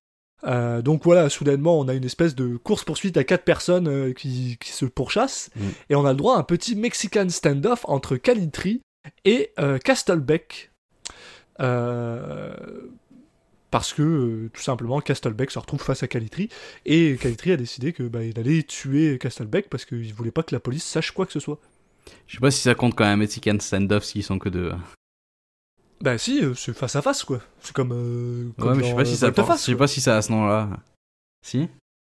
euh, 0.45 0.81
donc 0.81 1.03
voilà, 1.03 1.29
soudainement, 1.29 1.79
on 1.79 1.87
a 1.87 1.93
une 1.93 2.05
espèce 2.05 2.35
de 2.35 2.57
course-poursuite 2.57 3.17
à 3.17 3.23
quatre 3.23 3.43
personnes 3.43 3.87
euh, 3.87 4.13
qui, 4.13 4.57
qui, 4.59 4.71
se 4.71 4.85
pourchassent, 4.85 5.49
Mm. 5.55 5.67
et 5.89 5.95
on 5.95 6.05
a 6.05 6.11
le 6.11 6.17
droit 6.17 6.35
à 6.35 6.39
un 6.39 6.43
petit 6.43 6.75
Mexican 6.75 7.27
standoff 7.29 7.81
entre 7.85 8.15
Calitri 8.17 8.81
et 9.25 9.51
euh, 9.59 9.77
Castlebeck. 9.77 10.71
Euh, 11.59 12.53
parce 13.71 13.93
que, 13.93 14.49
tout 14.53 14.61
simplement, 14.61 14.99
Castlebeck 14.99 15.51
se 15.51 15.59
retrouve 15.59 15.81
face 15.81 16.01
à 16.01 16.07
Calitri, 16.07 16.49
et 16.85 17.17
Calitri 17.21 17.51
a 17.51 17.57
décidé 17.57 17.93
que 17.93 18.03
bah, 18.03 18.23
il 18.23 18.39
allait 18.39 18.63
tuer 18.63 19.17
Castlebeck 19.19 19.69
parce 19.69 19.85
qu'il 19.85 20.11
voulait 20.13 20.31
pas 20.31 20.43
que 20.43 20.55
la 20.55 20.59
police 20.59 20.83
sache 20.83 21.11
quoi 21.11 21.25
que 21.25 21.33
ce 21.33 21.39
soit. 21.39 21.59
Je 22.25 22.35
sais 22.35 22.39
pas 22.39 22.49
si 22.49 22.61
ça 22.61 22.73
compte 22.73 22.95
quand 22.95 23.05
même 23.05 23.19
Mexican 23.19 23.57
standoff 23.59 24.03
s'ils 24.03 24.23
sont 24.23 24.39
que 24.39 24.49
deux. 24.49 24.71
Bah 26.01 26.17
si, 26.17 26.43
euh, 26.43 26.53
c'est 26.55 26.73
face 26.73 26.95
à 26.95 27.01
face 27.01 27.23
quoi. 27.23 27.41
C'est 27.61 27.73
comme. 27.73 27.91
euh, 27.91 28.49
comme 28.57 28.69
Ouais, 28.69 28.75
mais 28.77 28.83
je 28.83 28.89
sais 28.89 28.95
pas 28.95 29.05
si 29.05 29.11
euh, 29.13 29.15
ça 29.17 29.55
je 29.55 29.57
sais 29.61 29.75
pas 29.75 29.87
si 29.87 29.99
ça 30.01 30.17
a 30.17 30.21
ce 30.21 30.31
nom-là. 30.31 30.69
Si 31.45 31.67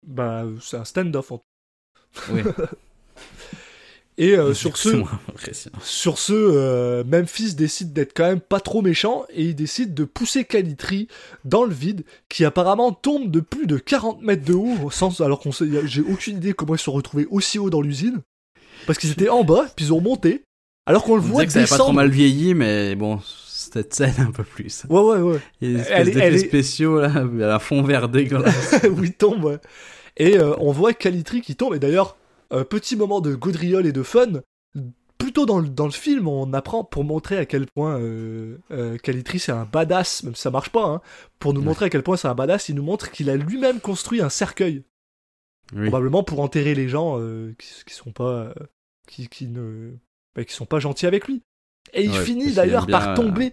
Bah 0.07 0.45
c'est 0.61 0.76
un 0.76 0.85
stand-off. 0.85 1.33
en- 1.33 1.41
Oui. 2.30 2.43
Et 4.18 4.37
euh, 4.37 4.53
sur 4.53 4.76
C'est 4.76 4.91
ce, 4.91 4.97
moins 4.97 5.20
impressionnant. 5.30 5.78
sur 5.83 6.18
ce, 6.18 6.33
euh, 6.35 7.03
Memphis 7.05 7.55
décide 7.55 7.93
d'être 7.95 8.12
quand 8.14 8.26
même 8.28 8.41
pas 8.41 8.61
trop 8.61 8.83
méchant 8.83 9.24
et 9.30 9.47
il 9.47 9.55
décide 9.55 9.95
de 9.95 10.05
pousser 10.05 10.45
Calitri 10.45 11.09
dans 11.47 11.64
le 11.64 11.72
vide, 11.72 12.05
qui 12.28 12.45
apparemment 12.45 12.93
tombe 12.93 13.30
de 13.30 13.41
plus 13.41 13.66
de 13.66 13.78
40 13.78 14.20
mètres 14.22 14.45
de 14.45 14.53
haut, 14.53 14.91
sans, 14.91 15.22
alors 15.22 15.41
qu'on 15.41 15.51
sait, 15.51 15.66
y 15.66 15.78
a- 15.78 15.87
j'ai 15.87 16.03
aucune 16.03 16.37
idée 16.37 16.53
comment 16.53 16.74
ils 16.74 16.78
se 16.78 16.85
sont 16.85 16.93
retrouvés 16.93 17.26
aussi 17.30 17.59
haut 17.59 17.70
dans 17.70 17.80
l'usine, 17.80 18.20
parce 18.87 18.99
qu'ils 18.99 19.11
étaient 19.12 19.30
en 19.30 19.45
bas, 19.45 19.64
puis 19.74 19.87
ils 19.87 19.93
ont 19.95 20.03
monté, 20.03 20.43
alors 20.85 21.05
qu'on 21.05 21.16
le 21.16 21.22
On 21.22 21.24
voit 21.24 21.45
disait 21.47 21.47
que 21.47 21.53
ça 21.53 21.59
avait 21.61 21.68
pas 21.68 21.76
trop 21.76 21.85
descendre. 21.87 21.97
mal 21.97 22.11
vieilli, 22.11 22.53
mais 22.53 22.95
bon, 22.95 23.18
cette 23.73 23.95
scène 23.95 24.14
un 24.18 24.31
peu 24.31 24.45
plus. 24.45 24.85
Ouais 24.89 25.01
ouais 25.01 25.18
ouais. 25.20 25.41
Il 25.61 25.73
y 25.73 25.75
a 25.75 25.79
des 25.79 25.85
Elle 25.91 26.09
espèces 26.09 26.16
est- 26.16 26.20
elle 26.20 26.33
d'effets 26.33 26.35
est- 26.35 26.49
spéciaux 26.49 27.01
là, 27.01 27.55
à 27.55 27.59
fond 27.59 27.83
vert 27.83 28.09
dégueulasse. 28.09 28.81
où 28.91 29.03
il 29.05 29.14
tombe. 29.14 29.45
ouais. 29.45 29.59
Et 30.16 30.39
euh, 30.39 30.55
on 30.59 30.73
voit 30.73 30.93
Calitri 30.93 31.41
qui 31.41 31.57
tombe. 31.57 31.75
Et 31.75 31.79
d'ailleurs, 31.79 32.16
un 32.51 32.64
petit 32.64 32.97
moment 32.97 33.20
de 33.20 33.35
gaudriole 33.35 33.87
et 33.87 33.93
de 33.93 34.03
fun. 34.03 34.43
Plutôt 35.18 35.47
dans 35.47 35.61
le, 35.61 35.68
dans 35.68 35.85
le 35.87 35.93
film, 35.93 36.27
on 36.27 36.53
apprend 36.53 36.83
pour 36.83 37.05
montrer 37.05 37.39
à 37.39 37.47
quel 37.47 37.66
point 37.66 37.97
euh, 38.01 38.59
euh, 38.73 38.99
Calitri 38.99 39.39
c'est 39.39 39.53
un 39.53 39.64
badass, 39.64 40.25
même 40.25 40.35
si 40.35 40.43
ça 40.43 40.51
marche 40.51 40.70
pas, 40.70 40.85
hein, 40.85 41.01
pour 41.39 41.55
nous 41.55 41.61
Ouais. 41.61 41.66
montrer 41.66 41.85
à 41.87 41.91
quel 41.91 42.03
point 42.03 42.16
c'est 42.16 42.27
un 42.27 42.35
badass, 42.35 42.68
il 42.70 42.75
nous 42.75 42.83
montre 42.83 43.11
qu'il 43.12 43.31
a 43.31 43.37
lui-même 43.37 43.79
construit 43.79 44.20
un 44.20 44.29
cercueil, 44.29 44.83
Oui. 45.77 45.83
probablement 45.89 46.25
pour 46.25 46.41
enterrer 46.41 46.75
les 46.75 46.89
gens 46.89 47.18
euh, 47.20 47.55
qui, 47.57 47.68
qui 47.87 47.95
sont 47.95 48.11
pas 48.11 48.25
euh, 48.47 48.55
qui, 49.07 49.29
qui 49.29 49.47
ne 49.47 49.93
bah, 50.35 50.43
qui 50.45 50.53
sont 50.55 50.66
pas 50.66 50.81
gentils 50.81 51.07
avec 51.07 51.29
lui. 51.29 51.43
Et 51.95 52.05
il 52.05 52.11
Ouais, 52.11 52.24
finit 52.24 52.53
d'ailleurs 52.53 52.87
par 52.87 53.03
bien, 53.03 53.12
euh, 53.12 53.16
tomber 53.16 53.53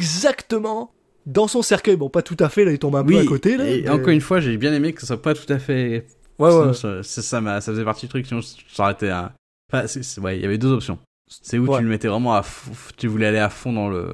exactement 0.00 0.92
dans 1.26 1.48
son 1.48 1.62
cercueil. 1.62 1.96
Bon, 1.96 2.08
pas 2.08 2.22
tout 2.22 2.36
à 2.40 2.48
fait, 2.48 2.64
là 2.64 2.72
il 2.72 2.78
tombe 2.78 2.96
un 2.96 3.04
peu 3.04 3.18
à 3.18 3.24
côté. 3.24 3.56
Là, 3.56 3.66
et 3.68 3.82
mais- 3.82 3.88
encore 3.90 4.08
une 4.08 4.20
fois, 4.20 4.40
j'ai 4.40 4.56
bien 4.56 4.72
aimé 4.72 4.92
que 4.92 5.00
ça 5.00 5.06
soit 5.08 5.22
pas 5.22 5.34
tout 5.34 5.50
à 5.52 5.58
fait. 5.58 6.06
Ouais, 6.38 6.50
Sinon, 6.50 6.66
ouais. 6.68 6.74
ça, 6.74 7.02
ça, 7.02 7.22
ça 7.22 7.60
ça 7.60 7.72
faisait 7.72 7.84
partie 7.84 8.06
du 8.06 8.10
truc, 8.10 8.26
sinon 8.26 8.40
ça 8.42 8.82
aurait 8.82 8.92
été 8.92 9.10
un. 9.10 9.32
Enfin, 9.72 9.86
ouais, 10.22 10.36
il 10.38 10.42
y 10.42 10.44
avait 10.44 10.58
deux 10.58 10.70
options. 10.70 10.98
C'est 11.28 11.58
où 11.58 11.66
Ouais. 11.66 11.78
tu 11.78 11.82
le 11.84 11.88
mettais 11.90 12.08
vraiment 12.08 12.34
à 12.36 12.42
fond, 12.42 12.70
tu 12.96 13.06
voulais 13.08 13.26
aller 13.26 13.38
à 13.38 13.48
fond 13.50 13.72
dans 13.72 13.88
le. 13.88 14.12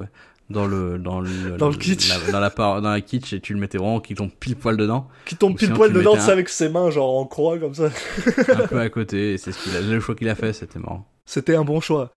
Dans 0.49 0.65
le, 0.67 0.99
dans 0.99 1.19
le, 1.21 1.29
Dans 1.57 1.69
le 1.69 1.75
kitsch. 1.75 2.09
la- 2.09 2.31
dans 2.31 2.39
la 2.41 2.49
part, 2.49 2.81
dans 2.81 2.91
la 2.91 3.01
kitsch 3.01 3.33
et 3.33 3.39
tu 3.39 3.53
le 3.53 3.59
mettais 3.59 3.77
vraiment 3.77 4.01
qui 4.01 4.13
tombe 4.13 4.29
pile 4.39 4.55
poil 4.57 4.75
dedans, 4.77 5.07
qui 5.25 5.35
tombe 5.35 5.55
pile 5.55 5.67
sinon, 5.67 5.77
poil 5.77 5.93
dedans, 5.93 6.15
sais, 6.15 6.29
un- 6.29 6.33
avec 6.33 6.49
ses 6.49 6.69
mains, 6.69 6.91
genre 6.91 7.17
en 7.17 7.25
croix 7.25 7.57
comme 7.57 7.73
ça. 7.73 7.85
un 8.49 8.67
peu 8.67 8.79
à 8.79 8.89
côté, 8.89 9.33
et 9.33 9.37
c'est 9.37 9.51
ce 9.53 9.63
qu'il 9.63 9.75
a, 9.75 9.81
le 9.81 9.99
choix 10.01 10.15
qu'il 10.15 10.27
a 10.29 10.35
fait, 10.35 10.51
c'était 10.53 10.79
marrant. 10.79 11.07
C'était 11.25 11.55
un 11.55 11.63
bon 11.63 11.79
choix. 11.79 12.11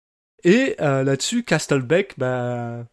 Et 0.46 0.76
euh, 0.80 1.02
là-dessus, 1.02 1.42
Castlebeck, 1.42 2.14
bah, 2.18 2.86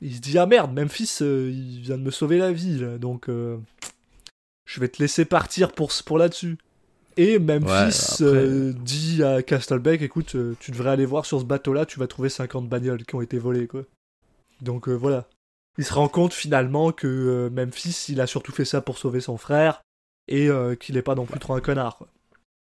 il 0.00 0.16
se 0.16 0.20
dit 0.20 0.38
ah 0.38 0.46
merde, 0.46 0.72
Memphis, 0.72 1.18
euh, 1.20 1.50
il 1.52 1.80
vient 1.80 1.98
de 1.98 2.02
me 2.02 2.10
sauver 2.10 2.38
la 2.38 2.52
vie, 2.52 2.78
là, 2.78 2.96
donc 2.96 3.28
euh, 3.28 3.58
je 4.64 4.80
vais 4.80 4.88
te 4.88 5.00
laisser 5.02 5.26
partir 5.26 5.72
pour 5.72 5.92
pour 6.06 6.16
là-dessus. 6.16 6.56
Et 7.18 7.38
Memphis 7.38 8.22
Ouais, 8.24 8.28
après- 8.28 8.72
dit 8.72 9.22
à 9.22 9.42
Castlebeck, 9.42 10.00
écoute, 10.00 10.34
tu 10.58 10.70
devrais 10.70 10.88
aller 10.90 11.04
voir 11.04 11.26
sur 11.26 11.38
ce 11.38 11.44
bateau-là, 11.44 11.84
tu 11.84 11.98
vas 11.98 12.06
trouver 12.06 12.30
50 12.30 12.66
bagnoles 12.66 13.04
qui 13.04 13.14
ont 13.14 13.20
été 13.20 13.38
volées, 13.38 13.66
quoi. 13.66 13.82
Donc 14.62 14.88
voilà. 14.88 15.28
Il 15.76 15.84
se 15.84 15.92
rend 15.92 16.08
compte 16.08 16.32
finalement 16.32 16.92
que 16.92 17.50
Memphis, 17.52 18.06
il 18.08 18.22
a 18.22 18.26
surtout 18.26 18.52
fait 18.52 18.64
ça 18.64 18.80
pour 18.80 18.96
sauver 18.96 19.20
son 19.20 19.36
frère 19.36 19.82
et 20.28 20.48
qu'il 20.78 20.96
est 20.96 21.02
pas 21.02 21.14
non 21.14 21.26
plus 21.26 21.40
trop 21.40 21.54
un 21.54 21.60
connard. 21.60 21.98
Quoi. 21.98 22.08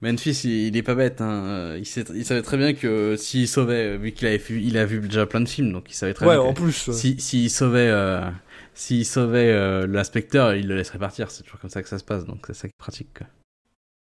Memphis, 0.02 0.42
il, 0.44 0.68
il 0.68 0.78
est 0.78 0.84
pas 0.84 0.96
bête, 0.96 1.22
hein. 1.22 1.46
Euh, 1.46 1.76
Il, 1.80 1.86
sait- 1.86 2.06
il 2.14 2.26
savait 2.26 2.42
très 2.42 2.58
bien 2.58 2.74
que 2.74 3.16
s'il 3.16 3.48
sauvait, 3.48 3.98
vu 3.98 4.12
qu'il 4.12 4.28
avait 4.28 4.38
vu, 4.38 4.62
il 4.62 4.78
a 4.78 4.86
vu 4.86 5.00
déjà 5.00 5.26
plein 5.26 5.42
de 5.42 5.48
films, 5.50 5.72
donc 5.72 5.90
il 5.90 5.94
savait 5.94 6.14
très 6.14 6.26
Ouais, 6.28 6.36
bien. 6.36 6.44
en 6.44 6.54
que 6.54 6.62
plus. 6.62 6.88
ouais. 6.90 6.94
Si, 6.94 7.20
s'il 7.20 7.50
sauvait, 7.50 7.90
euh, 7.90 8.22
s'il 8.74 9.06
sauvait 9.06 9.52
euh, 9.52 9.88
l'inspecteur, 9.88 10.54
il 10.56 10.68
le 10.68 10.76
laisserait 10.76 11.00
partir. 11.00 11.32
C'est 11.32 11.44
toujours 11.44 11.60
comme 11.60 11.70
ça 11.70 11.82
que 11.82 11.90
ça 11.90 11.98
se 11.98 12.04
passe, 12.04 12.26
donc 12.26 12.44
c'est 12.48 12.54
ça 12.54 12.68
qui 12.68 12.74
est 12.74 12.78
pratique. 12.78 13.18
quoi. 13.18 13.28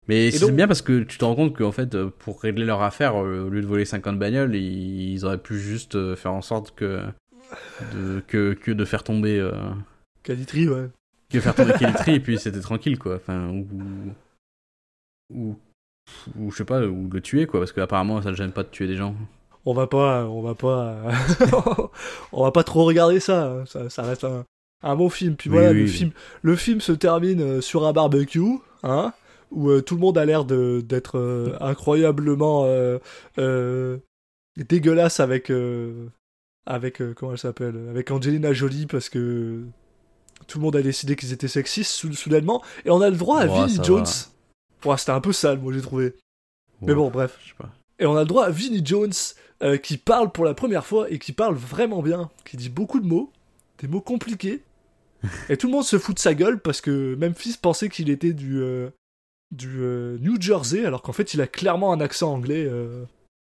Mais 0.08 0.30
c'est 0.30 0.40
donc- 0.46 0.52
bien 0.56 0.66
parce 0.68 0.82
que 0.82 1.02
tu 1.02 1.18
te 1.18 1.24
rends 1.24 1.34
compte 1.36 1.56
qu'en 1.56 1.72
fait, 1.72 1.94
euh, 1.94 2.10
pour 2.18 2.40
régler 2.40 2.64
leur 2.64 2.82
affaire, 2.82 3.16
euh, 3.22 3.44
au 3.46 3.48
lieu 3.48 3.60
de 3.60 3.66
voler 3.66 3.84
50 3.84 4.18
bagnoles, 4.18 4.54
ils, 4.56 5.12
ils 5.12 5.24
auraient 5.24 5.38
pu 5.42 5.58
juste 5.58 5.94
euh, 5.96 6.16
faire 6.16 6.32
en 6.32 6.42
sorte 6.42 6.74
que, 6.74 7.02
de, 7.94 8.20
que, 8.26 8.54
que 8.54 8.70
de 8.70 8.84
faire 8.84 9.04
tomber, 9.04 9.38
euh, 9.38 9.52
Calitri, 10.22 10.68
ouais. 10.68 10.88
que 11.30 11.40
faire 11.40 11.54
tomber 11.54 11.72
Kelly 11.78 12.16
et 12.16 12.20
puis 12.20 12.38
c'était 12.38 12.60
tranquille, 12.60 12.98
quoi. 12.98 13.16
Enfin, 13.16 13.48
ou, 13.50 13.66
ou, 15.30 15.56
ou 16.38 16.50
je 16.50 16.56
sais 16.58 16.64
pas, 16.64 16.82
ou 16.84 17.08
le 17.10 17.20
tuer, 17.20 17.46
quoi, 17.46 17.60
parce 17.60 17.72
qu'apparemment 17.72 18.20
ça 18.22 18.30
le 18.30 18.36
gêne 18.36 18.52
pas 18.52 18.62
de 18.62 18.68
tuer 18.68 18.86
des 18.86 18.96
gens. 18.96 19.14
on 19.64 19.74
va 19.74 19.86
pas, 19.86 20.26
on 20.26 20.42
va 20.42 20.54
pas, 20.54 20.96
on 22.32 22.44
va 22.44 22.50
pas 22.52 22.64
trop 22.64 22.84
regarder 22.84 23.20
ça. 23.20 23.46
hein. 23.52 23.64
Ça, 23.66 23.88
ça 23.90 24.02
reste 24.02 24.24
un, 24.24 24.44
un 24.82 24.96
bon 24.96 25.08
film. 25.08 25.36
Puis 25.36 25.48
Oui, 25.50 25.54
voilà, 25.56 25.70
oui, 25.70 25.78
le 25.78 25.82
oui. 25.84 25.88
film, 25.88 26.10
le 26.42 26.56
film 26.56 26.80
se 26.80 26.92
termine 26.92 27.40
euh, 27.40 27.60
sur 27.60 27.86
un 27.86 27.92
barbecue, 27.92 28.58
hein, 28.82 29.12
où 29.50 29.70
euh, 29.70 29.80
tout 29.82 29.94
le 29.94 30.00
monde 30.00 30.18
a 30.18 30.24
l'air 30.24 30.44
de 30.44 30.80
d'être 30.80 31.18
euh, 31.18 31.56
incroyablement 31.60 32.64
euh, 32.66 33.96
dégueulasse 34.56 35.20
avec 35.20 35.52
avec 36.66 37.02
comment 37.16 37.32
elle 37.32 37.38
s'appelle, 37.38 37.74
avec 37.90 38.10
Angelina 38.10 38.52
Jolie 38.52 38.86
parce 38.86 39.08
que 39.08 39.62
tout 40.46 40.58
le 40.58 40.62
monde 40.64 40.76
a 40.76 40.82
décidé 40.82 41.16
qu'ils 41.16 41.32
étaient 41.32 41.48
sexistes 41.48 41.90
sou- 41.92 42.12
soudainement, 42.12 42.62
et 42.84 42.90
on 42.90 43.00
a 43.00 43.10
le 43.10 43.16
droit 43.16 43.38
à 43.40 43.46
Vinnie 43.46 43.78
Jones. 43.82 44.04
va. 44.04 44.10
Ouais, 44.84 44.96
c'était 44.96 45.12
un 45.12 45.20
peu 45.20 45.32
sale, 45.32 45.58
moi 45.58 45.72
j'ai 45.72 45.80
trouvé. 45.82 46.14
Mais 46.80 46.94
bon, 46.94 47.10
bref. 47.10 47.38
Je 47.42 47.48
sais 47.50 47.54
pas. 47.58 47.70
Et 47.98 48.06
on 48.06 48.16
a 48.16 48.20
le 48.20 48.26
droit 48.26 48.44
à 48.46 48.50
Vinnie 48.50 48.82
Jones 48.84 49.12
euh, 49.62 49.76
qui 49.76 49.96
parle 49.96 50.32
pour 50.32 50.44
la 50.44 50.54
première 50.54 50.84
fois 50.84 51.08
et 51.10 51.18
qui 51.18 51.32
parle 51.32 51.54
vraiment 51.54 52.02
bien, 52.02 52.30
qui 52.44 52.56
dit 52.56 52.68
beaucoup 52.68 52.98
de 52.98 53.06
mots, 53.06 53.30
des 53.78 53.86
mots 53.88 54.00
compliqués. 54.00 54.62
et 55.48 55.56
tout 55.56 55.68
le 55.68 55.72
monde 55.72 55.84
se 55.84 55.98
fout 55.98 56.16
de 56.16 56.20
sa 56.20 56.34
gueule 56.34 56.58
parce 56.60 56.80
que 56.80 57.14
Memphis 57.14 57.56
pensait 57.60 57.88
qu'il 57.88 58.10
était 58.10 58.32
du, 58.32 58.60
euh, 58.60 58.90
du 59.52 59.68
euh, 59.80 60.18
New 60.18 60.40
Jersey 60.40 60.84
alors 60.84 61.02
qu'en 61.02 61.12
fait 61.12 61.32
il 61.34 61.40
a 61.40 61.46
clairement 61.46 61.92
un 61.92 62.00
accent 62.00 62.32
anglais 62.32 62.68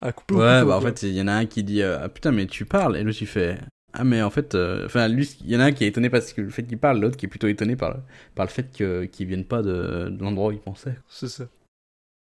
à 0.01 0.11
couper 0.11 0.35
au 0.35 0.39
Ouais, 0.39 0.45
couteau, 0.59 0.65
bah 0.67 0.77
en 0.77 0.81
quoi. 0.81 0.89
fait, 0.89 1.03
il 1.03 1.13
y 1.13 1.21
en 1.21 1.27
a 1.29 1.33
un 1.33 1.45
qui 1.45 1.63
dit 1.63 1.81
Ah 1.81 2.09
putain, 2.09 2.33
mais 2.33 2.45
tu 2.47 2.65
parles. 2.65 2.97
Et 2.97 3.03
l'autre, 3.03 3.19
il 3.21 3.27
fait 3.27 3.57
Ah, 3.93 4.03
mais 4.03 4.21
en 4.23 4.29
fait, 4.31 4.55
euh, 4.55 4.85
enfin, 4.85 5.07
lui, 5.07 5.29
il 5.41 5.51
y 5.51 5.55
en 5.55 5.59
a 5.59 5.65
un 5.65 5.71
qui 5.71 5.83
est 5.83 5.87
étonné 5.87 6.09
parce 6.09 6.33
que 6.33 6.41
le 6.41 6.49
fait 6.49 6.63
qu'il 6.63 6.79
parle, 6.79 6.99
l'autre 6.99 7.15
qui 7.15 7.27
est 7.27 7.29
plutôt 7.29 7.47
étonné 7.47 7.75
par 7.75 7.91
le, 7.91 7.99
par 8.33 8.45
le 8.45 8.49
fait 8.51 8.75
que, 8.75 9.05
qu'il 9.05 9.27
vienne 9.27 9.45
pas 9.45 9.61
de, 9.61 10.09
de 10.09 10.23
l'endroit 10.23 10.49
où 10.49 10.51
il 10.51 10.59
pensait. 10.59 10.97
C'est 11.07 11.27
ça. 11.27 11.45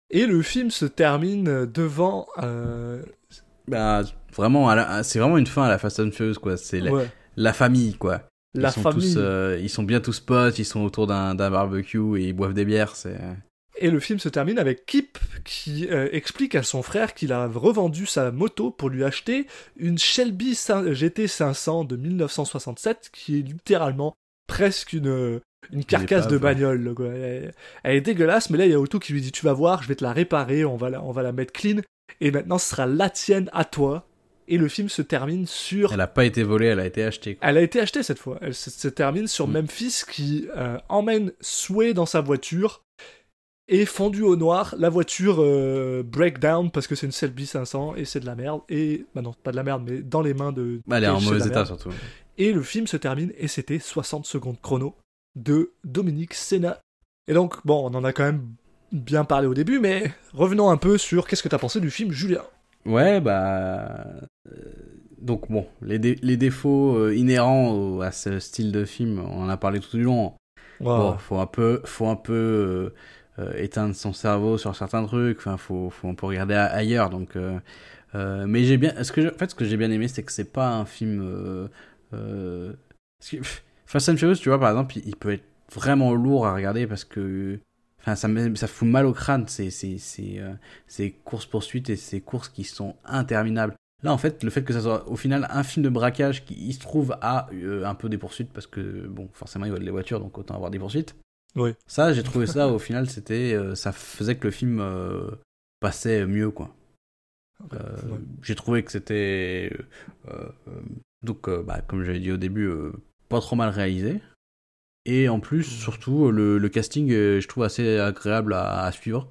Et 0.10 0.26
le 0.26 0.42
film 0.42 0.72
se 0.72 0.86
termine 0.86 1.66
devant. 1.68 2.26
euh, 2.42 3.04
Bah, 3.68 4.02
vraiment, 4.36 4.74
c'est 5.04 5.20
vraiment 5.20 5.38
une 5.38 5.46
fin 5.46 5.64
à 5.66 5.70
la 5.70 5.78
Fast 5.78 6.00
and 6.00 6.12
Furious, 6.12 6.40
quoi. 6.42 6.58
C'est 6.58 6.80
la, 6.80 6.92
ouais, 6.92 7.08
la 7.38 7.54
famille, 7.54 7.94
quoi. 7.94 8.24
Ils 8.56 8.62
la 8.62 8.72
sont 8.72 8.82
famille. 8.82 9.14
tous, 9.14 9.20
euh, 9.22 9.60
ils 9.62 9.70
sont 9.70 9.84
bien 9.84 10.00
tous 10.02 10.20
potes, 10.20 10.58
ils 10.58 10.66
sont 10.66 10.82
autour 10.82 11.06
d'un, 11.06 11.36
d'un 11.36 11.52
barbecue 11.52 12.18
et 12.20 12.30
ils 12.30 12.34
boivent 12.34 12.56
des 12.56 12.66
bières, 12.66 12.96
c'est. 12.96 13.20
Et 13.82 13.90
le 13.90 14.00
film 14.00 14.20
se 14.20 14.28
termine 14.30 14.60
avec 14.60 14.86
Kip 14.86 15.18
qui 15.46 15.88
euh, 15.90 16.10
explique 16.12 16.54
à 16.56 16.64
son 16.64 16.84
frère 16.84 17.14
qu'il 17.14 17.32
a 17.32 17.48
revendu 17.48 18.06
sa 18.06 18.30
moto 18.32 18.72
pour 18.72 18.90
lui 18.90 19.04
acheter 19.06 19.48
une 19.78 19.98
Shelby 19.98 20.58
GT 20.92 21.28
500 21.28 21.86
de 21.86 21.96
1967 21.96 23.10
qui 23.14 23.40
est 23.40 23.42
littéralement 23.42 24.16
presque 24.48 24.94
une, 24.94 25.08
euh, 25.08 25.40
une 25.72 25.86
carcasse 25.86 26.28
de 26.28 26.38
bagnole. 26.38 26.94
quoi. 26.94 27.08
Elle, 27.08 27.54
elle 27.84 27.96
est 27.96 28.02
dégueulasse, 28.02 28.50
mais 28.50 28.58
là 28.58 28.66
il 28.66 28.72
y 28.72 28.76
a 28.76 28.80
Otto 28.80 29.00
qui 29.00 29.14
lui 29.14 29.22
dit 29.22 29.32
Tu 29.32 29.46
vas 29.46 29.54
voir, 29.54 29.82
je 29.84 29.88
vais 29.88 29.96
te 29.96 30.04
la 30.04 30.12
réparer, 30.12 30.66
on 30.66 30.76
va 30.76 30.90
la, 30.90 31.02
on 31.04 31.12
va 31.12 31.24
la 31.24 31.32
mettre 31.32 31.54
clean, 31.54 31.82
et 32.20 32.32
maintenant 32.32 32.58
ce 32.58 32.70
sera 32.70 32.86
la 32.86 33.10
tienne 33.10 33.50
à 33.54 33.64
toi. 33.66 34.06
Et 34.52 34.58
le 34.58 34.68
film 34.68 34.90
se 34.90 35.04
termine 35.04 35.46
sur 35.46 35.94
Elle 35.94 36.02
a 36.02 36.08
pas 36.08 36.26
été 36.26 36.42
volée, 36.42 36.66
elle 36.66 36.80
a 36.80 36.86
été 36.88 37.04
achetée. 37.04 37.36
quoi. 37.36 37.48
elle 37.48 37.58
a 37.58 37.62
été 37.62 37.80
achetée 37.80 38.02
cette 38.02 38.18
fois. 38.18 38.40
Elle 38.42 38.56
se, 38.56 38.72
se 38.72 38.88
termine 38.88 39.28
sur 39.28 39.48
Mm. 39.48 39.52
Memphis 39.54 40.02
qui 40.12 40.48
euh, 40.58 40.80
emmène 40.90 41.32
Sway 41.40 41.94
dans 41.94 42.08
sa 42.08 42.22
voiture 42.22 42.82
et 43.70 43.86
fondu 43.86 44.22
au 44.24 44.36
noir. 44.36 44.76
La 44.78 44.90
voiture 44.90 45.38
euh, 45.40 46.04
break 46.04 46.40
down 46.40 46.70
parce 46.72 46.88
que 46.88 46.96
c'est 46.96 47.06
une 47.06 47.12
Selby 47.12 47.46
500 47.46 47.96
et 47.96 48.04
c'est 48.06 48.20
de 48.20 48.26
la 48.26 48.36
merde. 48.36 48.62
Et 48.68 49.06
bah 49.16 49.22
non, 49.22 49.34
pas 49.44 49.52
de 49.52 49.56
la 49.56 49.64
merde, 49.64 49.84
mais 49.90 50.02
dans 50.02 50.22
les 50.22 50.34
mains 50.34 50.52
de. 50.52 50.82
Bah, 50.88 50.98
elle 50.98 51.06
est 51.06 51.08
en 51.08 51.22
mauvais 51.22 51.38
état, 51.46 51.50
merde. 51.64 51.68
surtout. 51.68 51.90
Et 52.38 52.52
le 52.52 52.62
film 52.62 52.88
se 52.88 52.98
termine 52.98 53.32
et 53.38 53.48
c'était 53.48 53.80
60 53.80 54.26
secondes 54.26 54.58
chrono 54.62 54.96
de 55.36 55.72
Dominique 55.84 56.34
Senna. 56.34 56.80
Et 57.28 57.34
donc 57.34 57.56
bon, 57.66 57.90
on 57.90 57.96
en 57.96 58.04
a 58.04 58.12
quand 58.14 58.24
même 58.24 58.48
bien 58.92 59.24
parlé 59.24 59.46
au 59.48 59.54
début, 59.54 59.80
mais 59.80 60.12
revenons 60.34 60.70
un 60.70 60.78
peu 60.78 60.98
sur 60.98 61.28
qu'est-ce 61.28 61.44
que 61.44 61.50
t'as 61.50 61.60
pensé 61.60 61.80
du 61.80 61.92
film, 61.92 62.12
Julien? 62.12 62.42
Ouais, 62.86 63.22
bah. 63.22 64.06
euh, 64.48 64.54
Donc, 65.22 65.52
bon, 65.52 65.68
les, 65.82 66.00
dé- 66.00 66.18
les 66.24 66.38
défauts 66.38 66.96
euh, 66.98 67.16
inhérents 67.16 67.72
au- 67.74 68.02
à 68.02 68.12
ce 68.12 68.40
style 68.40 68.72
de 68.72 68.86
film, 68.86 69.20
on 69.20 69.44
en 69.44 69.50
a 69.50 69.58
parlé 69.58 69.80
tout 69.80 69.96
du 69.98 70.04
long. 70.04 70.34
bon, 70.80 71.18
faut 71.18 71.38
un 71.38 71.46
peu, 71.46 71.82
faut 71.86 72.08
un 72.08 72.16
peu 72.16 72.94
éteindre 73.56 73.96
son 73.96 74.14
cerveau 74.14 74.58
sur 74.58 74.76
certains 74.76 75.06
trucs. 75.06 75.38
Enfin, 75.40 75.58
faut, 75.58 75.90
faut 75.90 76.08
un 76.10 76.16
peu 76.16 76.26
regarder 76.26 76.56
ailleurs. 76.56 77.10
Donc, 77.10 77.38
mais 78.14 78.64
j'ai 78.64 78.78
bien, 78.78 79.04
ce 79.04 79.12
que, 79.12 79.34
en 79.34 79.38
fait, 79.38 79.52
ce 79.52 79.56
que 79.56 79.66
j'ai 79.66 79.78
bien 79.78 79.92
aimé, 79.92 80.08
c'est 80.08 80.24
que 80.24 80.32
c'est 80.32 80.52
pas 80.52 80.70
un 80.70 80.86
film. 80.86 81.70
Fast 83.86 84.10
and 84.10 84.18
Furious, 84.18 84.36
tu 84.36 84.50
vois, 84.50 84.60
par 84.60 84.70
exemple, 84.70 84.98
il 84.98 85.16
peut 85.16 85.34
être 85.34 85.46
vraiment 85.74 86.14
lourd 86.14 86.46
à 86.48 86.54
regarder 86.54 86.88
parce 86.88 87.06
que 87.06 87.60
Enfin, 88.02 88.16
ça, 88.16 88.68
fout 88.68 88.88
mal 88.88 89.06
au 89.06 89.14
crâne, 89.14 89.48
ces, 89.48 89.70
ces, 89.72 89.98
ces, 89.98 90.40
euh, 90.40 90.54
ces 90.88 91.12
courses-poursuites 91.12 91.90
et 91.90 91.96
ces 91.96 92.22
courses 92.22 92.50
qui 92.50 92.64
sont 92.64 92.96
interminables. 93.04 93.76
Là, 94.04 94.14
en 94.14 94.18
fait, 94.18 94.44
le 94.44 94.50
fait 94.50 94.64
que 94.64 94.72
ça 94.72 94.82
soit 94.82 95.08
au 95.10 95.18
final 95.18 95.46
un 95.50 95.64
film 95.64 95.84
de 95.84 95.90
braquage 95.90 96.46
qui 96.46 96.72
se 96.72 96.80
trouve 96.80 97.18
à 97.22 97.50
euh, 97.54 97.84
un 97.84 97.96
peu 97.96 98.08
des 98.08 98.18
poursuites, 98.18 98.52
parce 98.54 98.68
que, 98.68 99.08
bon, 99.08 99.30
forcément, 99.34 99.66
il 99.66 99.74
y 99.74 99.76
a 99.76 99.80
les 99.80 99.92
voitures, 99.92 100.22
donc 100.22 100.38
autant 100.38 100.56
avoir 100.56 100.72
des 100.72 100.80
poursuites. 100.80 101.16
Oui. 101.56 101.72
Ça, 101.88 102.14
j'ai 102.14 102.24
trouvé 102.24 102.46
ça, 102.48 102.68
au 102.68 102.80
final, 102.80 103.10
c'était, 103.10 103.54
euh, 103.54 103.76
ça 103.76 103.92
faisait 103.92 104.36
que 104.36 104.46
le 104.46 104.52
film 104.52 104.84
passait 105.80 106.26
mieux, 106.26 106.52
quoi. 106.52 106.76
J'ai 108.42 108.56
trouvé 108.56 108.84
que 108.84 108.92
c'était, 108.92 109.72
donc, 111.24 111.50
bah, 111.50 111.82
comme 111.82 112.04
j'avais 112.04 112.20
dit 112.20 112.32
au 112.32 112.38
début, 112.38 112.72
pas 113.28 113.42
trop 113.42 113.56
mal 113.56 113.70
réalisé. 113.70 114.22
Et 115.06 115.28
en 115.28 115.40
plus, 115.40 115.64
surtout, 115.64 116.32
le, 116.32 116.70
casting, 116.70 117.10
je 117.10 117.48
trouve 117.48 117.64
assez 117.64 117.98
agréable 117.98 118.54
à, 118.54 118.92
suivre. 118.92 119.28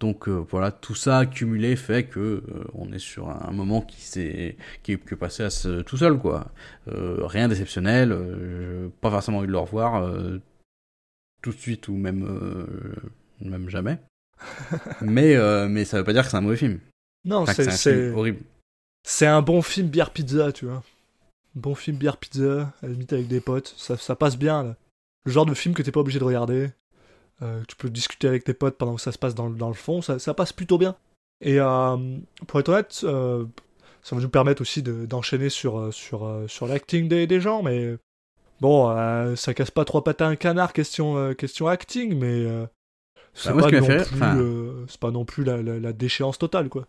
Donc 0.00 0.28
euh, 0.28 0.44
voilà, 0.50 0.70
tout 0.70 0.94
ça 0.94 1.18
accumulé 1.18 1.74
fait 1.74 2.04
que 2.04 2.20
euh, 2.20 2.42
on 2.74 2.92
est 2.92 2.98
sur 2.98 3.30
un 3.30 3.50
moment 3.52 3.80
qui 3.80 4.02
s'est 4.02 4.56
qui 4.82 4.92
est 4.92 5.16
passé 5.16 5.42
à 5.42 5.50
ce, 5.50 5.80
tout 5.80 5.96
seul 5.96 6.18
quoi. 6.18 6.52
Euh, 6.88 7.20
rien 7.22 7.48
d'exceptionnel, 7.48 8.14
pas 9.00 9.10
forcément 9.10 9.38
envie 9.38 9.46
de 9.46 9.52
le 9.52 9.58
revoir 9.58 10.06
tout 11.50 11.56
de 11.56 11.60
suite 11.60 11.88
ou 11.88 11.94
même 11.94 12.66
même 13.40 13.68
jamais. 13.68 13.98
mais 15.00 15.36
mais 15.68 15.84
ça 15.84 15.98
veut 15.98 16.04
pas 16.04 16.12
dire 16.12 16.24
que 16.24 16.30
c'est 16.30 16.36
un 16.36 16.40
mauvais 16.40 16.56
film. 16.56 16.80
Non, 17.24 17.46
c'est 17.46 18.12
horrible. 18.12 18.40
C'est 19.08 19.26
un 19.26 19.40
bon 19.40 19.62
film 19.62 19.88
bière 19.88 20.10
pizza, 20.10 20.50
tu 20.50 20.66
vois. 20.66 20.82
Bon 21.54 21.76
film 21.76 21.96
bière 21.96 22.16
pizza, 22.16 22.74
à 22.82 22.86
la 22.86 22.88
limite 22.88 23.12
avec 23.12 23.28
des 23.28 23.40
potes, 23.40 23.72
ça, 23.76 23.96
ça 23.96 24.16
passe 24.16 24.36
bien 24.36 24.64
là. 24.64 24.76
Le 25.24 25.32
genre 25.32 25.46
de 25.46 25.54
film 25.54 25.74
que 25.74 25.82
t'es 25.82 25.92
pas 25.92 26.00
obligé 26.00 26.18
de 26.18 26.24
regarder. 26.24 26.70
Euh, 27.42 27.62
tu 27.68 27.76
peux 27.76 27.88
discuter 27.88 28.26
avec 28.26 28.44
tes 28.44 28.54
potes 28.54 28.76
pendant 28.76 28.96
que 28.96 29.00
ça 29.00 29.12
se 29.12 29.18
passe 29.18 29.34
dans, 29.34 29.48
dans 29.48 29.68
le 29.68 29.74
fond, 29.74 30.02
ça, 30.02 30.18
ça, 30.18 30.34
passe 30.34 30.52
plutôt 30.52 30.78
bien. 30.78 30.96
Et 31.40 31.60
euh, 31.60 32.18
pour 32.46 32.60
être 32.60 32.68
honnête, 32.68 33.00
euh, 33.04 33.44
ça 34.02 34.16
va 34.16 34.22
nous 34.22 34.28
permettre 34.28 34.62
aussi 34.62 34.82
d'enchaîner 34.82 35.48
sur, 35.48 35.92
sur, 35.92 36.44
sur 36.48 36.66
l'acting 36.66 37.08
des, 37.08 37.26
des, 37.26 37.40
gens, 37.40 37.62
mais 37.62 37.96
bon, 38.60 39.36
ça 39.36 39.54
casse 39.54 39.70
pas 39.70 39.84
trois 39.84 40.04
pattes 40.04 40.22
à 40.22 40.26
un 40.26 40.36
canard 40.36 40.72
question, 40.72 41.34
question 41.34 41.66
acting, 41.68 42.18
mais 42.18 42.46
c'est 43.34 43.52
pas, 43.52 43.68
pas, 45.00 45.10
non 45.10 45.24
plus 45.24 45.44
la, 45.44 45.62
la, 45.62 45.78
la 45.78 45.92
déchéance 45.92 46.38
totale, 46.38 46.68
quoi. 46.68 46.86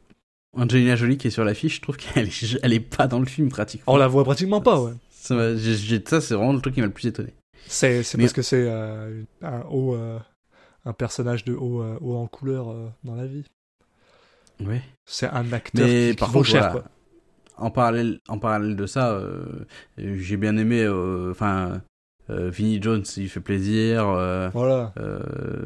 Angelina 0.57 0.95
Jolie 0.95 1.17
qui 1.17 1.27
est 1.27 1.31
sur 1.31 1.43
l'affiche, 1.43 1.77
je 1.77 1.81
trouve 1.81 1.97
qu'elle 1.97 2.27
est, 2.27 2.59
elle 2.63 2.73
est 2.73 2.79
pas 2.79 3.07
dans 3.07 3.19
le 3.19 3.25
film 3.25 3.49
pratiquement. 3.49 3.93
On 3.93 3.97
la 3.97 4.07
voit 4.07 4.23
pratiquement 4.23 4.61
pas, 4.61 4.81
ouais. 4.81 4.93
Ça, 5.11 5.35
c'est 5.55 6.35
vraiment 6.35 6.53
le 6.53 6.61
truc 6.61 6.73
qui 6.75 6.79
m'a 6.79 6.87
le 6.87 6.93
plus 6.93 7.07
étonné. 7.07 7.33
C'est 7.67 8.03
parce 8.17 8.33
que 8.33 8.41
c'est 8.41 8.65
euh, 8.65 9.23
un 9.41 9.61
haut, 9.69 9.93
euh, 9.95 10.17
un 10.85 10.93
personnage 10.93 11.43
de 11.43 11.53
haut, 11.53 11.81
euh, 11.81 11.97
haut 11.99 12.15
en 12.15 12.27
couleur 12.27 12.73
dans 13.03 13.15
la 13.15 13.25
vie. 13.25 13.43
Oui. 14.61 14.79
C'est 15.05 15.27
un 15.27 15.51
acteur 15.51 15.85
qui, 15.85 16.15
par 16.17 16.31
contre, 16.31 16.47
cher, 16.47 16.71
quoi. 16.71 16.83
En 17.57 17.71
parallèle, 17.71 18.19
en 18.27 18.39
parallèle 18.39 18.75
de 18.75 18.85
ça, 18.85 19.19
j'ai 19.97 20.37
bien 20.37 20.57
aimé, 20.57 20.87
enfin, 21.31 21.81
euh, 22.29 22.49
Vinnie 22.49 22.81
Jones, 22.81 23.03
il 23.15 23.29
fait 23.29 23.39
plaisir. 23.39 24.05
Euh, 24.05 24.49
voilà. 24.53 24.91
Euh, 24.99 25.19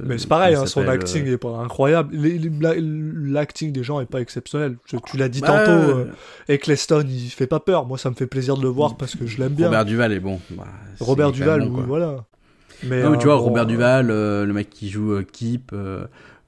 mais 0.05 0.19
c'est 0.19 0.27
pareil, 0.27 0.53
hein, 0.53 0.67
son 0.67 0.87
acting 0.87 1.25
est 1.25 1.37
pas 1.37 1.57
incroyable. 1.57 2.15
L'acting 2.15 3.71
des 3.71 3.83
gens 3.83 3.99
est 3.99 4.05
pas 4.05 4.21
exceptionnel. 4.21 4.77
tu 4.85 5.17
l'as 5.17 5.29
dit 5.29 5.41
bah, 5.41 5.65
tantôt, 5.65 6.05
Eccleston, 6.47 7.05
il 7.07 7.29
fait 7.29 7.47
pas 7.47 7.59
peur. 7.59 7.87
Moi, 7.87 7.97
ça 7.97 8.11
me 8.11 8.15
fait 8.15 8.27
plaisir 8.27 8.57
de 8.57 8.61
le 8.61 8.69
voir 8.69 8.95
parce 8.95 9.15
que 9.15 9.25
je 9.25 9.39
l'aime 9.39 9.53
bien. 9.53 9.67
Robert 9.67 9.85
Duval 9.85 10.11
est 10.11 10.19
bon. 10.19 10.39
Bah, 10.51 10.65
Robert 10.99 11.31
Duval, 11.31 11.63
oui, 11.63 11.83
voilà. 11.87 12.25
Mais, 12.83 13.03
non, 13.03 13.11
mais 13.11 13.17
tu 13.17 13.25
vois, 13.25 13.35
Robert 13.35 13.65
Duval, 13.65 14.07
le 14.07 14.51
mec 14.53 14.69
qui 14.69 14.89
joue 14.89 15.19
Keep. 15.23 15.73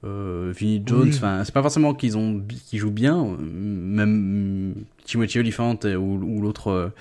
Vinnie 0.04 0.82
Jones, 0.84 1.08
enfin, 1.08 1.42
c'est 1.44 1.54
pas 1.54 1.62
forcément 1.62 1.94
qu'ils 1.94 2.16
ont 2.18 2.42
qui 2.66 2.78
jouent 2.78 2.90
bien, 2.90 3.24
même 3.38 4.74
Timothy 5.04 5.38
Olyphant 5.38 5.78
ou, 5.84 6.18
ou 6.22 6.40
l'autre 6.42 6.92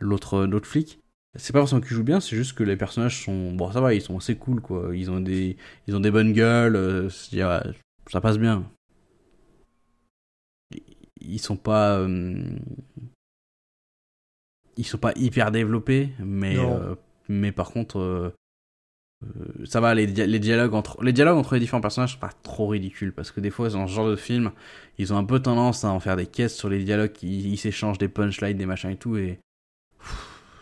l'autre 0.00 0.44
l'autre 0.44 0.66
flic, 0.66 1.00
c'est 1.36 1.52
pas 1.52 1.60
forcément 1.60 1.80
qu'ils 1.80 1.96
jouent 1.96 2.02
bien, 2.02 2.20
c'est 2.20 2.34
juste 2.36 2.54
que 2.54 2.64
les 2.64 2.76
personnages 2.76 3.24
sont. 3.24 3.52
Bon, 3.52 3.70
ça 3.70 3.80
va, 3.80 3.94
ils 3.94 4.02
sont 4.02 4.16
assez 4.16 4.34
cool, 4.36 4.60
quoi. 4.60 4.90
Ils 4.94 5.10
ont 5.10 5.20
des, 5.20 5.56
ils 5.86 5.94
ont 5.94 6.00
des 6.00 6.10
bonnes 6.10 6.32
gueules, 6.32 6.74
euh, 6.74 7.08
ça 7.08 8.20
passe 8.20 8.38
bien. 8.38 8.68
Ils 11.20 11.38
sont 11.38 11.56
pas. 11.56 11.98
Euh, 11.98 12.42
ils 14.76 14.86
sont 14.86 14.98
pas 14.98 15.12
hyper 15.14 15.52
développés, 15.52 16.10
mais, 16.18 16.58
euh, 16.58 16.94
mais 17.28 17.52
par 17.52 17.70
contre. 17.70 18.34
Ça 19.64 19.80
va, 19.80 19.94
les, 19.94 20.06
les, 20.06 20.38
dialogues 20.38 20.74
entre, 20.74 21.02
les 21.02 21.12
dialogues 21.12 21.36
entre 21.36 21.54
les 21.54 21.60
différents 21.60 21.82
personnages 21.82 22.14
sont 22.14 22.18
pas 22.18 22.32
trop 22.42 22.68
ridicules, 22.68 23.12
parce 23.12 23.30
que 23.30 23.40
des 23.40 23.50
fois, 23.50 23.68
dans 23.68 23.86
ce 23.86 23.92
genre 23.92 24.08
de 24.08 24.16
film, 24.16 24.50
ils 24.98 25.12
ont 25.12 25.18
un 25.18 25.24
peu 25.24 25.40
tendance 25.40 25.84
à 25.84 25.90
en 25.90 26.00
faire 26.00 26.16
des 26.16 26.26
caisses 26.26 26.56
sur 26.56 26.70
les 26.70 26.82
dialogues, 26.82 27.12
ils 27.22 27.58
s'échangent 27.58 27.98
des 27.98 28.08
punchlines, 28.08 28.56
des 28.56 28.66
machins 28.66 28.90
et 28.90 28.96
tout, 28.96 29.16
et 29.16 29.38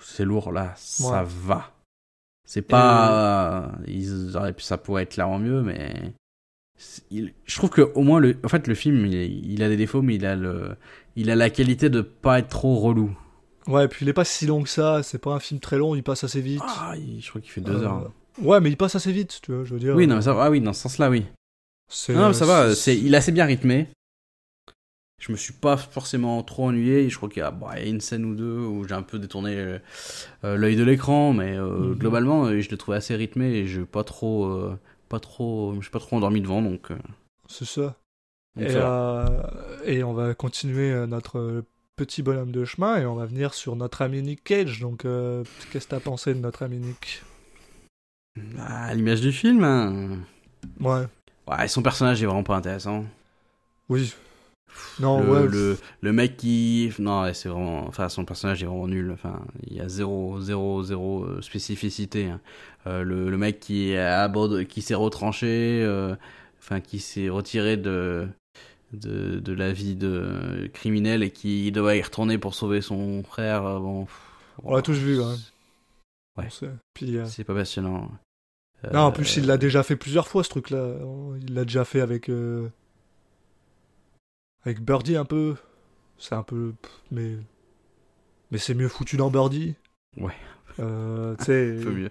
c'est 0.02 0.24
lourd 0.24 0.50
là, 0.50 0.72
ça 0.76 1.24
va. 1.24 1.72
C'est 2.44 2.62
pas. 2.62 3.72
Ils 3.86 4.36
auraient 4.36 4.54
pu, 4.54 4.62
ça 4.62 4.78
pourrait 4.78 5.02
être 5.02 5.12
clairement 5.12 5.38
mieux, 5.38 5.62
mais. 5.62 6.14
je 7.10 7.56
trouve 7.56 7.70
que 7.70 7.82
au 7.94 8.02
moins 8.02 8.18
le, 8.18 8.36
en 8.42 8.48
fait, 8.48 8.66
le 8.66 8.74
film, 8.74 9.06
il, 9.06 9.62
a 9.62 9.68
des 9.68 9.76
défauts, 9.76 10.02
mais 10.02 10.16
il 10.16 10.26
a 10.26 10.34
le, 10.34 10.74
il 11.14 11.30
a 11.30 11.36
la 11.36 11.50
qualité 11.50 11.90
de 11.90 12.00
pas 12.00 12.38
être 12.38 12.48
trop 12.48 12.76
relou. 12.76 13.16
Ouais, 13.66 13.84
et 13.84 13.88
puis 13.88 14.06
il 14.06 14.08
est 14.08 14.14
pas 14.14 14.24
si 14.24 14.46
long 14.46 14.62
que 14.62 14.68
ça. 14.70 15.02
C'est 15.02 15.18
pas 15.18 15.34
un 15.34 15.40
film 15.40 15.60
très 15.60 15.76
long, 15.76 15.94
il 15.94 16.02
passe 16.02 16.24
assez 16.24 16.40
vite. 16.40 16.62
Ah, 16.66 16.94
je 16.96 17.28
crois 17.28 17.40
qu'il 17.40 17.50
fait 17.50 17.60
deux 17.60 17.82
heures. 17.82 18.10
Euh, 18.40 18.44
ouais, 18.44 18.60
mais 18.60 18.70
il 18.70 18.76
passe 18.76 18.94
assez 18.94 19.12
vite, 19.12 19.40
tu 19.42 19.52
vois. 19.52 19.64
Je 19.64 19.74
veux 19.74 19.80
dire. 19.80 19.94
Oui, 19.94 20.06
non, 20.06 20.16
mais 20.16 20.22
ça, 20.22 20.36
ah 20.38 20.50
oui, 20.50 20.60
dans 20.60 20.72
ce 20.72 20.82
sens-là, 20.82 21.10
oui. 21.10 21.24
Non, 22.10 22.28
mais 22.28 22.34
ça 22.34 22.46
va. 22.46 22.74
C'est, 22.74 22.96
il 22.96 23.14
est 23.14 23.16
assez 23.16 23.32
bien 23.32 23.46
rythmé 23.46 23.88
je 25.18 25.32
me 25.32 25.36
suis 25.36 25.52
pas 25.52 25.76
forcément 25.76 26.42
trop 26.42 26.66
ennuyé. 26.66 27.08
Je 27.10 27.16
crois 27.16 27.28
qu'il 27.28 27.42
y, 27.42 27.44
a 27.44 27.84
une 27.84 28.00
scène 28.00 28.24
ou 28.24 28.34
deux 28.34 28.58
où 28.58 28.86
j'ai 28.86 28.94
un 28.94 29.02
peu 29.02 29.18
détourné 29.18 29.78
euh, 30.44 30.56
l'œil 30.56 30.76
de 30.76 30.84
l'écran, 30.84 31.32
mais 31.32 31.56
euh, 31.56 31.68
mhm. 31.70 31.94
globalement, 31.94 32.44
euh, 32.46 32.60
je 32.60 32.70
l'ai 32.70 32.76
trouvé 32.76 32.96
assez 32.96 33.14
rythmé 33.16 33.46
et 33.46 33.66
je 33.66 33.82
pas 33.82 34.04
trop, 34.04 34.70
pas 35.08 35.20
trop, 35.20 35.74
je 35.76 35.82
suis 35.82 35.90
pas 35.90 35.98
trop 35.98 36.16
endormi 36.16 36.40
devant, 36.40 36.62
donc. 36.62 36.88
C'est 37.48 37.64
ça. 37.66 37.96
et, 38.58 38.74
et, 39.84 40.02
on 40.04 40.12
va 40.12 40.34
continuer 40.34 41.06
notre 41.06 41.64
petit 41.96 42.22
bonhomme 42.22 42.52
de 42.52 42.64
chemin 42.64 42.96
et 42.98 43.06
on 43.06 43.16
va 43.16 43.26
venir 43.26 43.54
sur 43.54 43.74
notre 43.74 44.02
ami 44.02 44.22
Nick 44.22 44.44
Cage. 44.44 44.80
Donc, 44.80 45.02
qu'est-ce 45.02 45.86
que 45.86 45.90
t'as 45.90 46.00
pensé 46.00 46.32
de 46.32 46.40
notre 46.40 46.62
ami 46.62 46.78
Nick? 46.78 47.22
À 48.58 48.94
l'image 48.94 49.20
du 49.20 49.32
film. 49.32 49.64
Hein. 49.64 50.18
Ouais. 50.80 51.06
Ouais, 51.46 51.68
son 51.68 51.82
personnage 51.82 52.22
est 52.22 52.26
vraiment 52.26 52.42
pas 52.42 52.56
intéressant. 52.56 53.04
Oui, 53.88 54.12
non, 55.00 55.20
le, 55.20 55.30
ouais. 55.30 55.48
le, 55.48 55.78
le, 56.00 56.12
mec 56.12 56.36
qui. 56.36 56.92
Non, 56.98 57.32
c'est 57.32 57.48
vraiment. 57.48 57.86
Enfin, 57.86 58.08
son 58.08 58.24
personnage 58.24 58.62
est 58.62 58.66
vraiment 58.66 58.88
nul. 58.88 59.10
Enfin, 59.12 59.40
il 59.66 59.76
y 59.76 59.80
a 59.80 59.88
zéro, 59.88 60.40
zéro, 60.40 60.82
zéro 60.82 61.24
euh, 61.24 61.40
spécificité. 61.40 62.26
Hein. 62.26 62.40
Euh, 62.86 63.02
le, 63.02 63.30
le, 63.30 63.36
mec 63.38 63.60
qui, 63.60 63.94
qui 64.68 64.82
s'est 64.82 64.94
retranché, 64.94 65.82
euh, 65.82 66.14
enfin, 66.58 66.80
qui 66.80 66.98
s'est 66.98 67.28
retiré 67.28 67.76
de, 67.76 68.28
de, 68.92 69.38
de, 69.38 69.52
la 69.52 69.72
vie 69.72 69.94
de 69.94 70.68
criminel 70.72 71.22
et 71.22 71.30
qui 71.30 71.70
doit 71.72 71.96
y 71.96 72.02
retourner 72.02 72.38
pour 72.38 72.54
sauver 72.54 72.80
son 72.80 73.22
frère. 73.22 73.62
Bon. 73.80 74.06
On 74.64 74.74
l'a 74.74 74.82
tous 74.82 74.98
vu, 74.98 75.22
hein. 75.22 75.36
Ouais. 76.36 76.48
Puis, 76.94 77.18
c'est 77.26 77.44
pas 77.44 77.54
passionnant. 77.54 78.10
Non, 78.92 79.00
en 79.00 79.12
plus, 79.12 79.36
il 79.36 79.46
l'a 79.46 79.56
déjà 79.56 79.82
fait 79.82 79.96
plusieurs 79.96 80.28
fois, 80.28 80.44
ce 80.44 80.50
truc-là. 80.50 80.94
Il 81.46 81.54
l'a 81.54 81.64
déjà 81.64 81.84
fait 81.84 82.00
avec. 82.00 82.30
Avec 84.64 84.80
Birdie 84.80 85.16
un 85.16 85.24
peu. 85.24 85.56
C'est 86.18 86.34
un 86.34 86.42
peu. 86.42 86.74
Mais. 87.10 87.36
Mais 88.50 88.58
c'est 88.58 88.74
mieux 88.74 88.88
foutu 88.88 89.16
dans 89.16 89.30
Birdie. 89.30 89.74
Ouais. 90.16 90.34
Euh, 90.80 91.36
tu 91.38 91.44
sais. 91.44 91.76
un 91.78 91.82
peu 91.82 91.90
mieux. 91.90 92.10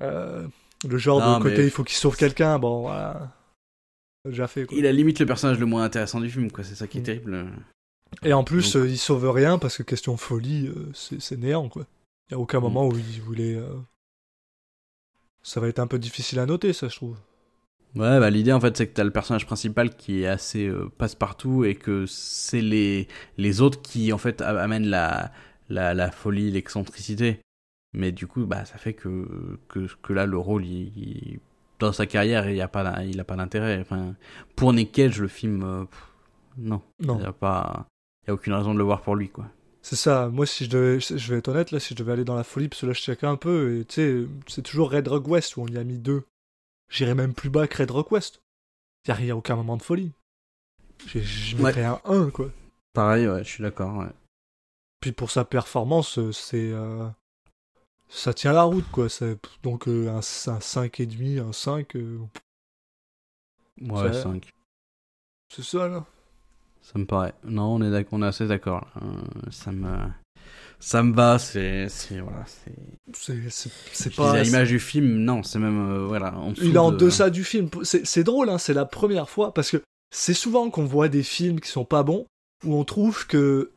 Euh, 0.00 0.46
le 0.88 0.98
genre 0.98 1.20
de 1.20 1.42
côté, 1.42 1.64
il 1.64 1.70
faut 1.70 1.84
qu'il 1.84 1.96
sauve 1.96 2.16
quelqu'un. 2.16 2.58
Bon, 2.58 2.82
voilà. 2.82 3.32
Déjà 4.24 4.46
fait. 4.46 4.66
Quoi. 4.66 4.76
Il 4.78 4.86
a 4.86 4.92
limite 4.92 5.20
le 5.20 5.26
personnage 5.26 5.58
le 5.58 5.66
moins 5.66 5.84
intéressant 5.84 6.20
du 6.20 6.30
film, 6.30 6.50
quoi. 6.50 6.64
C'est 6.64 6.74
ça 6.74 6.86
qui 6.86 6.98
est 6.98 7.02
mm. 7.02 7.04
terrible. 7.04 7.46
Et 8.22 8.32
en 8.32 8.44
plus, 8.44 8.76
euh, 8.76 8.88
il 8.88 8.98
sauve 8.98 9.28
rien 9.30 9.58
parce 9.58 9.76
que 9.76 9.82
question 9.82 10.16
folie, 10.16 10.68
euh, 10.68 10.90
c'est 10.94 11.38
néant, 11.38 11.68
quoi. 11.68 11.86
Il 12.28 12.34
n'y 12.34 12.40
a 12.40 12.40
aucun 12.40 12.60
mm. 12.60 12.62
moment 12.62 12.86
où 12.86 12.96
il 12.96 13.20
voulait. 13.22 13.58
Ça 15.44 15.60
va 15.60 15.68
être 15.68 15.78
un 15.78 15.86
peu 15.86 16.00
difficile 16.00 16.40
à 16.40 16.46
noter, 16.46 16.72
ça, 16.72 16.88
je 16.88 16.96
trouve. 16.96 17.16
Ouais, 17.94 18.18
bah 18.18 18.28
l'idée 18.28 18.52
en 18.52 18.58
fait 18.58 18.76
c'est 18.76 18.88
que 18.88 18.94
t'as 18.94 19.04
le 19.04 19.12
personnage 19.12 19.46
principal 19.46 19.94
qui 19.94 20.22
est 20.22 20.26
assez 20.26 20.66
euh, 20.66 20.90
passe-partout 20.98 21.62
et 21.62 21.76
que 21.76 22.06
c'est 22.06 22.60
les 22.60 23.06
les 23.38 23.60
autres 23.60 23.80
qui 23.82 24.12
en 24.12 24.18
fait 24.18 24.42
amènent 24.42 24.88
la 24.88 25.30
la, 25.68 25.94
la 25.94 26.10
folie, 26.10 26.50
l'excentricité. 26.50 27.40
Mais 27.92 28.10
du 28.10 28.26
coup, 28.26 28.44
bah, 28.44 28.64
ça 28.64 28.76
fait 28.76 28.92
que, 28.92 29.58
que, 29.68 29.86
que 30.02 30.12
là, 30.12 30.26
le 30.26 30.36
rôle, 30.36 30.64
il, 30.64 31.38
dans 31.78 31.92
sa 31.92 32.06
carrière, 32.06 32.50
il 32.50 32.58
n'a 32.58 32.68
pas, 32.68 33.04
il 33.04 33.20
a 33.20 33.24
pas 33.24 33.36
d'intérêt. 33.36 33.78
Enfin, 33.80 34.14
pour 34.56 34.72
Nick 34.72 34.90
Cage, 34.90 35.20
le 35.20 35.28
film, 35.28 35.62
euh, 35.62 35.84
non. 36.58 36.82
Non. 37.00 37.16
Il 37.18 37.20
n'y 37.20 37.26
a, 37.26 37.32
pas, 37.32 37.86
il 38.24 38.28
y 38.28 38.30
a 38.30 38.34
aucune 38.34 38.52
raison 38.52 38.74
de 38.74 38.78
le 38.78 38.84
voir 38.84 39.02
pour 39.02 39.14
lui, 39.14 39.28
quoi. 39.28 39.46
C'est 39.84 39.96
ça. 39.96 40.30
Moi, 40.30 40.46
si 40.46 40.64
je 40.64 40.70
devais, 40.70 40.98
je 40.98 41.30
vais 41.30 41.40
être 41.40 41.48
honnête, 41.48 41.70
là, 41.70 41.78
si 41.78 41.90
je 41.90 41.98
devais 41.98 42.12
aller 42.12 42.24
dans 42.24 42.36
la 42.36 42.42
folie, 42.42 42.68
parce 42.68 42.80
que 42.80 42.86
là, 42.86 42.94
je 42.94 43.02
check 43.02 43.22
un 43.22 43.36
peu, 43.36 43.80
et 43.80 43.84
tu 43.84 43.94
sais, 43.96 44.28
c'est 44.46 44.62
toujours 44.62 44.90
Red 44.90 45.06
Rock 45.08 45.28
West 45.28 45.58
où 45.58 45.60
on 45.60 45.66
y 45.66 45.76
a 45.76 45.84
mis 45.84 45.98
deux. 45.98 46.24
J'irais 46.88 47.14
même 47.14 47.34
plus 47.34 47.50
bas 47.50 47.68
que 47.68 47.76
Red 47.76 47.90
Rock 47.90 48.10
West. 48.10 48.42
Il 49.06 49.14
n'y 49.22 49.30
a, 49.30 49.36
aucun 49.36 49.56
moment 49.56 49.76
de 49.76 49.82
folie. 49.82 50.12
Je 51.14 51.56
mettrais 51.58 51.84
un 51.84 52.00
1, 52.06 52.30
quoi. 52.30 52.50
Pareil, 52.94 53.28
ouais, 53.28 53.44
je 53.44 53.48
suis 53.50 53.62
d'accord, 53.62 53.98
ouais. 53.98 54.08
Puis 55.00 55.12
pour 55.12 55.30
sa 55.30 55.44
performance, 55.44 56.16
euh, 56.16 56.32
c'est. 56.32 56.72
Euh, 56.72 57.06
ça 58.08 58.32
tient 58.32 58.54
la 58.54 58.62
route, 58.62 58.90
quoi. 58.90 59.08
Donc 59.62 59.86
euh, 59.86 60.08
un, 60.08 60.16
un 60.16 60.20
5,5, 60.20 61.40
un 61.40 61.52
5. 61.52 61.94
Ouais, 63.82 64.12
5. 64.14 64.50
C'est 65.54 65.62
ça, 65.62 65.88
là. 65.88 66.06
Ça 66.84 66.98
me 66.98 67.06
paraît. 67.06 67.34
Non, 67.44 67.74
on 67.74 67.82
est, 67.82 67.90
d'accord, 67.90 68.18
on 68.18 68.22
est 68.22 68.26
assez 68.26 68.46
d'accord. 68.46 68.86
ça 69.50 69.72
me. 69.72 69.88
Ça 70.78 71.02
me 71.02 71.14
va, 71.14 71.38
c'est. 71.38 71.88
Voilà, 72.10 72.44
c'est. 72.46 74.14
Pas. 74.14 74.42
l'image 74.42 74.68
du 74.68 74.78
film, 74.78 75.18
non, 75.24 75.42
c'est 75.42 75.58
même. 75.58 76.06
voilà, 76.06 76.36
en 76.36 76.52
Il 76.54 76.74
est 76.74 76.78
en 76.78 76.92
deçà 76.92 77.30
du 77.30 77.42
film. 77.42 77.70
C'est 77.82 78.24
drôle, 78.24 78.50
hein, 78.50 78.58
c'est 78.58 78.74
la 78.74 78.84
première 78.84 79.30
fois, 79.30 79.54
parce 79.54 79.70
que 79.70 79.82
c'est 80.14 80.34
souvent 80.34 80.70
qu'on 80.70 80.84
voit 80.84 81.08
des 81.08 81.22
films 81.22 81.58
qui 81.60 81.70
sont 81.70 81.84
pas 81.84 82.02
bons, 82.02 82.26
où 82.64 82.76
on 82.76 82.84
trouve 82.84 83.26
que 83.26 83.72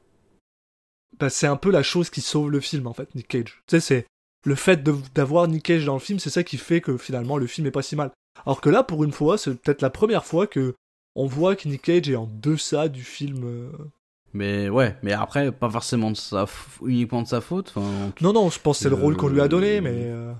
bah, 1.20 1.30
c'est 1.30 1.48
un 1.48 1.56
peu 1.56 1.72
la 1.72 1.84
chose 1.84 2.10
qui 2.10 2.22
sauve 2.22 2.52
le 2.52 2.60
film 2.60 2.88
en 2.88 2.94
fait, 2.94 3.14
Nick 3.16 3.28
Cage. 3.28 3.62
Tu 3.68 3.72
sais, 3.72 3.80
c'est 3.80 4.06
le 4.46 4.56
fait 4.56 4.84
d'avoir 5.14 5.48
Nick 5.48 5.64
Cage 5.64 5.86
dans 5.86 5.96
le 5.96 6.00
film, 6.00 6.20
c'est 6.20 6.30
ça 6.30 6.44
qui 6.44 6.58
fait 6.58 6.82
que 6.82 6.98
finalement 6.98 7.38
le 7.38 7.48
film 7.48 7.68
est 7.68 7.72
pas 7.72 7.82
si 7.82 7.96
mal. 7.96 8.12
Alors 8.46 8.62
que 8.62 8.70
là, 8.70 8.84
pour 8.84 9.04
une 9.04 9.12
fois, 9.12 9.38
c'est 9.38 9.56
peut-être 9.56 9.82
la 9.82 9.90
première 9.90 10.26
fois 10.26 10.46
que 10.46 10.76
on 11.18 11.26
voit 11.26 11.56
que 11.56 11.68
Nick 11.68 11.82
Cage 11.82 12.10
est 12.10 12.16
en 12.16 12.30
deçà 12.32 12.88
du 12.88 13.04
film. 13.04 13.44
Euh. 13.44 13.72
Mais 14.34 14.70
ouais, 14.70 14.96
mais 15.02 15.14
après, 15.14 15.52
pas 15.52 15.70
forcément 15.70 16.12
de 16.12 16.16
sa 16.16 16.46
uniquement 16.86 17.24
de 17.24 17.28
sa 17.28 17.42
faute. 17.42 17.74
non, 18.22 18.34
non, 18.34 18.50
je 18.50 18.60
pense 18.60 18.78
que 18.78 18.84
c'est 18.84 18.90
le 18.90 18.96
rôle 18.96 19.18
qu'on 19.18 19.28
lui 19.28 19.42
a 19.42 19.48
donné, 19.48 19.82
mais. 19.82 19.92
Euh. 19.96 20.32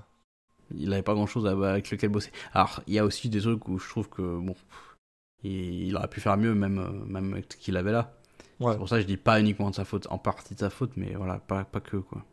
Il 0.76 0.92
avait 0.92 1.02
pas 1.02 1.14
grand 1.14 1.26
chose 1.26 1.46
avec 1.46 1.90
lequel 1.90 2.10
bosser. 2.10 2.30
Alors, 2.52 2.82
il 2.86 2.94
y 2.94 2.98
a 2.98 3.04
aussi 3.04 3.30
des 3.30 3.40
trucs 3.40 3.66
où 3.68 3.78
je 3.78 3.88
trouve 3.88 4.08
que, 4.10 4.22
bon, 4.22 4.54
il, 5.42 5.96
aurait 5.96 6.08
pu 6.08 6.20
faire 6.20 6.36
mieux, 6.36 6.54
même, 6.54 6.78
euh, 6.78 7.06
même 7.06 7.32
avec 7.32 7.46
ce 7.50 7.56
qu'il 7.56 7.76
avait 7.78 7.92
là. 7.92 8.14
C'est 8.60 8.76
pour 8.76 8.88
ça 8.88 8.96
que 8.96 9.02
je 9.02 9.06
dis 9.06 9.16
pas 9.16 9.40
uniquement 9.40 9.70
de 9.70 9.74
sa 9.74 9.86
faute, 9.86 10.06
en 10.10 10.18
partie 10.18 10.54
de 10.54 10.60
sa 10.60 10.68
faute, 10.68 10.90
mais 10.96 11.14
voilà, 11.14 11.38
pas, 11.38 11.64
pas 11.64 11.80
que 11.80 11.96
quoi. 11.96 12.24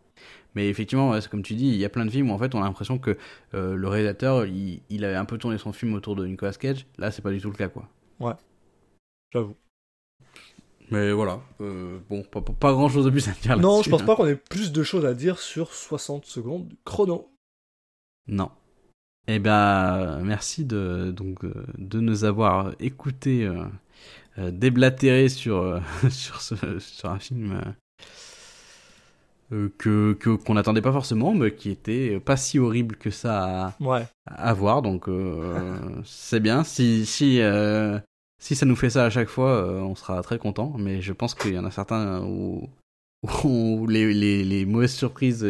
Mais 0.56 0.68
effectivement, 0.70 1.20
c'est 1.22 1.30
comme 1.30 1.44
tu 1.44 1.54
dis, 1.54 1.68
il 1.68 1.76
y 1.76 1.86
a 1.86 1.90
plein 1.90 2.06
de 2.06 2.10
films 2.10 2.32
où 2.32 2.34
en 2.34 2.38
fait 2.40 2.56
on 2.56 2.62
a 2.62 2.66
l'impression 2.66 2.98
que 2.98 3.18
euh, 3.54 3.76
le 3.76 3.88
réalisateur 3.88 4.46
il, 4.46 4.82
il, 4.90 5.06
avait 5.06 5.16
un 5.16 5.26
peu 5.26 5.38
tourné 5.38 5.58
son 5.58 5.72
film 5.72 5.94
autour 5.94 6.16
de 6.16 6.26
Nicolas 6.26 6.54
Cage. 6.54 6.88
Là, 6.98 7.12
c'est 7.12 7.22
pas 7.22 7.30
du 7.30 7.40
tout 7.40 7.52
le 7.52 7.56
cas 7.56 7.68
quoi. 7.68 7.88
Ouais, 8.20 8.34
j'avoue. 9.32 9.56
Mais 10.92 11.12
voilà, 11.12 11.42
euh, 11.62 12.00
bon, 12.10 12.24
pas, 12.24 12.42
pas, 12.42 12.72
grand 12.72 12.90
chose 12.90 13.06
de 13.06 13.10
plus 13.10 13.28
à 13.28 13.32
dire 13.32 13.58
Non, 13.58 13.82
je 13.82 13.90
pense 13.90 14.04
hein. 14.04 14.06
pas 14.06 14.16
qu'on 14.16 14.28
ait 14.28 14.36
plus 14.36 14.72
de 14.72 14.84
choses 14.84 15.06
à 15.06 15.14
dire 15.14 15.40
sur 15.40 15.74
60 15.74 16.26
secondes 16.26 16.72
chrono. 16.84 17.32
Non. 18.28 18.52
Eh 19.28 19.40
ben, 19.40 20.22
merci 20.24 20.66
de, 20.66 21.12
donc, 21.12 21.44
euh, 21.44 21.66
de 21.80 22.00
nous 22.00 22.24
avoir 22.24 22.74
écoutés 22.80 23.50
euh, 24.38 24.52
déblatérer 24.52 25.30
sur, 25.30 25.58
euh, 25.58 25.80
sur, 26.10 26.42
ce, 26.42 26.80
sur 26.80 27.10
un 27.10 27.20
film 27.20 27.62
euh, 29.52 29.70
que 29.78 30.14
qu'on 30.14 30.54
n'attendait 30.56 30.82
pas 30.82 30.92
forcément, 30.92 31.34
mais 31.34 31.54
qui 31.54 31.72
était 31.72 32.20
pas 32.20 32.38
si 32.38 32.60
horrible 32.60 32.96
que 32.96 33.10
ça 33.10 33.68
à, 33.68 33.74
ouais. 33.80 34.08
à 34.26 34.54
voir. 34.54 34.82
Donc 34.82 35.10
c'est 36.06 36.40
bien. 36.40 36.64
Si 36.64 37.06
si 37.06 37.40
si 38.40 38.56
ça 38.56 38.66
nous 38.66 38.76
fait 38.76 38.90
ça 38.90 39.06
à 39.06 39.10
chaque 39.10 39.30
fois, 39.30 39.64
on 39.82 39.96
sera 39.96 40.22
très 40.22 40.38
content. 40.38 40.74
Mais 40.78 41.02
je 41.02 41.14
pense 41.14 41.36
qu'il 41.36 41.54
y 41.54 41.60
en 41.60 41.66
a 41.66 41.72
certains 41.72 42.22
où, 42.24 42.70
où 43.44 43.88
les, 43.88 44.14
les, 44.14 44.44
les, 44.44 44.66
mauvaises 44.66 44.94
surprises 44.94 45.46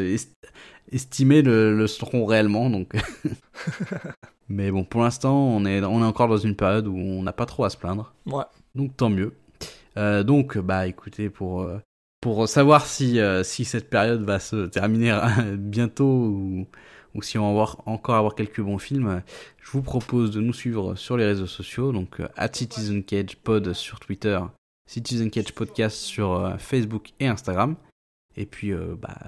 estimées 0.92 1.42
le, 1.42 1.76
le 1.76 1.88
seront 1.88 2.26
réellement. 2.26 2.70
Donc 2.70 2.96
mais 4.50 4.72
bon, 4.72 4.84
pour 4.84 5.02
l'instant, 5.02 5.36
on 5.36 5.66
est 5.66 5.84
on 5.84 6.02
est 6.02 6.06
encore 6.06 6.28
dans 6.28 6.38
une 6.38 6.56
période 6.56 6.88
où 6.88 6.96
on 6.96 7.24
n'a 7.24 7.34
pas 7.34 7.46
trop 7.46 7.64
à 7.64 7.70
se 7.70 7.78
plaindre. 7.78 8.14
Ouais 8.26 8.44
donc 8.76 8.96
tant 8.96 9.10
mieux. 9.10 9.34
Euh, 9.98 10.24
donc, 10.24 10.58
bah 10.58 10.88
écoutez, 10.88 11.30
pour, 11.30 11.62
euh, 11.62 11.80
pour 12.26 12.50
savoir 12.50 12.88
si, 12.88 13.20
euh, 13.20 13.44
si 13.44 13.66
cette 13.66 13.88
période 13.88 14.24
va 14.24 14.40
se 14.40 14.66
terminer 14.66 15.16
bientôt 15.60 16.08
ou, 16.08 16.66
ou 17.14 17.22
si 17.22 17.38
on 17.38 17.56
va 17.56 17.76
encore 17.86 18.16
avoir 18.16 18.34
quelques 18.34 18.62
bons 18.62 18.80
films, 18.80 19.22
je 19.62 19.70
vous 19.70 19.84
propose 19.84 20.32
de 20.32 20.42
nous 20.42 20.52
suivre 20.52 20.96
sur 20.96 21.18
les 21.18 21.26
réseaux 21.28 21.46
sociaux, 21.46 21.92
donc 21.92 22.24
at 22.36 22.50
Citizen 22.52 23.04
Cage 23.04 23.36
Pod 23.36 23.74
sur 23.74 24.00
Twitter, 24.00 24.40
Citizen 24.90 25.30
Cage 25.30 25.54
Podcast 25.54 25.98
sur 25.98 26.56
Facebook 26.58 27.12
et 27.20 27.28
Instagram. 27.28 27.76
Et 28.36 28.48
puis, 28.48 28.74
bah, 28.74 29.20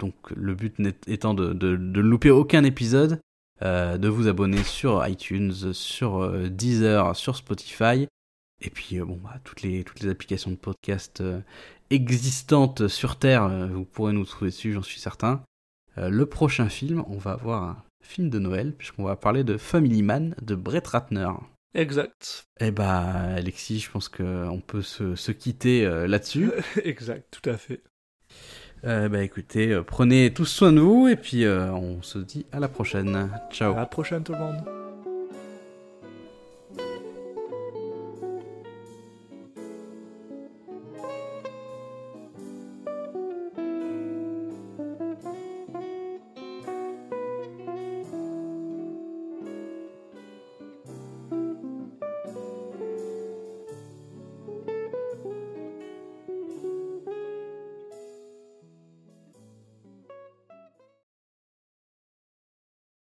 donc 0.00 0.14
le 0.34 0.54
but 0.54 0.80
étant 1.06 1.34
de, 1.34 1.52
de, 1.52 2.00
louper 2.00 2.30
aucun 2.30 2.64
épisode, 2.64 3.20
de 3.60 4.08
vous 4.08 4.28
abonner 4.28 4.62
sur 4.62 5.06
iTunes, 5.06 5.74
sur 5.74 6.26
Deezer, 6.48 7.14
sur 7.16 7.36
Spotify 7.36 8.06
et 8.60 8.70
puis, 8.70 8.98
euh, 8.98 9.04
bon, 9.04 9.18
bah, 9.22 9.38
toutes, 9.44 9.62
les, 9.62 9.84
toutes 9.84 10.00
les 10.00 10.08
applications 10.08 10.50
de 10.50 10.56
podcast 10.56 11.20
euh, 11.20 11.40
existantes 11.90 12.88
sur 12.88 13.16
Terre, 13.16 13.44
euh, 13.44 13.66
vous 13.66 13.84
pourrez 13.84 14.12
nous 14.12 14.24
trouver 14.24 14.50
dessus, 14.50 14.72
j'en 14.72 14.82
suis 14.82 15.00
certain. 15.00 15.42
le 15.96 16.26
prochain 16.26 16.68
film, 16.68 17.04
on 17.08 17.16
va 17.16 17.32
avoir 17.32 17.62
un 17.62 17.76
film 18.02 18.28
de 18.28 18.38
Noël, 18.38 18.72
puisqu'on 18.72 19.04
va 19.04 19.16
parler 19.16 19.44
de 19.44 19.56
Family 19.56 20.02
Man 20.02 20.34
de 20.42 20.54
Brett 20.54 20.86
Ratner. 20.86 21.30
Exact. 21.74 22.46
Eh 22.60 22.70
bah, 22.70 23.00
Alexis, 23.36 23.80
je 23.80 23.90
pense 23.90 24.08
qu'on 24.08 24.62
peut 24.66 24.82
se, 24.82 25.14
se 25.14 25.32
quitter 25.32 25.86
là-dessus. 26.06 26.50
exact, 26.84 27.38
tout 27.40 27.48
à 27.48 27.56
fait. 27.56 27.82
bah 28.82 29.22
écoutez, 29.22 29.80
prenez 29.86 30.34
tous 30.34 30.44
soin 30.44 30.72
de 30.72 30.80
vous 30.80 31.08
et 31.08 31.16
puis 31.16 31.46
on 31.46 32.02
se 32.02 32.18
dit 32.18 32.44
à 32.52 32.60
la 32.60 32.68
prochaine. 32.68 33.30
Ciao. 33.50 33.72
À 33.72 33.78
la 33.78 33.86
prochaine 33.86 34.22
tout 34.22 34.32
le 34.32 34.38
monde. 34.38 34.85